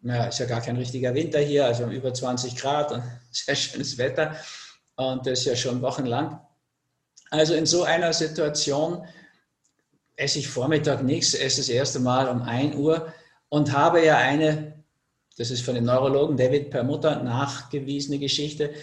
naja, 0.05 0.25
ist 0.25 0.39
ja 0.39 0.45
gar 0.45 0.61
kein 0.61 0.77
richtiger 0.77 1.13
Winter 1.13 1.39
hier, 1.39 1.65
also 1.65 1.85
über 1.87 2.13
20 2.13 2.55
Grad 2.55 2.91
und 2.91 3.03
sehr 3.31 3.55
schönes 3.55 3.97
Wetter 3.97 4.35
und 4.95 5.25
das 5.25 5.39
ist 5.39 5.45
ja 5.45 5.55
schon 5.55 5.81
wochenlang. 5.81 6.39
Also 7.31 7.55
in 7.55 7.65
so 7.65 7.83
einer 7.83 8.13
Situation 8.13 9.05
esse 10.15 10.39
ich 10.39 10.47
Vormittag 10.47 11.03
nichts, 11.03 11.33
esse 11.33 11.57
das 11.57 11.69
erste 11.69 11.99
Mal 11.99 12.29
um 12.29 12.41
1 12.41 12.75
Uhr 12.75 13.13
und 13.49 13.73
habe 13.73 14.05
ja 14.05 14.17
eine 14.17 14.75
das 15.37 15.51
ist 15.51 15.63
von 15.63 15.75
dem 15.75 15.85
Neurologen 15.85 16.37
David 16.37 16.69
Permutter 16.69 17.21
nachgewiesene 17.21 18.19
Geschichte, 18.19 18.73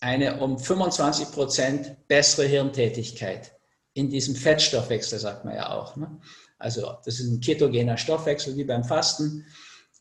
eine 0.00 0.40
um 0.40 0.58
25 0.58 1.30
Prozent 1.30 2.08
bessere 2.08 2.46
Hirntätigkeit 2.46 3.52
in 3.94 4.10
diesem 4.10 4.34
Fettstoffwechsel, 4.34 5.18
sagt 5.18 5.44
man 5.44 5.54
ja 5.54 5.70
auch. 5.70 5.96
Ne? 5.96 6.20
Also 6.58 6.96
das 7.04 7.20
ist 7.20 7.30
ein 7.30 7.40
ketogener 7.40 7.96
Stoffwechsel 7.96 8.56
wie 8.56 8.64
beim 8.64 8.84
Fasten. 8.84 9.46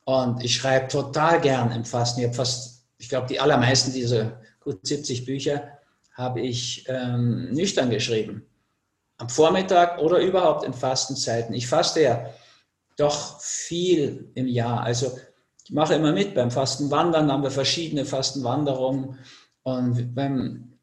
Und 0.10 0.44
ich 0.44 0.56
schreibe 0.56 0.88
total 0.88 1.40
gern 1.40 1.72
im 1.72 1.86
Fasten. 1.86 2.22
Ich 2.22 2.26
habe 2.26 2.36
fast, 2.36 2.84
ich 2.98 3.10
glaube, 3.10 3.28
die 3.28 3.40
allermeisten 3.40 3.94
dieser 3.94 4.42
gut 4.60 4.80
70 4.82 5.24
Bücher 5.24 5.78
habe 6.14 6.42
ich 6.42 6.84
ähm, 6.88 7.52
nüchtern 7.52 7.92
geschrieben. 7.92 8.44
Am 9.18 9.30
Vormittag 9.30 10.00
oder 10.00 10.18
überhaupt 10.18 10.64
in 10.64 10.74
Fastenzeiten. 10.74 11.54
Ich 11.54 11.68
faste 11.68 12.02
ja 12.02 12.26
doch 12.98 13.40
viel 13.40 14.32
im 14.34 14.48
Jahr. 14.48 14.82
Also 14.82 15.16
ich 15.64 15.70
mache 15.70 15.94
immer 15.94 16.12
mit 16.12 16.34
beim 16.34 16.50
Fastenwandern, 16.50 17.32
haben 17.32 17.44
wir 17.44 17.52
verschiedene 17.52 18.04
Fastenwanderungen 18.04 19.20
und 19.62 20.16
beim 20.16 20.74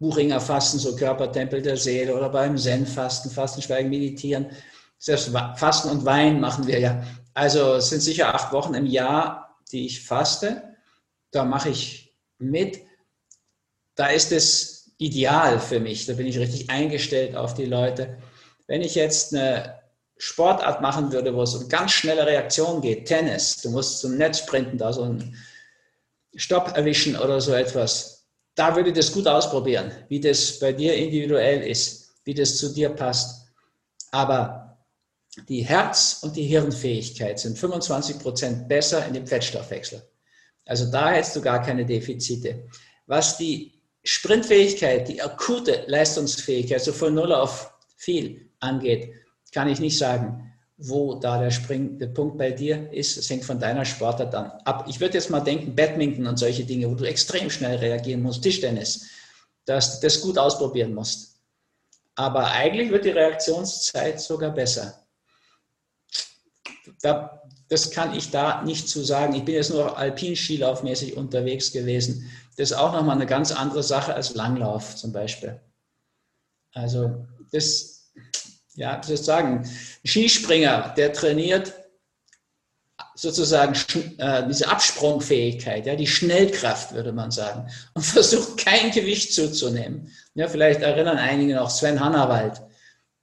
Buchinger 0.00 0.40
Fasten, 0.40 0.80
so 0.80 0.96
Körpertempel 0.96 1.62
der 1.62 1.76
Seele 1.76 2.12
oder 2.16 2.28
beim 2.28 2.58
Zen-Fasten, 2.58 3.30
Fastenschweigen, 3.30 3.88
Meditieren. 3.88 4.46
Selbst 4.98 5.30
Fasten 5.54 5.90
und 5.90 6.04
Wein 6.04 6.40
machen 6.40 6.66
wir 6.66 6.80
ja. 6.80 7.04
Also 7.38 7.74
es 7.74 7.90
sind 7.90 8.00
sicher 8.00 8.34
acht 8.34 8.52
Wochen 8.52 8.74
im 8.74 8.84
Jahr, 8.84 9.60
die 9.70 9.86
ich 9.86 10.04
faste. 10.04 10.74
da 11.30 11.44
mache 11.44 11.68
ich 11.68 12.12
mit. 12.38 12.80
Da 13.94 14.08
ist 14.08 14.32
es 14.32 14.90
ideal 14.98 15.60
für 15.60 15.78
mich. 15.78 16.06
Da 16.06 16.14
bin 16.14 16.26
ich 16.26 16.36
richtig 16.36 16.68
eingestellt 16.68 17.36
auf 17.36 17.54
die 17.54 17.66
Leute. 17.66 18.18
Wenn 18.66 18.82
ich 18.82 18.96
jetzt 18.96 19.32
eine 19.32 19.78
Sportart 20.16 20.82
machen 20.82 21.12
würde, 21.12 21.32
wo 21.32 21.42
es 21.42 21.54
um 21.54 21.68
ganz 21.68 21.92
schnelle 21.92 22.26
Reaktion 22.26 22.80
geht, 22.80 23.06
Tennis, 23.06 23.58
du 23.62 23.70
musst 23.70 24.00
zum 24.00 24.16
Netz 24.16 24.40
sprinten, 24.40 24.76
da 24.76 24.92
so 24.92 25.04
einen 25.04 25.36
Stopp 26.34 26.76
erwischen 26.76 27.16
oder 27.16 27.40
so 27.40 27.52
etwas, 27.52 28.26
da 28.56 28.74
würde 28.74 28.88
ich 28.88 28.96
das 28.96 29.12
gut 29.12 29.28
ausprobieren, 29.28 29.92
wie 30.08 30.18
das 30.18 30.58
bei 30.58 30.72
dir 30.72 30.96
individuell 30.96 31.62
ist, 31.62 32.16
wie 32.24 32.34
das 32.34 32.56
zu 32.56 32.74
dir 32.74 32.88
passt. 32.88 33.46
Aber 34.10 34.67
die 35.48 35.62
Herz- 35.62 36.20
und 36.22 36.36
die 36.36 36.44
Hirnfähigkeit 36.44 37.38
sind 37.38 37.58
25 37.58 38.18
Prozent 38.18 38.68
besser 38.68 39.06
in 39.06 39.14
dem 39.14 39.26
Fettstoffwechsel. 39.26 40.02
Also 40.64 40.90
da 40.90 41.10
hättest 41.10 41.36
du 41.36 41.40
gar 41.40 41.62
keine 41.62 41.86
Defizite. 41.86 42.66
Was 43.06 43.38
die 43.38 43.72
Sprintfähigkeit, 44.04 45.08
die 45.08 45.22
akute 45.22 45.84
Leistungsfähigkeit, 45.86 46.82
so 46.82 46.92
von 46.92 47.14
null 47.14 47.32
auf 47.32 47.72
viel 47.96 48.50
angeht, 48.60 49.12
kann 49.52 49.68
ich 49.68 49.80
nicht 49.80 49.98
sagen, 49.98 50.52
wo 50.76 51.14
da 51.14 51.38
der 51.38 51.50
springende 51.50 52.06
Punkt 52.06 52.38
bei 52.38 52.52
dir 52.52 52.92
ist. 52.92 53.16
Es 53.16 53.28
hängt 53.28 53.44
von 53.44 53.58
deiner 53.58 53.84
Sportart 53.84 54.32
dann 54.32 54.52
ab. 54.64 54.86
Ich 54.88 55.00
würde 55.00 55.14
jetzt 55.14 55.30
mal 55.30 55.40
denken, 55.40 55.74
Badminton 55.74 56.26
und 56.26 56.38
solche 56.38 56.64
Dinge, 56.64 56.88
wo 56.88 56.94
du 56.94 57.04
extrem 57.04 57.50
schnell 57.50 57.76
reagieren 57.78 58.22
musst, 58.22 58.42
Tischtennis, 58.42 59.06
dass 59.64 59.98
du 60.00 60.06
das 60.06 60.20
gut 60.20 60.38
ausprobieren 60.38 60.94
musst. 60.94 61.34
Aber 62.14 62.50
eigentlich 62.50 62.90
wird 62.90 63.04
die 63.04 63.10
Reaktionszeit 63.10 64.20
sogar 64.20 64.52
besser. 64.52 65.04
Da, 67.02 67.42
das 67.68 67.90
kann 67.90 68.14
ich 68.14 68.30
da 68.30 68.62
nicht 68.62 68.88
zu 68.88 69.04
sagen. 69.04 69.34
Ich 69.34 69.44
bin 69.44 69.54
jetzt 69.54 69.70
nur 69.70 69.98
alpin-skilaufmäßig 69.98 71.16
unterwegs 71.16 71.72
gewesen. 71.72 72.30
Das 72.56 72.70
ist 72.70 72.76
auch 72.76 72.92
nochmal 72.92 73.16
eine 73.16 73.26
ganz 73.26 73.52
andere 73.52 73.82
Sache 73.82 74.14
als 74.14 74.34
Langlauf 74.34 74.96
zum 74.96 75.12
Beispiel. 75.12 75.60
Also 76.72 77.26
das, 77.52 78.10
ja, 78.74 78.96
das 78.96 79.24
sagen, 79.24 79.60
ein 79.60 79.70
Skispringer, 80.04 80.94
der 80.96 81.12
trainiert 81.12 81.72
sozusagen 83.14 83.74
äh, 84.18 84.46
diese 84.46 84.68
Absprungfähigkeit, 84.68 85.86
ja, 85.86 85.96
die 85.96 86.06
Schnellkraft, 86.06 86.92
würde 86.92 87.12
man 87.12 87.30
sagen, 87.30 87.68
und 87.94 88.02
versucht 88.04 88.58
kein 88.58 88.90
Gewicht 88.92 89.34
zuzunehmen. 89.34 90.12
Ja, 90.34 90.48
vielleicht 90.48 90.82
erinnern 90.82 91.18
einige 91.18 91.54
noch 91.54 91.70
Sven 91.70 92.00
Hannawald. 92.00 92.60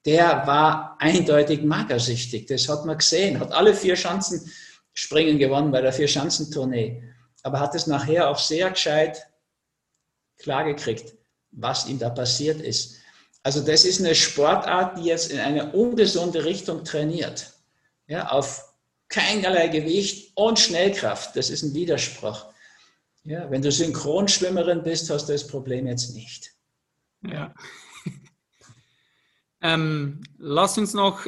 Der 0.05 0.45
war 0.45 0.95
eindeutig 0.99 1.63
magersüchtig. 1.63 2.45
Das 2.47 2.69
hat 2.69 2.85
man 2.85 2.97
gesehen. 2.97 3.39
Hat 3.39 3.51
alle 3.51 3.73
vier 3.73 3.95
Schanzen 3.95 4.51
springen 4.93 5.37
gewonnen 5.37 5.71
bei 5.71 5.81
der 5.81 5.93
Vier-Schanzentournee. 5.93 7.03
Aber 7.43 7.59
hat 7.59 7.75
es 7.75 7.85
nachher 7.85 8.29
auch 8.29 8.39
sehr 8.39 8.71
gescheit 8.71 9.27
klargekriegt, 10.39 11.13
was 11.51 11.87
ihm 11.87 11.99
da 11.99 12.09
passiert 12.09 12.61
ist. 12.61 12.95
Also 13.43 13.61
das 13.61 13.85
ist 13.85 13.99
eine 13.99 14.15
Sportart, 14.15 14.97
die 14.97 15.03
jetzt 15.03 15.31
in 15.31 15.39
eine 15.39 15.71
ungesunde 15.73 16.45
Richtung 16.45 16.83
trainiert. 16.83 17.53
Ja, 18.07 18.29
auf 18.29 18.73
keinerlei 19.09 19.67
Gewicht 19.67 20.31
und 20.35 20.59
Schnellkraft. 20.59 21.35
Das 21.35 21.49
ist 21.49 21.61
ein 21.61 21.73
Widerspruch. 21.73 22.45
Ja, 23.23 23.49
wenn 23.51 23.61
du 23.61 23.71
Synchronschwimmerin 23.71 24.83
bist, 24.83 25.09
hast 25.09 25.27
du 25.27 25.33
das 25.33 25.45
Problem 25.45 25.87
jetzt 25.87 26.15
nicht. 26.15 26.51
Ja. 27.21 27.53
Ähm, 29.65 30.21
lass 30.37 30.77
uns 30.77 30.93
noch 30.93 31.25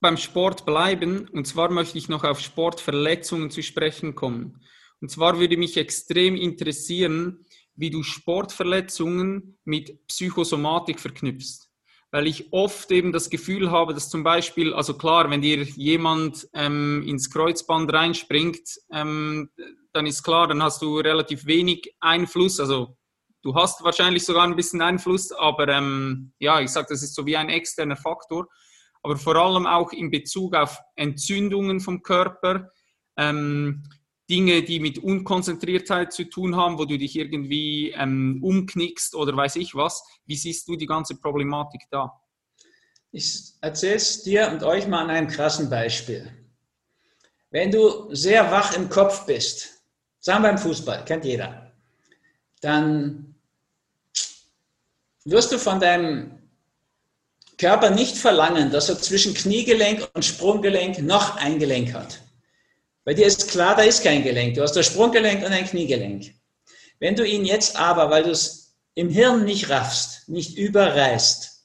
beim 0.00 0.16
Sport 0.16 0.64
bleiben. 0.64 1.28
Und 1.28 1.46
zwar 1.46 1.70
möchte 1.70 1.98
ich 1.98 2.08
noch 2.08 2.24
auf 2.24 2.40
Sportverletzungen 2.40 3.50
zu 3.50 3.62
sprechen 3.62 4.14
kommen. 4.14 4.62
Und 5.00 5.10
zwar 5.10 5.38
würde 5.38 5.58
mich 5.58 5.76
extrem 5.76 6.36
interessieren, 6.36 7.44
wie 7.74 7.90
du 7.90 8.02
Sportverletzungen 8.02 9.58
mit 9.64 10.06
Psychosomatik 10.06 11.00
verknüpfst. 11.00 11.68
Weil 12.10 12.26
ich 12.26 12.50
oft 12.50 12.90
eben 12.92 13.12
das 13.12 13.28
Gefühl 13.28 13.70
habe, 13.70 13.92
dass 13.92 14.08
zum 14.08 14.22
Beispiel, 14.22 14.72
also 14.72 14.94
klar, 14.94 15.28
wenn 15.28 15.42
dir 15.42 15.62
jemand 15.62 16.48
ähm, 16.54 17.02
ins 17.06 17.30
Kreuzband 17.30 17.92
reinspringt, 17.92 18.60
ähm, 18.90 19.50
dann 19.92 20.06
ist 20.06 20.22
klar, 20.22 20.48
dann 20.48 20.62
hast 20.62 20.80
du 20.80 20.98
relativ 20.98 21.44
wenig 21.44 21.94
Einfluss. 22.00 22.58
Also 22.58 22.95
du 23.46 23.54
hast 23.54 23.84
wahrscheinlich 23.84 24.24
sogar 24.24 24.42
ein 24.42 24.56
bisschen 24.56 24.82
Einfluss, 24.82 25.30
aber 25.30 25.68
ähm, 25.68 26.32
ja, 26.40 26.60
ich 26.60 26.70
sage, 26.70 26.88
das 26.90 27.04
ist 27.04 27.14
so 27.14 27.24
wie 27.26 27.36
ein 27.36 27.48
externer 27.48 27.96
Faktor. 27.96 28.48
Aber 29.04 29.16
vor 29.16 29.36
allem 29.36 29.68
auch 29.68 29.92
in 29.92 30.10
Bezug 30.10 30.56
auf 30.56 30.80
Entzündungen 30.96 31.78
vom 31.78 32.02
Körper. 32.02 32.72
Ähm, 33.16 33.84
Dinge, 34.28 34.64
die 34.64 34.80
mit 34.80 34.98
Unkonzentriertheit 34.98 36.12
zu 36.12 36.24
tun 36.24 36.56
haben, 36.56 36.76
wo 36.76 36.84
du 36.84 36.98
dich 36.98 37.14
irgendwie 37.14 37.92
ähm, 37.92 38.40
umknickst 38.42 39.14
oder 39.14 39.36
weiß 39.36 39.54
ich 39.54 39.76
was. 39.76 40.02
Wie 40.24 40.34
siehst 40.34 40.66
du 40.66 40.74
die 40.74 40.86
ganze 40.86 41.14
Problematik 41.14 41.82
da? 41.92 42.20
Ich 43.12 43.52
erzähle 43.60 43.94
es 43.94 44.24
dir 44.24 44.50
und 44.50 44.64
euch 44.64 44.88
mal 44.88 45.04
an 45.04 45.10
einem 45.10 45.28
krassen 45.28 45.70
Beispiel. 45.70 46.28
Wenn 47.50 47.70
du 47.70 48.12
sehr 48.12 48.50
wach 48.50 48.76
im 48.76 48.88
Kopf 48.88 49.24
bist, 49.24 49.84
sagen 50.18 50.42
wir 50.42 50.50
im 50.50 50.58
Fußball, 50.58 51.04
kennt 51.04 51.24
jeder, 51.24 51.72
dann 52.60 53.35
wirst 55.26 55.52
du 55.52 55.58
von 55.58 55.80
deinem 55.80 56.38
Körper 57.58 57.90
nicht 57.90 58.16
verlangen, 58.16 58.70
dass 58.70 58.88
er 58.88 58.98
zwischen 58.98 59.34
Kniegelenk 59.34 60.08
und 60.14 60.24
Sprunggelenk 60.24 61.00
noch 61.02 61.36
ein 61.36 61.58
Gelenk 61.58 61.94
hat. 61.94 62.20
Bei 63.04 63.14
dir 63.14 63.26
ist 63.26 63.48
klar, 63.48 63.76
da 63.76 63.82
ist 63.82 64.02
kein 64.02 64.22
Gelenk. 64.22 64.54
Du 64.54 64.62
hast 64.62 64.72
das 64.72 64.86
Sprunggelenk 64.86 65.44
und 65.44 65.52
ein 65.52 65.66
Kniegelenk. 65.66 66.34
Wenn 66.98 67.14
du 67.14 67.26
ihn 67.26 67.44
jetzt 67.44 67.76
aber, 67.76 68.10
weil 68.10 68.24
du 68.24 68.30
es 68.30 68.76
im 68.94 69.10
Hirn 69.10 69.44
nicht 69.44 69.68
raffst, 69.68 70.28
nicht 70.28 70.56
überreißt, 70.56 71.62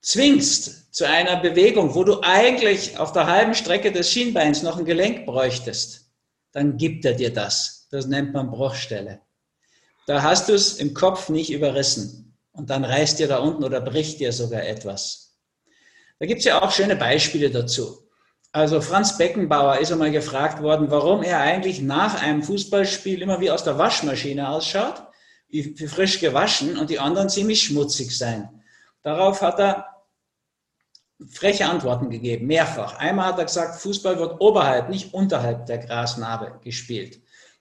zwingst 0.00 0.94
zu 0.94 1.06
einer 1.06 1.36
Bewegung, 1.36 1.94
wo 1.94 2.04
du 2.04 2.20
eigentlich 2.22 2.98
auf 2.98 3.12
der 3.12 3.26
halben 3.26 3.54
Strecke 3.54 3.92
des 3.92 4.10
Schienbeins 4.10 4.62
noch 4.62 4.78
ein 4.78 4.84
Gelenk 4.84 5.26
bräuchtest, 5.26 6.10
dann 6.52 6.76
gibt 6.76 7.04
er 7.04 7.14
dir 7.14 7.32
das. 7.32 7.88
Das 7.90 8.06
nennt 8.06 8.32
man 8.32 8.50
Bruchstelle. 8.50 9.20
Da 10.06 10.22
hast 10.22 10.48
du 10.48 10.54
es 10.54 10.74
im 10.74 10.94
Kopf 10.94 11.28
nicht 11.28 11.50
überrissen. 11.50 12.27
Und 12.58 12.70
dann 12.70 12.84
reißt 12.84 13.20
dir 13.20 13.28
da 13.28 13.38
unten 13.38 13.62
oder 13.62 13.80
bricht 13.80 14.18
dir 14.18 14.32
sogar 14.32 14.64
etwas. 14.64 15.38
Da 16.18 16.26
gibt 16.26 16.40
es 16.40 16.44
ja 16.44 16.60
auch 16.60 16.72
schöne 16.72 16.96
Beispiele 16.96 17.50
dazu. 17.50 18.10
Also 18.50 18.80
Franz 18.80 19.16
Beckenbauer 19.16 19.78
ist 19.78 19.92
einmal 19.92 20.10
gefragt 20.10 20.60
worden, 20.60 20.90
warum 20.90 21.22
er 21.22 21.38
eigentlich 21.38 21.80
nach 21.80 22.20
einem 22.20 22.42
Fußballspiel 22.42 23.22
immer 23.22 23.40
wie 23.40 23.52
aus 23.52 23.62
der 23.62 23.78
Waschmaschine 23.78 24.48
ausschaut, 24.48 25.04
wie, 25.48 25.86
frisch 25.86 26.18
gewaschen 26.18 26.76
und 26.76 26.90
die 26.90 26.98
anderen 26.98 27.28
ziemlich 27.28 27.62
schmutzig 27.62 28.18
sein. 28.18 28.48
Darauf 29.02 29.40
hat 29.40 29.60
er 29.60 29.86
freche 31.30 31.66
Antworten 31.66 32.10
gegeben, 32.10 32.48
mehrfach. 32.48 32.96
Einmal 32.96 33.26
hat 33.26 33.38
er 33.38 33.44
gesagt, 33.44 33.80
Fußball 33.80 34.18
wird 34.18 34.40
oberhalb, 34.40 34.88
nicht 34.88 35.14
unterhalb 35.14 35.66
der 35.66 35.78
Grasnarbe 35.78 36.58
gespielt. 36.64 37.20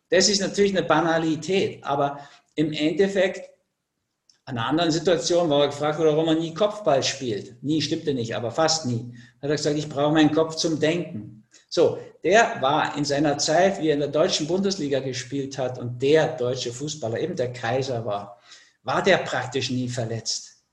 Das 0.10 0.28
ist 0.28 0.42
natürlich 0.42 0.76
eine 0.76 0.88
Banalität, 0.88 1.84
aber 1.84 2.20
im 2.56 2.74
Endeffekt 2.74 3.57
an 4.48 4.58
einer 4.58 4.68
anderen 4.68 4.92
Situation, 4.92 5.50
wo 5.50 5.60
er 5.60 5.68
gefragt 5.68 6.00
warum 6.00 6.30
er 6.30 6.36
nie 6.36 6.54
Kopfball 6.54 7.04
spielt. 7.04 7.62
Nie 7.62 7.82
stimmte 7.82 8.14
nicht, 8.14 8.34
aber 8.34 8.50
fast 8.50 8.86
nie. 8.86 9.14
Hat 9.42 9.50
er 9.50 9.58
gesagt, 9.58 9.78
ich 9.78 9.90
brauche 9.90 10.14
meinen 10.14 10.32
Kopf 10.32 10.56
zum 10.56 10.80
Denken. 10.80 11.46
So, 11.68 12.00
der 12.24 12.62
war 12.62 12.98
in 12.98 13.04
seiner 13.04 13.38
Zeit, 13.38 13.82
wie 13.82 13.90
er 13.90 13.96
in 13.96 14.00
der 14.00 14.08
deutschen 14.08 14.48
Bundesliga 14.48 15.02
gespielt 15.02 15.58
hat 15.58 15.78
und 15.78 16.02
der 16.02 16.38
deutsche 16.38 16.72
Fußballer, 16.72 17.20
eben 17.20 17.36
der 17.36 17.52
Kaiser 17.52 18.06
war, 18.06 18.40
war 18.84 19.04
der 19.04 19.18
praktisch 19.18 19.70
nie 19.70 19.90
verletzt. 19.90 20.64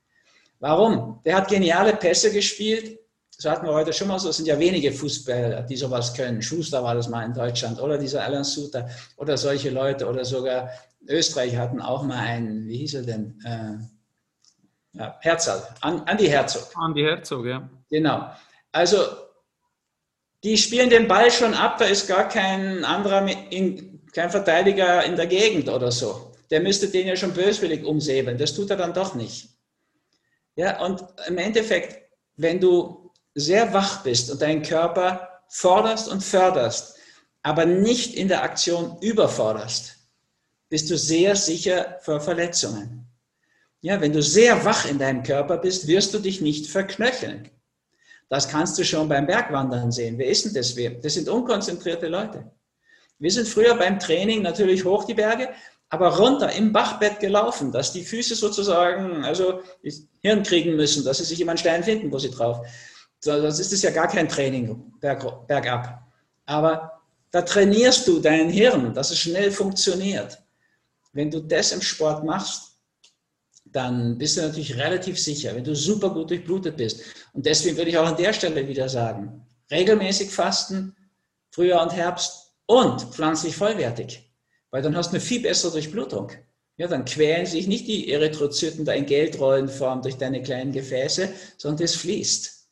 Warum? 0.60 1.20
Der 1.24 1.36
hat 1.36 1.48
geniale 1.48 1.96
Pässe 1.96 2.32
gespielt. 2.32 3.00
Das 3.44 3.52
hatten 3.52 3.66
wir 3.66 3.74
heute 3.74 3.92
schon 3.92 4.08
mal 4.08 4.18
so. 4.18 4.30
Es 4.30 4.38
sind 4.38 4.46
ja 4.46 4.58
wenige 4.58 4.90
Fußballer, 4.90 5.62
die 5.62 5.76
sowas 5.76 6.14
können. 6.14 6.40
Schuster 6.40 6.82
war 6.82 6.94
das 6.94 7.10
mal 7.10 7.26
in 7.26 7.34
Deutschland 7.34 7.78
oder 7.78 7.98
dieser 7.98 8.24
Alan 8.24 8.42
Suter 8.42 8.88
oder 9.18 9.36
solche 9.36 9.68
Leute 9.68 10.08
oder 10.08 10.24
sogar 10.24 10.70
Österreich 11.06 11.54
hatten 11.54 11.82
auch 11.82 12.02
mal 12.04 12.16
einen, 12.16 12.66
wie 12.66 12.78
hieß 12.78 12.94
er 12.94 13.02
denn? 13.02 13.38
Äh, 13.44 14.98
ja, 14.98 15.18
Herzog, 15.20 15.62
Andi 15.82 16.26
Herzog. 16.26 16.70
Andi 16.74 17.02
Herzog, 17.02 17.44
ja. 17.44 17.68
Genau. 17.90 18.30
Also, 18.72 18.98
die 20.42 20.56
spielen 20.56 20.88
den 20.88 21.06
Ball 21.06 21.30
schon 21.30 21.52
ab, 21.52 21.76
da 21.76 21.84
ist 21.84 22.08
gar 22.08 22.28
kein 22.28 22.82
anderer, 22.82 23.28
in, 23.50 24.06
kein 24.14 24.30
Verteidiger 24.30 25.04
in 25.04 25.16
der 25.16 25.26
Gegend 25.26 25.68
oder 25.68 25.92
so. 25.92 26.32
Der 26.50 26.60
müsste 26.60 26.88
den 26.88 27.08
ja 27.08 27.16
schon 27.16 27.34
böswillig 27.34 27.84
umsäbeln. 27.84 28.38
Das 28.38 28.54
tut 28.54 28.70
er 28.70 28.76
dann 28.76 28.94
doch 28.94 29.14
nicht. 29.14 29.50
Ja, 30.56 30.82
und 30.82 31.04
im 31.26 31.36
Endeffekt, 31.36 32.08
wenn 32.36 32.58
du 32.58 33.03
sehr 33.34 33.72
wach 33.72 34.02
bist 34.02 34.30
und 34.30 34.40
deinen 34.40 34.62
Körper 34.62 35.40
forderst 35.48 36.08
und 36.08 36.22
förderst, 36.22 36.96
aber 37.42 37.66
nicht 37.66 38.14
in 38.14 38.28
der 38.28 38.42
Aktion 38.42 38.96
überforderst, 39.00 39.96
bist 40.68 40.90
du 40.90 40.96
sehr 40.96 41.36
sicher 41.36 41.98
vor 42.00 42.20
Verletzungen. 42.20 43.06
Ja, 43.80 44.00
wenn 44.00 44.12
du 44.12 44.22
sehr 44.22 44.64
wach 44.64 44.86
in 44.86 44.98
deinem 44.98 45.22
Körper 45.22 45.58
bist, 45.58 45.86
wirst 45.86 46.14
du 46.14 46.18
dich 46.18 46.40
nicht 46.40 46.66
verknöcheln. 46.66 47.50
Das 48.30 48.48
kannst 48.48 48.78
du 48.78 48.84
schon 48.84 49.08
beim 49.08 49.26
Bergwandern 49.26 49.92
sehen. 49.92 50.16
Wer 50.16 50.28
ist 50.28 50.46
denn 50.46 50.54
das? 50.54 50.74
Das 51.02 51.14
sind 51.14 51.28
unkonzentrierte 51.28 52.08
Leute. 52.08 52.50
Wir 53.18 53.30
sind 53.30 53.46
früher 53.46 53.74
beim 53.74 53.98
Training 53.98 54.42
natürlich 54.42 54.84
hoch 54.84 55.04
die 55.04 55.14
Berge, 55.14 55.50
aber 55.90 56.16
runter 56.16 56.50
im 56.52 56.72
Bachbett 56.72 57.20
gelaufen, 57.20 57.70
dass 57.70 57.92
die 57.92 58.04
Füße 58.04 58.34
sozusagen, 58.34 59.24
also 59.24 59.60
Hirn 60.22 60.42
kriegen 60.42 60.76
müssen, 60.76 61.04
dass 61.04 61.18
sie 61.18 61.24
sich 61.24 61.40
immer 61.40 61.52
einen 61.52 61.58
Stein 61.58 61.84
finden, 61.84 62.10
wo 62.10 62.18
sie 62.18 62.30
drauf. 62.30 62.66
Das 63.24 63.58
ist 63.58 63.72
es 63.72 63.82
ja 63.82 63.90
gar 63.90 64.08
kein 64.08 64.28
Training 64.28 64.92
berg, 65.00 65.46
bergab. 65.46 66.06
Aber 66.46 67.00
da 67.30 67.42
trainierst 67.42 68.06
du 68.06 68.20
dein 68.20 68.48
Hirn, 68.50 68.94
dass 68.94 69.10
es 69.10 69.18
schnell 69.18 69.50
funktioniert. 69.50 70.38
Wenn 71.12 71.30
du 71.30 71.40
das 71.40 71.72
im 71.72 71.80
Sport 71.80 72.24
machst, 72.24 72.76
dann 73.66 74.16
bist 74.18 74.36
du 74.36 74.42
natürlich 74.42 74.76
relativ 74.76 75.18
sicher, 75.18 75.54
wenn 75.54 75.64
du 75.64 75.74
super 75.74 76.10
gut 76.10 76.30
durchblutet 76.30 76.76
bist. 76.76 77.02
Und 77.32 77.44
deswegen 77.44 77.76
würde 77.76 77.90
ich 77.90 77.98
auch 77.98 78.06
an 78.06 78.16
der 78.16 78.32
Stelle 78.32 78.68
wieder 78.68 78.88
sagen, 78.88 79.44
regelmäßig 79.70 80.30
fasten, 80.30 80.94
Frühjahr 81.50 81.82
und 81.82 81.92
Herbst 81.92 82.52
und 82.66 83.00
pflanzlich 83.02 83.56
vollwertig. 83.56 84.30
Weil 84.70 84.82
dann 84.82 84.96
hast 84.96 85.08
du 85.08 85.16
eine 85.16 85.20
viel 85.20 85.40
bessere 85.40 85.72
Durchblutung. 85.72 86.30
Ja, 86.76 86.88
dann 86.88 87.04
quälen 87.04 87.46
sich 87.46 87.68
nicht 87.68 87.86
die 87.86 88.10
Erythrozyten 88.10 88.84
da 88.84 88.92
in 88.92 89.06
Geldrollenform 89.06 90.02
durch 90.02 90.16
deine 90.16 90.42
kleinen 90.42 90.72
Gefäße, 90.72 91.28
sondern 91.56 91.82
das 91.82 91.94
fließt. 91.94 92.63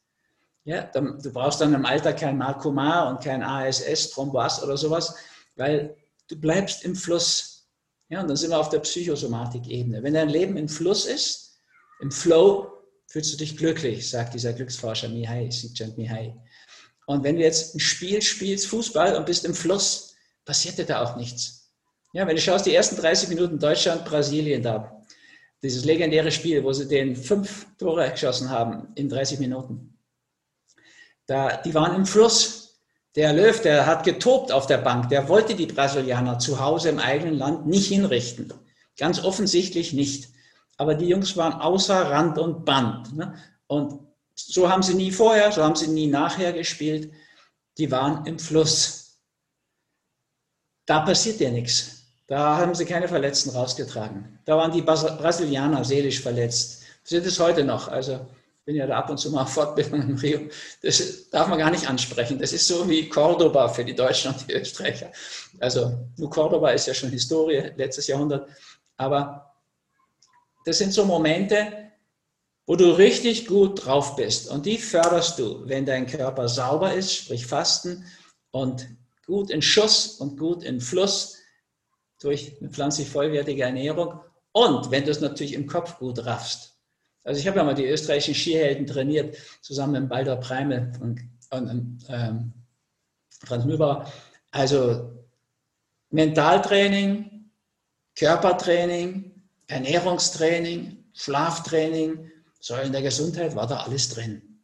Ja, 0.64 0.82
dann, 0.82 1.18
du 1.20 1.32
brauchst 1.32 1.60
dann 1.60 1.74
im 1.74 1.84
Alter 1.84 2.12
kein 2.12 2.38
Narkoma 2.38 3.10
und 3.10 3.22
kein 3.22 3.42
ASS, 3.42 4.10
Thrombas 4.10 4.62
oder 4.62 4.76
sowas, 4.76 5.14
weil 5.56 5.96
du 6.28 6.36
bleibst 6.36 6.84
im 6.84 6.94
Fluss. 6.94 7.68
Ja, 8.08 8.20
und 8.20 8.28
dann 8.28 8.36
sind 8.36 8.50
wir 8.50 8.58
auf 8.58 8.68
der 8.68 8.78
Psychosomatik-Ebene. 8.80 10.02
Wenn 10.02 10.14
dein 10.14 10.28
Leben 10.28 10.56
im 10.56 10.68
Fluss 10.68 11.06
ist, 11.06 11.58
im 12.00 12.10
Flow, 12.10 12.70
fühlst 13.08 13.32
du 13.32 13.36
dich 13.36 13.56
glücklich, 13.56 14.08
sagt 14.08 14.34
dieser 14.34 14.52
Glücksforscher 14.52 15.08
Mihai, 15.08 15.50
Sitchant 15.50 15.98
Mihai. 15.98 16.34
Und 17.06 17.24
wenn 17.24 17.36
du 17.36 17.42
jetzt 17.42 17.74
ein 17.74 17.80
Spiel 17.80 18.22
spielst, 18.22 18.66
Fußball, 18.66 19.16
und 19.16 19.26
bist 19.26 19.44
im 19.44 19.54
Fluss, 19.54 20.14
passiert 20.44 20.78
dir 20.78 20.86
da 20.86 21.02
auch 21.02 21.16
nichts. 21.16 21.72
Ja, 22.12 22.26
wenn 22.26 22.36
du 22.36 22.42
schaust, 22.42 22.66
die 22.66 22.74
ersten 22.74 22.96
30 22.96 23.30
Minuten 23.30 23.58
Deutschland, 23.58 24.04
Brasilien 24.04 24.62
da, 24.62 25.02
dieses 25.62 25.84
legendäre 25.84 26.30
Spiel, 26.30 26.62
wo 26.62 26.72
sie 26.72 26.86
den 26.86 27.16
fünf 27.16 27.66
Tore 27.78 28.10
geschossen 28.10 28.50
haben 28.50 28.88
in 28.94 29.08
30 29.08 29.38
Minuten, 29.38 29.91
da, 31.32 31.56
die 31.56 31.72
waren 31.74 31.96
im 31.96 32.06
Fluss. 32.06 32.78
Der 33.16 33.32
Löw, 33.32 33.60
der 33.60 33.86
hat 33.86 34.04
getobt 34.04 34.52
auf 34.52 34.66
der 34.66 34.78
Bank, 34.78 35.08
der 35.08 35.28
wollte 35.28 35.54
die 35.54 35.66
Brasilianer 35.66 36.38
zu 36.38 36.60
Hause 36.60 36.90
im 36.90 36.98
eigenen 36.98 37.36
Land 37.38 37.66
nicht 37.66 37.88
hinrichten. 37.88 38.52
Ganz 38.98 39.22
offensichtlich 39.22 39.92
nicht. 39.92 40.30
Aber 40.76 40.94
die 40.94 41.08
Jungs 41.08 41.36
waren 41.36 41.54
außer 41.54 42.10
Rand 42.10 42.38
und 42.38 42.64
Band. 42.64 43.14
Ne? 43.16 43.34
Und 43.66 44.00
so 44.34 44.70
haben 44.70 44.82
sie 44.82 44.94
nie 44.94 45.10
vorher, 45.10 45.52
so 45.52 45.62
haben 45.62 45.76
sie 45.76 45.88
nie 45.88 46.06
nachher 46.06 46.52
gespielt. 46.52 47.12
Die 47.78 47.90
waren 47.90 48.26
im 48.26 48.38
Fluss. 48.38 49.18
Da 50.86 51.00
passiert 51.00 51.40
ja 51.40 51.50
nichts. 51.50 52.02
Da 52.26 52.56
haben 52.58 52.74
sie 52.74 52.84
keine 52.84 53.08
Verletzten 53.08 53.50
rausgetragen. 53.50 54.38
Da 54.44 54.56
waren 54.56 54.72
die 54.72 54.82
Brasilianer 54.82 55.84
seelisch 55.84 56.20
verletzt. 56.20 56.82
Sind 57.04 57.26
es 57.26 57.38
heute 57.38 57.64
noch. 57.64 57.88
Also 57.88 58.26
bin 58.64 58.76
ja 58.76 58.86
da 58.86 58.98
ab 58.98 59.10
und 59.10 59.18
zu 59.18 59.30
mal 59.30 59.46
Fortbildung 59.46 60.02
in 60.02 60.18
Rio, 60.18 60.40
das 60.82 61.28
darf 61.30 61.48
man 61.48 61.58
gar 61.58 61.70
nicht 61.70 61.88
ansprechen. 61.88 62.38
Das 62.38 62.52
ist 62.52 62.66
so 62.66 62.88
wie 62.88 63.08
Cordoba 63.08 63.68
für 63.68 63.84
die 63.84 63.94
Deutschen 63.94 64.32
und 64.32 64.48
die 64.48 64.52
Österreicher. 64.52 65.10
Also 65.58 66.08
nur 66.16 66.30
Cordoba 66.30 66.70
ist 66.70 66.86
ja 66.86 66.94
schon 66.94 67.10
Historie, 67.10 67.72
letztes 67.76 68.06
Jahrhundert. 68.06 68.48
Aber 68.96 69.52
das 70.64 70.78
sind 70.78 70.92
so 70.92 71.04
Momente, 71.04 71.90
wo 72.66 72.76
du 72.76 72.92
richtig 72.92 73.46
gut 73.46 73.84
drauf 73.84 74.14
bist. 74.14 74.48
Und 74.48 74.66
die 74.66 74.78
förderst 74.78 75.38
du, 75.38 75.68
wenn 75.68 75.84
dein 75.84 76.06
Körper 76.06 76.48
sauber 76.48 76.94
ist, 76.94 77.12
sprich 77.12 77.46
Fasten 77.46 78.04
und 78.52 78.86
gut 79.26 79.50
in 79.50 79.62
Schuss 79.62 80.18
und 80.20 80.38
gut 80.38 80.62
in 80.62 80.80
Fluss 80.80 81.36
durch 82.20 82.56
eine 82.60 82.70
pflanzlich 82.70 83.08
vollwertige 83.08 83.64
Ernährung. 83.64 84.20
Und 84.52 84.90
wenn 84.92 85.04
du 85.04 85.10
es 85.10 85.20
natürlich 85.20 85.54
im 85.54 85.66
Kopf 85.66 85.98
gut 85.98 86.24
raffst. 86.24 86.71
Also 87.24 87.40
ich 87.40 87.46
habe 87.46 87.58
ja 87.58 87.64
mal 87.64 87.74
die 87.74 87.86
österreichischen 87.86 88.34
Skihelden 88.34 88.86
trainiert, 88.86 89.36
zusammen 89.60 90.02
mit 90.02 90.08
Baldur 90.08 90.36
Preimel 90.36 90.92
und, 91.00 91.20
und 91.50 91.98
ähm, 92.08 92.52
Franz 93.44 93.64
Mühlbauer. 93.64 94.10
Also 94.50 95.24
Mentaltraining, 96.10 97.50
Körpertraining, 98.16 99.42
Ernährungstraining, 99.68 101.04
Schlaftraining, 101.14 102.30
Säulen 102.60 102.92
der 102.92 103.02
Gesundheit, 103.02 103.56
war 103.56 103.66
da 103.66 103.78
alles 103.78 104.10
drin. 104.10 104.60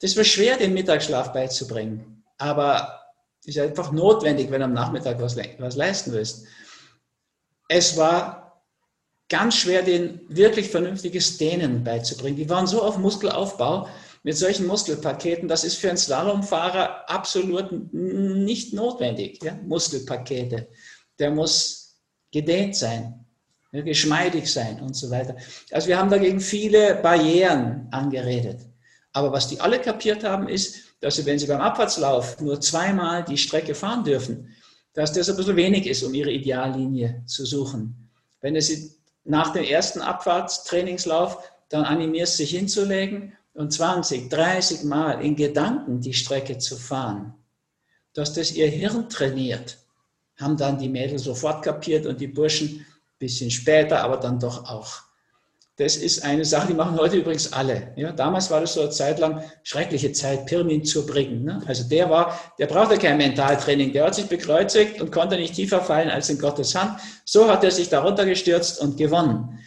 Das 0.00 0.16
war 0.16 0.24
schwer, 0.24 0.56
den 0.56 0.74
Mittagsschlaf 0.74 1.32
beizubringen, 1.32 2.24
aber 2.38 2.98
ist 3.44 3.58
einfach 3.58 3.92
notwendig, 3.92 4.50
wenn 4.50 4.60
du 4.60 4.66
am 4.66 4.72
Nachmittag 4.72 5.20
was, 5.20 5.36
was 5.36 5.76
leisten 5.76 6.12
willst. 6.12 6.46
Es 7.68 7.96
war 7.96 8.47
ganz 9.28 9.56
schwer, 9.56 9.82
den 9.82 10.20
wirklich 10.28 10.70
vernünftiges 10.70 11.36
Dehnen 11.38 11.84
beizubringen. 11.84 12.36
Die 12.36 12.48
waren 12.48 12.66
so 12.66 12.82
auf 12.82 12.98
Muskelaufbau 12.98 13.88
mit 14.22 14.36
solchen 14.36 14.66
Muskelpaketen, 14.66 15.48
das 15.48 15.64
ist 15.64 15.76
für 15.76 15.88
einen 15.88 15.98
Slalomfahrer 15.98 17.08
absolut 17.08 17.92
nicht 17.92 18.72
notwendig. 18.72 19.42
Ja? 19.42 19.58
Muskelpakete. 19.64 20.68
Der 21.18 21.30
muss 21.30 21.96
gedehnt 22.32 22.76
sein, 22.76 23.24
geschmeidig 23.72 24.50
sein 24.50 24.80
und 24.80 24.94
so 24.94 25.10
weiter. 25.10 25.36
Also 25.70 25.88
wir 25.88 25.98
haben 25.98 26.10
dagegen 26.10 26.40
viele 26.40 26.96
Barrieren 26.96 27.88
angeredet. 27.90 28.60
Aber 29.12 29.32
was 29.32 29.48
die 29.48 29.60
alle 29.60 29.80
kapiert 29.80 30.24
haben, 30.24 30.48
ist, 30.48 30.76
dass 31.00 31.16
sie, 31.16 31.26
wenn 31.26 31.38
sie 31.38 31.46
beim 31.46 31.60
Abfahrtslauf 31.60 32.40
nur 32.40 32.60
zweimal 32.60 33.24
die 33.24 33.38
Strecke 33.38 33.74
fahren 33.74 34.04
dürfen, 34.04 34.54
dass 34.94 35.12
das 35.12 35.30
ein 35.30 35.36
bisschen 35.36 35.56
wenig 35.56 35.86
ist, 35.86 36.02
um 36.02 36.12
ihre 36.12 36.32
Ideallinie 36.32 37.22
zu 37.26 37.46
suchen. 37.46 38.10
Wenn 38.40 38.60
sie 38.60 38.97
nach 39.28 39.52
dem 39.52 39.64
ersten 39.64 40.00
Abfahrtstrainingslauf 40.00 41.38
dann 41.68 41.84
animierst, 41.84 42.38
sich 42.38 42.50
hinzulegen 42.50 43.36
und 43.52 43.72
20, 43.72 44.30
30 44.30 44.84
Mal 44.84 45.22
in 45.22 45.36
Gedanken 45.36 46.00
die 46.00 46.14
Strecke 46.14 46.58
zu 46.58 46.76
fahren, 46.76 47.34
dass 48.14 48.32
das 48.32 48.52
ihr 48.52 48.68
Hirn 48.68 49.10
trainiert, 49.10 49.78
haben 50.38 50.56
dann 50.56 50.78
die 50.78 50.88
Mädels 50.88 51.24
sofort 51.24 51.62
kapiert 51.62 52.06
und 52.06 52.20
die 52.20 52.26
Burschen 52.26 52.68
ein 52.68 52.86
bisschen 53.18 53.50
später, 53.50 54.02
aber 54.02 54.16
dann 54.16 54.40
doch 54.40 54.64
auch. 54.64 55.02
Das 55.78 55.96
ist 55.96 56.24
eine 56.24 56.44
Sache, 56.44 56.66
die 56.66 56.74
machen 56.74 56.98
heute 56.98 57.18
übrigens 57.18 57.52
alle. 57.52 57.92
Ja, 57.94 58.10
damals 58.10 58.50
war 58.50 58.60
das 58.60 58.74
so 58.74 58.80
eine 58.80 58.90
Zeit 58.90 59.20
lang 59.20 59.44
schreckliche 59.62 60.10
Zeit, 60.10 60.46
Pirmin 60.46 60.84
zu 60.84 61.06
bringen. 61.06 61.44
Ne? 61.44 61.62
Also 61.66 61.84
der 61.84 62.10
war, 62.10 62.38
der 62.58 62.66
brauchte 62.66 62.98
kein 62.98 63.16
Mentaltraining. 63.16 63.92
Der 63.92 64.06
hat 64.06 64.16
sich 64.16 64.26
bekreuzigt 64.26 65.00
und 65.00 65.12
konnte 65.12 65.36
nicht 65.36 65.54
tiefer 65.54 65.80
fallen 65.80 66.10
als 66.10 66.30
in 66.30 66.38
Gottes 66.40 66.74
Hand. 66.74 66.98
So 67.24 67.48
hat 67.48 67.62
er 67.62 67.70
sich 67.70 67.88
darunter 67.88 68.26
gestürzt 68.26 68.80
und 68.80 68.96
gewonnen. 68.96 69.60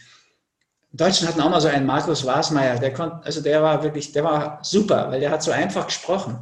Deutschen 0.91 1.29
hatten 1.29 1.39
auch 1.39 1.49
mal 1.49 1.61
so 1.61 1.69
einen 1.69 1.85
Markus 1.85 2.25
Wasmeier, 2.25 2.77
der 2.77 2.91
konnte, 2.91 3.23
also 3.23 3.39
der 3.39 3.63
war 3.63 3.81
wirklich, 3.81 4.11
der 4.11 4.25
war 4.25 4.59
super, 4.63 5.09
weil 5.09 5.21
der 5.21 5.31
hat 5.31 5.41
so 5.41 5.51
einfach 5.51 5.87
gesprochen. 5.87 6.37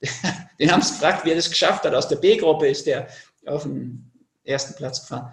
Den 0.58 0.72
haben 0.72 0.80
sie 0.80 0.94
gefragt, 0.94 1.26
wie 1.26 1.30
er 1.30 1.36
das 1.36 1.50
geschafft 1.50 1.84
hat. 1.84 1.94
Aus 1.94 2.08
der 2.08 2.16
B-Gruppe 2.16 2.68
ist 2.68 2.86
der 2.86 3.08
auf 3.44 3.64
den 3.64 4.10
ersten 4.44 4.74
Platz 4.76 5.02
gefahren. 5.02 5.30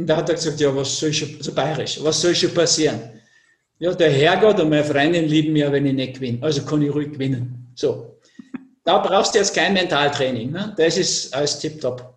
Und 0.00 0.06
da 0.06 0.16
hat 0.16 0.30
er 0.30 0.34
gesagt, 0.34 0.58
ja, 0.58 0.74
was 0.74 0.98
soll 0.98 1.12
schon, 1.12 1.42
so 1.42 1.52
bayerisch, 1.52 2.02
was 2.02 2.22
soll 2.22 2.34
schon 2.34 2.54
passieren? 2.54 2.98
Ja, 3.78 3.92
der 3.92 4.10
Herrgott 4.10 4.58
und 4.58 4.70
meine 4.70 4.82
Freundin 4.82 5.26
lieben 5.26 5.52
mich, 5.52 5.70
wenn 5.70 5.84
ich 5.84 5.92
nicht 5.92 6.14
gewinne. 6.14 6.38
Also 6.42 6.64
kann 6.64 6.80
ich 6.80 6.94
ruhig 6.94 7.12
gewinnen. 7.12 7.70
So. 7.74 8.18
Da 8.82 8.98
brauchst 8.98 9.34
du 9.34 9.40
jetzt 9.40 9.54
kein 9.54 9.74
Mentaltraining. 9.74 10.52
Ne? 10.52 10.74
Das 10.78 10.96
ist 10.96 11.34
alles 11.34 11.58
tipptopp. 11.58 12.14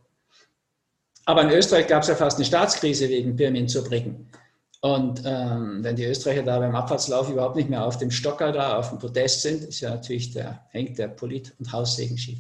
Aber 1.26 1.42
in 1.42 1.50
Österreich 1.50 1.88
gab 1.88 2.04
es 2.04 2.08
ja 2.08 2.16
fast 2.16 2.38
eine 2.38 2.46
Staatskrise 2.46 3.10
wegen 3.10 3.36
Pirmin 3.36 3.68
zu 3.68 3.84
bringen. 3.84 4.30
Und 4.80 5.22
ähm, 5.26 5.84
wenn 5.84 5.98
die 5.98 6.06
Österreicher 6.06 6.44
da 6.44 6.60
beim 6.60 6.76
Abfahrtslauf 6.76 7.30
überhaupt 7.30 7.58
nicht 7.58 7.70
mehr 7.70 7.84
auf 7.84 7.98
dem 7.98 8.12
Stocker 8.12 8.54
da, 8.54 8.78
auf 8.78 8.92
dem 8.92 9.00
Podest 9.00 9.42
sind, 9.42 9.64
ist 9.64 9.82
ja 9.82 9.90
natürlich 9.90 10.32
der, 10.32 10.66
hängt 10.70 10.98
der 10.98 11.10
Polit- 11.10 11.54
und 11.60 11.72
Haussegen 11.74 12.18
schief. 12.18 12.40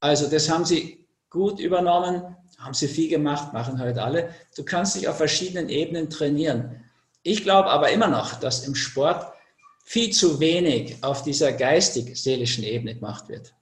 Also 0.00 0.30
das 0.30 0.48
haben 0.48 0.64
sie 0.64 1.06
gut 1.28 1.60
übernommen 1.60 2.36
haben 2.62 2.74
sie 2.74 2.88
viel 2.88 3.08
gemacht, 3.08 3.52
machen 3.52 3.80
heute 3.80 4.02
alle. 4.02 4.34
Du 4.56 4.64
kannst 4.64 4.96
dich 4.96 5.08
auf 5.08 5.16
verschiedenen 5.16 5.68
Ebenen 5.68 6.10
trainieren. 6.10 6.84
Ich 7.22 7.42
glaube 7.42 7.70
aber 7.70 7.90
immer 7.90 8.08
noch, 8.08 8.34
dass 8.34 8.66
im 8.66 8.74
Sport 8.74 9.32
viel 9.84 10.10
zu 10.10 10.40
wenig 10.40 11.02
auf 11.02 11.22
dieser 11.22 11.52
geistig-seelischen 11.52 12.64
Ebene 12.64 12.94
gemacht 12.94 13.28
wird. 13.28 13.54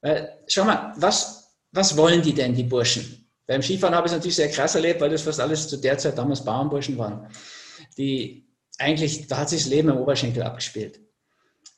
Weil, 0.00 0.38
schau 0.46 0.64
mal, 0.64 0.92
was, 0.96 1.54
was 1.72 1.96
wollen 1.96 2.22
die 2.22 2.34
denn, 2.34 2.54
die 2.54 2.64
Burschen? 2.64 3.26
Beim 3.46 3.62
Skifahren 3.62 3.94
habe 3.94 4.06
ich 4.06 4.12
es 4.12 4.16
natürlich 4.16 4.36
sehr 4.36 4.50
krass 4.50 4.74
erlebt, 4.74 5.00
weil 5.00 5.10
das 5.10 5.22
fast 5.22 5.40
alles 5.40 5.68
zu 5.68 5.76
der 5.76 5.98
Zeit 5.98 6.18
damals 6.18 6.44
Bauernburschen 6.44 6.96
waren. 6.98 7.28
Die 7.96 8.46
eigentlich, 8.78 9.26
da 9.26 9.38
hat 9.38 9.48
sich 9.48 9.62
das 9.62 9.70
Leben 9.70 9.88
im 9.88 9.98
Oberschenkel 9.98 10.42
abgespielt. 10.42 11.00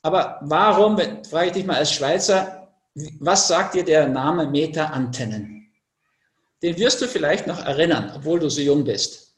Aber 0.01 0.39
warum, 0.41 0.97
frage 0.97 1.47
ich 1.47 1.53
dich 1.53 1.65
mal 1.65 1.77
als 1.77 1.91
Schweizer, 1.91 2.71
was 3.19 3.47
sagt 3.47 3.73
dir 3.73 3.83
der 3.83 4.07
Name 4.07 4.47
Meta-Antennen? 4.47 5.52
Den 6.63 6.77
wirst 6.77 7.01
du 7.01 7.07
vielleicht 7.07 7.45
noch 7.45 7.63
erinnern, 7.63 8.11
obwohl 8.15 8.39
du 8.39 8.49
so 8.49 8.61
jung 8.61 8.85
bist. 8.85 9.35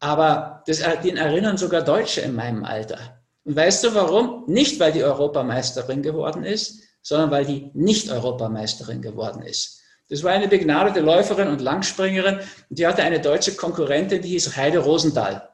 Aber 0.00 0.64
das, 0.66 0.82
den 1.04 1.16
erinnern 1.16 1.58
sogar 1.58 1.82
Deutsche 1.82 2.22
in 2.22 2.34
meinem 2.34 2.64
Alter. 2.64 3.22
Und 3.44 3.54
weißt 3.54 3.84
du 3.84 3.94
warum? 3.94 4.44
Nicht, 4.46 4.80
weil 4.80 4.92
die 4.92 5.04
Europameisterin 5.04 6.02
geworden 6.02 6.42
ist, 6.42 6.82
sondern 7.02 7.30
weil 7.30 7.44
die 7.44 7.70
nicht 7.74 8.10
Europameisterin 8.10 9.02
geworden 9.02 9.42
ist. 9.42 9.80
Das 10.08 10.22
war 10.22 10.32
eine 10.32 10.48
begnadete 10.48 11.00
Läuferin 11.00 11.48
und 11.48 11.60
Langspringerin 11.60 12.40
die 12.70 12.86
hatte 12.86 13.02
eine 13.02 13.20
deutsche 13.20 13.54
Konkurrentin, 13.54 14.22
die 14.22 14.30
hieß 14.30 14.56
Heide 14.56 14.78
Rosenthal. 14.78 15.48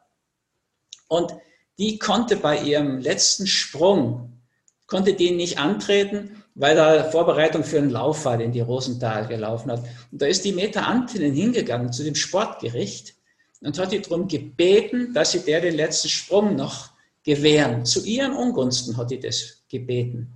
Und 1.08 1.34
die 1.78 1.98
konnte 1.98 2.36
bei 2.36 2.58
ihrem 2.58 2.98
letzten 2.98 3.46
Sprung, 3.46 4.40
konnte 4.86 5.14
den 5.14 5.36
nicht 5.36 5.58
antreten, 5.58 6.41
weil 6.54 6.76
da 6.76 7.04
Vorbereitung 7.04 7.64
für 7.64 7.78
einen 7.78 7.90
Lauf 7.90 8.24
war, 8.24 8.36
den 8.36 8.52
die 8.52 8.60
Rosenthal 8.60 9.26
gelaufen 9.26 9.70
hat. 9.70 9.84
Und 10.10 10.20
da 10.20 10.26
ist 10.26 10.44
die 10.44 10.52
Meta 10.52 10.82
Antinen 10.82 11.32
hingegangen 11.32 11.92
zu 11.92 12.04
dem 12.04 12.14
Sportgericht 12.14 13.14
und 13.60 13.78
hat 13.78 13.92
die 13.92 14.02
darum 14.02 14.28
gebeten, 14.28 15.14
dass 15.14 15.32
sie 15.32 15.40
der 15.40 15.60
den 15.60 15.74
letzten 15.74 16.08
Sprung 16.08 16.56
noch 16.56 16.90
gewähren. 17.24 17.84
Zu 17.84 18.04
ihren 18.04 18.34
Ungunsten 18.34 18.96
hat 18.96 19.10
die 19.10 19.20
das 19.20 19.64
gebeten. 19.68 20.32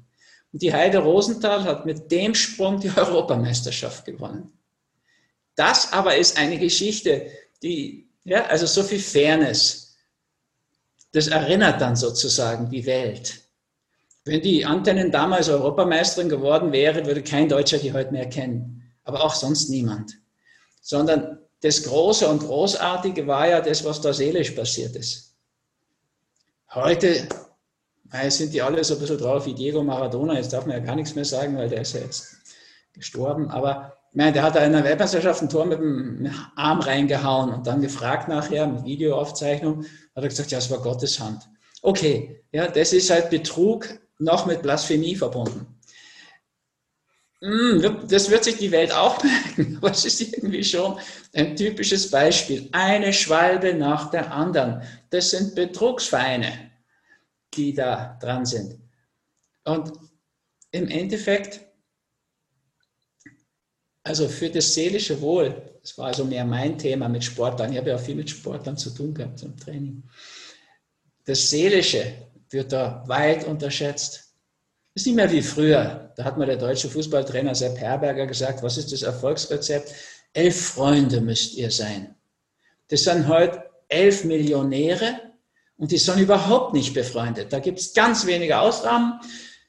Und 0.53 0.63
die 0.63 0.73
Heide 0.73 0.99
Rosenthal 0.99 1.65
hat 1.65 1.85
mit 1.85 2.11
dem 2.11 2.35
Sprung 2.35 2.81
die 2.81 2.91
Europameisterschaft 2.97 4.05
gewonnen. 4.05 4.53
Das 5.55 5.93
aber 5.93 6.17
ist 6.17 6.39
eine 6.39 6.59
Geschichte, 6.59 7.31
die, 7.63 8.09
ja, 8.25 8.45
also 8.47 8.67
so 8.67 8.83
viel 8.83 9.01
Fairness, 9.01 9.97
das 11.13 11.29
erinnert 11.29 11.81
dann 11.81 11.97
sozusagen 11.97 12.69
die 12.69 12.85
Welt. 12.85 13.46
Wenn 14.27 14.43
die 14.43 14.67
Antennen 14.67 15.13
damals 15.13 15.49
Europameisterin 15.49 16.29
geworden 16.29 16.73
wäre, 16.73 17.07
würde 17.07 17.23
kein 17.23 17.49
Deutscher 17.49 17.79
die 17.79 17.93
heute 17.93 18.11
mehr 18.11 18.29
kennen. 18.29 18.83
Aber 19.05 19.23
auch 19.23 19.35
sonst 19.35 19.71
niemand. 19.71 20.19
Sondern 20.83 21.39
das 21.61 21.85
Große 21.85 22.29
und 22.29 22.41
Großartige 22.41 23.29
war 23.29 23.49
ja 23.49 23.61
das, 23.61 23.85
was 23.85 24.01
da 24.01 24.13
seelisch 24.13 24.51
passiert 24.51 24.97
ist. 24.97 25.37
Heute 26.75 27.29
sind 28.29 28.53
die 28.53 28.61
alle 28.61 28.83
so 28.83 28.95
ein 28.95 29.01
bisschen 29.01 29.19
drauf 29.19 29.47
wie 29.47 29.55
Diego 29.55 29.85
Maradona. 29.85 30.35
Jetzt 30.35 30.53
darf 30.53 30.67
man 30.67 30.77
ja 30.77 30.83
gar 30.85 30.97
nichts 30.97 31.15
mehr 31.15 31.25
sagen, 31.25 31.57
weil 31.57 31.69
der 31.69 31.83
ist 31.83 31.95
ja 31.95 32.01
jetzt 32.01 32.37
gestorben. 32.95 33.49
Aber 33.49 33.97
ich 34.11 34.17
meine, 34.17 34.33
der 34.33 34.43
hat 34.43 34.57
da 34.57 34.65
in 34.65 34.73
der 34.73 34.83
Weltmeisterschaft 34.83 35.41
ein 35.41 35.49
Tor 35.49 35.67
mit 35.67 35.79
dem 35.79 36.29
Arm 36.57 36.81
reingehauen 36.81 37.55
und 37.55 37.65
dann 37.69 37.81
gefragt 37.81 38.27
nachher 38.27 38.67
mit 38.67 38.85
Videoaufzeichnung, 38.85 39.85
hat 40.17 40.25
er 40.25 40.29
gesagt, 40.29 40.51
ja, 40.51 40.59
es 40.59 40.69
war 40.69 40.81
Gottes 40.81 41.21
Hand. 41.21 41.49
Okay, 41.81 42.43
ja, 42.51 42.67
das 42.67 42.93
ist 42.93 43.09
halt 43.11 43.31
Betrug 43.31 43.87
noch 44.19 44.47
mit 44.47 44.63
Blasphemie 44.63 45.17
verbunden. 45.17 45.67
Hm, 47.41 48.07
das 48.09 48.31
wird 48.31 48.45
sich 48.45 48.57
die 48.57 48.73
Welt 48.73 48.93
auch 48.93 49.23
merken, 49.57 49.77
aber 49.77 49.91
es 49.91 50.05
ist 50.05 50.21
irgendwie 50.21 50.65
schon 50.65 50.99
ein 51.35 51.55
typisches 51.55 52.11
Beispiel. 52.11 52.69
Eine 52.73 53.13
Schwalbe 53.13 53.75
nach 53.75 54.11
der 54.11 54.33
anderen. 54.33 54.83
Das 55.11 55.31
sind 55.31 55.55
Betrugsvereine 55.55 56.67
die 57.57 57.73
da 57.73 58.17
dran 58.21 58.45
sind. 58.45 58.79
Und 59.65 59.93
im 60.71 60.89
Endeffekt, 60.89 61.61
also 64.03 64.29
für 64.29 64.51
das 64.51 64.75
seelische 64.75 65.21
Wohl, 65.21 65.79
das 65.81 65.97
war 65.99 66.09
also 66.09 66.25
mehr 66.25 66.45
mein 66.45 66.79
Thema 66.79 67.09
mit 67.09 67.25
Sportlern, 67.25 67.73
ich 67.73 67.79
habe 67.79 67.91
ja 67.91 67.97
auch 67.97 68.01
viel 68.01 68.15
mit 68.15 68.31
Sportlern 68.31 68.77
zu 68.77 68.91
tun 68.91 69.15
gehabt 69.15 69.43
im 69.43 69.57
Training. 69.57 70.03
Das 71.25 71.51
Seelische 71.51 72.26
wird 72.51 72.73
da 72.73 73.05
weit 73.07 73.45
unterschätzt. 73.45 74.35
Ist 74.95 75.07
nicht 75.07 75.17
mehr 75.17 75.31
wie 75.31 75.43
früher. 75.43 76.13
Da 76.17 76.25
hat 76.25 76.39
mal 76.39 76.47
der 76.47 76.57
deutsche 76.57 76.89
Fußballtrainer 76.89 77.55
Sepp 77.55 77.79
Herberger 77.79 78.27
gesagt, 78.27 78.63
was 78.63 78.79
ist 78.79 78.93
das 78.93 79.03
Erfolgsrezept? 79.03 79.93
Elf 80.33 80.69
Freunde 80.69 81.21
müsst 81.21 81.55
ihr 81.55 81.71
sein. 81.71 82.15
Das 82.89 83.05
sind 83.05 83.29
heute 83.29 83.63
elf 83.89 84.25
Millionäre, 84.25 85.21
und 85.79 85.93
die 85.93 85.99
sind 85.99 86.19
überhaupt 86.19 86.73
nicht 86.73 86.95
befreundet. 86.95 87.53
Da 87.53 87.59
gibt 87.59 87.79
es 87.79 87.93
ganz 87.93 88.27
wenige 88.27 88.59
Ausnahmen. 88.59 89.21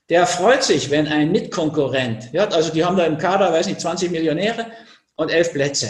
Der 0.09 0.25
freut 0.25 0.63
sich, 0.63 0.89
wenn 0.89 1.07
ein 1.07 1.31
Mitkonkurrent, 1.31 2.31
ja, 2.31 2.47
also 2.47 2.71
die 2.71 2.85
haben 2.85 2.95
da 2.95 3.05
im 3.05 3.17
Kader, 3.17 3.51
weiß 3.51 3.67
nicht, 3.67 3.81
20 3.81 4.09
Millionäre 4.09 4.67
und 5.15 5.29
elf 5.29 5.51
Plätze. 5.51 5.89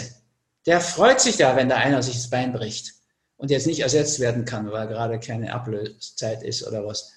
Der 0.66 0.80
freut 0.80 1.20
sich 1.20 1.36
da, 1.36 1.54
wenn 1.54 1.68
da 1.68 1.76
einer 1.76 2.02
sich 2.02 2.16
das 2.16 2.28
Bein 2.28 2.52
bricht 2.52 2.97
und 3.38 3.50
jetzt 3.50 3.66
nicht 3.66 3.80
ersetzt 3.80 4.20
werden 4.20 4.44
kann, 4.44 4.70
weil 4.70 4.88
gerade 4.88 5.18
keine 5.18 5.54
Ablöszeit 5.54 6.42
ist 6.42 6.66
oder 6.66 6.84
was. 6.84 7.12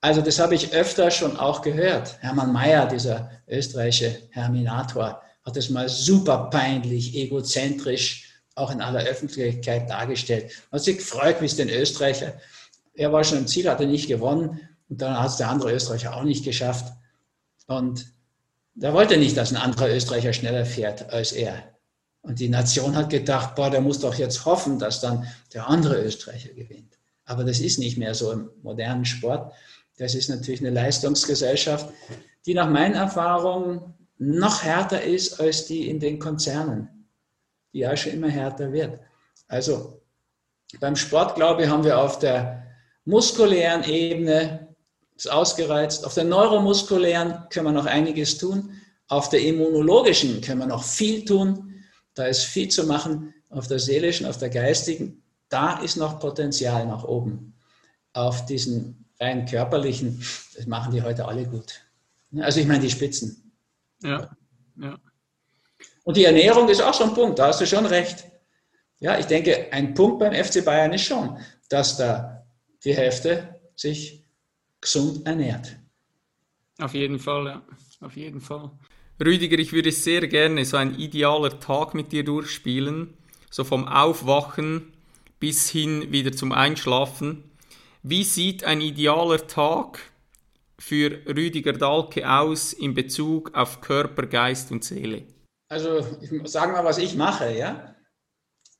Also 0.00 0.22
das 0.22 0.38
habe 0.38 0.54
ich 0.54 0.72
öfter 0.72 1.10
schon 1.10 1.36
auch 1.36 1.62
gehört. 1.62 2.20
Hermann 2.20 2.52
Mayer, 2.52 2.86
dieser 2.86 3.30
österreichische 3.46 4.16
Herminator, 4.30 5.22
hat 5.44 5.56
es 5.56 5.70
mal 5.70 5.88
super 5.88 6.50
peinlich, 6.50 7.14
egozentrisch 7.14 8.24
auch 8.54 8.70
in 8.70 8.80
aller 8.80 9.04
Öffentlichkeit 9.04 9.88
dargestellt. 9.88 10.52
Man 10.70 10.78
hat 10.78 10.84
sich 10.84 10.98
gefreut, 10.98 11.36
wie 11.40 11.46
es 11.46 11.56
den 11.56 11.68
Österreicher, 11.68 12.34
er 12.94 13.12
war 13.12 13.22
schon 13.22 13.38
im 13.38 13.46
Ziel, 13.46 13.68
hat 13.70 13.80
er 13.80 13.86
nicht 13.86 14.08
gewonnen 14.08 14.60
und 14.88 15.00
dann 15.00 15.18
hat 15.18 15.30
es 15.30 15.36
der 15.36 15.48
andere 15.48 15.72
Österreicher 15.72 16.16
auch 16.16 16.24
nicht 16.24 16.44
geschafft. 16.44 16.92
Und 17.66 18.06
da 18.74 18.92
wollte 18.92 19.16
nicht, 19.16 19.36
dass 19.36 19.50
ein 19.50 19.56
anderer 19.56 19.88
Österreicher 19.88 20.32
schneller 20.32 20.64
fährt 20.64 21.10
als 21.10 21.32
er. 21.32 21.77
Und 22.28 22.38
die 22.38 22.48
Nation 22.48 22.94
hat 22.94 23.10
gedacht, 23.10 23.54
boah, 23.56 23.70
der 23.70 23.80
muss 23.80 24.00
doch 24.00 24.14
jetzt 24.14 24.44
hoffen, 24.44 24.78
dass 24.78 25.00
dann 25.00 25.26
der 25.54 25.66
andere 25.68 26.02
Österreicher 26.02 26.50
gewinnt. 26.50 26.98
Aber 27.24 27.42
das 27.42 27.58
ist 27.58 27.78
nicht 27.78 27.98
mehr 27.98 28.14
so 28.14 28.30
im 28.30 28.50
modernen 28.62 29.04
Sport. 29.04 29.52
Das 29.96 30.14
ist 30.14 30.28
natürlich 30.28 30.60
eine 30.60 30.70
Leistungsgesellschaft, 30.70 31.88
die 32.46 32.54
nach 32.54 32.70
meinen 32.70 32.94
Erfahrungen 32.94 33.94
noch 34.18 34.62
härter 34.62 35.02
ist 35.02 35.40
als 35.40 35.66
die 35.66 35.88
in 35.88 35.98
den 35.98 36.18
Konzernen 36.18 36.90
die 37.72 37.80
ja 37.80 37.96
schon 37.96 38.12
immer 38.12 38.28
härter 38.28 38.72
wird. 38.72 38.98
Also 39.46 40.00
beim 40.80 40.96
Sport, 40.96 41.34
glaube 41.34 41.62
ich, 41.62 41.68
haben 41.68 41.84
wir 41.84 41.98
auf 41.98 42.18
der 42.18 42.64
muskulären 43.04 43.84
Ebene 43.84 44.68
ist 45.16 45.30
ausgereizt. 45.30 46.04
Auf 46.04 46.14
der 46.14 46.24
neuromuskulären 46.24 47.48
können 47.50 47.66
wir 47.66 47.72
noch 47.72 47.86
einiges 47.86 48.38
tun. 48.38 48.72
Auf 49.08 49.30
der 49.30 49.40
immunologischen 49.42 50.40
können 50.40 50.60
wir 50.60 50.66
noch 50.66 50.84
viel 50.84 51.24
tun. 51.24 51.67
Da 52.18 52.26
ist 52.26 52.44
viel 52.44 52.68
zu 52.68 52.84
machen. 52.84 53.32
Auf 53.48 53.68
der 53.68 53.78
seelischen, 53.78 54.26
auf 54.26 54.38
der 54.38 54.50
geistigen, 54.50 55.22
da 55.48 55.80
ist 55.80 55.96
noch 55.96 56.18
Potenzial 56.18 56.84
nach 56.86 57.04
oben. 57.04 57.54
Auf 58.12 58.44
diesen 58.44 59.06
rein 59.20 59.46
körperlichen, 59.46 60.22
das 60.54 60.66
machen 60.66 60.92
die 60.92 61.02
heute 61.02 61.26
alle 61.26 61.46
gut. 61.46 61.80
Also 62.40 62.60
ich 62.60 62.66
meine 62.66 62.80
die 62.80 62.90
Spitzen. 62.90 63.52
Ja, 64.02 64.36
ja. 64.76 64.98
Und 66.04 66.16
die 66.16 66.24
Ernährung 66.24 66.68
ist 66.68 66.82
auch 66.82 66.92
so 66.92 67.04
ein 67.04 67.14
Punkt, 67.14 67.38
da 67.38 67.48
hast 67.48 67.60
du 67.60 67.66
schon 67.66 67.86
recht. 67.86 68.24
Ja, 69.00 69.18
ich 69.18 69.26
denke, 69.26 69.72
ein 69.72 69.94
Punkt 69.94 70.18
beim 70.18 70.32
FC 70.32 70.64
Bayern 70.64 70.92
ist 70.92 71.04
schon, 71.04 71.38
dass 71.68 71.96
da 71.96 72.44
die 72.84 72.94
Hälfte 72.94 73.60
sich 73.76 74.24
gesund 74.80 75.26
ernährt. 75.26 75.76
Auf 76.80 76.94
jeden 76.94 77.18
Fall, 77.18 77.46
ja. 77.46 77.62
Auf 78.00 78.16
jeden 78.16 78.40
Fall. 78.40 78.70
Rüdiger, 79.20 79.58
ich 79.58 79.72
würde 79.72 79.92
sehr 79.92 80.26
gerne 80.28 80.64
so 80.64 80.76
ein 80.76 80.98
idealer 80.98 81.58
Tag 81.60 81.94
mit 81.94 82.12
dir 82.12 82.24
durchspielen, 82.24 83.14
so 83.50 83.64
vom 83.64 83.88
Aufwachen 83.88 84.92
bis 85.40 85.68
hin 85.68 86.12
wieder 86.12 86.32
zum 86.32 86.52
Einschlafen. 86.52 87.44
Wie 88.02 88.24
sieht 88.24 88.64
ein 88.64 88.80
idealer 88.80 89.46
Tag 89.46 89.98
für 90.78 91.20
Rüdiger 91.26 91.72
Dahlke 91.72 92.30
aus 92.30 92.72
in 92.72 92.94
Bezug 92.94 93.54
auf 93.54 93.80
Körper, 93.80 94.26
Geist 94.26 94.70
und 94.70 94.84
Seele? 94.84 95.24
also 95.68 95.98
ich 96.20 96.30
sage 96.50 96.72
mal, 96.72 96.84
was 96.84 96.98
ich 96.98 97.14
mache, 97.14 97.56
ja. 97.56 97.94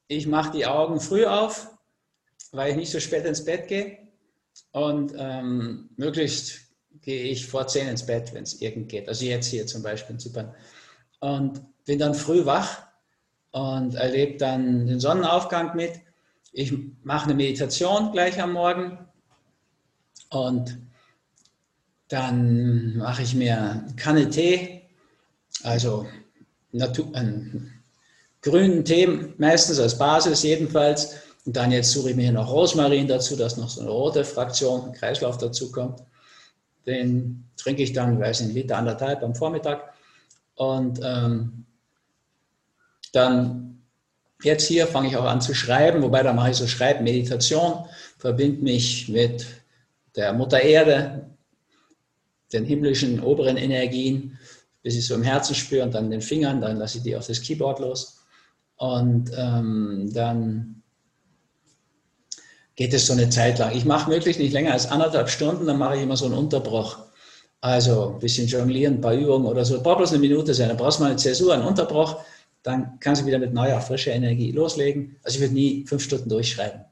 Ich 0.08 0.26
mache 0.26 0.52
die 0.52 0.66
Augen 0.66 1.00
früh 1.00 1.26
auf, 1.26 1.68
weil 2.52 2.70
ich 2.70 2.76
nicht 2.76 2.90
so 2.90 2.98
spät 2.98 3.26
ins 3.26 3.44
Bett 3.44 3.68
gehe. 3.68 3.98
Und 4.72 5.12
ähm, 5.16 5.90
möglichst 5.96 6.67
gehe 7.08 7.22
ich 7.22 7.46
vor 7.46 7.66
zehn 7.66 7.88
ins 7.88 8.04
Bett, 8.04 8.34
wenn 8.34 8.42
es 8.42 8.60
irgend 8.60 8.90
geht. 8.90 9.08
Also 9.08 9.24
jetzt 9.24 9.46
hier 9.46 9.66
zum 9.66 9.82
Beispiel 9.82 10.12
in 10.12 10.20
Zypern. 10.20 10.54
Und 11.20 11.62
bin 11.86 11.98
dann 11.98 12.14
früh 12.14 12.44
wach 12.44 12.82
und 13.50 13.94
erlebe 13.94 14.36
dann 14.36 14.86
den 14.86 15.00
Sonnenaufgang 15.00 15.74
mit. 15.74 15.92
Ich 16.52 16.70
mache 17.02 17.24
eine 17.24 17.34
Meditation 17.34 18.12
gleich 18.12 18.42
am 18.42 18.52
Morgen 18.52 18.98
und 20.28 20.76
dann 22.08 22.98
mache 22.98 23.22
ich 23.22 23.34
mir 23.34 23.58
eine 23.58 23.94
Kanne 23.96 24.28
Tee, 24.28 24.82
also 25.62 26.06
Natur, 26.72 27.08
einen 27.14 27.72
grünen 28.42 28.84
Tee, 28.84 29.32
meistens 29.38 29.78
als 29.78 29.96
Basis 29.96 30.42
jedenfalls. 30.42 31.16
Und 31.46 31.56
dann 31.56 31.72
jetzt 31.72 31.90
suche 31.90 32.10
ich 32.10 32.16
mir 32.16 32.32
noch 32.32 32.52
Rosmarin 32.52 33.08
dazu, 33.08 33.34
dass 33.34 33.56
noch 33.56 33.70
so 33.70 33.80
eine 33.80 33.88
rote 33.88 34.26
Fraktion, 34.26 34.84
ein 34.84 34.92
Kreislauf 34.92 35.38
dazu 35.38 35.72
kommt. 35.72 36.02
Den 36.88 37.44
trinke 37.56 37.82
ich 37.82 37.92
dann, 37.92 38.18
weiß 38.18 38.40
nicht, 38.40 38.54
Liter, 38.54 38.78
anderthalb 38.78 39.22
am 39.22 39.34
Vormittag. 39.34 39.92
Und 40.56 41.00
ähm, 41.02 41.64
dann 43.12 43.82
jetzt 44.42 44.66
hier 44.66 44.86
fange 44.86 45.08
ich 45.08 45.16
auch 45.16 45.24
an 45.24 45.40
zu 45.40 45.54
schreiben, 45.54 46.02
wobei 46.02 46.22
da 46.22 46.32
mache 46.32 46.50
ich 46.50 46.56
so 46.56 46.66
Schreibmeditation, 46.66 47.84
verbinde 48.18 48.62
mich 48.62 49.08
mit 49.08 49.46
der 50.16 50.32
Mutter 50.32 50.60
Erde, 50.60 51.30
den 52.52 52.64
himmlischen 52.64 53.20
oberen 53.20 53.56
Energien 53.56 54.38
bis 54.82 54.96
ich 54.96 55.06
so 55.06 55.14
im 55.14 55.22
Herzen 55.22 55.54
spüre 55.54 55.84
und 55.84 55.94
dann 55.94 56.10
den 56.10 56.22
Fingern, 56.22 56.60
dann 56.60 56.78
lasse 56.78 56.98
ich 56.98 57.04
die 57.04 57.16
auf 57.16 57.26
das 57.26 57.42
Keyboard 57.42 57.80
los. 57.80 58.24
Und 58.76 59.30
ähm, 59.36 60.10
dann 60.14 60.77
geht 62.78 62.94
es 62.94 63.08
so 63.08 63.12
eine 63.12 63.28
Zeit 63.28 63.58
lang. 63.58 63.74
Ich 63.74 63.84
mache 63.84 64.08
möglichst 64.08 64.40
nicht 64.40 64.52
länger 64.52 64.72
als 64.72 64.88
anderthalb 64.88 65.28
Stunden, 65.28 65.66
dann 65.66 65.78
mache 65.78 65.96
ich 65.96 66.02
immer 66.04 66.16
so 66.16 66.26
einen 66.26 66.34
Unterbruch. 66.34 66.98
Also 67.60 68.10
ein 68.10 68.20
bisschen 68.20 68.46
jonglieren, 68.46 68.94
ein 68.94 69.00
paar 69.00 69.14
Übungen 69.14 69.46
oder 69.46 69.64
so. 69.64 69.82
Braucht 69.82 69.98
bloß 69.98 70.12
eine 70.12 70.20
Minute 70.20 70.54
sein. 70.54 70.68
Dann 70.68 70.76
brauchst 70.76 71.00
du 71.00 71.02
mal 71.02 71.08
eine 71.08 71.16
Zäsur, 71.16 71.52
einen 71.52 71.64
Unterbruch. 71.64 72.20
Dann 72.62 73.00
kannst 73.00 73.20
du 73.22 73.26
wieder 73.26 73.40
mit 73.40 73.52
neuer, 73.52 73.80
frischer 73.80 74.12
Energie 74.12 74.52
loslegen. 74.52 75.16
Also 75.24 75.34
ich 75.34 75.40
würde 75.40 75.54
nie 75.54 75.86
fünf 75.88 76.04
Stunden 76.04 76.28
durchschreiben. 76.28 76.82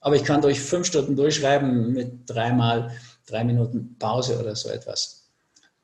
Aber 0.00 0.16
ich 0.16 0.24
kann 0.24 0.42
durch 0.42 0.60
fünf 0.60 0.88
Stunden 0.88 1.14
durchschreiben 1.14 1.92
mit 1.92 2.28
dreimal 2.28 2.90
drei 3.28 3.44
Minuten 3.44 3.94
Pause 4.00 4.40
oder 4.40 4.56
so 4.56 4.70
etwas. 4.70 5.28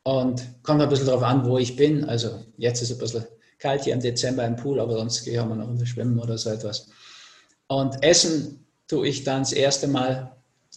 Und 0.02 0.42
kommt 0.64 0.82
ein 0.82 0.88
bisschen 0.88 1.06
darauf 1.06 1.22
an, 1.22 1.46
wo 1.46 1.58
ich 1.58 1.76
bin. 1.76 2.04
Also 2.06 2.40
jetzt 2.56 2.82
ist 2.82 2.90
es 2.90 2.96
ein 2.96 3.00
bisschen 3.00 3.24
kalt 3.60 3.84
hier 3.84 3.94
im 3.94 4.00
Dezember 4.00 4.44
im 4.44 4.56
Pool, 4.56 4.80
aber 4.80 4.94
sonst 4.94 5.22
gehe 5.22 5.34
ich 5.34 5.38
auch 5.38 5.46
mal 5.46 5.54
noch 5.54 5.68
unter 5.68 5.86
Schwimmen 5.86 6.18
oder 6.18 6.36
so 6.38 6.50
etwas. 6.50 6.88
Und 7.68 8.02
essen 8.02 8.63
tue 8.88 9.08
ich 9.08 9.24
dann 9.24 9.42
das 9.42 9.52
erste 9.52 9.88
Mal 9.88 10.32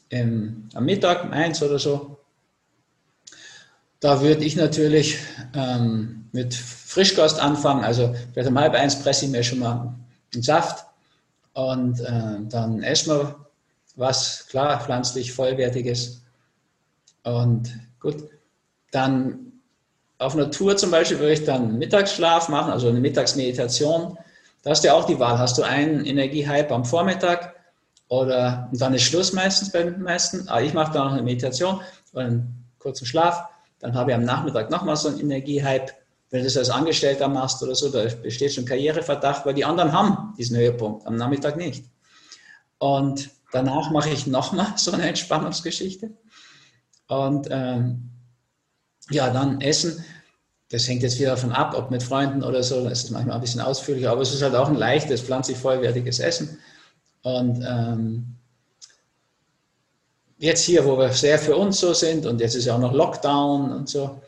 im, 0.09 0.69
am 0.73 0.85
Mittag, 0.85 1.23
um 1.23 1.31
eins 1.31 1.61
oder 1.61 1.79
so. 1.79 2.17
Da 3.99 4.21
würde 4.21 4.43
ich 4.43 4.55
natürlich 4.55 5.17
ähm, 5.55 6.29
mit 6.31 6.53
Frischkost 6.53 7.39
anfangen. 7.39 7.83
Also 7.83 8.15
vielleicht 8.31 8.49
um 8.49 8.59
halb 8.59 8.73
eins 8.73 8.99
presse 8.99 9.25
ich 9.25 9.31
mir 9.31 9.43
schon 9.43 9.59
mal 9.59 9.95
einen 10.33 10.43
Saft 10.43 10.85
und 11.53 11.99
äh, 11.99 12.39
dann 12.49 12.83
essen 12.83 13.17
wir 13.17 13.35
was, 13.95 14.45
klar, 14.47 14.79
pflanzlich 14.79 15.33
vollwertiges. 15.33 16.21
Und 17.23 17.75
gut, 17.99 18.29
dann 18.91 19.51
auf 20.19 20.35
einer 20.35 20.51
Tour 20.51 20.77
zum 20.77 20.91
Beispiel 20.91 21.19
würde 21.19 21.33
ich 21.33 21.45
dann 21.45 21.77
Mittagsschlaf 21.77 22.49
machen, 22.49 22.71
also 22.71 22.89
eine 22.89 22.99
Mittagsmeditation. 22.99 24.17
Da 24.63 24.69
hast 24.69 24.83
du 24.83 24.87
ja 24.87 24.93
auch 24.93 25.05
die 25.05 25.19
Wahl. 25.19 25.37
Hast 25.39 25.57
du 25.57 25.63
einen 25.63 26.05
Energiehype 26.05 26.73
am 26.73 26.85
Vormittag 26.85 27.56
oder 28.09 28.69
dann 28.73 28.93
ist 28.93 29.03
Schluss 29.03 29.33
meistens 29.33 29.71
bei 29.71 29.83
den 29.83 30.01
meisten. 30.01 30.47
Aber 30.47 30.61
ich 30.61 30.73
mache 30.73 30.93
da 30.93 31.05
noch 31.05 31.13
eine 31.13 31.23
Meditation 31.23 31.81
oder 32.13 32.25
einen 32.25 32.65
kurzen 32.79 33.05
Schlaf. 33.05 33.43
Dann 33.79 33.93
habe 33.95 34.11
ich 34.11 34.15
am 34.17 34.23
Nachmittag 34.23 34.69
nochmal 34.69 34.95
so 34.95 35.09
einen 35.09 35.19
Energiehype. 35.19 35.93
Wenn 36.29 36.39
du 36.39 36.45
das 36.45 36.57
als 36.57 36.69
Angestellter 36.69 37.27
machst 37.27 37.61
oder 37.63 37.75
so, 37.75 37.89
da 37.89 38.05
besteht 38.21 38.53
schon 38.53 38.65
Karriereverdacht, 38.65 39.45
weil 39.45 39.53
die 39.53 39.65
anderen 39.65 39.91
haben 39.91 40.33
diesen 40.37 40.57
Höhepunkt, 40.57 41.05
am 41.05 41.15
Nachmittag 41.15 41.57
nicht. 41.57 41.85
Und 42.79 43.29
danach 43.51 43.91
mache 43.91 44.09
ich 44.09 44.27
nochmal 44.27 44.73
so 44.75 44.91
eine 44.91 45.07
Entspannungsgeschichte. 45.07 46.11
Und 47.07 47.47
ähm, 47.49 48.09
ja, 49.09 49.29
dann 49.29 49.61
Essen. 49.61 50.03
Das 50.69 50.85
hängt 50.87 51.01
jetzt 51.01 51.17
wieder 51.17 51.29
davon 51.31 51.53
ab, 51.53 51.73
ob 51.77 51.91
mit 51.91 52.03
Freunden 52.03 52.43
oder 52.43 52.61
so. 52.61 52.83
Das 52.83 53.03
ist 53.03 53.11
manchmal 53.11 53.35
ein 53.35 53.41
bisschen 53.41 53.61
ausführlicher, 53.61 54.11
aber 54.11 54.21
es 54.21 54.33
ist 54.33 54.41
halt 54.41 54.55
auch 54.55 54.67
ein 54.67 54.75
leichtes, 54.75 55.21
pflanzlich 55.21 55.57
vollwertiges 55.57 56.19
Essen. 56.19 56.59
Und 57.27 57.61
ähm, 57.67 58.25
jetzt 60.37 60.63
hier, 60.63 60.85
wo 60.85 60.97
wir 60.97 61.11
sehr 61.11 61.37
für 61.37 61.57
uns 61.57 61.79
so 61.79 61.93
sind 61.93 62.25
und 62.25 62.39
jetzt 62.39 62.55
ist 62.55 62.65
ja 62.65 62.75
auch 62.75 62.79
noch 62.79 62.93
Lockdown 62.93 63.73
und 63.73 63.89
so. 63.89 64.21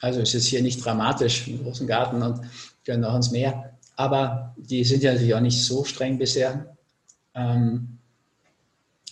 Also 0.00 0.20
ist 0.20 0.32
jetzt 0.32 0.46
hier 0.46 0.62
nicht 0.62 0.82
dramatisch 0.82 1.46
im 1.48 1.62
großen 1.62 1.86
Garten 1.86 2.22
und 2.22 2.40
können 2.86 3.04
auch 3.04 3.14
ins 3.14 3.30
Meer. 3.30 3.74
Aber 3.96 4.54
die 4.56 4.84
sind 4.84 5.02
ja 5.02 5.12
natürlich 5.12 5.34
auch 5.34 5.40
nicht 5.40 5.62
so 5.62 5.84
streng 5.84 6.16
bisher. 6.16 6.74
Ähm, 7.34 7.98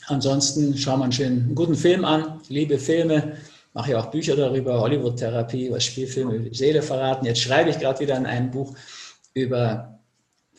ansonsten 0.06 0.78
schauen 0.78 1.00
wir 1.00 1.04
einen 1.04 1.12
schönen, 1.12 1.54
guten 1.54 1.74
Film 1.74 2.06
an. 2.06 2.40
Liebe 2.48 2.78
Filme 2.78 3.36
mache 3.74 3.90
ja 3.90 4.00
auch 4.00 4.10
Bücher 4.10 4.36
darüber, 4.36 4.80
Hollywood-Therapie, 4.80 5.70
was 5.70 5.84
Spielfilme 5.84 6.36
über 6.36 6.48
die 6.48 6.56
Seele 6.56 6.80
verraten. 6.80 7.26
Jetzt 7.26 7.42
schreibe 7.42 7.68
ich 7.68 7.78
gerade 7.78 8.00
wieder 8.00 8.16
in 8.16 8.24
einem 8.24 8.50
Buch 8.50 8.74
über 9.34 9.97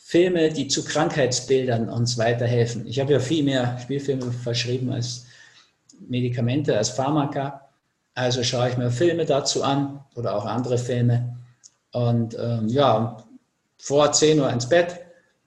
Filme, 0.10 0.50
die 0.50 0.68
zu 0.68 0.84
Krankheitsbildern 0.84 1.88
uns 1.88 2.18
weiterhelfen. 2.18 2.88
Ich 2.88 3.00
habe 3.00 3.14
ja 3.14 3.20
viel 3.20 3.44
mehr 3.44 3.78
Spielfilme 3.80 4.32
verschrieben 4.32 4.92
als 4.92 5.28
Medikamente, 6.00 6.76
als 6.76 6.90
Pharmaka. 6.90 7.70
Also 8.16 8.44
schaue 8.44 8.70
ich 8.70 8.78
mir 8.78 8.90
Filme 8.90 9.26
dazu 9.26 9.62
an 9.62 10.04
oder 10.16 10.36
auch 10.36 10.46
andere 10.46 10.80
Filme. 10.80 11.38
Und 11.92 12.36
ähm, 12.40 12.70
ja, 12.70 13.18
vor 13.78 14.12
10 14.12 14.40
Uhr 14.40 14.50
ins 14.50 14.68
Bett. 14.68 15.00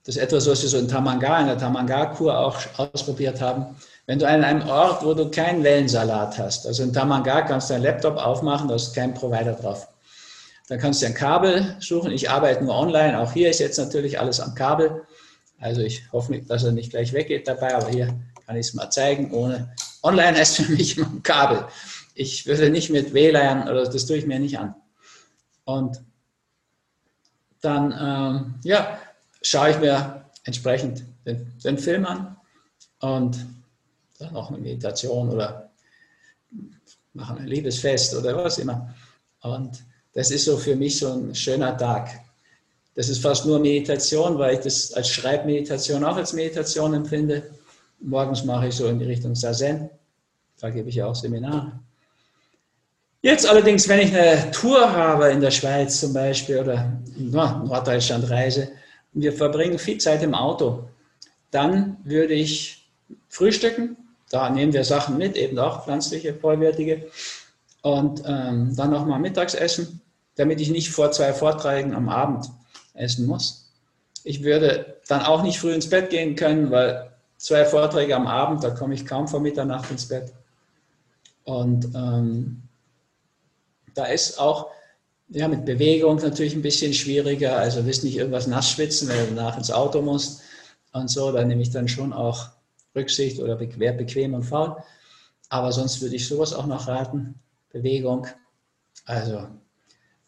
Das 0.04 0.14
ist 0.14 0.22
etwas, 0.22 0.46
was 0.46 0.62
wir 0.62 0.68
so 0.68 0.78
in 0.78 0.86
Tamanga, 0.86 1.40
in 1.40 1.48
der 1.48 1.58
Tamanga-Kur 1.58 2.38
auch 2.38 2.56
ausprobiert 2.76 3.40
haben. 3.40 3.66
Wenn 4.06 4.20
du 4.20 4.28
an 4.28 4.44
einem 4.44 4.68
Ort, 4.68 5.04
wo 5.04 5.12
du 5.12 5.28
keinen 5.28 5.64
Wellensalat 5.64 6.38
hast, 6.38 6.68
also 6.68 6.84
in 6.84 6.92
Tamanga 6.92 7.42
kannst 7.42 7.68
du 7.68 7.74
deinen 7.74 7.82
Laptop 7.82 8.16
aufmachen, 8.16 8.68
da 8.68 8.76
ist 8.76 8.94
kein 8.94 9.12
Provider 9.12 9.54
drauf. 9.54 9.88
Dann 10.72 10.80
kannst 10.80 11.02
du 11.02 11.06
ein 11.06 11.12
Kabel 11.12 11.76
suchen. 11.80 12.12
Ich 12.12 12.30
arbeite 12.30 12.64
nur 12.64 12.74
online. 12.74 13.20
Auch 13.20 13.34
hier 13.34 13.50
ist 13.50 13.60
jetzt 13.60 13.76
natürlich 13.76 14.18
alles 14.18 14.40
am 14.40 14.54
Kabel. 14.54 15.02
Also 15.60 15.82
ich 15.82 16.10
hoffe 16.12 16.40
dass 16.40 16.64
er 16.64 16.72
nicht 16.72 16.88
gleich 16.88 17.12
weggeht 17.12 17.46
dabei, 17.46 17.74
aber 17.74 17.90
hier 17.90 18.06
kann 18.46 18.56
ich 18.56 18.68
es 18.68 18.72
mal 18.72 18.88
zeigen. 18.88 19.32
Ohne 19.32 19.74
Online 20.02 20.34
heißt 20.34 20.56
für 20.56 20.72
mich 20.72 20.96
immer 20.96 21.10
ein 21.10 21.22
Kabel. 21.22 21.66
Ich 22.14 22.46
würde 22.46 22.70
nicht 22.70 22.88
mit 22.88 23.12
WLAN 23.12 23.68
oder 23.68 23.84
das 23.84 24.06
tue 24.06 24.16
ich 24.16 24.24
mir 24.24 24.38
nicht 24.38 24.58
an. 24.58 24.74
Und 25.64 26.00
dann 27.60 27.92
ähm, 27.92 28.54
ja, 28.64 28.98
schaue 29.42 29.72
ich 29.72 29.78
mir 29.78 30.24
entsprechend 30.44 31.04
den, 31.26 31.52
den 31.62 31.76
Film 31.76 32.06
an 32.06 32.34
und 33.00 33.36
dann 34.18 34.34
auch 34.34 34.48
eine 34.48 34.56
Meditation 34.56 35.28
oder 35.28 35.70
machen 37.12 37.36
ein 37.36 37.46
Liebesfest 37.46 38.16
oder 38.16 38.34
was 38.42 38.56
immer. 38.56 38.94
Und 39.42 39.84
das 40.14 40.30
ist 40.30 40.44
so 40.44 40.56
für 40.56 40.76
mich 40.76 40.98
so 40.98 41.12
ein 41.12 41.34
schöner 41.34 41.76
Tag. 41.76 42.10
Das 42.94 43.08
ist 43.08 43.22
fast 43.22 43.46
nur 43.46 43.58
Meditation, 43.58 44.38
weil 44.38 44.54
ich 44.54 44.60
das 44.60 44.92
als 44.92 45.08
Schreibmeditation 45.08 46.04
auch 46.04 46.16
als 46.16 46.32
Meditation 46.32 46.94
empfinde. 46.94 47.50
Morgens 48.00 48.44
mache 48.44 48.68
ich 48.68 48.74
so 48.74 48.86
in 48.86 48.98
die 48.98 49.06
Richtung 49.06 49.34
Sazen. 49.34 49.88
Da 50.60 50.70
gebe 50.70 50.88
ich 50.90 50.96
ja 50.96 51.06
auch 51.06 51.14
Seminare. 51.14 51.72
Jetzt 53.22 53.48
allerdings, 53.48 53.88
wenn 53.88 54.00
ich 54.00 54.14
eine 54.14 54.50
Tour 54.50 54.92
habe 54.92 55.30
in 55.30 55.40
der 55.40 55.50
Schweiz 55.50 56.00
zum 56.00 56.12
Beispiel 56.12 56.58
oder 56.58 56.92
in 57.16 57.30
Norddeutschland 57.30 58.28
reise 58.28 58.72
und 59.14 59.22
wir 59.22 59.32
verbringen 59.32 59.78
viel 59.78 59.98
Zeit 59.98 60.22
im 60.22 60.34
Auto, 60.34 60.84
dann 61.50 61.96
würde 62.04 62.34
ich 62.34 62.88
frühstücken 63.28 63.96
da 64.32 64.48
nehmen 64.48 64.72
wir 64.72 64.82
Sachen 64.82 65.18
mit, 65.18 65.36
eben 65.36 65.58
auch 65.58 65.84
pflanzliche, 65.84 66.32
vollwertige. 66.32 67.06
Und 67.82 68.22
ähm, 68.26 68.74
dann 68.76 68.90
nochmal 68.90 69.20
Mittagsessen, 69.20 70.00
damit 70.36 70.60
ich 70.60 70.70
nicht 70.70 70.90
vor 70.90 71.10
zwei 71.12 71.32
Vorträgen 71.32 71.94
am 71.94 72.08
Abend 72.08 72.48
essen 72.94 73.26
muss. 73.26 73.72
Ich 74.24 74.42
würde 74.44 74.96
dann 75.08 75.22
auch 75.22 75.42
nicht 75.42 75.58
früh 75.58 75.72
ins 75.72 75.90
Bett 75.90 76.10
gehen 76.10 76.36
können, 76.36 76.70
weil 76.70 77.10
zwei 77.38 77.64
Vorträge 77.64 78.14
am 78.14 78.28
Abend, 78.28 78.62
da 78.62 78.70
komme 78.70 78.94
ich 78.94 79.04
kaum 79.04 79.26
vor 79.26 79.40
Mitternacht 79.40 79.90
ins 79.90 80.06
Bett. 80.06 80.32
Und 81.44 81.86
ähm, 81.94 82.62
da 83.94 84.04
ist 84.04 84.38
auch 84.38 84.68
ja, 85.28 85.48
mit 85.48 85.64
Bewegung 85.64 86.16
natürlich 86.16 86.54
ein 86.54 86.62
bisschen 86.62 86.94
schwieriger. 86.94 87.56
Also 87.56 87.84
willst 87.86 88.04
nicht 88.04 88.16
irgendwas 88.16 88.46
nass 88.46 88.70
schwitzen, 88.70 89.08
wenn 89.08 89.28
du 89.28 89.34
danach 89.34 89.56
ins 89.56 89.70
Auto 89.70 90.02
musst 90.02 90.42
und 90.92 91.10
so. 91.10 91.32
Da 91.32 91.44
nehme 91.44 91.62
ich 91.62 91.70
dann 91.70 91.88
schon 91.88 92.12
auch 92.12 92.48
Rücksicht 92.94 93.40
oder 93.40 93.58
wer 93.58 93.92
bequem 93.92 94.34
und 94.34 94.44
faul. 94.44 94.76
Aber 95.48 95.72
sonst 95.72 96.00
würde 96.00 96.16
ich 96.16 96.28
sowas 96.28 96.52
auch 96.52 96.66
noch 96.66 96.86
raten. 96.86 97.34
Bewegung. 97.72 98.26
Also 99.04 99.48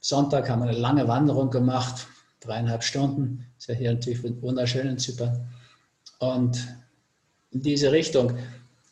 Sonntag 0.01 0.49
haben 0.49 0.63
wir 0.63 0.69
eine 0.69 0.79
lange 0.79 1.07
Wanderung 1.09 1.51
gemacht, 1.51 2.07
dreieinhalb 2.41 2.83
Stunden. 2.83 3.47
Ist 3.59 3.69
ja 3.69 3.75
hier 3.75 3.93
natürlich 3.93 4.23
wunderschön 4.43 4.87
in 4.87 4.99
Zypern. 4.99 5.49
Und 6.19 6.67
in 7.51 7.63
diese 7.63 7.93
Richtung. 7.93 8.37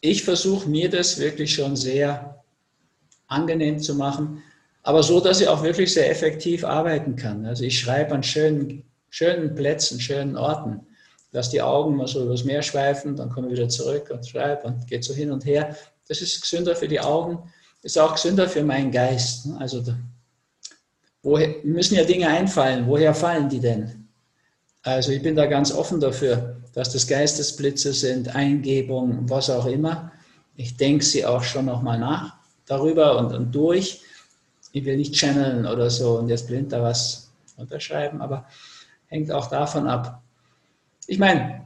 Ich 0.01 0.25
versuche 0.25 0.69
mir 0.69 0.91
das 0.91 1.19
wirklich 1.19 1.55
schon 1.55 1.77
sehr 1.77 2.43
angenehm 3.29 3.79
zu 3.79 3.95
machen, 3.95 4.43
aber 4.83 5.03
so, 5.03 5.21
dass 5.21 5.41
ich 5.41 5.49
auch 5.49 5.63
wirklich 5.63 5.93
sehr 5.93 6.11
effektiv 6.11 6.65
arbeiten 6.65 7.17
kann. 7.17 7.47
Also 7.47 7.65
ich 7.65 7.79
schreibe 7.79 8.15
an 8.15 8.23
schönen, 8.23 8.85
schönen 9.11 9.55
Plätzen, 9.55 10.01
schönen 10.01 10.37
Orten 10.37 10.87
lass 11.33 11.51
die 11.51 11.63
Augen 11.63 11.97
mal 11.97 12.07
so 12.07 12.23
übers 12.25 12.45
Meer 12.45 12.63
schweifen, 12.63 13.17
dann 13.17 13.31
komme 13.31 13.49
ich 13.49 13.55
wieder 13.55 13.69
zurück 13.69 14.11
und 14.11 14.27
schreibe 14.27 14.69
und 14.69 14.87
geht 14.87 15.03
so 15.03 15.15
hin 15.15 15.33
und 15.33 15.45
her. 15.45 15.77
Das 16.07 16.21
ist 16.21 16.41
gesünder 16.41 16.77
für 16.77 16.89
die 16.89 17.01
Augen, 17.01 17.51
ist 17.83 17.99
auch 17.99 18.15
gesünder 18.15 18.49
für 18.49 18.63
meinen 18.63 18.91
Geist. 18.91 19.47
Ne? 19.47 19.57
Also 19.59 19.85
woher, 21.23 21.55
müssen 21.65 21.97
ja 21.97 22.05
Dinge 22.05 22.29
einfallen, 22.29 22.87
woher 22.87 23.15
fallen 23.15 23.49
die 23.49 23.61
denn? 23.61 24.09
Also 24.83 25.13
ich 25.13 25.23
bin 25.23 25.37
da 25.37 25.47
ganz 25.47 25.73
offen 25.73 26.01
dafür, 26.01 26.57
dass 26.73 26.93
das 26.93 27.07
Geistesblitze 27.07 27.93
sind, 27.93 28.35
Eingebungen, 28.35 29.29
was 29.29 29.51
auch 29.51 29.67
immer. 29.67 30.11
Ich 30.57 30.77
denke 30.77 31.05
sie 31.05 31.25
auch 31.25 31.43
schon 31.43 31.67
nochmal 31.67 31.99
nach 31.99 32.35
darüber 32.67 33.19
und, 33.19 33.33
und 33.33 33.53
durch. 33.53 34.01
Ich 34.73 34.85
will 34.85 34.97
nicht 34.97 35.15
channeln 35.15 35.67
oder 35.67 35.91
so 35.91 36.19
und 36.19 36.29
jetzt 36.29 36.47
blind 36.47 36.73
da 36.73 36.83
was 36.83 37.31
unterschreiben, 37.57 38.21
aber 38.23 38.47
hängt 39.07 39.31
auch 39.31 39.49
davon 39.49 39.87
ab, 39.87 40.23
ich 41.07 41.19
meine, 41.19 41.65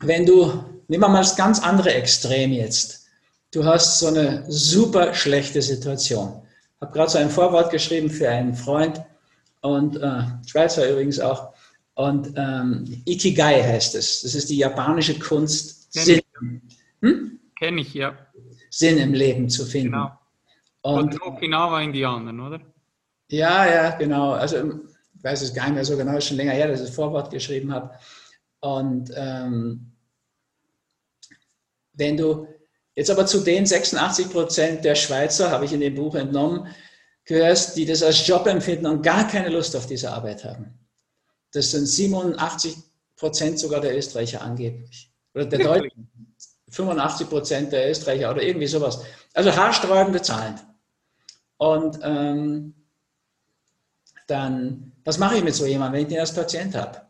wenn 0.00 0.26
du, 0.26 0.64
nehmen 0.88 1.02
wir 1.02 1.08
mal 1.08 1.18
das 1.18 1.36
ganz 1.36 1.60
andere 1.60 1.94
Extrem 1.94 2.52
jetzt. 2.52 3.05
Du 3.52 3.64
hast 3.64 4.00
so 4.00 4.08
eine 4.08 4.44
super 4.48 5.14
schlechte 5.14 5.62
Situation. 5.62 6.42
Ich 6.76 6.82
habe 6.82 6.92
gerade 6.92 7.10
so 7.10 7.18
ein 7.18 7.30
Vorwort 7.30 7.70
geschrieben 7.70 8.10
für 8.10 8.28
einen 8.28 8.54
Freund 8.54 9.02
und 9.62 9.96
äh, 9.96 10.22
Schweizer 10.46 10.90
übrigens 10.90 11.20
auch. 11.20 11.54
Und 11.94 12.34
ähm, 12.36 13.02
Ikigai 13.06 13.62
heißt 13.62 13.94
es. 13.94 14.22
Das 14.22 14.34
ist 14.34 14.50
die 14.50 14.58
japanische 14.58 15.18
Kunst, 15.18 15.90
Kenn 15.92 16.04
Sinn, 16.04 16.20
hm? 17.00 17.40
Kenn 17.58 17.78
ich, 17.78 17.94
ja. 17.94 18.16
Sinn 18.68 18.98
im 18.98 19.14
Leben 19.14 19.48
zu 19.48 19.64
finden. 19.64 19.92
Genau. 19.92 20.18
Und 20.82 21.20
Okinawa-Indianern, 21.22 22.38
oder? 22.38 22.60
Ja, 23.28 23.66
ja, 23.66 23.90
genau. 23.96 24.32
Also 24.32 24.58
ich 24.58 25.24
weiß 25.24 25.42
es 25.42 25.54
gar 25.54 25.64
nicht 25.64 25.74
mehr 25.74 25.84
so 25.84 25.96
genau, 25.96 26.16
ist 26.16 26.28
schon 26.28 26.36
länger 26.36 26.52
her, 26.52 26.68
dass 26.68 26.80
ich 26.80 26.86
das 26.86 26.94
Vorwort 26.94 27.30
geschrieben 27.30 27.72
habe. 27.72 27.98
Und 28.60 29.10
ähm, 29.16 29.92
wenn 31.94 32.16
du 32.16 32.46
jetzt 32.96 33.10
aber 33.10 33.26
zu 33.26 33.40
den 33.40 33.66
86 33.66 34.30
Prozent 34.30 34.84
der 34.84 34.96
Schweizer, 34.96 35.50
habe 35.50 35.66
ich 35.66 35.72
in 35.72 35.80
dem 35.80 35.94
Buch 35.94 36.16
entnommen, 36.16 36.66
gehörst, 37.24 37.76
die 37.76 37.86
das 37.86 38.02
als 38.02 38.26
Job 38.26 38.46
empfinden 38.46 38.86
und 38.86 39.02
gar 39.02 39.28
keine 39.28 39.50
Lust 39.50 39.76
auf 39.76 39.86
diese 39.86 40.10
Arbeit 40.10 40.44
haben. 40.44 40.78
Das 41.52 41.70
sind 41.70 41.86
87 41.86 42.76
Prozent 43.16 43.58
sogar 43.58 43.80
der 43.80 43.96
Österreicher 43.96 44.42
angeblich. 44.42 45.12
Oder 45.34 45.46
der 45.46 45.58
Deutschen. 45.60 46.10
85 46.70 47.28
Prozent 47.28 47.72
der 47.72 47.90
Österreicher 47.90 48.30
oder 48.30 48.42
irgendwie 48.42 48.66
sowas. 48.66 49.02
Also 49.34 49.54
haarsträubende 49.54 50.20
Zahlen. 50.20 50.58
Und 51.58 51.98
ähm, 52.02 52.74
dann, 54.26 54.92
was 55.04 55.18
mache 55.18 55.36
ich 55.36 55.44
mit 55.44 55.54
so 55.54 55.64
jemandem, 55.64 55.94
wenn 55.94 56.02
ich 56.02 56.08
den 56.08 56.20
als 56.20 56.34
Patient 56.34 56.74
habe? 56.74 57.05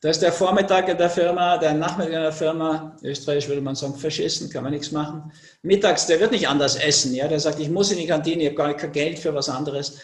Da 0.00 0.10
ist 0.10 0.22
der 0.22 0.32
Vormittag 0.32 0.88
in 0.88 0.96
der 0.96 1.10
Firma, 1.10 1.58
der 1.58 1.74
Nachmittag 1.74 2.12
in 2.12 2.22
der 2.22 2.32
Firma, 2.32 2.96
österreichisch 3.02 3.48
würde 3.48 3.60
man 3.60 3.74
sagen, 3.74 3.96
verschissen, 3.96 4.48
kann 4.48 4.62
man 4.62 4.72
nichts 4.72 4.92
machen. 4.92 5.32
Mittags, 5.62 6.06
der 6.06 6.20
wird 6.20 6.30
nicht 6.30 6.46
anders 6.46 6.76
essen, 6.76 7.14
ja, 7.14 7.26
der 7.26 7.40
sagt, 7.40 7.58
ich 7.58 7.68
muss 7.68 7.90
in 7.90 7.98
die 7.98 8.06
Kantine, 8.06 8.42
ich 8.42 8.48
habe 8.50 8.56
gar 8.56 8.74
kein 8.74 8.92
Geld 8.92 9.18
für 9.18 9.34
was 9.34 9.48
anderes. 9.48 9.98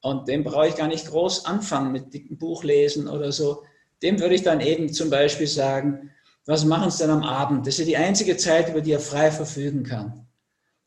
Und 0.00 0.26
dem 0.28 0.42
brauche 0.42 0.68
ich 0.68 0.76
gar 0.76 0.88
nicht 0.88 1.06
groß 1.08 1.44
anfangen 1.44 1.92
mit 1.92 2.14
dicken 2.14 2.38
Buch 2.38 2.64
lesen 2.64 3.08
oder 3.08 3.30
so. 3.30 3.62
Dem 4.02 4.20
würde 4.20 4.34
ich 4.34 4.42
dann 4.42 4.60
eben 4.60 4.90
zum 4.92 5.10
Beispiel 5.10 5.46
sagen, 5.46 6.12
was 6.46 6.64
machen 6.64 6.90
Sie 6.90 7.02
denn 7.02 7.10
am 7.10 7.22
Abend? 7.22 7.66
Das 7.66 7.74
ist 7.74 7.80
ja 7.80 7.84
die 7.84 7.96
einzige 7.96 8.36
Zeit, 8.38 8.70
über 8.70 8.80
die 8.80 8.92
er 8.92 9.00
frei 9.00 9.30
verfügen 9.30 9.82
kann. 9.82 10.26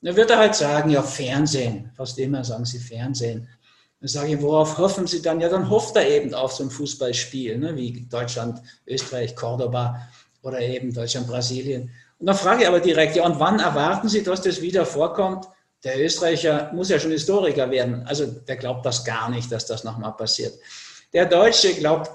Dann 0.02 0.16
wird 0.16 0.32
er 0.32 0.38
halt 0.38 0.56
sagen, 0.56 0.90
ja, 0.90 1.04
Fernsehen. 1.04 1.92
Fast 1.96 2.18
immer 2.18 2.44
sagen 2.44 2.66
sie 2.66 2.80
Fernsehen. 2.80 3.50
Dann 4.00 4.08
sage 4.08 4.34
ich, 4.34 4.42
worauf 4.42 4.78
hoffen 4.78 5.08
Sie 5.08 5.22
dann? 5.22 5.42
Ja, 5.42 5.50
dann 5.50 5.70
hofft 5.70 5.96
er 5.96 6.08
eben 6.08 6.34
auf 6.34 6.54
so 6.54 6.64
ein 6.64 6.70
Fußballspiel, 6.70 7.58
ne, 7.58 7.76
wie 7.76 8.08
Deutschland, 8.10 8.62
Österreich, 8.88 9.36
Cordoba 9.36 10.08
oder 10.42 10.60
eben 10.62 10.94
Deutschland, 10.94 11.28
Brasilien. 11.28 11.92
Und 12.18 12.28
dann 12.28 12.36
frage 12.36 12.64
ich 12.64 12.68
aber 12.68 12.80
direkt, 12.80 13.16
ja, 13.16 13.26
und 13.26 13.40
wann 13.40 13.60
erwarten 13.60 14.08
Sie, 14.08 14.24
dass 14.24 14.42
das 14.42 14.62
wieder 14.62 14.86
vorkommt? 14.86 15.48
Der 15.84 16.00
Österreicher 16.04 16.72
muss 16.74 16.90
ja 16.90 17.00
schon 17.00 17.12
Historiker 17.12 17.72
werden. 17.72 18.04
Also 18.06 18.26
der 18.26 18.58
glaubt 18.58 18.86
das 18.86 19.06
gar 19.06 19.30
nicht, 19.30 19.52
dass 19.52 19.66
das 19.66 19.84
nochmal 19.84 20.14
passiert. 20.14 20.54
Der 21.14 21.26
Deutsche 21.26 21.74
glaubt 21.74 22.12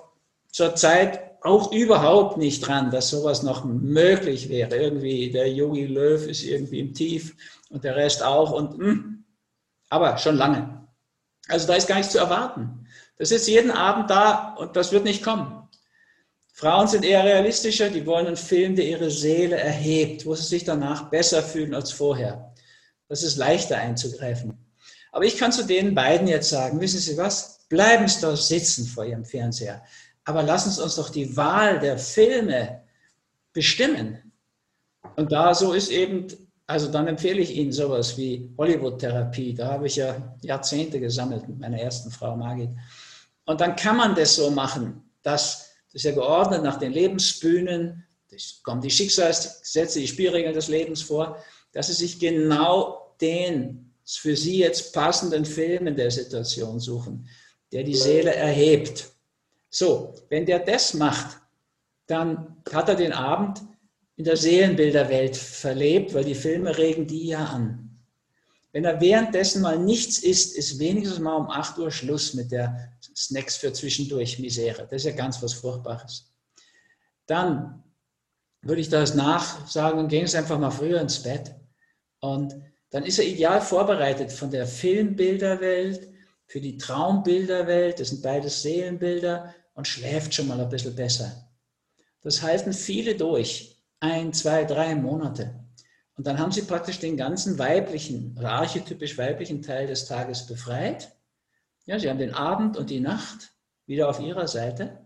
zurzeit 0.53 1.35
auch 1.43 1.73
überhaupt 1.73 2.39
nicht 2.39 2.67
dran, 2.67 2.91
dass 2.91 3.11
sowas 3.11 3.43
noch 3.43 3.65
möglich 3.65 4.49
wäre. 4.49 4.77
Irgendwie 4.77 5.31
der 5.31 5.51
Yogi 5.51 5.87
Löw 5.87 6.27
ist 6.27 6.43
irgendwie 6.43 6.81
im 6.81 6.95
Tief 6.95 7.35
und 7.71 7.85
der 7.85 7.97
Rest 7.97 8.23
auch. 8.23 8.53
Und, 8.53 8.79
mh, 8.79 8.87
hm, 8.87 9.25
aber 9.91 10.17
schon 10.19 10.37
lange. 10.37 10.84
Also 11.49 11.67
da 11.67 11.75
ist 11.75 11.87
gar 11.87 11.97
nichts 11.97 12.13
zu 12.13 12.19
erwarten. 12.19 12.87
Das 13.19 13.31
ist 13.31 13.47
jeden 13.47 13.71
Abend 13.71 14.11
da 14.11 14.55
und 14.55 14.77
das 14.77 14.93
wird 14.93 15.05
nicht 15.05 15.23
kommen. 15.23 15.69
Frauen 16.53 16.87
sind 16.87 17.05
eher 17.05 17.25
realistischer, 17.25 17.91
die 17.91 18.07
wollen 18.07 18.29
einen 18.29 18.37
Film, 18.37 18.77
der 18.77 18.87
ihre 18.87 19.11
Seele 19.11 19.57
erhebt, 19.57 20.25
wo 20.25 20.35
sie 20.35 20.45
sich 20.45 20.65
danach 20.65 21.11
besser 21.11 21.43
fühlen 21.43 21.75
als 21.75 21.91
vorher. 21.91 22.55
Das 23.09 23.23
ist 23.23 23.37
leichter 23.37 23.77
einzugreifen. 23.77 24.65
Aber 25.13 25.25
ich 25.25 25.37
kann 25.37 25.53
zu 25.53 25.65
den 25.65 25.95
beiden 25.95 26.27
jetzt 26.27 26.51
sagen, 26.51 26.81
wissen 26.81 26.99
Sie 26.99 27.17
was? 27.17 27.67
Bleiben 27.69 28.09
Sie 28.09 28.21
doch 28.21 28.37
sitzen 28.37 28.87
vor 28.87 29.05
Ihrem 29.05 29.25
Fernseher. 29.25 29.83
Aber 30.25 30.43
lassen 30.43 30.71
Sie 30.71 30.83
uns 30.83 30.97
doch 30.97 31.11
die 31.11 31.37
Wahl 31.37 31.79
der 31.79 31.99
Filme 31.99 32.83
bestimmen. 33.53 34.33
Und 35.17 35.31
da 35.33 35.55
so 35.55 35.73
ist 35.73 35.91
eben 35.91 36.27
also 36.67 36.91
dann 36.91 37.09
empfehle 37.09 37.41
ich 37.41 37.55
Ihnen 37.55 37.73
sowas 37.73 38.17
wie 38.17 38.51
Hollywood-Therapie. 38.57 39.55
Da 39.55 39.69
habe 39.73 39.87
ich 39.87 39.97
ja 39.97 40.37
Jahrzehnte 40.43 40.99
gesammelt 40.99 41.47
mit 41.49 41.59
meiner 41.59 41.79
ersten 41.79 42.11
Frau 42.11 42.37
Margit. 42.37 42.71
Und 43.45 43.61
dann 43.61 43.77
kann 43.77 43.97
man 43.97 44.15
das 44.15 44.37
so 44.37 44.51
machen, 44.51 45.03
dass 45.23 45.75
das 45.95 46.03
ist 46.03 46.05
ja 46.07 46.13
geordnet 46.13 46.65
nach 46.65 46.79
den 46.79 46.93
Lebensbühnen, 46.93 48.05
das 48.29 48.61
kommen 48.65 48.81
die 48.81 48.91
Schicksalsgesetze, 48.91 50.01
die 50.01 50.09
Spielregeln 50.09 50.55
des 50.55 50.67
Lebens 50.67 51.03
vor, 51.03 51.39
dass 51.73 51.87
Sie 51.87 51.93
sich 51.93 52.19
genau 52.19 53.15
den 53.21 53.93
für 54.05 54.35
Sie 54.35 54.59
jetzt 54.59 54.93
passenden 54.93 55.45
Film 55.45 55.87
in 55.87 55.95
der 55.95 56.11
Situation 56.11 56.81
suchen, 56.81 57.29
der 57.71 57.85
die 57.85 57.95
Seele 57.95 58.35
erhebt. 58.35 59.09
So, 59.71 60.15
wenn 60.31 60.47
der 60.47 60.59
das 60.59 60.95
macht, 60.95 61.39
dann 62.07 62.57
hat 62.73 62.89
er 62.89 62.97
den 62.97 63.13
Abend 63.13 63.63
in 64.17 64.25
der 64.25 64.37
Seelenbilderwelt 64.37 65.37
verlebt, 65.37 66.15
weil 66.15 66.25
die 66.25 66.35
Filme 66.35 66.77
regen 66.77 67.07
die 67.07 67.29
ja 67.29 67.45
an. 67.45 67.85
Wenn 68.73 68.85
er 68.85 69.01
währenddessen 69.01 69.63
mal 69.63 69.79
nichts 69.79 70.19
isst, 70.19 70.57
ist 70.57 70.79
wenigstens 70.79 71.21
mal 71.21 71.37
um 71.37 71.49
8 71.49 71.79
Uhr 71.79 71.91
Schluss 71.91 72.35
mit 72.35 72.51
der 72.51 72.93
Snacks 73.15 73.57
für 73.57 73.73
zwischendurch 73.73 74.39
Misere. 74.39 74.83
Das 74.91 75.03
ist 75.03 75.05
ja 75.05 75.13
ganz 75.13 75.41
was 75.43 75.53
Furchtbares. 75.53 76.33
Dann 77.27 77.85
würde 78.63 78.81
ich 78.81 78.89
das 78.89 79.15
nachsagen, 79.15 80.09
gehen 80.09 80.27
Sie 80.27 80.37
einfach 80.37 80.59
mal 80.59 80.71
früher 80.71 81.01
ins 81.01 81.23
Bett. 81.23 81.55
Und 82.21 82.55
dann 82.91 83.05
ist 83.05 83.19
er 83.19 83.27
ideal 83.27 83.61
vorbereitet 83.61 84.33
von 84.33 84.51
der 84.51 84.67
Filmbilderwelt 84.67 86.09
für 86.47 86.61
die 86.61 86.77
Traumbilderwelt. 86.77 88.01
Das 88.01 88.09
sind 88.09 88.23
beides 88.23 88.63
Seelenbilder 88.63 89.55
und 89.75 89.87
schläft 89.87 90.35
schon 90.35 90.49
mal 90.49 90.61
ein 90.61 90.69
bisschen 90.69 90.95
besser. 90.95 91.49
Das 92.23 92.43
halten 92.43 92.73
viele 92.73 93.15
durch 93.15 93.74
ein, 94.05 94.35
zwei, 94.35 94.65
drei 94.65 94.95
Monate. 94.95 95.55
Und 96.17 96.27
dann 96.27 96.39
haben 96.39 96.53
sie 96.53 96.63
praktisch 96.63 96.99
den 97.01 97.17
ganzen 97.17 97.59
weiblichen 97.59 98.39
archetypisch 98.39 99.17
weiblichen 99.17 99.63
Teil 99.63 99.87
des 99.87 100.05
Tages 100.05 100.47
befreit. 100.47 101.17
Ja, 101.87 101.99
sie 101.99 102.09
haben 102.09 102.19
den 102.19 102.35
Abend 102.35 102.77
und 102.77 102.91
die 102.91 103.01
Nacht 103.01 103.53
wieder 103.87 104.09
auf 104.09 104.21
ihrer 104.21 104.47
Seite. 104.47 105.01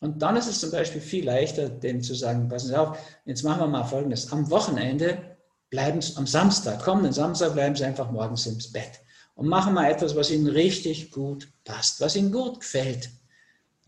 Und 0.00 0.20
dann 0.22 0.36
ist 0.36 0.48
es 0.48 0.60
zum 0.60 0.70
Beispiel 0.70 1.00
viel 1.00 1.24
leichter, 1.24 1.68
dem 1.68 2.02
zu 2.02 2.14
sagen, 2.14 2.48
passen 2.48 2.68
Sie 2.68 2.78
auf, 2.78 2.98
jetzt 3.24 3.44
machen 3.44 3.60
wir 3.60 3.66
mal 3.66 3.84
Folgendes. 3.84 4.32
Am 4.32 4.50
Wochenende 4.50 5.36
bleiben 5.70 6.00
Sie, 6.00 6.16
am 6.16 6.26
Samstag, 6.26 6.82
kommenden 6.82 7.12
Samstag 7.12 7.54
bleiben 7.54 7.76
Sie 7.76 7.84
einfach 7.84 8.10
morgens 8.10 8.46
ins 8.46 8.72
Bett 8.72 9.00
und 9.34 9.46
machen 9.46 9.74
mal 9.74 9.90
etwas, 9.90 10.16
was 10.16 10.30
Ihnen 10.30 10.48
richtig 10.48 11.10
gut 11.10 11.48
passt, 11.64 12.00
was 12.00 12.16
Ihnen 12.16 12.32
gut 12.32 12.60
gefällt. 12.60 13.10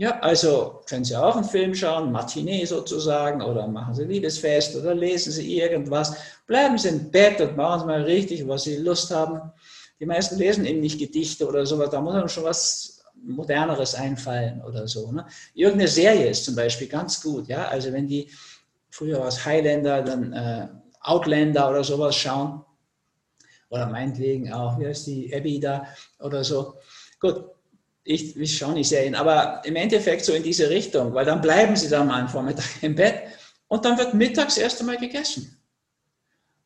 Ja, 0.01 0.21
also 0.21 0.81
können 0.89 1.05
Sie 1.05 1.17
auch 1.17 1.35
einen 1.35 1.45
Film 1.45 1.75
schauen, 1.75 2.13
Matinee 2.13 2.65
sozusagen, 2.65 3.43
oder 3.43 3.67
machen 3.67 3.97
Sie 3.97 4.05
Liebesfest 4.05 4.77
oder 4.77 4.95
lesen 4.95 5.33
Sie 5.33 5.59
irgendwas. 5.59 6.15
Bleiben 6.47 6.79
Sie 6.79 6.89
im 6.89 7.11
Bett 7.11 7.41
und 7.41 7.57
machen 7.57 7.81
Sie 7.81 7.87
mal 7.87 8.03
richtig, 8.03 8.47
was 8.47 8.63
Sie 8.63 8.77
Lust 8.77 9.11
haben. 9.11 9.51
Die 9.99 10.07
meisten 10.07 10.39
lesen 10.39 10.65
eben 10.67 10.81
nicht 10.81 11.01
Gedichte 11.01 11.49
oder 11.49 11.67
sowas, 11.67 11.91
da 11.91 12.01
muss 12.01 12.15
einem 12.15 12.29
schon 12.29 12.45
was 12.45 13.03
Moderneres 13.21 13.97
einfallen 13.97 14.63
oder 14.63 14.87
so. 14.87 15.11
Ne? 15.11 15.27
Irgendeine 15.55 15.89
Serie 15.89 16.29
ist 16.29 16.45
zum 16.45 16.55
Beispiel 16.55 16.87
ganz 16.87 17.21
gut, 17.21 17.49
ja. 17.49 17.67
Also 17.67 17.93
wenn 17.93 18.07
die 18.07 18.31
früher 18.91 19.19
was 19.19 19.45
Highlander, 19.45 20.03
dann 20.03 20.33
äh, 20.33 20.69
Outlander 21.01 21.71
oder 21.71 21.83
sowas 21.83 22.15
schauen, 22.15 22.65
oder 23.69 23.87
meinetwegen 23.87 24.53
auch, 24.53 24.79
wie 24.79 24.87
heißt 24.87 25.09
die, 25.09 25.35
Abby 25.35 25.59
da 25.59 25.89
oder 26.21 26.45
so. 26.45 26.75
Gut, 27.19 27.45
ich, 28.09 28.37
ich 28.39 28.57
schaue 28.57 28.73
nicht 28.73 28.89
Serien, 28.89 29.15
aber 29.15 29.61
im 29.65 29.77
Endeffekt 29.77 30.25
so 30.25 30.33
in 30.33 30.43
diese 30.43 30.71
Richtung, 30.71 31.13
weil 31.13 31.27
dann 31.27 31.43
bleiben 31.43 31.77
sie 31.77 31.91
dann 31.91 32.07
mal 32.07 32.23
am 32.23 32.29
Vormittag 32.29 32.65
im 32.81 32.95
Bett 32.95 33.23
und 33.69 33.85
dann 33.85 33.99
wird 33.99 34.15
mittags 34.15 34.57
erst 34.57 34.81
einmal 34.81 34.97
gegessen. 34.97 35.55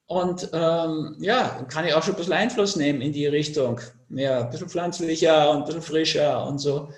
Und 0.06 0.48
ähm, 0.52 1.16
ja, 1.18 1.66
kann 1.68 1.84
ich 1.84 1.94
auch 1.94 2.02
schon 2.02 2.14
ein 2.14 2.18
bisschen 2.18 2.32
Einfluss 2.34 2.76
nehmen 2.76 3.00
in 3.00 3.12
die 3.12 3.26
Richtung. 3.26 3.80
Mehr, 4.08 4.44
ein 4.44 4.50
bisschen 4.50 4.68
pflanzlicher 4.68 5.50
und 5.50 5.58
ein 5.58 5.64
bisschen 5.64 5.82
frischer 5.82 6.46
und 6.46 6.58
so. 6.58 6.90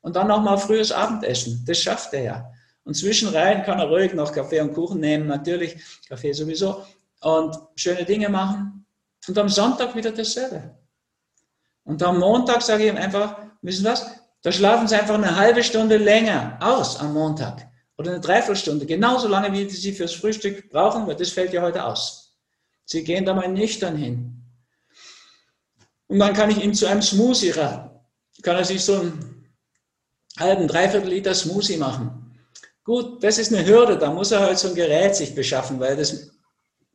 Und 0.00 0.16
dann 0.16 0.26
nochmal 0.26 0.58
frühes 0.58 0.90
Abendessen. 0.90 1.62
Das 1.64 1.78
schafft 1.78 2.14
er 2.14 2.22
ja. 2.22 2.50
Und 2.82 2.94
zwischenrein 2.94 3.62
kann 3.62 3.78
er 3.78 3.86
ruhig 3.86 4.12
noch 4.12 4.32
Kaffee 4.32 4.60
und 4.60 4.72
Kuchen 4.72 4.98
nehmen, 4.98 5.28
natürlich. 5.28 5.76
Kaffee 6.08 6.32
sowieso. 6.32 6.84
Und 7.20 7.56
schöne 7.76 8.04
Dinge 8.04 8.28
machen. 8.28 8.86
Und 9.28 9.38
am 9.38 9.48
Sonntag 9.48 9.94
wieder 9.94 10.10
dasselbe. 10.10 10.74
Und 11.84 12.02
am 12.02 12.18
Montag 12.18 12.62
sage 12.62 12.84
ich 12.84 12.90
ihm 12.90 12.96
einfach, 12.96 13.43
wissen 13.64 13.84
was? 13.84 14.06
Da 14.42 14.52
schlafen 14.52 14.86
Sie 14.86 14.94
einfach 14.94 15.14
eine 15.14 15.36
halbe 15.36 15.64
Stunde 15.64 15.96
länger 15.96 16.58
aus 16.60 17.00
am 17.00 17.14
Montag 17.14 17.66
oder 17.96 18.10
eine 18.10 18.20
Dreiviertelstunde, 18.20 18.86
genauso 18.86 19.28
lange, 19.28 19.52
wie 19.52 19.68
Sie 19.68 19.92
fürs 19.92 20.12
Frühstück 20.12 20.70
brauchen, 20.70 21.06
weil 21.06 21.16
das 21.16 21.30
fällt 21.30 21.52
ja 21.52 21.62
heute 21.62 21.84
aus. 21.84 22.36
Sie 22.84 23.02
gehen 23.02 23.24
da 23.24 23.32
mal 23.34 23.48
nüchtern 23.48 23.96
hin. 23.96 24.42
Und 26.08 26.18
dann 26.18 26.34
kann 26.34 26.50
ich 26.50 26.62
Ihnen 26.62 26.74
zu 26.74 26.86
einem 26.86 27.02
Smoothie 27.02 27.50
raten. 27.50 27.90
Kann 28.42 28.56
er 28.56 28.64
sich 28.64 28.84
so 28.84 29.00
einen 29.00 29.54
halben, 30.38 30.68
dreiviertel 30.68 31.08
Liter 31.08 31.34
Smoothie 31.34 31.78
machen. 31.78 32.36
Gut, 32.82 33.24
das 33.24 33.38
ist 33.38 33.52
eine 33.52 33.66
Hürde, 33.66 33.96
da 33.96 34.12
muss 34.12 34.30
er 34.30 34.40
halt 34.40 34.58
so 34.58 34.68
ein 34.68 34.74
Gerät 34.74 35.16
sich 35.16 35.34
beschaffen, 35.34 35.80
weil 35.80 35.96
das 35.96 36.33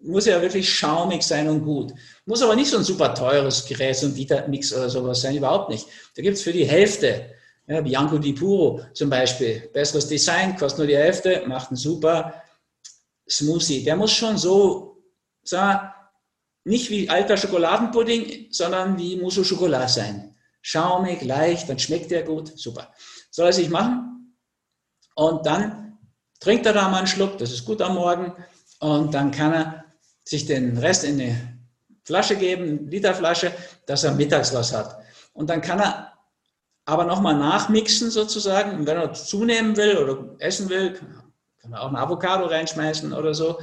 muss 0.02 0.26
ja 0.26 0.42
wirklich 0.42 0.72
schaumig 0.72 1.24
sein 1.24 1.48
und 1.50 1.64
gut. 1.64 1.94
Muss 2.26 2.42
aber 2.42 2.56
nicht 2.56 2.70
so 2.70 2.78
ein 2.78 2.84
super 2.84 3.14
teures 3.14 3.66
Gerät, 3.66 3.96
so 3.96 4.08
ein 4.08 4.16
Vita-Mix 4.16 4.74
oder 4.74 4.90
sowas 4.90 5.22
sein, 5.22 5.36
überhaupt 5.36 5.70
nicht. 5.70 5.88
Da 6.16 6.22
gibt 6.22 6.38
es 6.38 6.44
für 6.44 6.54
die 6.54 6.66
Hälfte, 6.66 7.32
ja, 7.68 7.82
Bianco 7.82 8.18
di 8.18 8.34
Puro 8.34 8.82
zum 8.94 9.10
Beispiel, 9.10 9.70
besseres 9.74 10.08
Design, 10.08 10.56
kostet 10.58 10.80
nur 10.80 10.88
die 10.88 10.98
Hälfte, 10.98 11.44
macht 11.48 11.70
einen 11.70 11.78
super 11.78 12.42
Smoothie. 13.30 13.84
Der 13.84 13.96
muss 13.96 14.12
schon 14.12 14.38
so, 14.38 15.04
sag 15.44 15.96
nicht 16.64 16.90
wie 16.90 17.10
alter 17.10 17.38
Schokoladenpudding, 17.38 18.48
sondern 18.52 18.98
wie 18.98 19.18
muss 19.18 19.36
so 19.36 19.44
Schokolade 19.44 19.90
sein. 19.90 20.36
Schaumig, 20.62 21.22
leicht, 21.24 21.70
dann 21.70 21.80
schmeckt 21.80 22.12
der 22.12 22.24
gut. 22.24 22.58
Super. 22.58 22.94
Soll 23.32 23.48
er 23.48 23.54
sich 23.54 23.70
machen? 23.70 24.36
Und 25.16 25.46
dann 25.46 25.98
trinkt 26.40 26.66
er 26.66 26.74
da 26.74 26.90
mal 26.90 27.00
einen 27.00 27.08
Schluck, 27.08 27.38
das 27.38 27.52
ist 27.52 27.66
gut 27.66 27.82
am 27.82 27.96
Morgen. 27.96 28.34
Und 28.80 29.14
dann 29.14 29.32
kann 29.32 29.54
er 29.54 29.86
sich 30.30 30.46
den 30.46 30.78
Rest 30.78 31.04
in 31.04 31.20
eine 31.20 31.36
Flasche 32.04 32.36
geben, 32.36 32.64
eine 32.64 32.90
Literflasche, 32.90 33.52
dass 33.88 34.04
er 34.04 34.14
mittags 34.14 34.54
was 34.54 34.72
hat. 34.76 35.00
Und 35.34 35.50
dann 35.50 35.62
kann 35.62 35.80
er 35.80 36.14
aber 36.86 37.04
nochmal 37.04 37.36
nachmixen 37.36 38.12
sozusagen. 38.12 38.78
Und 38.78 38.86
wenn 38.86 38.98
er 38.98 39.14
zunehmen 39.14 39.76
will 39.76 39.98
oder 39.98 40.36
essen 40.38 40.70
will, 40.70 41.00
kann 41.62 41.74
er 41.74 41.82
auch 41.82 41.90
ein 41.90 41.96
Avocado 41.96 42.46
reinschmeißen 42.46 43.12
oder 43.12 43.34
so. 43.34 43.60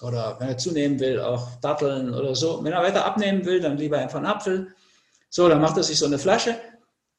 Oder 0.00 0.36
wenn 0.38 0.48
er 0.48 0.56
zunehmen 0.56 0.98
will, 1.00 1.20
auch 1.20 1.56
Datteln 1.60 2.14
oder 2.14 2.34
so. 2.34 2.64
Wenn 2.64 2.72
er 2.72 2.82
weiter 2.82 3.04
abnehmen 3.04 3.44
will, 3.44 3.60
dann 3.60 3.76
lieber 3.76 3.98
einfach 3.98 4.18
einen 4.18 4.26
Apfel. 4.26 4.74
So, 5.28 5.48
dann 5.48 5.60
macht 5.60 5.76
er 5.76 5.82
sich 5.82 5.98
so 5.98 6.06
eine 6.06 6.18
Flasche 6.18 6.58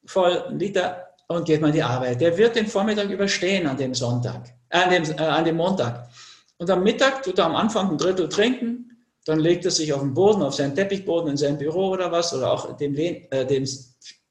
voll, 0.06 0.42
einen 0.42 0.58
Liter 0.58 1.06
und 1.28 1.44
geht 1.44 1.60
mal 1.60 1.68
in 1.68 1.74
die 1.74 1.82
Arbeit. 1.82 2.20
Der 2.20 2.36
wird 2.36 2.56
den 2.56 2.66
Vormittag 2.66 3.10
überstehen 3.10 3.66
an 3.68 3.76
dem 3.76 3.94
Sonntag, 3.94 4.48
äh, 4.70 4.78
an, 4.78 4.90
dem, 4.90 5.04
äh, 5.04 5.22
an 5.22 5.44
dem 5.44 5.56
Montag. 5.56 6.08
Und 6.56 6.70
am 6.70 6.82
Mittag 6.82 7.22
tut 7.22 7.38
er 7.38 7.46
am 7.46 7.56
Anfang 7.56 7.90
ein 7.90 7.98
Drittel 7.98 8.28
trinken, 8.28 8.87
dann 9.24 9.40
legt 9.40 9.64
er 9.64 9.70
sich 9.70 9.92
auf 9.92 10.00
den 10.00 10.14
Boden, 10.14 10.42
auf 10.42 10.54
seinen 10.54 10.74
Teppichboden 10.74 11.30
in 11.30 11.36
seinem 11.36 11.58
Büro 11.58 11.90
oder 11.90 12.10
was, 12.10 12.32
oder 12.32 12.50
auch 12.50 12.76
dem, 12.76 12.96
äh, 12.96 13.44
dem 13.44 13.66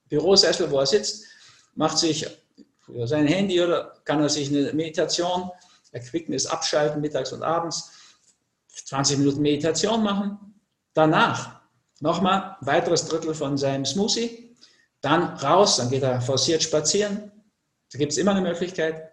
Bürosessel, 0.09 0.69
wo 0.71 0.79
er 0.79 0.85
sitzt, 0.85 1.25
macht 1.75 1.97
sich 1.97 2.25
sein 3.03 3.27
Handy 3.27 3.61
oder 3.61 3.93
kann 4.05 4.21
er 4.21 4.29
sich 4.29 4.49
eine 4.49 4.73
Meditation, 4.73 5.51
Erquicknis 5.91 6.45
abschalten, 6.45 7.01
mittags 7.01 7.31
und 7.31 7.43
abends, 7.43 7.91
20 8.85 9.19
Minuten 9.19 9.41
Meditation 9.41 10.03
machen. 10.03 10.61
Danach 10.93 11.61
nochmal 11.99 12.55
ein 12.59 12.67
weiteres 12.67 13.07
Drittel 13.07 13.33
von 13.33 13.57
seinem 13.57 13.85
Smoothie, 13.85 14.55
dann 15.01 15.23
raus, 15.37 15.77
dann 15.77 15.89
geht 15.89 16.03
er 16.03 16.21
forciert 16.21 16.63
spazieren. 16.63 17.31
Da 17.91 17.99
gibt 17.99 18.11
es 18.11 18.17
immer 18.17 18.31
eine 18.31 18.41
Möglichkeit. 18.41 19.11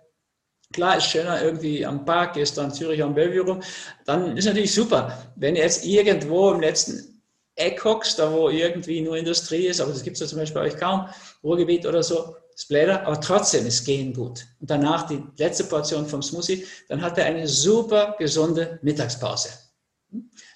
Klar, 0.74 0.96
ist 0.96 1.06
schöner 1.06 1.40
irgendwie 1.40 1.86
am 1.86 2.04
Park, 2.04 2.34
gehst 2.34 2.58
dann 2.58 2.74
Zürich 2.74 3.00
am 3.00 3.14
Bellevue 3.14 3.46
rum, 3.46 3.62
dann 4.06 4.36
ist 4.36 4.44
natürlich 4.44 4.74
super. 4.74 5.16
Wenn 5.36 5.54
jetzt 5.54 5.84
irgendwo 5.84 6.50
im 6.50 6.60
letzten 6.60 7.22
Eck 7.54 7.84
hockst, 7.84 8.18
da 8.18 8.32
wo 8.32 8.48
irgendwie 8.48 9.00
nur 9.00 9.16
Industrie 9.16 9.68
ist, 9.68 9.80
aber 9.80 9.92
das 9.92 10.02
gibt 10.02 10.16
es 10.16 10.20
ja 10.20 10.26
zum 10.26 10.40
Beispiel 10.40 10.60
bei 10.60 10.66
euch 10.66 10.76
kaum, 10.76 11.06
Ruhrgebiet 11.44 11.86
oder 11.86 12.02
so, 12.02 12.34
Splatter, 12.56 13.06
aber 13.06 13.20
trotzdem 13.20 13.64
ist 13.66 13.84
Gehen 13.84 14.12
gut. 14.12 14.44
Und 14.60 14.68
danach 14.68 15.06
die 15.06 15.22
letzte 15.38 15.62
Portion 15.62 16.08
vom 16.08 16.22
Smoothie, 16.22 16.66
dann 16.88 17.00
hat 17.00 17.18
er 17.18 17.26
eine 17.26 17.46
super 17.46 18.16
gesunde 18.18 18.80
Mittagspause. 18.82 19.50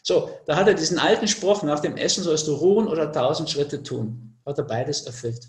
So, 0.02 0.30
da 0.46 0.56
hat 0.56 0.66
er 0.66 0.74
diesen 0.74 0.98
alten 0.98 1.28
Spruch, 1.28 1.62
nach 1.62 1.78
dem 1.78 1.96
Essen 1.96 2.24
sollst 2.24 2.48
du 2.48 2.54
ruhen 2.54 2.88
oder 2.88 3.12
tausend 3.12 3.50
Schritte 3.50 3.84
tun. 3.84 4.36
Hat 4.44 4.58
er 4.58 4.64
beides 4.64 5.02
erfüllt. 5.02 5.48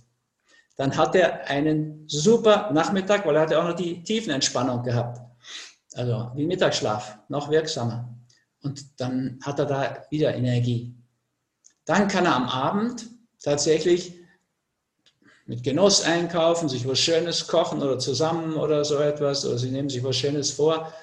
Dann 0.79 0.95
hat 0.95 1.13
er 1.13 1.45
einen 1.47 2.07
super 2.07 2.71
Nachmittag, 2.71 3.25
weil 3.25 3.35
er 3.35 3.41
hat 3.41 3.53
auch 3.53 3.65
noch 3.65 3.75
die 3.75 4.01
Tiefenentspannung 4.01 4.81
gehabt. 4.81 5.19
Also 5.93 6.31
wie 6.35 6.45
Mittagsschlaf, 6.45 7.17
noch 7.27 7.51
wirksamer. 7.51 8.17
Und 8.63 8.97
dann 8.97 9.41
hat 9.43 9.59
er 9.59 9.65
da 9.65 10.05
wieder 10.09 10.33
Energie. 10.33 10.95
Dann 11.83 12.07
kann 12.07 12.25
er 12.25 12.33
am 12.33 12.47
Abend 12.47 13.07
tatsächlich 13.43 14.21
mit 15.45 15.65
Genuss 15.65 16.01
einkaufen, 16.03 16.69
sich 16.69 16.87
was 16.87 16.99
Schönes 16.99 17.45
kochen 17.47 17.83
oder 17.83 17.99
zusammen 17.99 18.53
oder 18.53 18.85
so 18.85 18.99
etwas, 18.99 19.45
oder 19.45 19.57
sie 19.57 19.71
nehmen 19.71 19.89
sich 19.89 20.01
was 20.01 20.15
Schönes 20.15 20.51
vor. 20.51 20.93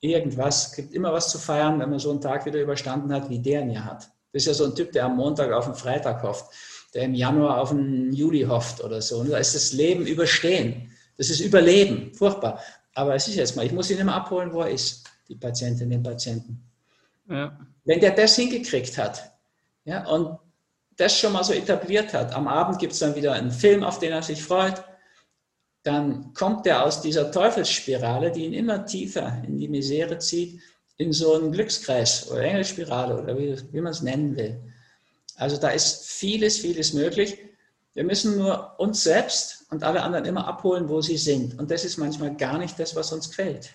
Irgendwas, 0.00 0.74
gibt 0.74 0.92
immer 0.92 1.10
was 1.10 1.30
zu 1.30 1.38
feiern, 1.38 1.80
wenn 1.80 1.88
man 1.88 2.00
so 2.00 2.10
einen 2.10 2.20
Tag 2.20 2.44
wieder 2.44 2.60
überstanden 2.60 3.14
hat, 3.14 3.30
wie 3.30 3.38
der 3.38 3.62
ihn 3.62 3.70
ja 3.70 3.82
hat. 3.82 4.10
Das 4.34 4.42
ist 4.42 4.46
ja 4.46 4.52
so 4.52 4.66
ein 4.66 4.74
Typ, 4.74 4.92
der 4.92 5.06
am 5.06 5.16
Montag 5.16 5.52
auf 5.52 5.64
den 5.64 5.74
Freitag 5.74 6.22
hofft, 6.22 6.52
der 6.94 7.02
im 7.02 7.14
Januar 7.14 7.60
auf 7.60 7.70
den 7.70 8.12
Juli 8.12 8.42
hofft 8.42 8.82
oder 8.82 9.00
so. 9.00 9.18
Und 9.18 9.30
da 9.30 9.38
ist 9.38 9.54
das 9.54 9.72
Leben 9.72 10.06
überstehen. 10.06 10.90
Das 11.16 11.30
ist 11.30 11.40
Überleben, 11.40 12.12
furchtbar. 12.14 12.60
Aber 12.94 13.14
es 13.14 13.28
ist 13.28 13.36
jetzt 13.36 13.56
mal, 13.56 13.66
ich 13.66 13.72
muss 13.72 13.90
ihn 13.90 13.98
immer 13.98 14.14
abholen, 14.14 14.52
wo 14.52 14.62
er 14.62 14.70
ist, 14.70 15.04
die 15.28 15.36
Patientin, 15.36 15.90
den 15.90 16.02
Patienten. 16.02 16.62
Ja. 17.28 17.58
Wenn 17.84 18.00
der 18.00 18.10
das 18.12 18.36
hingekriegt 18.36 18.98
hat, 18.98 19.32
ja, 19.84 20.06
und 20.06 20.38
das 21.00 21.18
schon 21.18 21.32
mal 21.32 21.44
so 21.44 21.52
etabliert 21.52 22.12
hat. 22.12 22.34
Am 22.34 22.46
Abend 22.46 22.78
gibt 22.78 22.92
es 22.92 22.98
dann 22.98 23.14
wieder 23.14 23.32
einen 23.32 23.50
Film, 23.50 23.82
auf 23.82 23.98
den 23.98 24.12
er 24.12 24.22
sich 24.22 24.42
freut. 24.42 24.84
Dann 25.82 26.34
kommt 26.34 26.66
er 26.66 26.84
aus 26.84 27.00
dieser 27.00 27.32
Teufelsspirale, 27.32 28.30
die 28.30 28.44
ihn 28.44 28.52
immer 28.52 28.84
tiefer 28.84 29.42
in 29.46 29.56
die 29.56 29.68
Misere 29.68 30.18
zieht, 30.18 30.60
in 30.98 31.12
so 31.12 31.34
einen 31.34 31.52
Glückskreis 31.52 32.30
oder 32.30 32.42
Engelspirale 32.42 33.22
oder 33.22 33.38
wie, 33.38 33.56
wie 33.72 33.80
man 33.80 33.92
es 33.92 34.02
nennen 34.02 34.36
will. 34.36 34.60
Also 35.40 35.56
da 35.56 35.70
ist 35.70 36.04
vieles, 36.04 36.58
vieles 36.58 36.92
möglich. 36.92 37.38
Wir 37.94 38.04
müssen 38.04 38.36
nur 38.36 38.78
uns 38.78 39.02
selbst 39.02 39.64
und 39.70 39.82
alle 39.82 40.02
anderen 40.02 40.26
immer 40.26 40.46
abholen, 40.46 40.90
wo 40.90 41.00
sie 41.00 41.16
sind. 41.16 41.58
Und 41.58 41.70
das 41.70 41.86
ist 41.86 41.96
manchmal 41.96 42.36
gar 42.36 42.58
nicht 42.58 42.78
das, 42.78 42.94
was 42.94 43.10
uns 43.10 43.30
gefällt. 43.30 43.70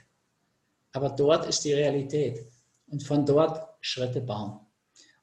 Aber 0.91 1.09
dort 1.09 1.47
ist 1.47 1.65
die 1.65 1.73
Realität. 1.73 2.45
Und 2.87 3.01
von 3.01 3.25
dort 3.25 3.67
Schritte 3.81 4.21
bauen. 4.21 4.59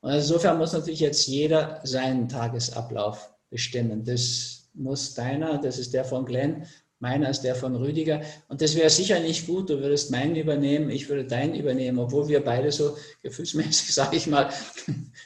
Und 0.01 0.11
insofern 0.15 0.59
muss 0.59 0.73
natürlich 0.73 0.99
jetzt 0.99 1.29
jeder 1.29 1.81
seinen 1.85 2.29
Tagesablauf 2.29 3.33
bestimmen. 3.49 4.05
Das 4.05 4.69
muss 4.75 5.15
deiner, 5.15 5.59
das 5.59 5.79
ist 5.79 5.95
der 5.95 6.05
von 6.05 6.25
Glenn, 6.27 6.67
meiner 7.03 7.29
ist 7.29 7.43
der 7.43 7.57
von 7.57 7.75
Rüdiger. 7.75 8.23
Und 8.49 8.63
das 8.63 8.77
wäre 8.77 8.89
sicher 8.89 9.19
nicht 9.21 9.47
gut, 9.47 9.69
du 9.69 9.81
würdest 9.81 10.11
meinen 10.13 10.37
übernehmen, 10.37 10.89
ich 10.89 11.09
würde 11.09 11.25
deinen 11.25 11.55
übernehmen, 11.55 11.99
obwohl 11.99 12.29
wir 12.29 12.43
beide 12.43 12.71
so 12.71 12.97
gefühlsmäßig, 13.23 13.93
sage 13.95 14.17
ich 14.17 14.29
mal, 14.29 14.49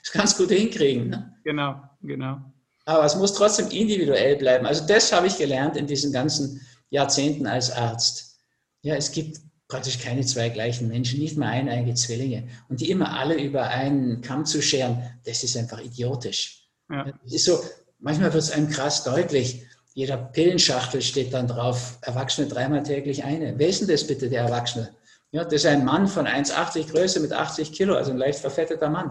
es 0.03 0.11
ganz 0.11 0.36
gut 0.36 0.51
hinkriegen. 0.51 1.11
Ne? 1.11 1.35
Genau, 1.44 1.81
genau. 2.03 2.39
Aber 2.86 3.05
es 3.05 3.15
muss 3.16 3.35
trotzdem 3.35 3.69
individuell 3.69 4.36
bleiben. 4.36 4.65
Also 4.65 4.86
das 4.86 5.12
habe 5.12 5.27
ich 5.27 5.36
gelernt 5.36 5.77
in 5.77 5.86
diesen 5.86 6.12
ganzen 6.12 6.61
Jahrzehnten 6.89 7.47
als 7.47 7.70
Arzt. 7.70 8.40
Ja, 8.82 8.94
es 8.94 9.12
gibt 9.12 9.40
praktisch 9.69 9.98
keine 9.98 10.24
zwei 10.24 10.48
gleichen 10.48 10.89
Menschen, 10.89 11.19
nicht 11.19 11.36
mal 11.36 11.48
eineige 11.48 11.94
Zwillinge. 11.94 12.48
Und 12.69 12.81
die 12.81 12.90
immer 12.90 13.19
alle 13.19 13.35
über 13.35 13.69
einen 13.69 14.23
Kamm 14.23 14.47
zu 14.47 14.62
scheren, 14.62 15.03
das 15.24 15.44
ist 15.44 15.57
einfach 15.57 15.81
idiotisch. 15.81 16.70
Ja. 16.89 17.12
Das 17.23 17.32
ist 17.32 17.44
so, 17.44 17.61
manchmal 17.98 18.32
wird 18.32 18.44
es 18.44 18.53
einem 18.53 18.70
krass 18.70 19.05
deutlich. 19.05 19.65
Jeder 19.97 20.18
Pillenschachtel 20.18 21.01
steht 21.01 21.32
dann 21.32 21.48
drauf, 21.48 21.97
Erwachsene 22.02 22.47
dreimal 22.47 22.82
täglich 22.82 23.24
eine. 23.24 23.59
Wer 23.59 23.68
ist 23.68 23.81
denn 23.81 23.89
das 23.89 24.06
bitte, 24.06 24.28
der 24.28 24.43
Erwachsene? 24.43 24.94
Ja, 25.31 25.43
das 25.43 25.55
ist 25.55 25.66
ein 25.66 25.86
Mann 25.86 26.06
von 26.06 26.27
1,80 26.27 26.90
Größe 26.90 27.18
mit 27.20 27.32
80 27.32 27.73
Kilo, 27.73 27.94
also 27.94 28.10
ein 28.10 28.18
leicht 28.18 28.40
verfetteter 28.40 28.90
Mann. 28.90 29.10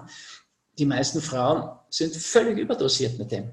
Die 0.78 0.86
meisten 0.86 1.22
Frauen 1.22 1.72
sind 1.90 2.16
völlig 2.16 2.60
überdosiert 2.60 3.18
mit 3.18 3.32
dem. 3.32 3.52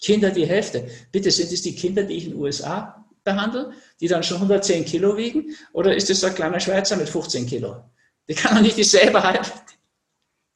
Kinder 0.00 0.30
die 0.30 0.44
Hälfte. 0.44 0.88
Bitte 1.12 1.30
sind 1.30 1.52
es 1.52 1.62
die 1.62 1.76
Kinder, 1.76 2.02
die 2.02 2.14
ich 2.14 2.24
in 2.24 2.32
den 2.32 2.40
USA 2.40 3.06
behandeln, 3.22 3.74
die 4.00 4.08
dann 4.08 4.24
schon 4.24 4.38
110 4.38 4.84
Kilo 4.84 5.16
wiegen? 5.16 5.54
Oder 5.72 5.94
ist 5.94 6.10
es 6.10 6.24
ein 6.24 6.34
kleiner 6.34 6.58
Schweizer 6.58 6.96
mit 6.96 7.08
15 7.08 7.46
Kilo? 7.46 7.76
Die 8.28 8.34
kann 8.34 8.56
doch 8.56 8.62
nicht 8.62 8.76
dieselbe 8.76 9.22
halten. 9.22 9.52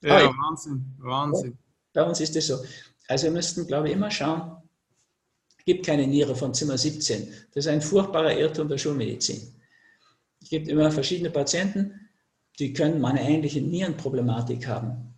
Ja, 0.02 0.24
Wahnsinn, 0.24 0.92
Wahnsinn. 0.98 1.56
Bei 1.92 2.02
uns 2.02 2.20
ist 2.20 2.34
es 2.34 2.48
so. 2.48 2.58
Also 3.06 3.26
wir 3.26 3.30
müssten, 3.30 3.64
glaube 3.64 3.86
ich, 3.86 3.94
immer 3.94 4.10
schauen, 4.10 4.56
gibt 5.66 5.84
keine 5.84 6.06
Niere 6.06 6.34
von 6.34 6.54
Zimmer 6.54 6.78
17. 6.78 7.28
Das 7.52 7.66
ist 7.66 7.70
ein 7.70 7.82
furchtbarer 7.82 8.38
Irrtum 8.38 8.68
der 8.68 8.78
Schulmedizin. 8.78 9.42
Es 10.40 10.48
gibt 10.48 10.68
immer 10.68 10.90
verschiedene 10.92 11.30
Patienten, 11.30 12.08
die 12.58 12.72
können 12.72 13.00
mal 13.00 13.10
eine 13.10 13.28
ähnliche 13.28 13.60
Nierenproblematik 13.60 14.66
haben. 14.66 15.12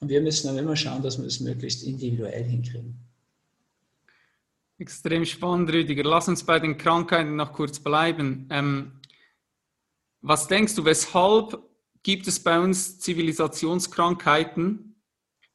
Und 0.00 0.08
wir 0.08 0.20
müssen 0.20 0.48
aber 0.48 0.58
immer 0.58 0.74
schauen, 0.74 1.02
dass 1.02 1.16
wir 1.18 1.24
das 1.24 1.38
möglichst 1.38 1.84
individuell 1.84 2.42
hinkriegen. 2.42 2.98
Extrem 4.78 5.24
spannend, 5.24 5.72
Rüdiger. 5.72 6.02
Lass 6.02 6.26
uns 6.26 6.42
bei 6.42 6.58
den 6.58 6.76
Krankheiten 6.76 7.36
noch 7.36 7.52
kurz 7.52 7.78
bleiben. 7.78 8.48
Ähm, 8.50 8.92
was 10.20 10.48
denkst 10.48 10.74
du, 10.74 10.84
weshalb 10.84 11.56
gibt 12.02 12.26
es 12.26 12.40
bei 12.40 12.58
uns 12.58 12.98
Zivilisationskrankheiten 12.98 14.96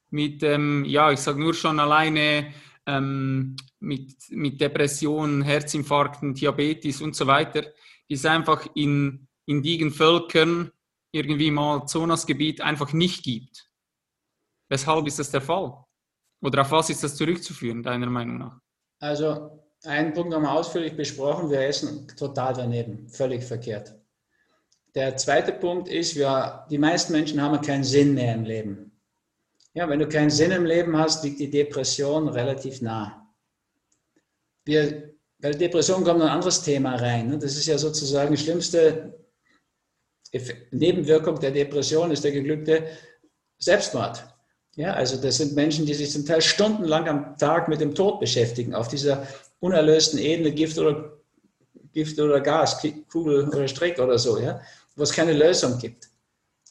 mit, 0.08 0.42
ähm, 0.42 0.86
ja, 0.86 1.12
ich 1.12 1.20
sage 1.20 1.38
nur 1.38 1.52
schon 1.52 1.78
alleine 1.78 2.54
ähm, 2.88 3.54
mit, 3.78 4.14
mit 4.30 4.60
Depressionen, 4.60 5.42
Herzinfarkten, 5.42 6.34
Diabetes 6.34 7.02
und 7.02 7.14
so 7.14 7.26
weiter, 7.26 7.62
die 8.08 8.14
es 8.14 8.24
einfach 8.24 8.66
in 8.74 9.28
indigenen 9.46 9.92
Völkern 9.92 10.72
irgendwie 11.12 11.48
im 11.48 11.58
Amazonasgebiet 11.58 12.62
einfach 12.62 12.92
nicht 12.92 13.22
gibt? 13.22 13.70
Weshalb 14.70 15.06
ist 15.06 15.18
das 15.18 15.30
der 15.30 15.42
Fall? 15.42 15.84
Oder 16.42 16.62
auf 16.62 16.70
was 16.70 16.90
ist 16.90 17.04
das 17.04 17.16
zurückzuführen, 17.16 17.82
deiner 17.82 18.08
Meinung 18.08 18.38
nach? 18.38 18.60
Also 19.00 19.62
einen 19.84 20.12
Punkt 20.12 20.34
haben 20.34 20.42
wir 20.42 20.52
ausführlich 20.52 20.96
besprochen, 20.96 21.50
wir 21.50 21.60
essen 21.60 22.08
total 22.16 22.54
daneben, 22.54 23.08
völlig 23.08 23.44
verkehrt. 23.44 23.94
Der 24.94 25.16
zweite 25.16 25.52
Punkt 25.52 25.88
ist, 25.88 26.16
wir, 26.16 26.66
die 26.70 26.78
meisten 26.78 27.12
Menschen 27.12 27.40
haben 27.42 27.60
keinen 27.60 27.84
Sinn 27.84 28.14
mehr 28.14 28.34
im 28.34 28.44
Leben. 28.44 28.87
Ja, 29.74 29.88
wenn 29.88 29.98
du 29.98 30.08
keinen 30.08 30.30
Sinn 30.30 30.50
im 30.50 30.64
Leben 30.64 30.96
hast, 30.96 31.24
liegt 31.24 31.40
die 31.40 31.50
Depression 31.50 32.28
relativ 32.28 32.80
nah. 32.82 33.28
Wir, 34.64 35.14
bei 35.38 35.50
der 35.50 35.58
Depression 35.58 36.04
kommt 36.04 36.20
ein 36.20 36.28
anderes 36.28 36.62
Thema 36.62 36.96
rein. 36.96 37.28
Ne? 37.28 37.38
Das 37.38 37.56
ist 37.56 37.66
ja 37.66 37.78
sozusagen 37.78 38.34
die 38.34 38.42
schlimmste 38.42 39.14
Nebenwirkung 40.70 41.40
der 41.40 41.52
Depression 41.52 42.10
ist 42.10 42.24
der 42.24 42.32
geglückte 42.32 42.86
Selbstmord. 43.58 44.24
Ja, 44.76 44.92
also 44.92 45.16
das 45.20 45.38
sind 45.38 45.54
Menschen, 45.54 45.86
die 45.86 45.94
sich 45.94 46.10
zum 46.10 46.24
Teil 46.24 46.42
stundenlang 46.42 47.08
am 47.08 47.36
Tag 47.38 47.68
mit 47.68 47.80
dem 47.80 47.94
Tod 47.94 48.20
beschäftigen, 48.20 48.74
auf 48.74 48.88
dieser 48.88 49.26
unerlösten 49.60 50.18
Ebene 50.18 50.52
Gift 50.52 50.78
oder, 50.78 51.18
Gift 51.92 52.20
oder 52.20 52.40
Gas, 52.40 52.80
Kugel 53.10 53.48
oder 53.48 53.66
Strick 53.66 53.98
oder 53.98 54.18
so, 54.18 54.38
ja, 54.38 54.60
wo 54.94 55.02
es 55.02 55.12
keine 55.12 55.32
Lösung 55.32 55.78
gibt. 55.78 56.08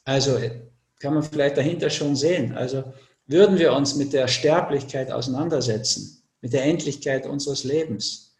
Also 0.04 0.38
kann 0.98 1.14
man 1.14 1.22
vielleicht 1.22 1.56
dahinter 1.56 1.90
schon 1.90 2.16
sehen. 2.16 2.56
Also 2.56 2.84
würden 3.26 3.58
wir 3.58 3.72
uns 3.72 3.94
mit 3.94 4.12
der 4.12 4.28
Sterblichkeit 4.28 5.10
auseinandersetzen, 5.10 6.22
mit 6.40 6.52
der 6.52 6.64
Endlichkeit 6.64 7.26
unseres 7.26 7.64
Lebens 7.64 8.34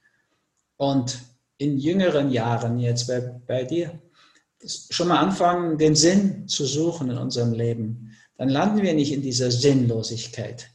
und 0.76 1.18
in 1.58 1.78
jüngeren 1.78 2.30
Jahren 2.30 2.78
jetzt 2.78 3.06
bei, 3.06 3.20
bei 3.20 3.64
dir 3.64 4.00
schon 4.66 5.08
mal 5.08 5.18
anfangen, 5.18 5.78
den 5.78 5.94
Sinn 5.94 6.48
zu 6.48 6.64
suchen 6.64 7.10
in 7.10 7.18
unserem 7.18 7.52
Leben, 7.52 8.16
dann 8.36 8.48
landen 8.48 8.82
wir 8.82 8.94
nicht 8.94 9.12
in 9.12 9.22
dieser 9.22 9.50
Sinnlosigkeit. 9.50 10.68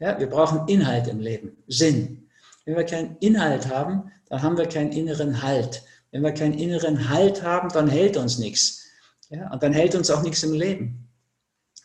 Ja, 0.00 0.18
wir 0.18 0.28
brauchen 0.28 0.68
Inhalt 0.68 1.08
im 1.08 1.20
Leben, 1.20 1.56
Sinn. 1.66 2.28
Wenn 2.64 2.76
wir 2.76 2.84
keinen 2.84 3.16
Inhalt 3.20 3.68
haben, 3.68 4.12
dann 4.28 4.42
haben 4.42 4.58
wir 4.58 4.66
keinen 4.66 4.92
inneren 4.92 5.42
Halt. 5.42 5.82
Wenn 6.10 6.22
wir 6.22 6.32
keinen 6.32 6.58
inneren 6.58 7.08
Halt 7.08 7.42
haben, 7.42 7.68
dann 7.70 7.88
hält 7.88 8.16
uns 8.16 8.38
nichts. 8.38 8.84
Ja, 9.30 9.50
und 9.52 9.62
dann 9.62 9.72
hält 9.72 9.94
uns 9.94 10.10
auch 10.10 10.22
nichts 10.22 10.42
im 10.42 10.52
Leben. 10.52 11.07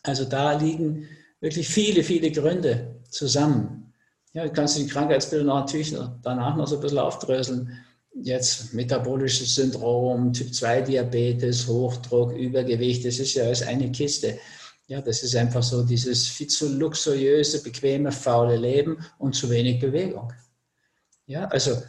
Also 0.03 0.25
da 0.25 0.53
liegen 0.53 1.07
wirklich 1.39 1.67
viele, 1.67 2.03
viele 2.03 2.31
Gründe 2.31 2.99
zusammen. 3.09 3.93
Ja, 4.33 4.43
du 4.43 4.51
kannst 4.51 4.77
die 4.77 4.87
Krankheitsbilder 4.87 5.45
natürlich 5.45 5.95
danach 6.21 6.55
noch 6.55 6.67
so 6.67 6.75
ein 6.75 6.81
bisschen 6.81 6.99
aufdröseln. 6.99 7.71
Jetzt 8.15 8.73
metabolisches 8.73 9.55
Syndrom, 9.55 10.33
Typ 10.33 10.53
2 10.53 10.81
Diabetes, 10.81 11.67
Hochdruck, 11.67 12.33
Übergewicht, 12.33 13.05
das 13.05 13.19
ist 13.19 13.33
ja 13.33 13.45
alles 13.45 13.63
eine 13.63 13.91
Kiste. 13.91 14.37
Ja, 14.87 15.01
das 15.01 15.23
ist 15.23 15.35
einfach 15.35 15.63
so 15.63 15.83
dieses 15.83 16.27
viel 16.27 16.47
zu 16.47 16.67
luxuriöse, 16.67 17.63
bequeme, 17.63 18.11
faule 18.11 18.57
Leben 18.57 18.97
und 19.17 19.33
zu 19.33 19.49
wenig 19.49 19.79
Bewegung. 19.79 20.31
Ja, 21.25 21.45
also 21.45 21.81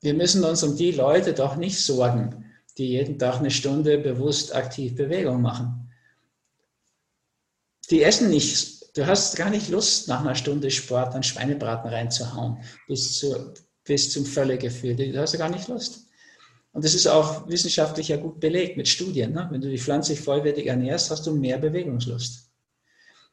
wir 0.00 0.14
müssen 0.14 0.42
uns 0.44 0.62
um 0.62 0.76
die 0.76 0.92
Leute 0.92 1.34
doch 1.34 1.56
nicht 1.56 1.80
sorgen, 1.80 2.44
die 2.78 2.88
jeden 2.88 3.18
Tag 3.18 3.36
eine 3.36 3.50
Stunde 3.50 3.98
bewusst 3.98 4.54
aktiv 4.54 4.94
Bewegung 4.96 5.42
machen. 5.42 5.83
Die 7.90 8.02
essen 8.02 8.30
nicht. 8.30 8.96
Du 8.96 9.06
hast 9.06 9.36
gar 9.36 9.50
nicht 9.50 9.68
Lust, 9.68 10.08
nach 10.08 10.20
einer 10.20 10.34
Stunde 10.34 10.70
Sport 10.70 11.14
einen 11.14 11.22
Schweinebraten 11.22 11.90
reinzuhauen, 11.90 12.58
bis, 12.86 13.18
zu, 13.18 13.52
bis 13.84 14.12
zum 14.12 14.24
Völlegefühl. 14.24 14.94
Du 14.94 15.20
hast 15.20 15.36
gar 15.36 15.50
nicht 15.50 15.68
Lust. 15.68 16.06
Und 16.72 16.84
das 16.84 16.94
ist 16.94 17.06
auch 17.06 17.48
wissenschaftlich 17.48 18.08
ja 18.08 18.16
gut 18.16 18.40
belegt 18.40 18.76
mit 18.76 18.88
Studien. 18.88 19.32
Ne? 19.32 19.46
Wenn 19.50 19.60
du 19.60 19.68
dich 19.68 19.82
pflanzlich 19.82 20.20
vollwertig 20.20 20.66
ernährst, 20.66 21.10
hast 21.10 21.26
du 21.26 21.34
mehr 21.34 21.58
Bewegungslust. 21.58 22.50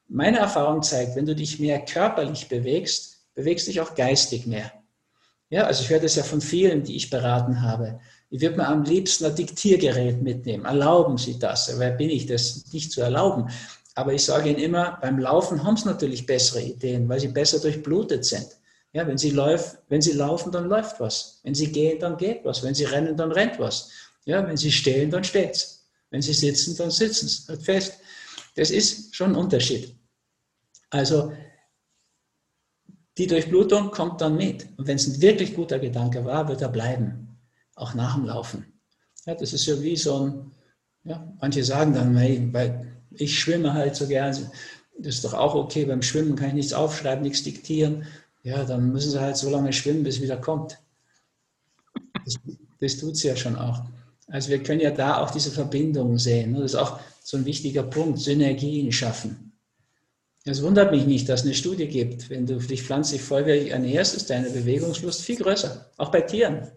Meine 0.07 0.40
Erfahrung 0.40 0.84
zeigt, 0.84 1.15
wenn 1.15 1.26
du 1.26 1.36
dich 1.36 1.60
mehr 1.60 1.84
körperlich 1.84 2.49
bewegst, 2.49 3.26
bewegst 3.34 3.68
dich 3.68 3.82
auch 3.82 3.95
geistig 3.95 4.45
mehr. 4.45 4.72
Ja, 5.49 5.64
also 5.64 5.84
ich 5.84 5.90
höre 5.90 5.99
das 5.99 6.15
ja 6.15 6.23
von 6.23 6.40
vielen, 6.40 6.84
die 6.84 6.95
ich 6.95 7.10
beraten 7.10 7.61
habe. 7.61 7.99
Ich 8.30 8.41
würde 8.41 8.57
mir 8.57 8.68
am 8.68 8.84
liebsten 8.84 9.26
ein 9.26 9.36
Diktiergerät 9.36 10.22
mitnehmen. 10.22 10.65
Erlauben 10.65 11.18
Sie 11.18 11.38
das? 11.40 11.78
Wer 11.78 11.91
bin 11.91 12.10
ich, 12.10 12.26
das 12.26 12.72
nicht 12.72 12.91
zu 12.91 13.02
erlauben? 13.02 13.49
Aber 13.96 14.14
ich 14.14 14.24
sage 14.24 14.50
Ihnen 14.50 14.60
immer, 14.60 14.98
beim 15.02 15.20
Laufen 15.20 15.64
haben 15.64 15.78
Sie 15.78 15.86
natürlich 15.86 16.26
bessere 16.26 16.62
Ideen, 16.62 17.08
weil 17.10 17.20
Sie 17.20 17.28
besser 17.28 17.60
durchblutet 17.60 18.26
sind. 18.26 18.48
Ja, 18.94 19.08
wenn 19.08 19.18
sie, 19.18 19.30
läuft, 19.30 19.78
wenn 19.88 20.02
sie 20.02 20.12
laufen, 20.12 20.52
dann 20.52 20.68
läuft 20.68 21.00
was. 21.00 21.40
Wenn 21.44 21.56
sie 21.56 21.72
gehen, 21.72 22.00
dann 22.00 22.18
geht 22.18 22.44
was. 22.44 22.62
Wenn 22.62 22.76
sie 22.76 22.84
rennen, 22.84 23.16
dann 23.16 23.32
rennt 23.32 23.58
was. 23.58 23.90
Ja, 24.26 24.46
wenn 24.46 24.58
sie 24.58 24.72
stehen, 24.72 25.10
dann 25.10 25.24
steht's. 25.24 25.88
Wenn 26.10 26.22
sie 26.22 26.34
sitzen, 26.34 26.76
dann 26.76 26.92
sitzen 26.92 27.28
sie 27.28 27.48
halt 27.48 27.64
fest. 27.64 28.00
Das 28.56 28.70
ist 28.70 29.16
schon 29.16 29.32
ein 29.32 29.36
Unterschied. 29.36 29.96
Also 30.90 31.32
die 33.18 33.28
Durchblutung 33.28 33.92
kommt 33.92 34.20
dann 34.20 34.36
mit. 34.36 34.68
Und 34.78 34.88
wenn 34.88 34.98
es 34.98 35.08
ein 35.08 35.22
wirklich 35.22 35.56
guter 35.56 35.80
Gedanke 35.80 36.26
war, 36.26 36.50
wird 36.50 36.62
er 36.62 36.70
bleiben. 36.70 37.40
Auch 37.76 37.94
nach 37.94 38.16
dem 38.16 38.26
Laufen. 38.26 38.66
Ja, 39.26 39.36
das 39.36 39.54
ist 39.54 39.66
ja 39.68 39.82
wie 39.82 39.96
so 39.96 40.20
ein, 40.20 40.52
ja, 41.06 41.34
manche 41.40 41.64
sagen 41.64 41.94
dann, 41.94 42.14
weil 42.14 42.91
ich 43.16 43.40
schwimme 43.40 43.74
halt 43.74 43.96
so 43.96 44.08
gern. 44.08 44.36
Das 44.98 45.16
ist 45.16 45.24
doch 45.24 45.34
auch 45.34 45.56
okay, 45.56 45.86
beim 45.86 46.02
Schwimmen 46.02 46.36
kann 46.36 46.50
ich 46.50 46.54
nichts 46.54 46.74
aufschreiben, 46.74 47.24
nichts 47.24 47.44
diktieren 47.44 48.06
ja, 48.44 48.64
dann 48.64 48.92
müssen 48.92 49.12
sie 49.12 49.22
halt 49.22 49.38
so 49.38 49.50
lange 49.50 49.72
schwimmen, 49.72 50.04
bis 50.04 50.16
es 50.16 50.22
wieder 50.22 50.38
kommt. 50.38 50.80
Das, 52.26 52.40
das 52.80 52.98
tut 52.98 53.14
es 53.14 53.24
ja 53.24 53.36
schon 53.36 53.56
auch. 53.56 53.84
Also 54.28 54.50
wir 54.50 54.64
können 54.64 54.80
ja 54.80 54.92
da 54.92 55.22
auch 55.22 55.32
diese 55.32 55.52
Verbindung 55.52 56.18
sehen. 56.18 56.54
Das 56.54 56.72
ist 56.72 56.76
auch 56.76 57.00
so 57.24 57.38
ein 57.38 57.46
wichtiger 57.46 57.84
Punkt, 57.84 58.20
Synergien 58.20 58.92
schaffen. 58.92 59.52
Es 60.44 60.64
wundert 60.64 60.92
mich 60.92 61.06
nicht, 61.06 61.30
dass 61.30 61.42
es 61.42 61.46
eine 61.46 61.56
Studie 61.56 61.88
gibt, 61.88 62.32
wenn 62.32 62.48
du 62.48 62.58
dich 62.58 62.82
pflanzlich 62.82 63.22
vollwertig 63.22 63.70
ernährst, 63.70 64.16
ist 64.16 64.30
deine 64.32 64.50
Bewegungslust 64.50 65.22
viel 65.22 65.36
größer, 65.36 65.92
auch 65.98 66.10
bei 66.10 66.22
Tieren. 66.22 66.68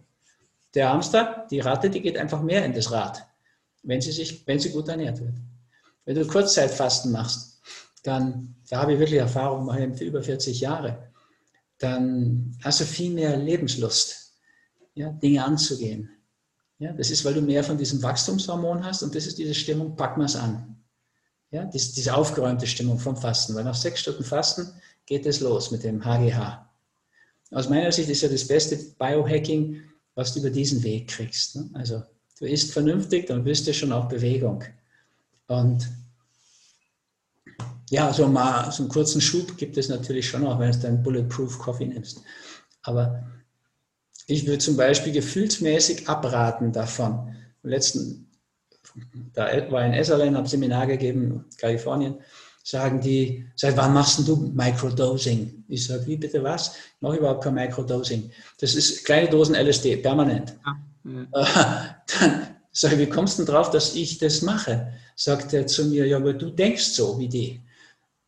Der 0.75 0.93
Hamster, 0.93 1.47
die 1.51 1.61
Ratte, 1.61 1.89
die 1.89 2.03
geht 2.03 2.19
einfach 2.19 2.43
mehr 2.43 2.63
in 2.67 2.75
das 2.75 2.91
Rad, 2.91 3.27
wenn 3.83 4.03
sie, 4.03 4.13
sich, 4.13 4.47
wenn 4.47 4.59
sie 4.59 4.71
gut 4.71 4.89
ernährt 4.89 5.19
wird. 5.21 5.33
Wenn 6.05 6.17
du 6.17 6.27
Kurzzeitfasten 6.27 7.13
machst, 7.13 7.61
dann, 8.03 8.55
da 8.69 8.83
habe 8.83 8.95
ich 8.95 8.99
wirklich 8.99 9.19
Erfahrung, 9.19 9.65
mache 9.65 9.85
über 10.05 10.23
40 10.23 10.61
Jahre 10.61 11.11
dann 11.79 12.57
hast 12.63 12.81
du 12.81 12.85
viel 12.85 13.13
mehr 13.13 13.37
Lebenslust, 13.37 14.33
ja, 14.95 15.11
Dinge 15.11 15.45
anzugehen. 15.45 16.11
Ja, 16.79 16.93
das 16.93 17.11
ist, 17.11 17.25
weil 17.25 17.35
du 17.35 17.43
mehr 17.43 17.65
von 17.65 17.79
diesem 17.79 18.03
Wachstumshormon 18.03 18.85
hast 18.85 19.03
und 19.03 19.15
das 19.15 19.27
ist 19.27 19.39
diese 19.39 19.55
Stimmung, 19.55 19.97
packen 19.97 20.21
wir 20.21 20.27
es 20.27 20.37
an. 20.37 20.77
Ja, 21.51 21.65
diese, 21.65 21.95
diese 21.95 22.15
aufgeräumte 22.15 22.67
Stimmung 22.67 22.99
vom 22.99 23.17
Fasten, 23.17 23.55
weil 23.55 23.65
nach 23.65 23.75
sechs 23.75 24.01
Stunden 24.01 24.25
Fasten 24.25 24.67
geht 25.07 25.25
es 25.27 25.41
los 25.41 25.71
mit 25.71 25.85
dem 25.85 26.05
HGH. 26.05 26.69
Aus 27.53 27.69
meiner 27.69 27.93
Sicht 27.93 28.09
ist 28.09 28.23
ja 28.23 28.29
das 28.29 28.47
beste 28.47 28.77
Biohacking, 28.77 29.83
was 30.15 30.33
du 30.33 30.41
über 30.41 30.51
diesen 30.51 30.83
Weg 30.83 31.09
kriegst. 31.09 31.57
Ne? 31.57 31.71
Also 31.75 32.03
du 32.39 32.47
isst 32.47 32.73
vernünftig, 32.73 33.27
dann 33.27 33.45
bist 33.45 33.67
du 33.67 33.75
schon 33.75 33.93
auch 33.93 34.09
Bewegung. 34.09 34.65
Und 35.47 35.89
ja, 37.91 38.13
so 38.13 38.27
mal 38.29 38.71
so 38.73 38.83
einen 38.83 38.91
kurzen 38.91 39.21
Schub 39.21 39.57
gibt 39.57 39.77
es 39.77 39.89
natürlich 39.89 40.29
schon 40.29 40.47
auch, 40.47 40.59
wenn 40.59 40.73
du 40.73 40.79
dann 40.79 41.03
Bulletproof 41.03 41.59
Coffee 41.59 41.87
nimmst. 41.87 42.23
Aber 42.83 43.25
ich 44.27 44.47
würde 44.47 44.59
zum 44.59 44.77
Beispiel 44.77 45.13
gefühlsmäßig 45.13 46.09
abraten 46.09 46.73
davon. 46.73 47.37
Im 47.63 47.71
letzten, 47.71 48.31
da 49.33 49.45
war 49.71 49.85
in 49.85 49.93
Esalen, 49.93 50.37
habe 50.37 50.49
Seminar 50.49 50.87
gegeben, 50.87 51.45
Kalifornien, 51.59 52.17
sagen 52.63 53.01
die, 53.01 53.47
seit 53.55 53.77
wann 53.77 53.93
machst 53.93 54.27
du 54.27 54.37
Microdosing? 54.55 55.65
Ich 55.69 55.87
sage, 55.87 56.07
wie 56.07 56.17
bitte 56.17 56.43
was? 56.43 56.75
Ich 56.97 57.03
mache 57.03 57.17
überhaupt 57.19 57.45
kein 57.45 57.55
Microdosing. 57.55 58.31
Das 58.59 58.75
ist 58.75 59.05
kleine 59.05 59.29
Dosen 59.29 59.55
LSD, 59.55 59.99
permanent. 59.99 60.55
Ja. 61.05 61.97
Dann 62.21 62.54
sage 62.75 62.99
wie 62.99 63.09
kommst 63.09 63.39
du 63.39 63.45
denn 63.45 63.55
drauf, 63.55 63.71
dass 63.71 63.95
ich 63.95 64.19
das 64.19 64.43
mache? 64.43 64.93
Sagt 65.17 65.53
er 65.53 65.67
zu 65.67 65.87
mir, 65.87 66.07
ja, 66.07 66.17
aber 66.17 66.35
du 66.35 66.51
denkst 66.51 66.85
so 66.85 67.19
wie 67.19 67.29
die 67.29 67.61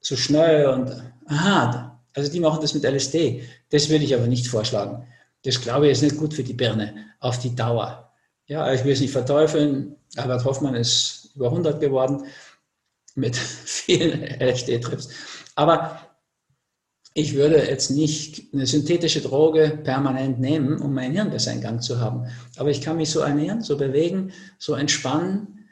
so 0.01 0.17
schnell 0.17 0.67
und 0.67 0.91
aha, 1.27 2.01
also 2.15 2.31
die 2.31 2.41
machen 2.41 2.61
das 2.63 2.73
mit 2.73 2.85
LSD. 2.85 3.43
Das 3.71 3.89
würde 3.89 4.05
ich 4.05 4.15
aber 4.15 4.29
nicht 4.29 4.47
vorschlagen. 4.47 5.07
Das 5.45 5.61
glaube 5.61 5.87
ich 5.87 5.93
ist 5.93 6.03
nicht 6.03 6.17
gut 6.17 6.33
für 6.33 6.45
die 6.45 6.55
Birne 6.55 6.95
auf 7.21 7.39
die 7.39 7.55
Dauer. 7.55 8.13
Ja, 8.47 8.73
ich 8.73 8.85
will 8.85 8.93
es 8.93 9.01
nicht 9.01 9.13
verteufeln. 9.13 9.97
Albert 10.17 10.45
Hoffmann 10.45 10.77
ist 10.77 11.31
über 11.35 11.47
100 11.47 11.81
geworden 11.81 12.25
mit 13.17 13.37
vielen 13.65 14.23
LSD-Trips. 14.41 15.09
Aber 15.57 16.06
ich 17.17 17.35
würde 17.35 17.57
jetzt 17.67 17.91
nicht 17.91 18.53
eine 18.53 18.67
synthetische 18.67 19.23
Droge 19.23 19.81
permanent 19.83 20.39
nehmen, 20.39 20.79
um 20.83 20.93
mein 20.93 21.13
Hirn 21.13 21.31
besser 21.31 21.51
in 21.51 21.63
Gang 21.63 21.83
zu 21.83 21.99
haben. 21.99 22.27
Aber 22.59 22.69
ich 22.69 22.83
kann 22.83 22.99
mich 22.99 23.09
so 23.09 23.21
ernähren, 23.21 23.63
so 23.63 23.79
bewegen, 23.79 24.33
so 24.59 24.75
entspannen, 24.75 25.67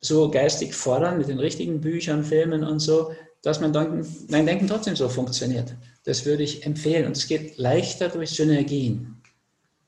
so 0.00 0.30
geistig 0.30 0.74
fordern 0.74 1.18
mit 1.18 1.28
den 1.28 1.38
richtigen 1.38 1.82
Büchern, 1.82 2.24
Filmen 2.24 2.64
und 2.64 2.78
so, 2.78 3.12
dass 3.42 3.60
mein 3.60 3.74
Denken, 3.74 4.06
mein 4.30 4.46
Denken 4.46 4.66
trotzdem 4.66 4.96
so 4.96 5.10
funktioniert. 5.10 5.74
Das 6.04 6.24
würde 6.24 6.42
ich 6.42 6.64
empfehlen. 6.64 7.08
Und 7.08 7.18
es 7.18 7.26
geht 7.26 7.58
leichter 7.58 8.08
durch 8.08 8.30
Synergien. 8.30 9.20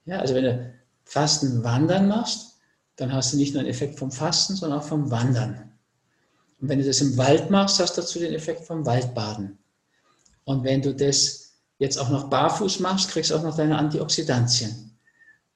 Ja, 0.04 0.18
also 0.18 0.34
wenn 0.34 0.44
du 0.44 0.74
Fasten 1.04 1.64
Wandern 1.64 2.06
machst, 2.06 2.58
dann 2.96 3.14
hast 3.14 3.32
du 3.32 3.38
nicht 3.38 3.54
nur 3.54 3.60
einen 3.60 3.70
Effekt 3.70 3.98
vom 3.98 4.10
Fasten, 4.10 4.56
sondern 4.56 4.80
auch 4.80 4.86
vom 4.86 5.10
Wandern. 5.10 5.72
Und 6.60 6.68
wenn 6.68 6.80
du 6.80 6.84
das 6.84 7.00
im 7.00 7.16
Wald 7.16 7.48
machst, 7.48 7.80
hast 7.80 7.96
du 7.96 8.02
dazu 8.02 8.18
den 8.18 8.34
Effekt 8.34 8.66
vom 8.66 8.84
Waldbaden. 8.84 9.56
Und 10.46 10.64
wenn 10.64 10.80
du 10.80 10.94
das 10.94 11.52
jetzt 11.78 11.98
auch 11.98 12.08
noch 12.08 12.30
barfuß 12.30 12.80
machst, 12.80 13.10
kriegst 13.10 13.30
du 13.30 13.36
auch 13.36 13.42
noch 13.42 13.56
deine 13.56 13.76
Antioxidantien. 13.76 14.98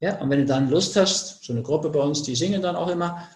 Ja, 0.01 0.21
und 0.21 0.29
wenn 0.29 0.41
du 0.41 0.47
dann 0.47 0.69
Lust 0.69 0.97
hast, 0.97 1.43
so 1.43 1.53
eine 1.53 1.62
Gruppe 1.62 1.89
bei 1.89 2.01
uns, 2.01 2.23
die 2.23 2.37
singen 2.37 2.62
dann 2.62 2.77
auch 2.77 2.89
immer, 2.89 3.27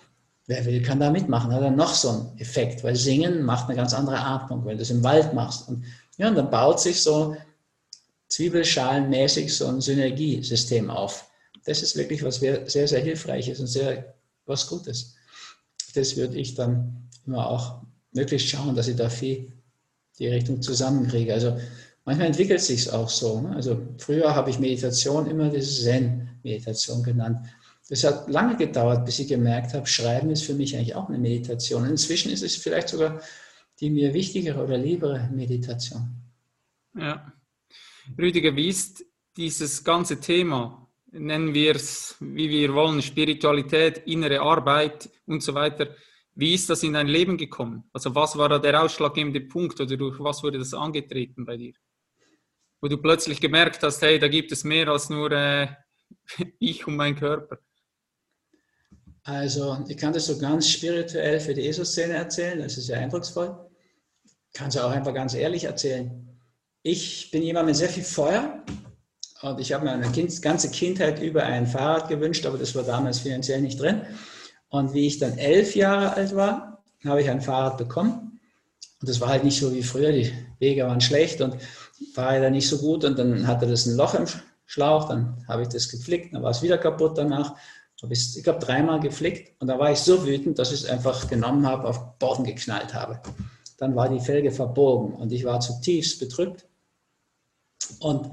Wer 0.46 0.64
will, 0.66 0.82
kann 0.82 1.00
da 1.00 1.10
mitmachen. 1.10 1.52
Hat 1.52 1.62
dann 1.62 1.76
noch 1.76 1.94
so 1.94 2.10
einen 2.10 2.38
Effekt, 2.38 2.84
weil 2.84 2.96
Singen 2.96 3.42
macht 3.42 3.68
eine 3.68 3.76
ganz 3.76 3.94
andere 3.94 4.18
Atmung, 4.18 4.64
weil 4.64 4.76
du 4.76 4.82
es 4.82 4.90
im 4.90 5.02
Wald 5.02 5.32
machst. 5.32 5.68
Und, 5.68 5.84
ja, 6.18 6.28
und 6.28 6.34
dann 6.34 6.50
baut 6.50 6.80
sich 6.80 7.02
so 7.02 7.34
zwiebelschalenmäßig 8.28 9.56
so 9.56 9.66
ein 9.66 9.80
Synergiesystem 9.80 10.90
auf. 10.90 11.30
Das 11.64 11.82
ist 11.82 11.96
wirklich 11.96 12.22
was 12.22 12.36
sehr, 12.36 12.66
sehr 12.66 13.00
hilfreiches 13.00 13.58
und 13.60 13.68
sehr 13.68 14.14
was 14.44 14.66
Gutes. 14.66 15.14
Das 15.94 16.16
würde 16.16 16.36
ich 16.36 16.54
dann 16.54 17.08
immer 17.26 17.48
auch 17.48 17.80
möglichst 18.12 18.48
schauen, 18.48 18.74
dass 18.74 18.88
ich 18.88 18.96
da 18.96 19.08
viel 19.08 19.50
die 20.18 20.28
Richtung 20.28 20.62
zusammenkriege. 20.62 21.32
Also 21.32 21.58
manchmal 22.04 22.28
entwickelt 22.28 22.60
es 22.60 22.66
sich 22.68 22.92
auch 22.92 23.08
so. 23.08 23.40
Ne? 23.40 23.54
Also 23.56 23.80
früher 23.98 24.34
habe 24.34 24.50
ich 24.50 24.58
Meditation 24.58 25.26
immer 25.26 25.50
die 25.50 25.60
Zen-Meditation 25.60 27.02
genannt. 27.02 27.46
Das 27.88 28.02
hat 28.04 28.28
lange 28.30 28.56
gedauert, 28.56 29.04
bis 29.04 29.18
ich 29.18 29.28
gemerkt 29.28 29.74
habe, 29.74 29.86
Schreiben 29.86 30.30
ist 30.30 30.44
für 30.44 30.54
mich 30.54 30.76
eigentlich 30.76 30.94
auch 30.94 31.08
eine 31.08 31.18
Meditation. 31.18 31.84
Inzwischen 31.84 32.32
ist 32.32 32.42
es 32.42 32.56
vielleicht 32.56 32.88
sogar 32.88 33.20
die 33.80 33.90
mir 33.90 34.14
wichtigere 34.14 34.62
oder 34.62 34.78
liebere 34.78 35.28
Meditation. 35.32 36.14
Ja. 36.96 37.32
Rüdiger, 38.16 38.54
wie 38.54 38.68
ist 38.68 39.04
dieses 39.36 39.82
ganze 39.82 40.20
Thema, 40.20 40.88
nennen 41.10 41.54
wir 41.54 41.74
es, 41.74 42.16
wie 42.20 42.48
wir 42.48 42.72
wollen, 42.74 43.02
Spiritualität, 43.02 44.02
innere 44.06 44.40
Arbeit 44.40 45.10
und 45.26 45.42
so 45.42 45.54
weiter, 45.54 45.88
wie 46.34 46.54
ist 46.54 46.68
das 46.68 46.82
in 46.82 46.94
dein 46.94 47.06
Leben 47.06 47.36
gekommen? 47.36 47.84
Also 47.92 48.14
was 48.14 48.36
war 48.36 48.48
da 48.48 48.58
der 48.58 48.82
ausschlaggebende 48.82 49.40
Punkt 49.40 49.80
oder 49.80 49.96
durch 49.96 50.18
was 50.18 50.42
wurde 50.42 50.58
das 50.58 50.74
angetreten 50.74 51.44
bei 51.44 51.56
dir? 51.56 51.74
Wo 52.80 52.88
du 52.88 52.98
plötzlich 52.98 53.40
gemerkt 53.40 53.82
hast, 53.82 54.02
hey, 54.02 54.18
da 54.18 54.28
gibt 54.28 54.50
es 54.52 54.64
mehr 54.64 54.88
als 54.88 55.08
nur 55.08 55.30
äh, 55.32 55.68
ich 56.58 56.86
und 56.86 56.96
mein 56.96 57.16
Körper. 57.16 57.58
Also 59.22 59.84
ich 59.88 59.96
kann 59.96 60.12
das 60.12 60.26
so 60.26 60.38
ganz 60.38 60.68
spirituell 60.68 61.40
für 61.40 61.54
die 61.54 61.66
ESO-Szene 61.66 62.14
erzählen, 62.14 62.58
das 62.58 62.76
ist 62.76 62.88
ja 62.88 62.98
eindrucksvoll. 62.98 63.70
Ich 64.24 64.52
kann 64.52 64.68
es 64.68 64.76
auch 64.76 64.90
einfach 64.90 65.14
ganz 65.14 65.34
ehrlich 65.34 65.64
erzählen. 65.64 66.28
Ich 66.82 67.30
bin 67.30 67.42
jemand 67.42 67.66
mit 67.66 67.76
sehr 67.76 67.88
viel 67.88 68.04
Feuer 68.04 68.62
und 69.40 69.60
ich 69.60 69.72
habe 69.72 69.84
mir 69.84 69.92
eine 69.92 70.12
kind, 70.12 70.42
ganze 70.42 70.70
Kindheit 70.70 71.22
über 71.22 71.42
ein 71.44 71.66
Fahrrad 71.66 72.08
gewünscht, 72.08 72.44
aber 72.44 72.58
das 72.58 72.74
war 72.74 72.82
damals 72.82 73.20
finanziell 73.20 73.62
nicht 73.62 73.80
drin. 73.80 74.02
Und 74.74 74.92
wie 74.92 75.06
ich 75.06 75.18
dann 75.18 75.38
elf 75.38 75.76
Jahre 75.76 76.14
alt 76.14 76.34
war, 76.34 76.82
habe 77.04 77.22
ich 77.22 77.30
ein 77.30 77.40
Fahrrad 77.40 77.78
bekommen. 77.78 78.40
Und 79.00 79.08
das 79.08 79.20
war 79.20 79.28
halt 79.28 79.44
nicht 79.44 79.60
so 79.60 79.72
wie 79.72 79.84
früher, 79.84 80.10
die 80.10 80.32
Wege 80.58 80.84
waren 80.84 81.00
schlecht 81.00 81.40
und 81.40 81.56
Fahrräder 82.12 82.50
nicht 82.50 82.68
so 82.68 82.78
gut 82.78 83.04
und 83.04 83.16
dann 83.16 83.46
hatte 83.46 83.68
das 83.68 83.86
ein 83.86 83.96
Loch 83.96 84.14
im 84.14 84.26
Schlauch, 84.66 85.06
dann 85.06 85.44
habe 85.46 85.62
ich 85.62 85.68
das 85.68 85.88
geflickt, 85.88 86.34
dann 86.34 86.42
war 86.42 86.50
es 86.50 86.60
wieder 86.60 86.76
kaputt 86.76 87.16
danach 87.16 87.54
habe 88.02 88.14
ich, 88.14 88.42
glaube, 88.42 88.58
dreimal 88.58 88.98
geflickt 88.98 89.52
und 89.60 89.68
da 89.68 89.78
war 89.78 89.92
ich 89.92 90.00
so 90.00 90.26
wütend, 90.26 90.58
dass 90.58 90.72
ich 90.72 90.82
es 90.82 90.90
einfach 90.90 91.28
genommen 91.28 91.66
habe, 91.68 91.88
auf 91.88 92.18
Boden 92.18 92.42
geknallt 92.42 92.92
habe. 92.92 93.20
Dann 93.78 93.94
war 93.94 94.08
die 94.08 94.20
Felge 94.20 94.50
verbogen 94.50 95.14
und 95.14 95.30
ich 95.32 95.44
war 95.44 95.60
zutiefst 95.60 96.18
betrübt. 96.18 96.66
Und 98.00 98.32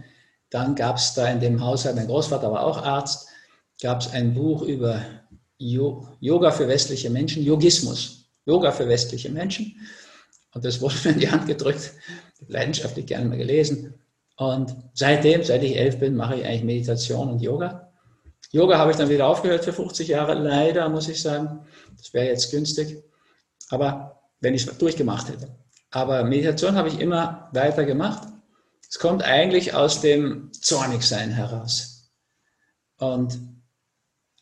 dann 0.50 0.74
gab 0.74 0.98
es 0.98 1.14
da 1.14 1.28
in 1.28 1.40
dem 1.40 1.64
Haushalt, 1.64 1.96
mein 1.96 2.08
Großvater 2.08 2.52
war 2.52 2.66
auch 2.66 2.84
Arzt, 2.84 3.30
gab 3.80 4.02
es 4.02 4.12
ein 4.12 4.34
Buch 4.34 4.64
über 4.64 5.02
Yoga 5.62 6.52
für 6.52 6.68
westliche 6.68 7.10
Menschen, 7.10 7.44
Yogismus, 7.44 8.26
Yoga 8.46 8.72
für 8.72 8.88
westliche 8.88 9.30
Menschen. 9.30 9.76
Und 10.54 10.66
das 10.66 10.82
wurde 10.82 10.96
mir 11.04 11.12
in 11.12 11.20
die 11.20 11.32
Hand 11.32 11.48
gedrückt, 11.48 11.94
leidenschaftlich 12.48 13.06
gerne 13.06 13.26
mal 13.26 13.38
gelesen. 13.38 13.94
Und 14.38 14.76
seitdem, 14.94 15.44
seit 15.44 15.64
ich 15.64 15.78
elf 15.78 16.00
bin, 16.00 16.16
mache 16.16 16.36
ich 16.36 16.46
eigentlich 16.46 16.64
Meditation 16.64 17.30
und 17.30 17.42
Yoga. 17.42 17.92
Yoga 18.52 18.78
habe 18.78 18.92
ich 18.92 18.98
dann 18.98 19.10
wieder 19.10 19.28
aufgehört 19.28 19.64
für 19.64 19.72
50 19.72 20.08
Jahre, 20.08 20.34
leider 20.34 20.90
muss 20.90 21.08
ich 21.08 21.22
sagen. 21.22 21.66
Das 21.98 22.14
wäre 22.14 22.28
jetzt 22.28 22.52
günstig. 22.52 23.04
Aber 23.70 24.20
wenn 24.40 24.54
ich 24.54 24.66
es 24.66 24.78
durchgemacht 24.78 25.30
hätte. 25.30 25.48
Aber 25.92 26.24
Meditation 26.24 26.76
habe 26.76 26.90
ich 26.90 27.00
immer 27.00 27.50
weiter 27.54 27.86
gemacht. 27.86 28.28
Es 28.90 29.00
kommt 29.00 29.24
eigentlich 29.24 29.74
aus 29.74 30.02
dem 30.02 30.52
Zornigsein 30.54 31.32
heraus. 31.32 32.12
Und 32.98 33.40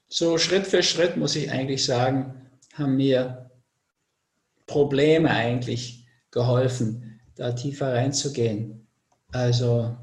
so 0.10 0.38
Schritt 0.38 0.66
für 0.66 0.84
Schritt 0.84 1.18
muss 1.18 1.36
ich 1.36 1.52
eigentlich 1.52 1.86
sagen, 1.86 2.50
haben 2.74 2.96
mir 2.96 3.50
Probleme 4.66 5.30
eigentlich 5.30 6.06
geholfen, 6.32 7.20
da 7.36 7.52
tiefer 7.52 7.94
reinzugehen. 7.94 8.88
Also 9.32 9.96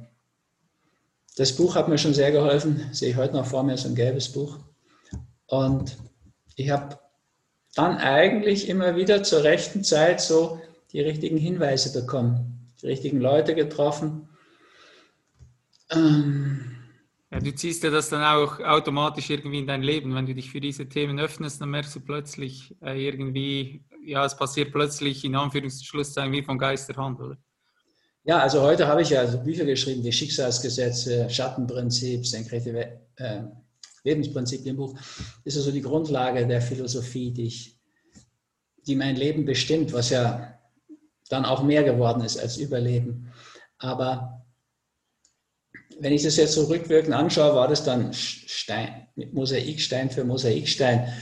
das 1.36 1.54
Buch 1.54 1.74
hat 1.74 1.88
mir 1.88 1.98
schon 1.98 2.14
sehr 2.14 2.32
geholfen, 2.32 2.88
sehe 2.92 3.10
ich 3.10 3.16
heute 3.16 3.34
noch 3.34 3.46
vor 3.46 3.62
mir, 3.62 3.76
so 3.76 3.88
ein 3.88 3.94
gelbes 3.94 4.32
Buch. 4.32 4.58
Und 5.46 5.96
ich 6.54 6.70
habe 6.70 6.98
dann 7.74 7.98
eigentlich 7.98 8.68
immer 8.68 8.96
wieder 8.96 9.22
zur 9.22 9.44
rechten 9.44 9.84
Zeit 9.84 10.20
so 10.20 10.60
die 10.92 11.00
richtigen 11.00 11.36
Hinweise 11.36 11.92
bekommen, 11.92 12.70
die 12.80 12.86
richtigen 12.86 13.20
Leute 13.20 13.54
getroffen. 13.54 14.28
Ähm, 15.90 16.75
ja, 17.36 17.40
du 17.40 17.54
ziehst 17.54 17.82
ja 17.84 17.90
das 17.90 18.08
dann 18.08 18.22
auch 18.22 18.60
automatisch 18.60 19.30
irgendwie 19.30 19.58
in 19.58 19.66
dein 19.66 19.82
Leben. 19.82 20.14
Wenn 20.14 20.26
du 20.26 20.34
dich 20.34 20.50
für 20.50 20.60
diese 20.60 20.88
Themen 20.88 21.18
öffnest, 21.18 21.60
dann 21.60 21.70
merkst 21.70 21.94
du 21.96 22.00
plötzlich 22.00 22.74
äh, 22.82 23.06
irgendwie, 23.06 23.84
ja, 24.04 24.24
es 24.24 24.36
passiert 24.36 24.72
plötzlich 24.72 25.24
in 25.24 25.36
Anführungsschlusszeichen 25.36 26.32
wie 26.32 26.42
von 26.42 26.58
Geisterhand, 26.58 27.20
oder? 27.20 27.36
Ja, 28.24 28.40
also 28.40 28.62
heute 28.62 28.88
habe 28.88 29.02
ich 29.02 29.10
ja 29.10 29.20
also 29.20 29.38
Bücher 29.38 29.64
geschrieben, 29.64 30.02
die 30.02 30.10
Schicksalsgesetze, 30.10 31.30
Schattenprinzip, 31.30 32.26
Senkrete 32.26 33.00
äh, 33.16 33.42
Lebensprinzip 34.02 34.66
im 34.66 34.76
Buch. 34.76 34.98
Ist 35.44 35.56
also 35.56 35.70
die 35.70 35.82
Grundlage 35.82 36.46
der 36.46 36.60
Philosophie, 36.60 37.30
die, 37.30 37.46
ich, 37.46 37.78
die 38.86 38.96
mein 38.96 39.16
Leben 39.16 39.44
bestimmt, 39.44 39.92
was 39.92 40.10
ja 40.10 40.58
dann 41.28 41.44
auch 41.44 41.62
mehr 41.62 41.84
geworden 41.84 42.22
ist 42.22 42.38
als 42.38 42.56
Überleben. 42.56 43.32
Aber 43.78 44.45
wenn 45.98 46.12
ich 46.12 46.22
das 46.22 46.36
jetzt 46.36 46.52
so 46.52 46.64
rückwirkend 46.64 47.14
anschaue, 47.14 47.54
war 47.54 47.68
das 47.68 47.84
dann 47.84 48.12
Stein, 48.12 49.06
Mosaikstein 49.32 50.10
für 50.10 50.24
Mosaikstein. 50.24 51.12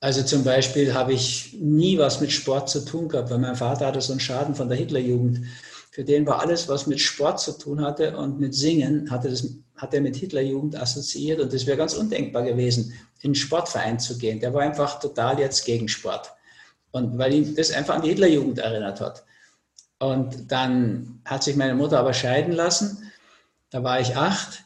Also 0.00 0.22
zum 0.22 0.44
Beispiel 0.44 0.94
habe 0.94 1.12
ich 1.12 1.56
nie 1.60 1.98
was 1.98 2.20
mit 2.20 2.32
Sport 2.32 2.70
zu 2.70 2.84
tun 2.84 3.08
gehabt, 3.08 3.30
weil 3.30 3.38
mein 3.38 3.56
Vater 3.56 3.86
hatte 3.86 4.00
so 4.00 4.12
einen 4.12 4.20
Schaden 4.20 4.54
von 4.54 4.68
der 4.68 4.78
Hitlerjugend 4.78 5.40
für 5.90 6.04
den 6.04 6.26
war 6.26 6.40
alles, 6.40 6.68
was 6.68 6.86
mit 6.86 7.00
Sport 7.00 7.40
zu 7.40 7.58
tun 7.58 7.82
hatte 7.82 8.16
und 8.16 8.38
mit 8.38 8.54
Singen, 8.54 9.10
hatte 9.10 9.28
das, 9.28 9.46
hat 9.76 9.92
er 9.92 10.00
mit 10.00 10.14
Hitlerjugend 10.14 10.80
assoziiert 10.80 11.40
und 11.40 11.52
das 11.52 11.66
wäre 11.66 11.76
ganz 11.76 11.94
undenkbar 11.94 12.44
gewesen, 12.44 12.92
in 13.20 13.28
einen 13.28 13.34
Sportverein 13.34 13.98
zu 13.98 14.16
gehen. 14.16 14.38
Der 14.38 14.54
war 14.54 14.62
einfach 14.62 15.00
total 15.00 15.40
jetzt 15.40 15.64
gegen 15.64 15.88
Sport. 15.88 16.32
Und 16.92 17.18
weil 17.18 17.34
ihn 17.34 17.54
das 17.56 17.72
einfach 17.72 17.96
an 17.96 18.02
die 18.02 18.10
Hitlerjugend 18.10 18.60
erinnert 18.60 19.00
hat. 19.00 19.24
Und 19.98 20.50
dann 20.50 21.20
hat 21.24 21.42
sich 21.42 21.56
meine 21.56 21.74
Mutter 21.74 21.98
aber 21.98 22.14
scheiden 22.14 22.52
lassen. 22.52 23.09
Da 23.70 23.82
war 23.82 24.00
ich 24.00 24.16
acht. 24.16 24.64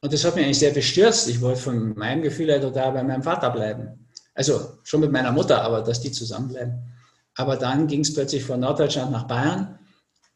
Und 0.00 0.12
das 0.12 0.24
hat 0.24 0.36
mich 0.36 0.44
eigentlich 0.44 0.58
sehr 0.58 0.72
bestürzt. 0.72 1.28
Ich 1.28 1.40
wollte 1.40 1.60
von 1.60 1.94
meinem 1.96 2.22
Gefühl 2.22 2.48
her 2.48 2.60
total 2.60 2.92
bei 2.92 3.02
meinem 3.02 3.22
Vater 3.22 3.50
bleiben. 3.50 4.08
Also 4.34 4.78
schon 4.82 5.00
mit 5.00 5.12
meiner 5.12 5.32
Mutter, 5.32 5.62
aber 5.62 5.82
dass 5.82 6.00
die 6.00 6.12
zusammenbleiben. 6.12 6.92
Aber 7.36 7.56
dann 7.56 7.86
ging 7.86 8.00
es 8.00 8.12
plötzlich 8.12 8.44
von 8.44 8.60
Norddeutschland 8.60 9.10
nach 9.10 9.26
Bayern. 9.26 9.78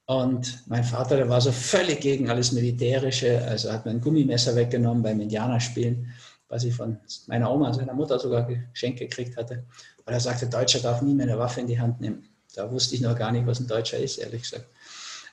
Und 0.06 0.64
mein 0.68 0.84
Vater, 0.84 1.16
der 1.16 1.28
war 1.28 1.40
so 1.40 1.52
völlig 1.52 2.00
gegen 2.00 2.30
alles 2.30 2.52
Militärische, 2.52 3.44
also 3.44 3.70
hat 3.70 3.84
mir 3.84 3.90
ein 3.90 4.00
Gummimesser 4.00 4.56
weggenommen 4.56 5.02
beim 5.02 5.20
Indianerspielen, 5.20 6.14
was 6.48 6.64
ich 6.64 6.74
von 6.74 6.98
meiner 7.26 7.52
Oma, 7.52 7.74
seiner 7.74 7.92
Mutter 7.92 8.18
sogar 8.18 8.48
geschenkt 8.72 9.00
gekriegt 9.00 9.36
hatte. 9.36 9.66
Weil 10.06 10.14
er 10.14 10.20
sagte, 10.20 10.46
Deutscher 10.46 10.80
darf 10.80 11.02
nie 11.02 11.12
mehr 11.12 11.26
eine 11.26 11.38
Waffe 11.38 11.60
in 11.60 11.66
die 11.66 11.78
Hand 11.78 12.00
nehmen. 12.00 12.26
Da 12.54 12.70
wusste 12.70 12.94
ich 12.94 13.02
noch 13.02 13.16
gar 13.16 13.30
nicht, 13.30 13.46
was 13.46 13.60
ein 13.60 13.66
Deutscher 13.66 13.98
ist, 13.98 14.16
ehrlich 14.16 14.42
gesagt. 14.42 14.64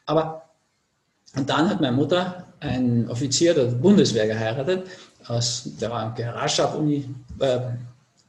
Aber, 0.06 0.45
und 1.36 1.50
dann 1.50 1.70
hat 1.70 1.82
meine 1.82 1.96
Mutter 1.96 2.48
einen 2.60 3.10
Offizier 3.10 3.54
der 3.54 3.66
Bundeswehr 3.66 4.28
geheiratet, 4.28 4.88
aus, 5.28 5.64
der 5.80 5.90
war 5.90 6.06
im 6.06 6.16
Generalstab-Uni, 6.16 7.10
äh, 7.40 7.60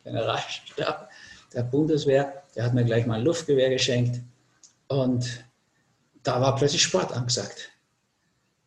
Generalstab 0.05 1.11
der 1.53 1.63
Bundeswehr, 1.63 2.43
der 2.55 2.65
hat 2.65 2.75
mir 2.75 2.85
gleich 2.85 3.07
mal 3.07 3.19
ein 3.19 3.25
Luftgewehr 3.25 3.71
geschenkt. 3.71 4.21
Und 4.89 5.45
da 6.23 6.41
war 6.41 6.57
plötzlich 6.57 6.83
Sport 6.83 7.13
angesagt. 7.13 7.71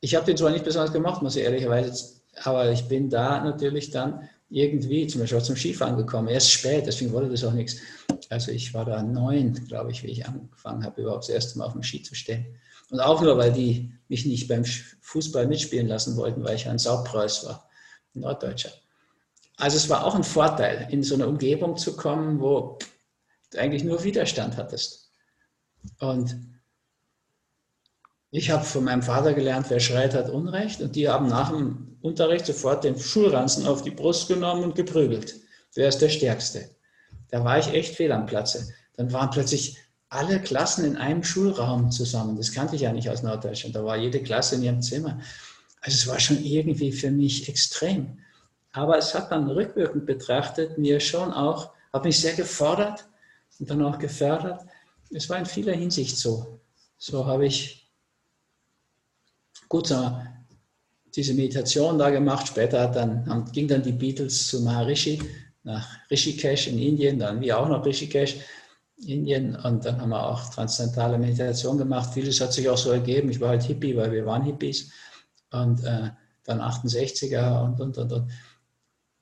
Ich 0.02 0.16
habe 0.16 0.26
den 0.26 0.38
zwar 0.38 0.52
nicht 0.52 0.64
besonders 0.64 0.94
gemacht, 0.94 1.22
muss 1.22 1.36
ich 1.36 1.44
ehrlicherweise, 1.44 2.16
aber 2.44 2.72
ich 2.72 2.88
bin 2.88 3.10
da 3.10 3.44
natürlich 3.44 3.92
dann 3.92 4.30
irgendwie 4.50 5.08
zum 5.08 5.22
Beispiel 5.22 5.42
zum 5.42 5.56
Skifahren 5.56 5.98
gekommen. 5.98 6.30
Erst 6.30 6.52
spät, 6.52 6.88
deswegen 6.88 7.12
wollte 7.12 7.30
das 7.30 7.44
auch 7.44 7.54
nichts. 7.54 7.78
Also 8.30 8.52
ich 8.52 8.74
war 8.74 8.86
da 8.86 9.04
neun, 9.04 9.54
glaube 9.68 9.92
ich, 9.92 10.04
wie 10.04 10.08
ich 10.08 10.26
angefangen 10.26 10.84
habe, 10.84 11.02
überhaupt 11.02 11.24
das 11.24 11.30
erste 11.30 11.58
Mal 11.58 11.66
auf 11.66 11.74
dem 11.74 11.84
Ski 11.84 12.02
zu 12.02 12.16
stehen. 12.16 12.46
Und 12.90 13.00
auch 13.00 13.22
nur, 13.22 13.38
weil 13.38 13.54
die 13.54 13.94
mich 14.08 14.26
nicht 14.26 14.48
beim 14.48 14.66
Fußball 14.66 15.48
mitspielen 15.48 15.88
lassen 15.88 16.16
wollten, 16.18 16.44
weil 16.44 16.56
ich 16.56 16.68
ein 16.68 16.80
Saupreuß 16.80 17.46
war, 17.46 17.70
ein 18.16 18.22
Norddeutscher. 18.22 18.72
Also 19.58 19.78
es 19.78 19.90
war 19.90 20.06
auch 20.06 20.16
ein 20.16 20.24
Vorteil, 20.24 20.88
in 20.90 21.04
so 21.04 21.16
eine 21.16 21.28
Umgebung 21.28 21.78
zu 21.78 21.96
kommen, 21.96 22.40
wo 22.40 22.80
du 23.52 23.60
eigentlich 23.60 23.84
nur 23.84 24.04
Widerstand 24.04 24.58
hattest. 24.58 25.12
Und 26.00 26.36
ich 28.32 28.52
habe 28.52 28.64
von 28.64 28.84
meinem 28.84 29.02
Vater 29.02 29.34
gelernt, 29.34 29.68
wer 29.70 29.80
schreit, 29.80 30.14
hat 30.14 30.30
Unrecht. 30.30 30.82
Und 30.82 30.96
die 30.96 31.10
haben 31.10 31.28
nach 31.28 31.50
dem 31.50 31.98
Unterricht 32.02 32.46
sofort 32.46 32.84
den 32.84 32.98
Schulranzen 32.98 33.68
auf 33.68 33.82
die 33.82 33.92
Brust 33.92 34.28
genommen 34.28 34.64
und 34.64 34.76
geprügelt. 34.76 35.36
Wer 35.76 35.90
ist 35.90 36.00
der 36.00 36.10
Stärkste? 36.10 36.70
Da 37.30 37.44
war 37.44 37.60
ich 37.60 37.74
echt 37.74 37.96
fehl 37.96 38.12
am 38.12 38.26
Platze. 38.26 38.68
Dann 38.96 39.12
waren 39.12 39.30
plötzlich 39.30 39.78
alle 40.10 40.42
Klassen 40.42 40.86
in 40.86 40.98
einem 40.98 41.24
Schulraum 41.24 41.92
zusammen. 41.92 42.36
Das 42.36 42.52
kannte 42.52 42.76
ich 42.76 42.82
ja 42.82 42.92
nicht 42.92 43.10
aus 43.10 43.24
Norddeutschland. 43.24 43.76
Da 43.76 43.84
war 43.84 43.98
jede 43.98 44.22
Klasse 44.22 44.56
in 44.56 44.64
ihrem 44.64 44.82
Zimmer. 44.82 45.20
Also 45.82 45.96
es 45.96 46.08
war 46.08 46.20
schon 46.20 46.44
irgendwie 46.44 46.92
für 46.92 47.12
mich 47.12 47.48
extrem. 47.48 48.20
Aber 48.72 48.98
es 48.98 49.14
hat 49.14 49.32
dann 49.32 49.50
rückwirkend 49.50 50.06
betrachtet 50.06 50.78
mir 50.78 51.00
schon 51.00 51.32
auch, 51.32 51.72
hat 51.94 52.04
mich 52.04 52.20
sehr 52.20 52.34
gefordert 52.34 53.08
und 53.60 53.70
dann 53.70 53.84
auch 53.84 53.98
gefördert. 53.98 54.66
Es 55.12 55.30
war 55.30 55.38
in 55.38 55.46
vieler 55.46 55.74
Hinsicht 55.74 56.18
so. 56.18 56.60
So 56.98 57.26
habe 57.26 57.46
ich 57.46 57.80
Gut, 59.70 59.94
diese 61.16 61.34
Meditation 61.36 62.00
da 62.00 62.10
gemacht. 62.10 62.48
Später 62.48 62.88
dann, 62.88 63.46
ging 63.54 63.68
dann 63.68 63.84
die 63.84 63.92
Beatles 63.92 64.48
zu 64.48 64.62
Maharishi 64.62 65.22
nach 65.64 65.88
Rishikesh 66.10 66.68
in 66.68 66.80
Indien, 66.80 67.20
dann 67.20 67.40
wir 67.40 67.60
auch 67.60 67.70
nach 67.70 67.86
Rishikesh, 67.86 68.38
Indien. 69.06 69.56
Und 69.56 69.86
dann 69.86 70.00
haben 70.02 70.10
wir 70.10 70.26
auch 70.26 70.50
transzendentale 70.50 71.18
Meditation 71.18 71.78
gemacht. 71.78 72.14
Vieles 72.14 72.42
hat 72.42 72.54
sich 72.54 72.70
auch 72.70 72.78
so 72.78 72.92
ergeben. 72.92 73.30
Ich 73.30 73.40
war 73.40 73.50
halt 73.50 73.64
Hippie, 73.64 73.96
weil 73.96 74.12
wir 74.12 74.26
waren 74.26 74.44
Hippies. 74.44 74.92
Und 75.52 75.84
äh, 75.84 76.10
dann 76.46 76.62
68er 76.62 77.64
und, 77.64 77.80
und, 77.80 77.98
und, 77.98 78.12
und. 78.12 78.32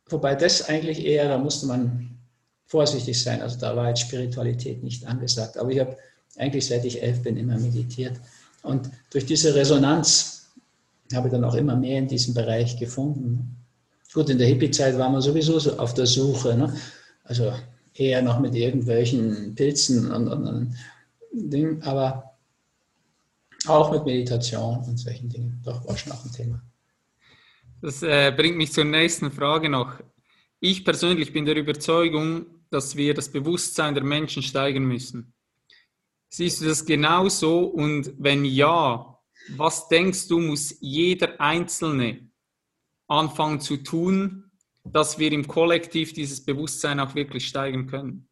Wobei 0.10 0.36
das 0.36 0.68
eigentlich 0.68 1.06
eher, 1.06 1.28
da 1.28 1.38
musste 1.38 1.66
man 1.66 2.18
vorsichtig 2.66 3.22
sein. 3.22 3.41
Also 3.41 3.60
da 3.60 3.76
war 3.76 3.90
jetzt 3.90 4.02
Spiritualität 4.02 4.84
nicht 4.84 5.06
angesagt. 5.06 5.58
Aber 5.58 5.70
ich 5.70 5.80
habe 5.80 5.98
eigentlich 6.38 6.68
seit 6.68 6.86
ich 6.86 7.02
elf 7.02 7.22
bin 7.24 7.38
immer 7.38 7.58
meditiert. 7.58 8.20
Und 8.64 8.90
durch 9.12 9.26
diese 9.26 9.56
Resonanz 9.56 10.48
habe 11.14 11.28
ich 11.28 11.32
dann 11.32 11.44
auch 11.44 11.56
immer 11.56 11.76
mehr 11.76 11.99
in 11.99 12.08
diesem 12.08 12.34
Bereich 12.34 12.78
gefunden. 12.78 13.56
Gut, 14.14 14.30
in 14.30 14.38
der 14.38 14.48
Hippie-Zeit 14.48 14.98
waren 14.98 15.14
wir 15.14 15.22
sowieso 15.22 15.60
so 15.60 15.78
auf 15.78 15.94
der 15.94 16.06
Suche. 16.06 16.56
Ne? 16.56 16.74
Also 17.24 17.54
eher 17.99 18.22
noch 18.22 18.40
mit 18.40 18.56
irgendwelchen 18.56 19.56
Pilzen 19.56 20.11
und, 20.11 20.28
und 20.28 20.76
Dingen, 21.32 21.82
aber 21.84 22.38
auch 23.65 23.91
mit 23.91 24.06
Meditation 24.06 24.80
und 24.80 24.98
solchen 24.98 25.30
Dingen. 25.30 25.61
Doch, 25.65 25.86
war 25.88 25.98
schon 25.98 26.14
auch 26.14 26.24
ein 26.24 26.32
Thema. 26.32 26.61
Das 27.82 28.02
äh, 28.02 28.34
bringt 28.36 28.57
mich 28.57 28.72
zur 28.72 28.86
nächsten 28.86 29.32
Frage 29.32 29.69
noch. 29.69 29.99
Ich 30.60 30.84
persönlich 30.84 31.34
bin 31.34 31.45
der 31.45 31.56
Überzeugung, 31.56 32.45
dass 32.69 32.95
wir 32.95 33.14
das 33.14 33.30
Bewusstsein 33.30 33.94
der 33.94 34.03
Menschen 34.03 34.41
steigern 34.41 34.86
müssen. 34.86 35.34
Siehst 36.30 36.61
du 36.61 36.65
das 36.65 36.86
genauso? 36.86 37.65
Und 37.65 38.14
wenn 38.18 38.44
ja, 38.44 39.18
was 39.56 39.88
denkst 39.88 40.28
du, 40.28 40.40
muss 40.40 40.76
jeder 40.80 41.40
Einzelne 41.40 42.30
anfangen 43.07 43.61
zu 43.61 43.78
tun, 43.78 44.47
dass 44.91 45.19
wir 45.19 45.31
im 45.31 45.47
Kollektiv 45.47 46.14
dieses 46.14 46.43
Bewusstsein 46.43 46.99
auch 46.99 47.15
wirklich 47.15 47.47
steigern 47.47 47.88
können? 47.88 48.27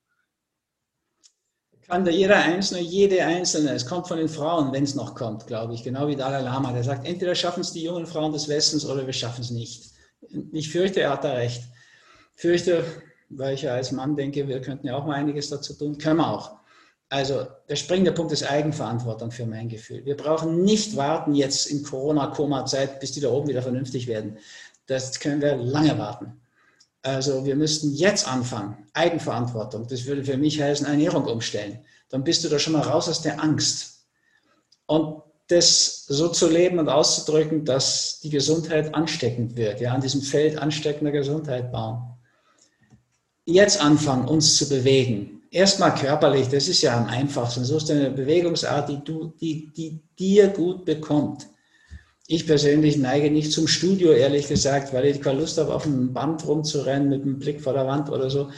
Kann 1.87 2.03
da 2.03 2.09
jeder 2.09 2.37
Einzelne, 2.37 2.81
jede 2.81 3.23
Einzelne, 3.23 3.71
es 3.71 3.85
kommt 3.85 4.07
von 4.07 4.17
den 4.17 4.27
Frauen, 4.27 4.73
wenn 4.73 4.83
es 4.83 4.95
noch 4.95 5.13
kommt, 5.13 5.45
glaube 5.45 5.75
ich, 5.75 5.83
genau 5.83 6.07
wie 6.07 6.15
Dalai 6.15 6.41
Lama, 6.41 6.73
der 6.73 6.83
sagt, 6.83 7.05
entweder 7.07 7.35
schaffen 7.35 7.61
es 7.61 7.73
die 7.73 7.83
jungen 7.83 8.07
Frauen 8.07 8.33
des 8.33 8.49
Westens 8.49 8.85
oder 8.85 9.05
wir 9.05 9.13
schaffen 9.13 9.41
es 9.41 9.51
nicht. 9.51 9.91
Ich 10.51 10.71
fürchte, 10.71 11.01
er 11.01 11.11
hat 11.11 11.23
da 11.23 11.33
recht. 11.33 11.61
Ich 12.35 12.41
fürchte, 12.41 12.83
weil 13.29 13.53
ich 13.53 13.61
ja 13.61 13.75
als 13.75 13.91
Mann 13.91 14.15
denke, 14.15 14.47
wir 14.47 14.61
könnten 14.61 14.87
ja 14.87 14.95
auch 14.95 15.05
mal 15.05 15.13
einiges 15.13 15.49
dazu 15.49 15.75
tun, 15.75 15.99
können 15.99 16.17
wir 16.17 16.27
auch. 16.27 16.55
Also 17.09 17.45
der 17.69 17.75
springende 17.75 18.11
Punkt 18.11 18.31
ist 18.31 18.49
Eigenverantwortung 18.49 19.29
für 19.29 19.45
mein 19.45 19.69
Gefühl. 19.69 20.03
Wir 20.05 20.17
brauchen 20.17 20.63
nicht 20.63 20.95
warten 20.95 21.35
jetzt 21.35 21.67
in 21.67 21.83
Corona-Koma-Zeit, 21.83 22.99
bis 22.99 23.11
die 23.11 23.21
da 23.21 23.29
oben 23.29 23.47
wieder 23.47 23.61
vernünftig 23.61 24.07
werden. 24.07 24.39
Das 24.87 25.19
können 25.19 25.41
wir 25.41 25.55
lange 25.55 25.97
warten. 25.99 26.41
Also 27.05 27.45
wir 27.45 27.55
müssten 27.55 27.93
jetzt 27.93 28.27
anfangen, 28.27 28.77
Eigenverantwortung. 28.93 29.85
Das 29.87 30.07
würde 30.07 30.23
für 30.23 30.37
mich 30.37 30.59
heißen, 30.59 30.87
Ernährung 30.87 31.25
umstellen. 31.25 31.77
Dann 32.09 32.23
bist 32.23 32.43
du 32.43 32.49
da 32.49 32.57
schon 32.57 32.73
mal 32.73 32.81
raus 32.81 33.07
aus 33.07 33.21
der 33.21 33.43
Angst. 33.43 34.07
Und 34.87 35.21
das 35.47 36.07
so 36.07 36.29
zu 36.29 36.49
leben 36.49 36.79
und 36.79 36.89
auszudrücken, 36.89 37.63
dass 37.63 38.21
die 38.21 38.31
Gesundheit 38.31 38.95
ansteckend 38.95 39.55
wird, 39.55 39.81
ja, 39.81 39.93
an 39.93 40.01
diesem 40.01 40.23
Feld 40.23 40.57
ansteckender 40.57 41.11
Gesundheit 41.11 41.71
bauen. 41.71 42.01
Jetzt 43.45 43.79
anfangen, 43.79 44.27
uns 44.27 44.57
zu 44.57 44.67
bewegen. 44.67 45.43
Erstmal 45.51 45.93
körperlich, 45.93 46.47
das 46.47 46.67
ist 46.67 46.81
ja 46.81 46.97
am 46.97 47.05
einfachsten. 47.05 47.65
So 47.65 47.77
ist 47.77 47.91
eine 47.91 48.09
Bewegungsart, 48.09 48.89
die, 48.89 49.03
du, 49.03 49.31
die, 49.39 49.71
die 49.71 50.01
dir 50.17 50.47
gut 50.47 50.85
bekommt. 50.85 51.45
Ich 52.27 52.47
persönlich 52.47 52.97
neige 52.97 53.29
nicht 53.29 53.51
zum 53.51 53.67
Studio, 53.67 54.11
ehrlich 54.11 54.47
gesagt, 54.47 54.93
weil 54.93 55.05
ich 55.05 55.21
keine 55.21 55.39
Lust 55.39 55.59
habe, 55.59 55.73
auf 55.73 55.85
einem 55.85 56.11
Band 56.11 56.47
rumzurennen 56.47 57.09
mit 57.09 57.21
einem 57.21 57.37
Blick 57.37 57.61
vor 57.61 57.73
der 57.73 57.85
Wand 57.85 58.09
oder 58.09 58.31
so. 58.31 58.49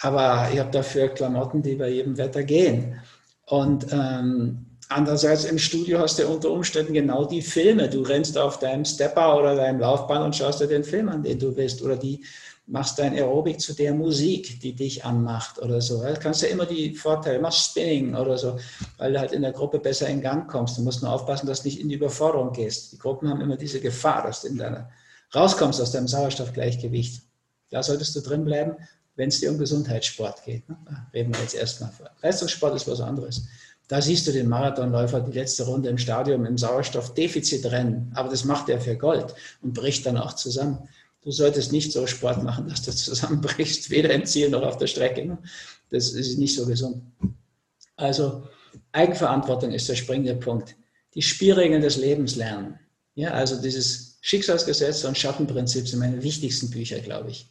Aber 0.00 0.48
ich 0.52 0.58
habe 0.58 0.70
dafür 0.70 1.08
Klamotten, 1.08 1.62
die 1.62 1.74
bei 1.74 1.90
jedem 1.90 2.16
Wetter 2.16 2.42
gehen. 2.42 3.00
Und 3.46 3.86
ähm, 3.92 4.64
andererseits 4.88 5.44
im 5.44 5.58
Studio 5.58 5.98
hast 5.98 6.18
du 6.18 6.26
unter 6.26 6.50
Umständen 6.50 6.94
genau 6.94 7.26
die 7.26 7.42
Filme. 7.42 7.90
Du 7.90 8.00
rennst 8.00 8.38
auf 8.38 8.58
deinem 8.58 8.86
Stepper 8.86 9.38
oder 9.38 9.56
deinem 9.56 9.80
Laufband 9.80 10.24
und 10.24 10.36
schaust 10.36 10.60
dir 10.60 10.66
den 10.66 10.82
Film 10.82 11.10
an, 11.10 11.22
den 11.22 11.38
du 11.38 11.54
bist. 11.54 11.82
Oder 11.82 11.96
die 11.96 12.24
machst 12.72 12.98
dein 12.98 13.12
Aerobic 13.12 13.60
zu 13.60 13.74
der 13.74 13.92
Musik, 13.92 14.58
die 14.60 14.72
dich 14.72 15.04
anmacht 15.04 15.60
oder 15.60 15.82
so. 15.82 16.02
Du 16.02 16.14
kannst 16.14 16.40
ja 16.40 16.48
immer 16.48 16.64
die 16.64 16.94
Vorteile, 16.94 17.38
machst 17.38 17.70
Spinning 17.70 18.14
oder 18.14 18.38
so, 18.38 18.58
weil 18.96 19.12
du 19.12 19.20
halt 19.20 19.32
in 19.32 19.42
der 19.42 19.52
Gruppe 19.52 19.78
besser 19.78 20.08
in 20.08 20.22
Gang 20.22 20.50
kommst. 20.50 20.78
Du 20.78 20.82
musst 20.82 21.02
nur 21.02 21.12
aufpassen, 21.12 21.46
dass 21.46 21.62
du 21.62 21.68
nicht 21.68 21.78
in 21.78 21.90
die 21.90 21.96
Überforderung 21.96 22.50
gehst. 22.54 22.92
Die 22.92 22.98
Gruppen 22.98 23.28
haben 23.28 23.42
immer 23.42 23.58
diese 23.58 23.78
Gefahr, 23.78 24.22
dass 24.22 24.40
du 24.40 24.48
in 24.48 24.56
deiner, 24.56 24.90
rauskommst 25.34 25.82
aus 25.82 25.92
deinem 25.92 26.08
Sauerstoffgleichgewicht. 26.08 27.22
Da 27.68 27.82
solltest 27.82 28.16
du 28.16 28.20
drin 28.20 28.46
bleiben, 28.46 28.76
wenn 29.16 29.28
es 29.28 29.40
dir 29.40 29.50
um 29.50 29.58
Gesundheitssport 29.58 30.42
geht. 30.42 30.66
Ne? 30.66 30.78
Da 30.86 31.06
reden 31.12 31.34
wir 31.34 31.42
jetzt 31.42 31.54
erstmal. 31.54 31.90
Leistungssport 32.22 32.74
ist 32.74 32.88
was 32.88 33.02
anderes. 33.02 33.42
Da 33.88 34.00
siehst 34.00 34.26
du 34.26 34.32
den 34.32 34.48
Marathonläufer 34.48 35.20
die 35.20 35.38
letzte 35.38 35.66
Runde 35.66 35.90
im 35.90 35.98
Stadion 35.98 36.46
im 36.46 36.56
Sauerstoffdefizit 36.56 37.66
rennen. 37.66 38.10
Aber 38.14 38.30
das 38.30 38.46
macht 38.46 38.70
er 38.70 38.80
für 38.80 38.96
Gold 38.96 39.34
und 39.60 39.74
bricht 39.74 40.06
dann 40.06 40.16
auch 40.16 40.32
zusammen 40.32 40.88
du 41.22 41.30
solltest 41.30 41.72
nicht 41.72 41.92
so 41.92 42.06
Sport 42.06 42.42
machen, 42.42 42.68
dass 42.68 42.82
du 42.82 42.92
zusammenbrichst, 42.92 43.90
weder 43.90 44.10
im 44.10 44.26
Ziel 44.26 44.50
noch 44.50 44.62
auf 44.62 44.76
der 44.76 44.86
Strecke. 44.86 45.24
Ne? 45.24 45.38
Das 45.90 46.12
ist 46.12 46.38
nicht 46.38 46.54
so 46.54 46.66
gesund. 46.66 47.02
Also 47.96 48.42
Eigenverantwortung 48.92 49.72
ist 49.72 49.88
der 49.88 49.96
springende 49.96 50.34
Punkt. 50.34 50.74
Die 51.14 51.22
Spielregeln 51.22 51.82
des 51.82 51.96
Lebens 51.96 52.36
lernen. 52.36 52.78
Ja, 53.14 53.32
also 53.32 53.60
dieses 53.60 54.18
Schicksalsgesetz 54.22 55.04
und 55.04 55.18
Schattenprinzip 55.18 55.86
sind 55.86 55.98
meine 55.98 56.22
wichtigsten 56.22 56.70
Bücher, 56.70 56.98
glaube 57.00 57.30
ich. 57.30 57.46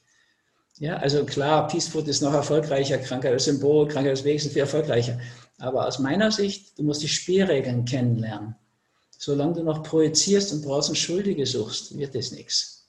Ja, 0.79 0.97
also 0.97 1.23
klar, 1.25 1.67
Peace 1.67 1.87
Food 1.87 2.07
ist 2.07 2.21
noch 2.21 2.33
erfolgreicher, 2.33 2.97
Krankheit 2.97 3.33
des 3.33 3.45
Symbol, 3.45 3.87
Krankheit 3.87 4.13
des 4.13 4.23
Weges 4.23 4.43
sind 4.43 4.53
viel 4.53 4.61
erfolgreicher. 4.61 5.19
Aber 5.59 5.87
aus 5.87 5.99
meiner 5.99 6.31
Sicht, 6.31 6.79
du 6.79 6.83
musst 6.83 7.03
die 7.03 7.07
Spielregeln 7.07 7.85
kennenlernen. 7.85 8.55
Solange 9.19 9.53
du 9.53 9.63
noch 9.63 9.83
projizierst 9.83 10.51
und 10.51 10.65
draußen 10.65 10.95
Schuldige 10.95 11.45
suchst, 11.45 11.95
wird 11.95 12.15
das 12.15 12.31
nichts. 12.31 12.80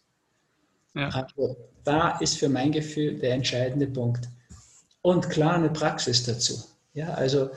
Ja. 0.94 1.08
Also 1.08 1.56
da 1.84 2.18
ist 2.18 2.38
für 2.38 2.48
mein 2.48 2.72
Gefühl 2.72 3.18
der 3.18 3.34
entscheidende 3.34 3.86
Punkt. 3.86 4.28
Und 5.00 5.30
klar 5.30 5.54
eine 5.54 5.70
Praxis 5.70 6.22
dazu. 6.24 6.62
Ja, 6.94 7.14
also 7.14 7.50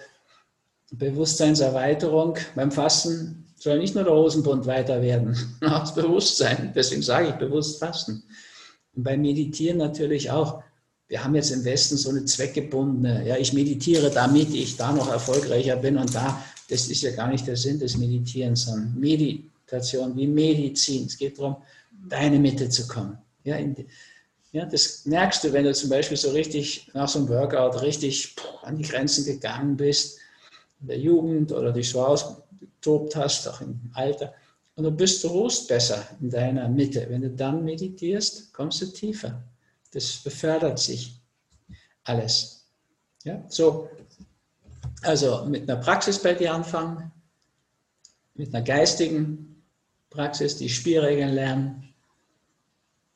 Bewusstseinserweiterung 0.91 2.38
beim 2.56 2.72
Fasten 2.72 3.45
soll 3.57 3.80
nicht 3.80 3.95
nur 3.95 4.03
der 4.03 4.14
Hosenbund 4.14 4.66
weiter 4.66 5.02
werden, 5.02 5.36
auch 5.66 5.80
das 5.80 5.95
Bewusstsein. 5.95 6.72
Deswegen 6.76 7.02
sage 7.02 7.30
ich 7.30 7.36
bewusst 7.36 7.80
Fasten. 7.80 8.24
Und 8.95 9.03
beim 9.03 9.22
Meditieren 9.22 9.78
natürlich 9.78 10.32
auch. 10.32 10.64
Wir 11.07 11.24
haben 11.24 11.36
jetzt 11.36 11.52
im 11.52 11.64
Westen 11.64 11.98
so 11.98 12.10
eine 12.10 12.26
zweckgebundene, 12.26 13.28
ja, 13.28 13.38
ich 13.38 13.53
meditiere, 13.53 14.10
damit 14.10 14.53
ich 14.56 14.76
da 14.76 14.91
noch 14.91 15.12
erfolgreicher 15.12 15.76
bin 15.76 15.98
und 15.98 16.16
da, 16.16 16.44
das 16.68 16.88
ist 16.88 17.03
ja 17.03 17.12
gar 17.12 17.28
nicht 17.28 17.45
der 17.45 17.57
Sinn 17.57 17.78
des 17.78 17.95
Meditierens, 17.98 18.66
sondern 18.66 18.99
Meditation 18.99 20.16
wie 20.18 20.26
Medizin. 20.26 21.06
Es 21.06 21.16
geht 21.16 21.38
darum, 21.38 21.57
deine 22.10 22.40
Mitte 22.40 22.70
zu 22.70 22.88
kommen. 22.88 23.20
Ja, 23.45 23.61
die, 23.61 23.88
ja, 24.51 24.65
das 24.65 25.05
merkst 25.05 25.43
du, 25.43 25.53
wenn 25.53 25.65
du 25.65 25.73
zum 25.73 25.89
Beispiel 25.89 26.17
so 26.17 26.31
richtig 26.31 26.89
nach 26.93 27.07
so 27.07 27.19
einem 27.19 27.30
Workout 27.30 27.81
richtig 27.81 28.35
an 28.63 28.77
die 28.77 28.84
Grenzen 28.84 29.26
gegangen 29.26 29.77
bist, 29.77 30.19
in 30.81 30.88
der 30.88 30.97
Jugend 30.97 31.51
oder 31.51 31.72
dich 31.72 31.89
so 31.89 32.03
ausgetobt 32.03 33.15
hast, 33.15 33.47
auch 33.47 33.61
im 33.61 33.80
Alter. 33.93 34.34
Und 34.76 34.84
du 34.84 34.91
bist, 34.91 35.23
du 35.23 35.27
ruhst 35.27 35.67
besser 35.67 36.07
in 36.19 36.30
deiner 36.30 36.67
Mitte. 36.67 37.05
Wenn 37.09 37.22
du 37.22 37.30
dann 37.30 37.63
meditierst, 37.63 38.53
kommst 38.53 38.81
du 38.81 38.88
tiefer. 38.88 39.41
Das 39.91 40.17
befördert 40.17 40.80
sich 40.80 41.19
alles. 42.03 42.65
Ja, 43.23 43.43
so, 43.49 43.89
also 45.01 45.45
mit 45.45 45.69
einer 45.69 45.81
Praxis 45.81 46.17
bei 46.22 46.34
dir 46.34 46.53
anfangen, 46.53 47.11
mit 48.34 48.53
einer 48.53 48.63
geistigen 48.63 49.63
Praxis, 50.09 50.57
die 50.57 50.69
Spielregeln 50.69 51.34
lernen, 51.34 51.85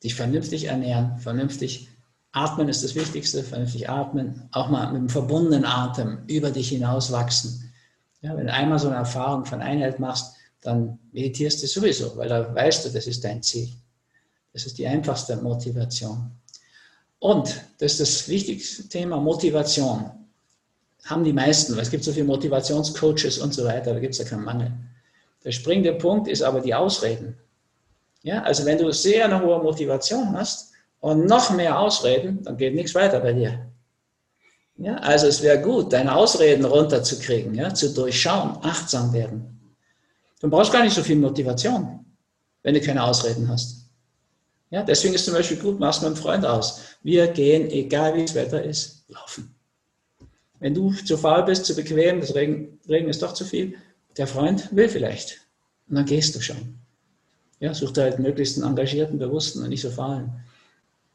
dich 0.04 0.16
vernünftig 0.16 0.66
ernähren, 0.66 1.18
vernünftig 1.20 1.90
atmen 2.32 2.70
ist 2.70 2.84
das 2.84 2.96
Wichtigste, 2.96 3.44
vernünftig 3.44 3.90
atmen, 3.90 4.48
auch 4.52 4.70
mal 4.70 4.88
mit 4.88 4.98
einem 4.98 5.10
verbundenen 5.10 5.66
Atem 5.66 6.20
über 6.28 6.52
dich 6.52 6.70
hinaus 6.70 7.12
wachsen. 7.12 7.74
Ja, 8.22 8.36
wenn 8.36 8.48
du 8.48 8.54
einmal 8.54 8.80
so 8.80 8.88
eine 8.88 8.98
Erfahrung 8.98 9.46
von 9.46 9.62
Einheit 9.62 10.00
machst, 10.00 10.36
dann 10.62 11.00
meditierst 11.12 11.64
du 11.64 11.68
sowieso, 11.68 12.16
weil 12.18 12.30
da 12.30 12.54
weißt 12.54 12.86
du, 12.86 12.90
das 12.90 13.08
ist 13.08 13.24
dein 13.24 13.42
Ziel. 13.42 13.70
Das 14.54 14.66
ist 14.66 14.78
die 14.78 14.88
einfachste 14.88 15.38
Motivation. 15.38 16.32
Und 17.20 17.62
das 17.78 17.94
ist 17.94 18.00
das 18.00 18.28
wichtigste 18.28 18.88
Thema, 18.88 19.18
Motivation. 19.18 20.12
Haben 21.06 21.24
die 21.24 21.34
meisten, 21.34 21.74
weil 21.76 21.84
es 21.84 21.92
gibt 21.92 22.04
so 22.04 22.12
viele 22.12 22.26
Motivationscoaches 22.26 23.40
und 23.40 23.54
so 23.54 23.64
weiter, 23.66 23.94
da 23.94 24.00
gibt 24.00 24.14
es 24.14 24.20
ja 24.20 24.26
keinen 24.26 24.44
Mangel. 24.44 24.72
Der 25.44 25.52
springende 25.52 25.94
Punkt 25.94 26.28
ist 26.28 26.42
aber 26.42 26.60
die 26.60 26.74
Ausreden. 26.74 27.38
Ja, 28.24 28.44
also 28.44 28.66
wenn 28.66 28.78
du 28.78 28.92
sehr 28.92 29.26
eine 29.26 29.42
hohe 29.42 29.62
Motivation 29.64 30.34
hast 30.34 30.72
und 31.00 31.26
noch 31.26 31.52
mehr 31.52 31.80
Ausreden, 31.80 32.44
dann 32.44 32.58
geht 32.58 32.76
nichts 32.76 32.94
weiter 32.94 33.20
bei 33.20 33.34
dir. 33.34 33.66
Ja, 34.78 34.96
also 34.96 35.28
es 35.28 35.42
wäre 35.42 35.62
gut, 35.62 35.92
deine 35.92 36.16
Ausreden 36.16 36.66
runterzukriegen, 36.66 37.54
ja, 37.54 37.74
zu 37.74 37.94
durchschauen, 37.94 38.58
achtsam 38.62 39.12
werden. 39.14 39.60
Dann 40.40 40.50
brauchst 40.50 40.72
du 40.72 40.78
gar 40.78 40.84
nicht 40.84 40.96
so 40.96 41.04
viel 41.04 41.18
Motivation, 41.18 42.06
wenn 42.64 42.74
du 42.74 42.82
keine 42.82 43.04
Ausreden 43.04 43.48
hast. 43.50 43.86
Ja, 44.70 44.84
deswegen 44.84 45.16
ist 45.16 45.26
zum 45.26 45.34
Beispiel 45.34 45.58
gut, 45.58 45.80
machst 45.80 46.02
du 46.02 46.06
mit 46.06 46.16
einem 46.16 46.24
Freund 46.24 46.46
aus. 46.46 46.82
Wir 47.02 47.28
gehen, 47.28 47.70
egal 47.72 48.16
wie 48.16 48.22
das 48.22 48.36
Wetter 48.36 48.64
ist, 48.64 49.04
laufen. 49.10 49.54
Wenn 50.60 50.74
du 50.74 50.92
zu 50.92 51.18
faul 51.18 51.44
bist, 51.44 51.66
zu 51.66 51.76
bequem, 51.76 52.22
das 52.22 52.36
Regen, 52.36 52.80
Regen 52.88 53.10
ist 53.10 53.22
doch 53.22 53.34
zu 53.34 53.46
viel, 53.46 53.76
der 54.18 54.28
Freund 54.28 54.74
will 54.76 54.90
vielleicht. 54.90 55.40
Und 55.90 55.96
dann 55.96 56.06
gehst 56.06 56.36
du 56.36 56.42
schon. 56.42 56.79
Ja, 57.60 57.74
such 57.74 57.92
dir 57.92 58.04
halt 58.04 58.20
möglichst 58.20 58.58
einen 58.58 58.70
engagierten, 58.70 59.20
bewussten 59.20 59.62
und 59.62 59.70
nicht 59.70 59.82
so 59.82 59.90
faulen. 59.90 60.32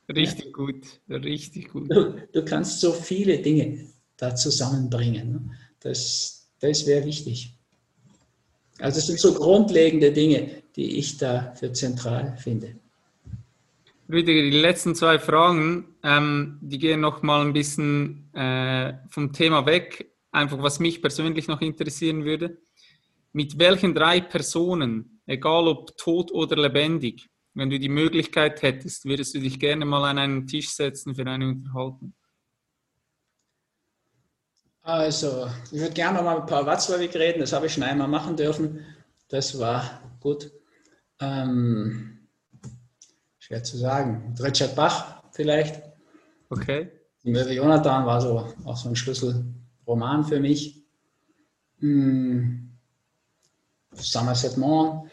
Richtig 0.09 0.47
ja. 0.47 0.51
gut, 0.53 1.01
richtig 1.09 1.71
gut. 1.71 1.91
Du, 1.91 2.17
du, 2.33 2.45
kannst 2.45 2.81
so 2.81 2.93
viele 2.93 3.39
Dinge 3.39 3.87
da 4.17 4.35
zusammenbringen. 4.35 5.33
Ne? 5.33 5.41
Das, 5.81 6.51
das 6.61 6.87
wäre 6.87 7.07
wichtig. 7.07 7.55
Also 8.79 8.99
es 8.99 9.07
sind 9.07 9.21
so 9.21 9.33
grundlegende 9.35 10.13
Dinge, 10.13 10.63
die 10.77 10.99
ich 10.99 11.17
da 11.17 11.55
für 11.55 11.73
zentral 11.73 12.37
finde. 12.37 12.75
Rüdiger, 14.11 14.43
die 14.43 14.51
letzten 14.51 14.95
zwei 14.95 15.19
Fragen, 15.19 15.95
ähm, 16.03 16.59
die 16.61 16.79
gehen 16.79 17.01
noch 17.01 17.23
mal 17.23 17.41
ein 17.41 17.55
bisschen 17.55 18.31
äh, 18.35 18.93
vom 19.09 19.33
Thema 19.33 19.65
weg. 19.65 20.11
Einfach, 20.31 20.63
was 20.63 20.81
mich 20.81 21.01
persönlich 21.01 21.49
noch 21.49 21.63
interessieren 21.63 22.25
würde. 22.25 22.59
Mit 23.33 23.59
welchen 23.59 23.95
drei 23.95 24.21
Personen, 24.21 25.14
egal 25.27 25.69
ob 25.69 25.97
tot 25.97 26.33
oder 26.33 26.57
lebendig, 26.57 27.29
wenn 27.55 27.71
du 27.71 27.79
die 27.79 27.89
Möglichkeit 27.89 28.63
hättest, 28.63 29.05
würdest 29.05 29.35
du 29.35 29.41
dich 29.41 29.61
gerne 29.61 29.85
mal 29.85 30.05
an 30.05 30.19
einen 30.19 30.47
Tisch 30.47 30.71
setzen 30.71 31.15
für 31.15 31.27
eine 31.27 31.49
Unterhaltung? 31.49 32.15
Also, 34.83 35.49
ich 35.73 35.81
würde 35.81 35.95
gerne 35.95 36.19
noch 36.19 36.25
mal 36.25 36.39
mit 36.41 36.47
Paul 36.47 36.67
Watzlawick 36.67 37.15
reden, 37.15 37.41
das 37.41 37.53
habe 37.53 37.67
ich 37.67 37.73
schon 37.73 37.85
einmal 37.85 38.09
machen 38.09 38.37
dürfen. 38.37 38.85
Das 39.29 39.59
war 39.59 40.03
gut. 40.21 40.51
Ähm, 41.21 42.29
schwer 43.39 43.63
zu 43.63 43.79
sagen. 43.79 44.35
Richard 44.39 44.77
Bach 44.77 45.23
vielleicht. 45.33 45.83
Okay. 46.51 46.91
Die 47.23 47.31
Möwe 47.31 47.53
Jonathan 47.53 48.05
war 48.05 48.21
so 48.21 48.53
auch 48.65 48.77
so 48.77 48.91
ein 48.91 48.97
Schlüsselroman 48.97 50.25
für 50.25 50.41
mich. 50.41 50.85
Hm. 51.79 52.64
Somerset 53.97 54.57
Maugham, 54.57 55.11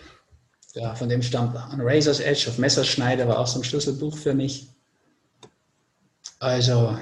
ja, 0.74 0.96
von 0.96 1.10
dem 1.10 1.22
stammt 1.22 1.56
an 1.56 1.82
Razor's 1.82 2.20
Edge 2.20 2.46
auf 2.50 2.58
Messerschneider, 2.58 3.28
war 3.28 3.40
auch 3.40 3.48
so 3.48 3.60
ein 3.60 3.64
Schlüsselbuch 3.64 4.18
für 4.18 4.34
mich. 4.34 4.68
Also, 6.40 6.98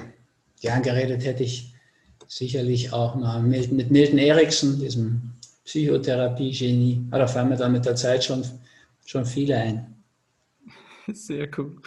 gern 0.60 0.82
geredet 0.82 1.24
hätte 1.24 1.44
ich 1.44 1.72
sicherlich 2.26 2.92
auch 2.92 3.14
mal 3.14 3.42
mit 3.42 3.90
Milton 3.90 4.18
Erickson, 4.18 4.78
diesem 4.78 5.32
Psychotherapie-Genie. 5.64 7.06
Aber 7.10 7.20
da 7.20 7.26
fallen 7.26 7.48
mir 7.48 7.56
dann 7.56 7.72
mit 7.72 7.84
der 7.84 7.96
Zeit 7.96 8.24
schon, 8.24 8.44
schon 9.04 9.24
viele 9.24 9.56
ein. 9.56 10.04
Sehr 11.06 11.48
cool. 11.58 11.80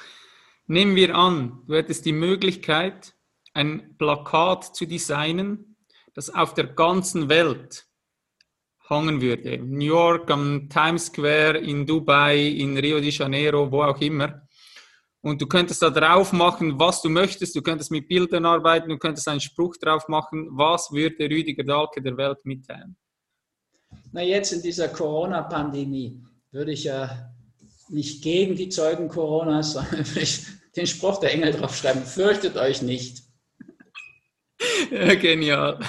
Nehmen 0.67 0.95
wir 0.95 1.15
an, 1.15 1.61
du 1.67 1.75
hättest 1.75 2.05
die 2.05 2.13
Möglichkeit, 2.13 3.13
ein 3.53 3.95
Plakat 3.97 4.75
zu 4.75 4.85
designen, 4.85 5.75
das 6.13 6.29
auf 6.29 6.53
der 6.53 6.67
ganzen 6.67 7.29
Welt 7.29 7.85
hangen 8.93 9.21
würde. 9.21 9.55
In 9.55 9.71
New 9.71 9.85
York, 9.85 10.29
am 10.31 10.69
Times 10.69 11.07
Square, 11.07 11.57
in 11.57 11.85
Dubai, 11.85 12.37
in 12.37 12.77
Rio 12.77 12.99
de 12.99 13.09
Janeiro, 13.09 13.71
wo 13.71 13.83
auch 13.83 13.99
immer. 13.99 14.41
Und 15.21 15.41
du 15.41 15.47
könntest 15.47 15.81
da 15.81 15.89
drauf 15.89 16.33
machen, 16.33 16.77
was 16.77 17.01
du 17.01 17.09
möchtest. 17.09 17.55
Du 17.55 17.61
könntest 17.61 17.91
mit 17.91 18.07
Bildern 18.07 18.45
arbeiten, 18.45 18.89
du 18.89 18.97
könntest 18.97 19.27
einen 19.27 19.39
Spruch 19.39 19.77
drauf 19.77 20.07
machen. 20.07 20.49
Was 20.51 20.91
würde 20.91 21.23
Rüdiger 21.29 21.63
Dahlke 21.63 22.01
der 22.01 22.17
Welt 22.17 22.39
mitteilen? 22.43 22.97
Na, 24.11 24.21
jetzt 24.21 24.51
in 24.51 24.61
dieser 24.61 24.89
Corona-Pandemie 24.89 26.21
würde 26.51 26.73
ich 26.73 26.83
ja 26.83 27.31
nicht 27.89 28.21
gegen 28.23 28.55
die 28.55 28.69
Zeugen 28.69 29.07
Coronas, 29.07 29.73
sondern 29.73 30.05
den 30.75 30.87
Spruch 30.87 31.19
der 31.19 31.33
Engel 31.33 31.53
draufschreiben, 31.53 32.03
fürchtet 32.03 32.57
euch 32.57 32.81
nicht. 32.81 33.23
Ja, 34.91 35.15
genial. 35.15 35.79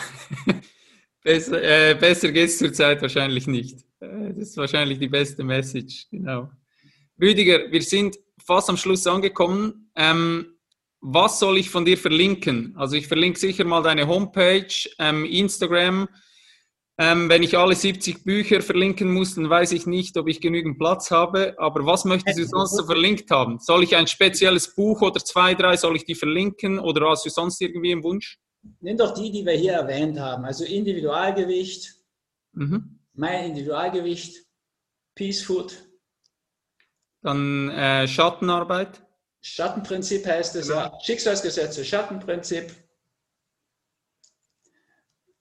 Besser, 1.25 1.63
äh, 1.63 1.95
besser 1.95 2.31
geht 2.31 2.51
es 2.51 2.59
zurzeit 2.59 3.01
wahrscheinlich 3.01 3.47
nicht. 3.47 3.81
Äh, 3.99 4.35
das 4.35 4.51
ist 4.51 4.57
wahrscheinlich 4.59 4.99
die 4.99 5.09
beste 5.09 5.43
Message, 5.43 6.07
genau. 6.11 6.51
Rüdiger, 7.21 7.73
wir 7.73 7.83
sind 7.83 8.19
fast 8.45 8.69
am 8.69 8.77
Schluss 8.77 9.07
angekommen. 9.07 9.91
Ähm, 9.97 10.59
was 11.01 11.39
soll 11.39 11.57
ich 11.57 11.71
von 11.71 11.87
dir 11.87 11.97
verlinken? 11.97 12.75
Also 12.77 12.97
ich 12.97 13.09
verlinke 13.09 13.39
sicher 13.39 13.65
mal 13.65 13.83
deine 13.83 14.07
Homepage, 14.07 14.69
ähm, 14.99 15.25
Instagram, 15.25 16.09
ähm, 16.99 17.29
wenn 17.29 17.43
ich 17.43 17.57
alle 17.57 17.75
70 17.75 18.23
Bücher 18.23 18.61
verlinken 18.61 19.11
muss, 19.11 19.35
dann 19.35 19.51
weiß 19.51 19.73
ich 19.73 19.87
nicht, 19.87 20.17
ob 20.19 20.29
ich 20.29 20.43
genügend 20.43 20.79
Platz 20.79 21.11
habe. 21.11 21.55
Aber 21.59 21.87
was 21.87 22.05
möchtest 22.05 22.39
du 22.39 22.47
sonst 22.47 22.77
so 22.77 22.85
verlinkt 22.85 23.31
haben? 23.31 23.59
Soll 23.59 23.83
ich 23.83 23.97
ein 23.97 24.07
spezielles 24.07 24.75
Buch 24.75 25.01
oder 25.01 25.19
zwei, 25.25 25.55
drei, 25.55 25.77
soll 25.77 25.97
ich 25.97 26.05
die 26.05 26.15
verlinken 26.15 26.79
oder 26.79 27.09
hast 27.09 27.25
du 27.25 27.31
sonst 27.31 27.61
irgendwie 27.63 27.93
einen 27.93 28.05
Wunsch? 28.05 28.39
Nimm 28.81 28.97
doch 28.97 29.15
die, 29.15 29.31
die 29.31 29.45
wir 29.45 29.55
hier 29.55 29.73
erwähnt 29.73 30.19
haben. 30.19 30.45
Also 30.45 30.65
Individualgewicht, 30.65 31.95
mhm. 32.53 33.01
mein 33.15 33.51
Individualgewicht, 33.51 34.45
Peace 35.15 35.43
Food. 35.43 35.75
Dann 37.23 37.71
äh, 37.71 38.07
Schattenarbeit. 38.07 39.03
Schattenprinzip 39.41 40.27
heißt 40.27 40.57
es 40.57 40.69
genau. 40.69 40.81
ja. 40.81 41.01
Schicksalsgesetze, 41.01 41.85
Schattenprinzip. 41.85 42.75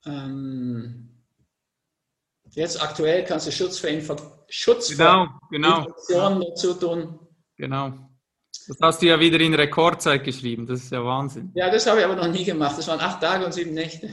Ähm, 0.05 1.13
Jetzt 2.55 2.81
aktuell 2.81 3.23
kannst 3.23 3.47
du 3.47 3.51
Schutz 3.51 3.79
für, 3.79 3.87
Info 3.87 4.15
Schutz 4.47 4.89
genau, 4.89 5.27
genau, 5.49 5.87
genau. 6.07 6.39
dazu 6.39 6.75
tun. 6.75 7.19
Genau. 7.57 7.93
Das 8.67 8.77
hast 8.81 9.01
du 9.01 9.07
ja 9.07 9.19
wieder 9.19 9.39
in 9.39 9.53
Rekordzeit 9.53 10.23
geschrieben. 10.23 10.65
Das 10.65 10.81
ist 10.81 10.91
ja 10.91 11.03
Wahnsinn. 11.03 11.51
Ja, 11.55 11.69
das 11.69 11.85
habe 11.87 11.99
ich 11.99 12.05
aber 12.05 12.15
noch 12.15 12.27
nie 12.27 12.43
gemacht. 12.43 12.77
Das 12.77 12.87
waren 12.87 12.99
acht 12.99 13.21
Tage 13.21 13.45
und 13.45 13.53
sieben 13.53 13.73
Nächte. 13.73 14.09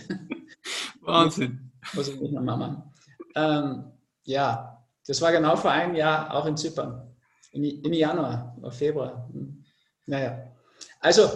Wahnsinn. 1.01 1.70
Muss 1.94 2.09
ich 2.09 2.20
nicht 2.20 2.32
nochmal 2.32 2.56
machen. 2.56 2.82
Ähm, 3.35 3.85
ja, 4.24 4.85
das 5.06 5.20
war 5.20 5.32
genau 5.32 5.56
vor 5.56 5.70
einem 5.70 5.94
Jahr 5.94 6.35
auch 6.35 6.47
in 6.47 6.56
Zypern. 6.56 7.14
Im, 7.52 7.64
im 7.64 7.93
Januar 7.93 8.56
oder 8.59 8.70
Februar. 8.70 9.28
Hm. 9.32 9.64
Naja. 10.06 10.52
Also 11.01 11.28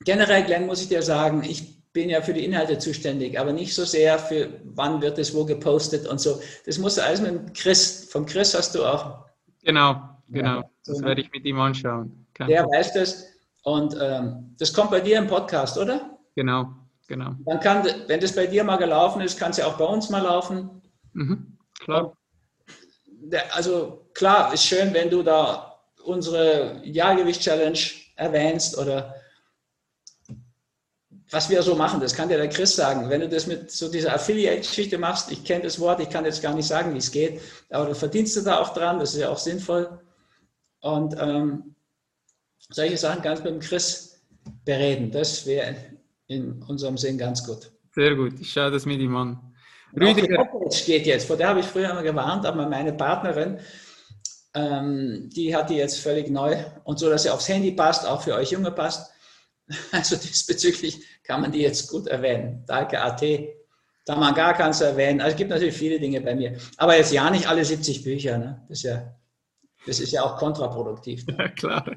generell, 0.00 0.44
Glenn, 0.44 0.66
muss 0.66 0.82
ich 0.82 0.88
dir 0.88 1.02
sagen, 1.02 1.42
ich 1.44 1.76
bin 1.92 2.10
ja 2.10 2.20
für 2.20 2.34
die 2.34 2.44
Inhalte 2.44 2.78
zuständig, 2.78 3.38
aber 3.40 3.52
nicht 3.52 3.74
so 3.74 3.84
sehr 3.84 4.18
für 4.18 4.60
wann 4.64 5.00
wird 5.00 5.18
es 5.18 5.34
wo 5.34 5.44
gepostet 5.44 6.06
und 6.06 6.20
so. 6.20 6.40
Das 6.66 6.78
muss 6.78 6.98
alles 6.98 7.20
mit 7.20 7.54
Chris. 7.54 8.08
Vom 8.10 8.26
Chris 8.26 8.54
hast 8.54 8.74
du 8.74 8.84
auch. 8.84 9.24
Genau, 9.62 10.15
genau. 10.28 10.60
Ja, 10.60 10.70
das 10.84 11.02
werde 11.02 11.20
ich 11.20 11.30
mit 11.32 11.44
ihm 11.44 11.58
anschauen. 11.58 12.26
Kein 12.34 12.48
der 12.48 12.62
Problem. 12.62 12.80
weiß 12.80 12.92
das. 12.94 13.26
Und 13.62 13.96
ähm, 14.00 14.54
das 14.58 14.72
kommt 14.72 14.90
bei 14.90 15.00
dir 15.00 15.18
im 15.18 15.26
Podcast, 15.26 15.76
oder? 15.76 16.18
Genau, 16.36 16.68
genau. 17.08 17.34
Dann 17.44 17.60
kann, 17.60 17.84
wenn 18.06 18.20
das 18.20 18.34
bei 18.34 18.46
dir 18.46 18.62
mal 18.62 18.76
gelaufen 18.76 19.20
ist, 19.20 19.38
kann 19.38 19.50
es 19.50 19.56
ja 19.56 19.66
auch 19.66 19.76
bei 19.76 19.84
uns 19.84 20.08
mal 20.10 20.22
laufen. 20.22 20.82
Mhm, 21.14 21.58
klar. 21.80 22.16
Der, 23.06 23.54
also 23.56 24.08
klar, 24.14 24.52
ist 24.52 24.64
schön, 24.64 24.94
wenn 24.94 25.10
du 25.10 25.22
da 25.22 25.80
unsere 26.04 26.80
Jahrgewicht-Challenge 26.84 27.78
erwähnst 28.14 28.78
oder 28.78 29.14
was 31.30 31.50
wir 31.50 31.62
so 31.62 31.74
machen, 31.74 32.00
das 32.00 32.14
kann 32.14 32.28
dir 32.28 32.36
der 32.36 32.48
Chris 32.48 32.76
sagen. 32.76 33.10
Wenn 33.10 33.20
du 33.20 33.28
das 33.28 33.46
mit 33.48 33.70
so 33.70 33.90
dieser 33.90 34.14
Affiliate-Geschichte 34.14 34.96
machst, 34.96 35.32
ich 35.32 35.42
kenne 35.42 35.64
das 35.64 35.80
Wort, 35.80 36.00
ich 36.00 36.08
kann 36.08 36.24
jetzt 36.24 36.40
gar 36.40 36.54
nicht 36.54 36.68
sagen, 36.68 36.94
wie 36.94 36.98
es 36.98 37.10
geht, 37.10 37.40
aber 37.70 37.86
du 37.86 37.94
verdienst 37.94 38.36
du 38.36 38.42
da 38.42 38.60
auch 38.60 38.72
dran, 38.72 39.00
das 39.00 39.14
ist 39.14 39.20
ja 39.20 39.30
auch 39.30 39.38
sinnvoll. 39.38 39.98
Und 40.80 41.16
ähm, 41.18 41.74
solche 42.70 42.96
Sachen 42.96 43.22
ganz 43.22 43.42
mit 43.42 43.52
dem 43.52 43.60
Chris 43.60 44.22
bereden, 44.64 45.10
das 45.10 45.46
wäre 45.46 45.76
in 46.26 46.62
unserem 46.64 46.96
Sinn 46.96 47.18
ganz 47.18 47.44
gut. 47.44 47.70
Sehr 47.94 48.14
gut, 48.14 48.40
ich 48.40 48.52
schaue 48.52 48.70
das 48.70 48.86
mit 48.86 49.00
ihm 49.00 49.16
an. 49.16 49.54
Rüdiger. 49.98 50.48
steht 50.70 51.06
jetzt, 51.06 51.26
vor 51.26 51.36
der 51.36 51.48
habe 51.48 51.60
ich 51.60 51.66
früher 51.66 51.90
immer 51.90 52.02
gewarnt, 52.02 52.44
aber 52.44 52.68
meine 52.68 52.92
Partnerin, 52.92 53.58
ähm, 54.54 55.30
die 55.34 55.54
hat 55.54 55.70
die 55.70 55.76
jetzt 55.76 56.00
völlig 56.00 56.28
neu 56.28 56.56
und 56.84 56.98
so, 56.98 57.08
dass 57.08 57.22
sie 57.22 57.30
aufs 57.30 57.48
Handy 57.48 57.72
passt, 57.72 58.06
auch 58.06 58.22
für 58.22 58.34
euch 58.34 58.50
Junge 58.50 58.70
passt. 58.70 59.12
Also 59.90 60.14
diesbezüglich 60.14 61.02
kann 61.24 61.40
man 61.40 61.50
die 61.50 61.60
jetzt 61.60 61.90
gut 61.90 62.06
erwähnen. 62.06 62.62
Dalke 62.66 63.00
AT, 63.00 63.22
Tamaga 64.04 64.52
kannst 64.52 64.80
du 64.80 64.84
erwähnen. 64.84 65.20
Also 65.20 65.32
es 65.32 65.36
gibt 65.36 65.50
natürlich 65.50 65.74
viele 65.74 65.98
Dinge 65.98 66.20
bei 66.20 66.36
mir. 66.36 66.56
Aber 66.76 66.96
jetzt 66.96 67.12
ja 67.12 67.28
nicht 67.30 67.48
alle 67.48 67.64
70 67.64 68.04
Bücher. 68.04 68.38
Ne? 68.38 68.64
Das, 68.68 68.78
ist 68.78 68.84
ja, 68.84 69.12
das 69.86 70.00
ist 70.00 70.12
ja 70.12 70.22
auch 70.22 70.36
kontraproduktiv. 70.36 71.24
Ja, 71.38 71.48
klar. 71.48 71.96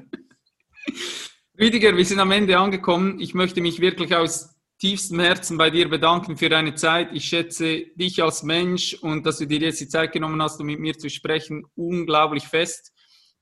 Rüdiger, 1.60 1.96
wir 1.96 2.04
sind 2.04 2.20
am 2.20 2.30
Ende 2.30 2.58
angekommen. 2.58 3.20
Ich 3.20 3.34
möchte 3.34 3.60
mich 3.60 3.80
wirklich 3.80 4.14
aus 4.14 4.54
tiefstem 4.78 5.20
Herzen 5.20 5.58
bei 5.58 5.68
dir 5.68 5.90
bedanken 5.90 6.38
für 6.38 6.48
deine 6.48 6.74
Zeit. 6.74 7.10
Ich 7.12 7.26
schätze 7.26 7.84
dich 7.96 8.22
als 8.22 8.42
Mensch 8.42 8.94
und 8.94 9.26
dass 9.26 9.38
du 9.38 9.46
dir 9.46 9.58
jetzt 9.58 9.80
die 9.80 9.88
Zeit 9.88 10.12
genommen 10.12 10.40
hast, 10.40 10.58
um 10.60 10.66
mit 10.66 10.80
mir 10.80 10.96
zu 10.96 11.10
sprechen, 11.10 11.66
unglaublich 11.74 12.44
fest. 12.44 12.92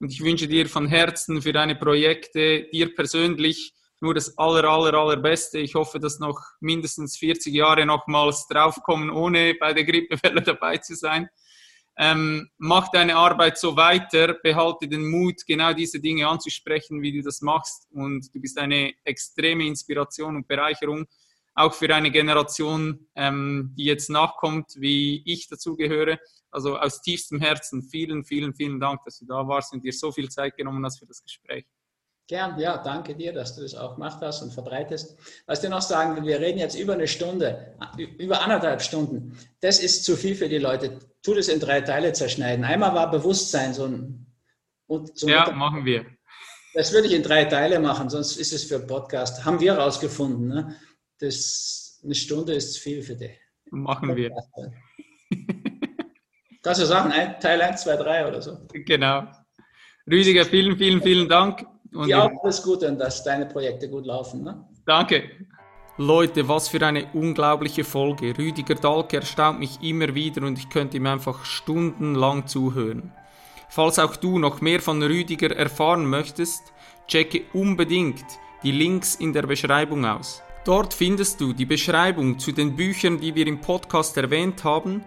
Und 0.01 0.12
ich 0.12 0.20
wünsche 0.20 0.49
dir 0.49 0.69
von 0.69 0.89
Herzen 0.89 1.41
für 1.43 1.53
deine 1.53 1.77
Projekte, 1.77 2.66
dir 2.73 2.93
persönlich, 2.95 3.73
nur 4.01 4.15
das 4.15 4.37
aller, 4.39 4.65
aller, 4.65 4.95
allerbeste. 4.95 5.59
Ich 5.59 5.75
hoffe, 5.75 6.01
dass 6.01 6.19
noch 6.19 6.41
mindestens 6.61 7.16
40 7.19 7.53
Jahre 7.55 7.87
nochmals 7.87 8.47
draufkommen, 8.49 9.11
ohne 9.11 9.55
bei 9.55 9.73
der 9.73 9.85
Grippewelle 9.85 10.43
dabei 10.43 10.79
zu 10.79 10.95
sein. 10.95 11.29
Ähm, 12.01 12.49
mach 12.59 12.91
deine 12.93 13.16
Arbeit 13.16 13.59
so 13.59 13.77
weiter, 13.77 14.35
behalte 14.35 14.87
den 14.87 15.05
Mut, 15.11 15.45
genau 15.47 15.73
diese 15.73 15.99
Dinge 15.99 16.29
anzusprechen, 16.29 17.03
wie 17.03 17.12
du 17.12 17.23
das 17.23 17.41
machst. 17.41 17.89
Und 17.91 18.33
du 18.33 18.41
bist 18.41 18.57
eine 18.57 18.95
extreme 19.05 19.66
Inspiration 19.66 20.37
und 20.37 20.47
Bereicherung, 20.47 21.07
auch 21.57 21.75
für 21.75 21.93
eine 21.93 22.12
Generation, 22.12 23.09
ähm, 23.16 23.75
die 23.77 23.85
jetzt 23.85 24.11
nachkommt, 24.11 24.77
wie 24.77 25.23
ich 25.27 25.49
dazugehöre. 25.49 26.20
Also 26.53 26.79
aus 26.79 27.03
tiefstem 27.03 27.41
Herzen 27.41 27.83
vielen, 27.83 28.25
vielen, 28.25 28.55
vielen 28.55 28.79
Dank, 28.79 29.03
dass 29.05 29.19
du 29.19 29.27
da 29.27 29.47
warst 29.49 29.73
und 29.73 29.83
dir 29.83 29.93
so 29.93 30.12
viel 30.12 30.29
Zeit 30.29 30.57
genommen 30.57 30.85
hast 30.85 31.01
für 31.01 31.07
das 31.07 31.20
Gespräch. 31.20 31.66
Gern, 32.28 32.60
ja, 32.60 32.76
danke 32.76 33.14
dir, 33.14 33.32
dass 33.32 33.56
du 33.56 33.62
das 33.62 33.74
auch 33.74 33.94
gemacht 33.94 34.18
hast 34.20 34.42
und 34.42 34.52
verbreitest. 34.52 35.16
Was 35.46 35.59
ich 35.59 35.64
dir 35.64 35.70
noch 35.70 35.80
sagen 35.80 36.14
will, 36.14 36.24
wir 36.24 36.38
reden 36.40 36.59
jetzt 36.59 36.78
über 36.78 36.92
eine 36.92 37.09
Stunde, 37.09 37.74
über 38.18 38.42
anderthalb 38.42 38.82
Stunden. 38.82 39.38
Das 39.60 39.78
ist 39.82 40.05
zu 40.05 40.14
viel 40.14 40.34
für 40.34 40.50
die 40.50 40.59
Leute. 40.59 40.98
Tu 41.22 41.34
das 41.34 41.48
in 41.48 41.59
drei 41.59 41.80
Teile 41.80 42.12
zerschneiden. 42.12 42.66
Einmal 42.66 42.94
war 42.94 43.10
Bewusstsein 43.10 43.72
so 43.72 43.86
ein. 43.86 44.26
So 44.88 45.26
ein 45.26 45.32
ja, 45.32 45.50
machen 45.52 45.86
wir. 45.86 46.05
Das 46.74 46.92
würde 46.92 47.06
ich 47.09 47.14
in 47.14 47.22
drei 47.22 47.46
Teile 47.46 47.80
machen, 47.80 48.10
sonst 48.10 48.36
ist 48.36 48.52
es 48.52 48.64
für 48.64 48.78
Podcast. 48.78 49.46
Haben 49.46 49.59
wir 49.60 49.72
rausgefunden. 49.72 50.48
Ne? 50.48 50.76
Das, 51.20 51.98
eine 52.05 52.14
Stunde 52.14 52.52
ist 52.52 52.74
zu 52.74 52.80
viel 52.80 53.02
für 53.02 53.16
dich. 53.16 53.40
Machen 53.70 54.14
wir. 54.14 54.30
Kannst 56.62 56.82
du 56.82 56.84
sagen, 56.84 57.10
Teil 57.40 57.62
1, 57.62 57.82
2, 57.82 57.96
3 57.96 58.28
oder 58.28 58.42
so? 58.42 58.59
Genau. 58.72 59.26
Rüdiger, 60.06 60.44
vielen, 60.44 60.76
vielen, 60.76 61.02
vielen 61.02 61.28
Dank. 61.28 61.66
Und 61.94 62.09
Dir 62.09 62.24
auch 62.24 62.43
alles 62.43 62.62
Gute 62.62 62.89
und 62.89 62.98
dass 62.98 63.24
deine 63.24 63.47
Projekte 63.47 63.89
gut 63.89 64.06
laufen. 64.06 64.44
Ne? 64.44 64.65
Danke. 64.85 65.31
Leute, 65.97 66.47
was 66.47 66.69
für 66.69 66.86
eine 66.86 67.06
unglaubliche 67.12 67.82
Folge. 67.82 68.36
Rüdiger 68.39 68.77
Dahlke 68.77 69.16
erstaunt 69.16 69.59
mich 69.59 69.82
immer 69.82 70.15
wieder 70.15 70.47
und 70.47 70.56
ich 70.56 70.69
könnte 70.69 70.97
ihm 70.97 71.06
einfach 71.06 71.44
stundenlang 71.44 72.47
zuhören. 72.47 73.12
Falls 73.69 73.98
auch 73.98 74.15
du 74.15 74.39
noch 74.39 74.60
mehr 74.60 74.81
von 74.81 75.02
Rüdiger 75.02 75.55
erfahren 75.55 76.06
möchtest, 76.06 76.73
checke 77.09 77.43
unbedingt 77.52 78.24
die 78.62 78.70
Links 78.70 79.16
in 79.16 79.32
der 79.32 79.43
Beschreibung 79.43 80.05
aus. 80.05 80.43
Dort 80.65 80.94
findest 80.94 81.40
du 81.40 81.52
die 81.52 81.66
Beschreibung 81.66 82.39
zu 82.39 82.52
den 82.52 82.77
Büchern, 82.77 83.20
die 83.20 83.35
wir 83.35 83.47
im 83.47 83.60
Podcast 83.60 84.16
erwähnt 84.16 84.65
haben, 84.65 85.05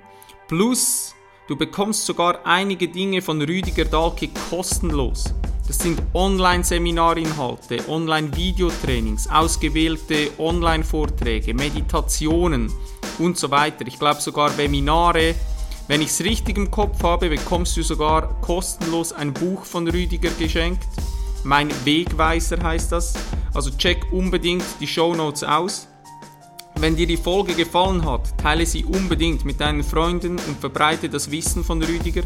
plus 0.47 1.15
du 1.47 1.55
bekommst 1.55 2.05
sogar 2.05 2.45
einige 2.45 2.87
Dinge 2.87 3.21
von 3.21 3.41
Rüdiger 3.41 3.85
Dahlke 3.85 4.29
kostenlos. 4.49 5.33
Das 5.71 5.79
sind 5.79 6.01
Online-Seminarinhalte, 6.13 7.87
Online-Videotrainings, 7.87 9.29
ausgewählte 9.29 10.29
Online-Vorträge, 10.37 11.53
Meditationen 11.53 12.69
und 13.19 13.37
so 13.37 13.49
weiter. 13.51 13.87
Ich 13.87 13.97
glaube 13.97 14.19
sogar 14.19 14.57
Webinare. 14.57 15.33
Wenn 15.87 16.01
ich 16.01 16.09
es 16.09 16.25
richtig 16.25 16.57
im 16.57 16.69
Kopf 16.69 17.01
habe, 17.03 17.29
bekommst 17.29 17.77
du 17.77 17.83
sogar 17.83 18.41
kostenlos 18.41 19.13
ein 19.13 19.31
Buch 19.31 19.63
von 19.63 19.87
Rüdiger 19.87 20.31
geschenkt. 20.31 20.89
Mein 21.45 21.69
Wegweiser 21.85 22.61
heißt 22.61 22.91
das. 22.91 23.13
Also 23.53 23.71
check 23.77 24.11
unbedingt 24.11 24.65
die 24.81 24.87
Show 24.87 25.15
Notes 25.15 25.45
aus. 25.45 25.87
Wenn 26.75 26.97
dir 26.97 27.07
die 27.07 27.15
Folge 27.15 27.53
gefallen 27.53 28.03
hat, 28.03 28.37
teile 28.37 28.65
sie 28.65 28.83
unbedingt 28.83 29.45
mit 29.45 29.61
deinen 29.61 29.85
Freunden 29.85 30.31
und 30.31 30.59
verbreite 30.59 31.07
das 31.07 31.31
Wissen 31.31 31.63
von 31.63 31.81
Rüdiger. 31.81 32.23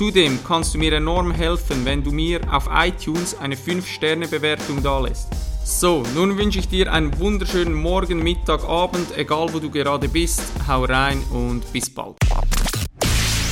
Zudem 0.00 0.38
kannst 0.48 0.72
du 0.72 0.78
mir 0.78 0.94
enorm 0.94 1.30
helfen, 1.30 1.84
wenn 1.84 2.02
du 2.02 2.10
mir 2.10 2.40
auf 2.50 2.70
iTunes 2.72 3.36
eine 3.38 3.54
5-Sterne-Bewertung 3.54 4.82
dalässt. 4.82 5.28
So, 5.62 6.02
nun 6.14 6.38
wünsche 6.38 6.58
ich 6.58 6.68
dir 6.68 6.90
einen 6.90 7.18
wunderschönen 7.18 7.74
Morgen, 7.74 8.22
Mittag, 8.22 8.64
Abend, 8.64 9.14
egal 9.18 9.52
wo 9.52 9.58
du 9.58 9.68
gerade 9.68 10.08
bist. 10.08 10.40
Hau 10.66 10.86
rein 10.86 11.22
und 11.30 11.70
bis 11.70 11.90
bald. 11.90 12.16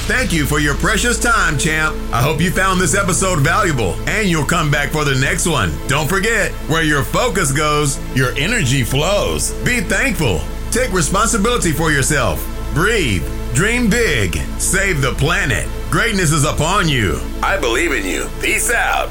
Thank 0.09 0.33
you 0.33 0.47
for 0.47 0.59
your 0.59 0.75
precious 0.77 1.21
time, 1.21 1.59
champ. 1.59 1.95
I 2.15 2.23
hope 2.23 2.43
you 2.43 2.51
found 2.51 2.81
this 2.81 2.95
episode 2.95 3.41
valuable 3.41 3.95
and 4.07 4.31
you'll 4.31 4.49
come 4.49 4.71
back 4.71 4.91
for 4.91 5.05
the 5.05 5.21
next 5.21 5.47
one. 5.47 5.71
Don't 5.87 6.09
forget, 6.09 6.51
where 6.71 6.83
your 6.83 7.05
focus 7.05 7.53
goes, 7.53 7.99
your 8.15 8.33
energy 8.39 8.85
flows. 8.85 9.53
Be 9.67 9.83
thankful. 9.83 10.41
Take 10.71 10.95
responsibility 10.95 11.73
for 11.73 11.93
yourself. 11.93 12.41
Breathe. 12.73 13.38
Dream 13.55 13.91
big. 13.91 14.37
Save 14.59 15.01
the 15.01 15.13
planet. 15.15 15.69
Greatness 15.91 16.33
is 16.33 16.45
upon 16.45 16.89
you. 16.89 17.19
I 17.43 17.59
believe 17.59 17.93
in 17.93 18.05
you. 18.05 18.29
Peace 18.41 18.71
out. 18.71 19.11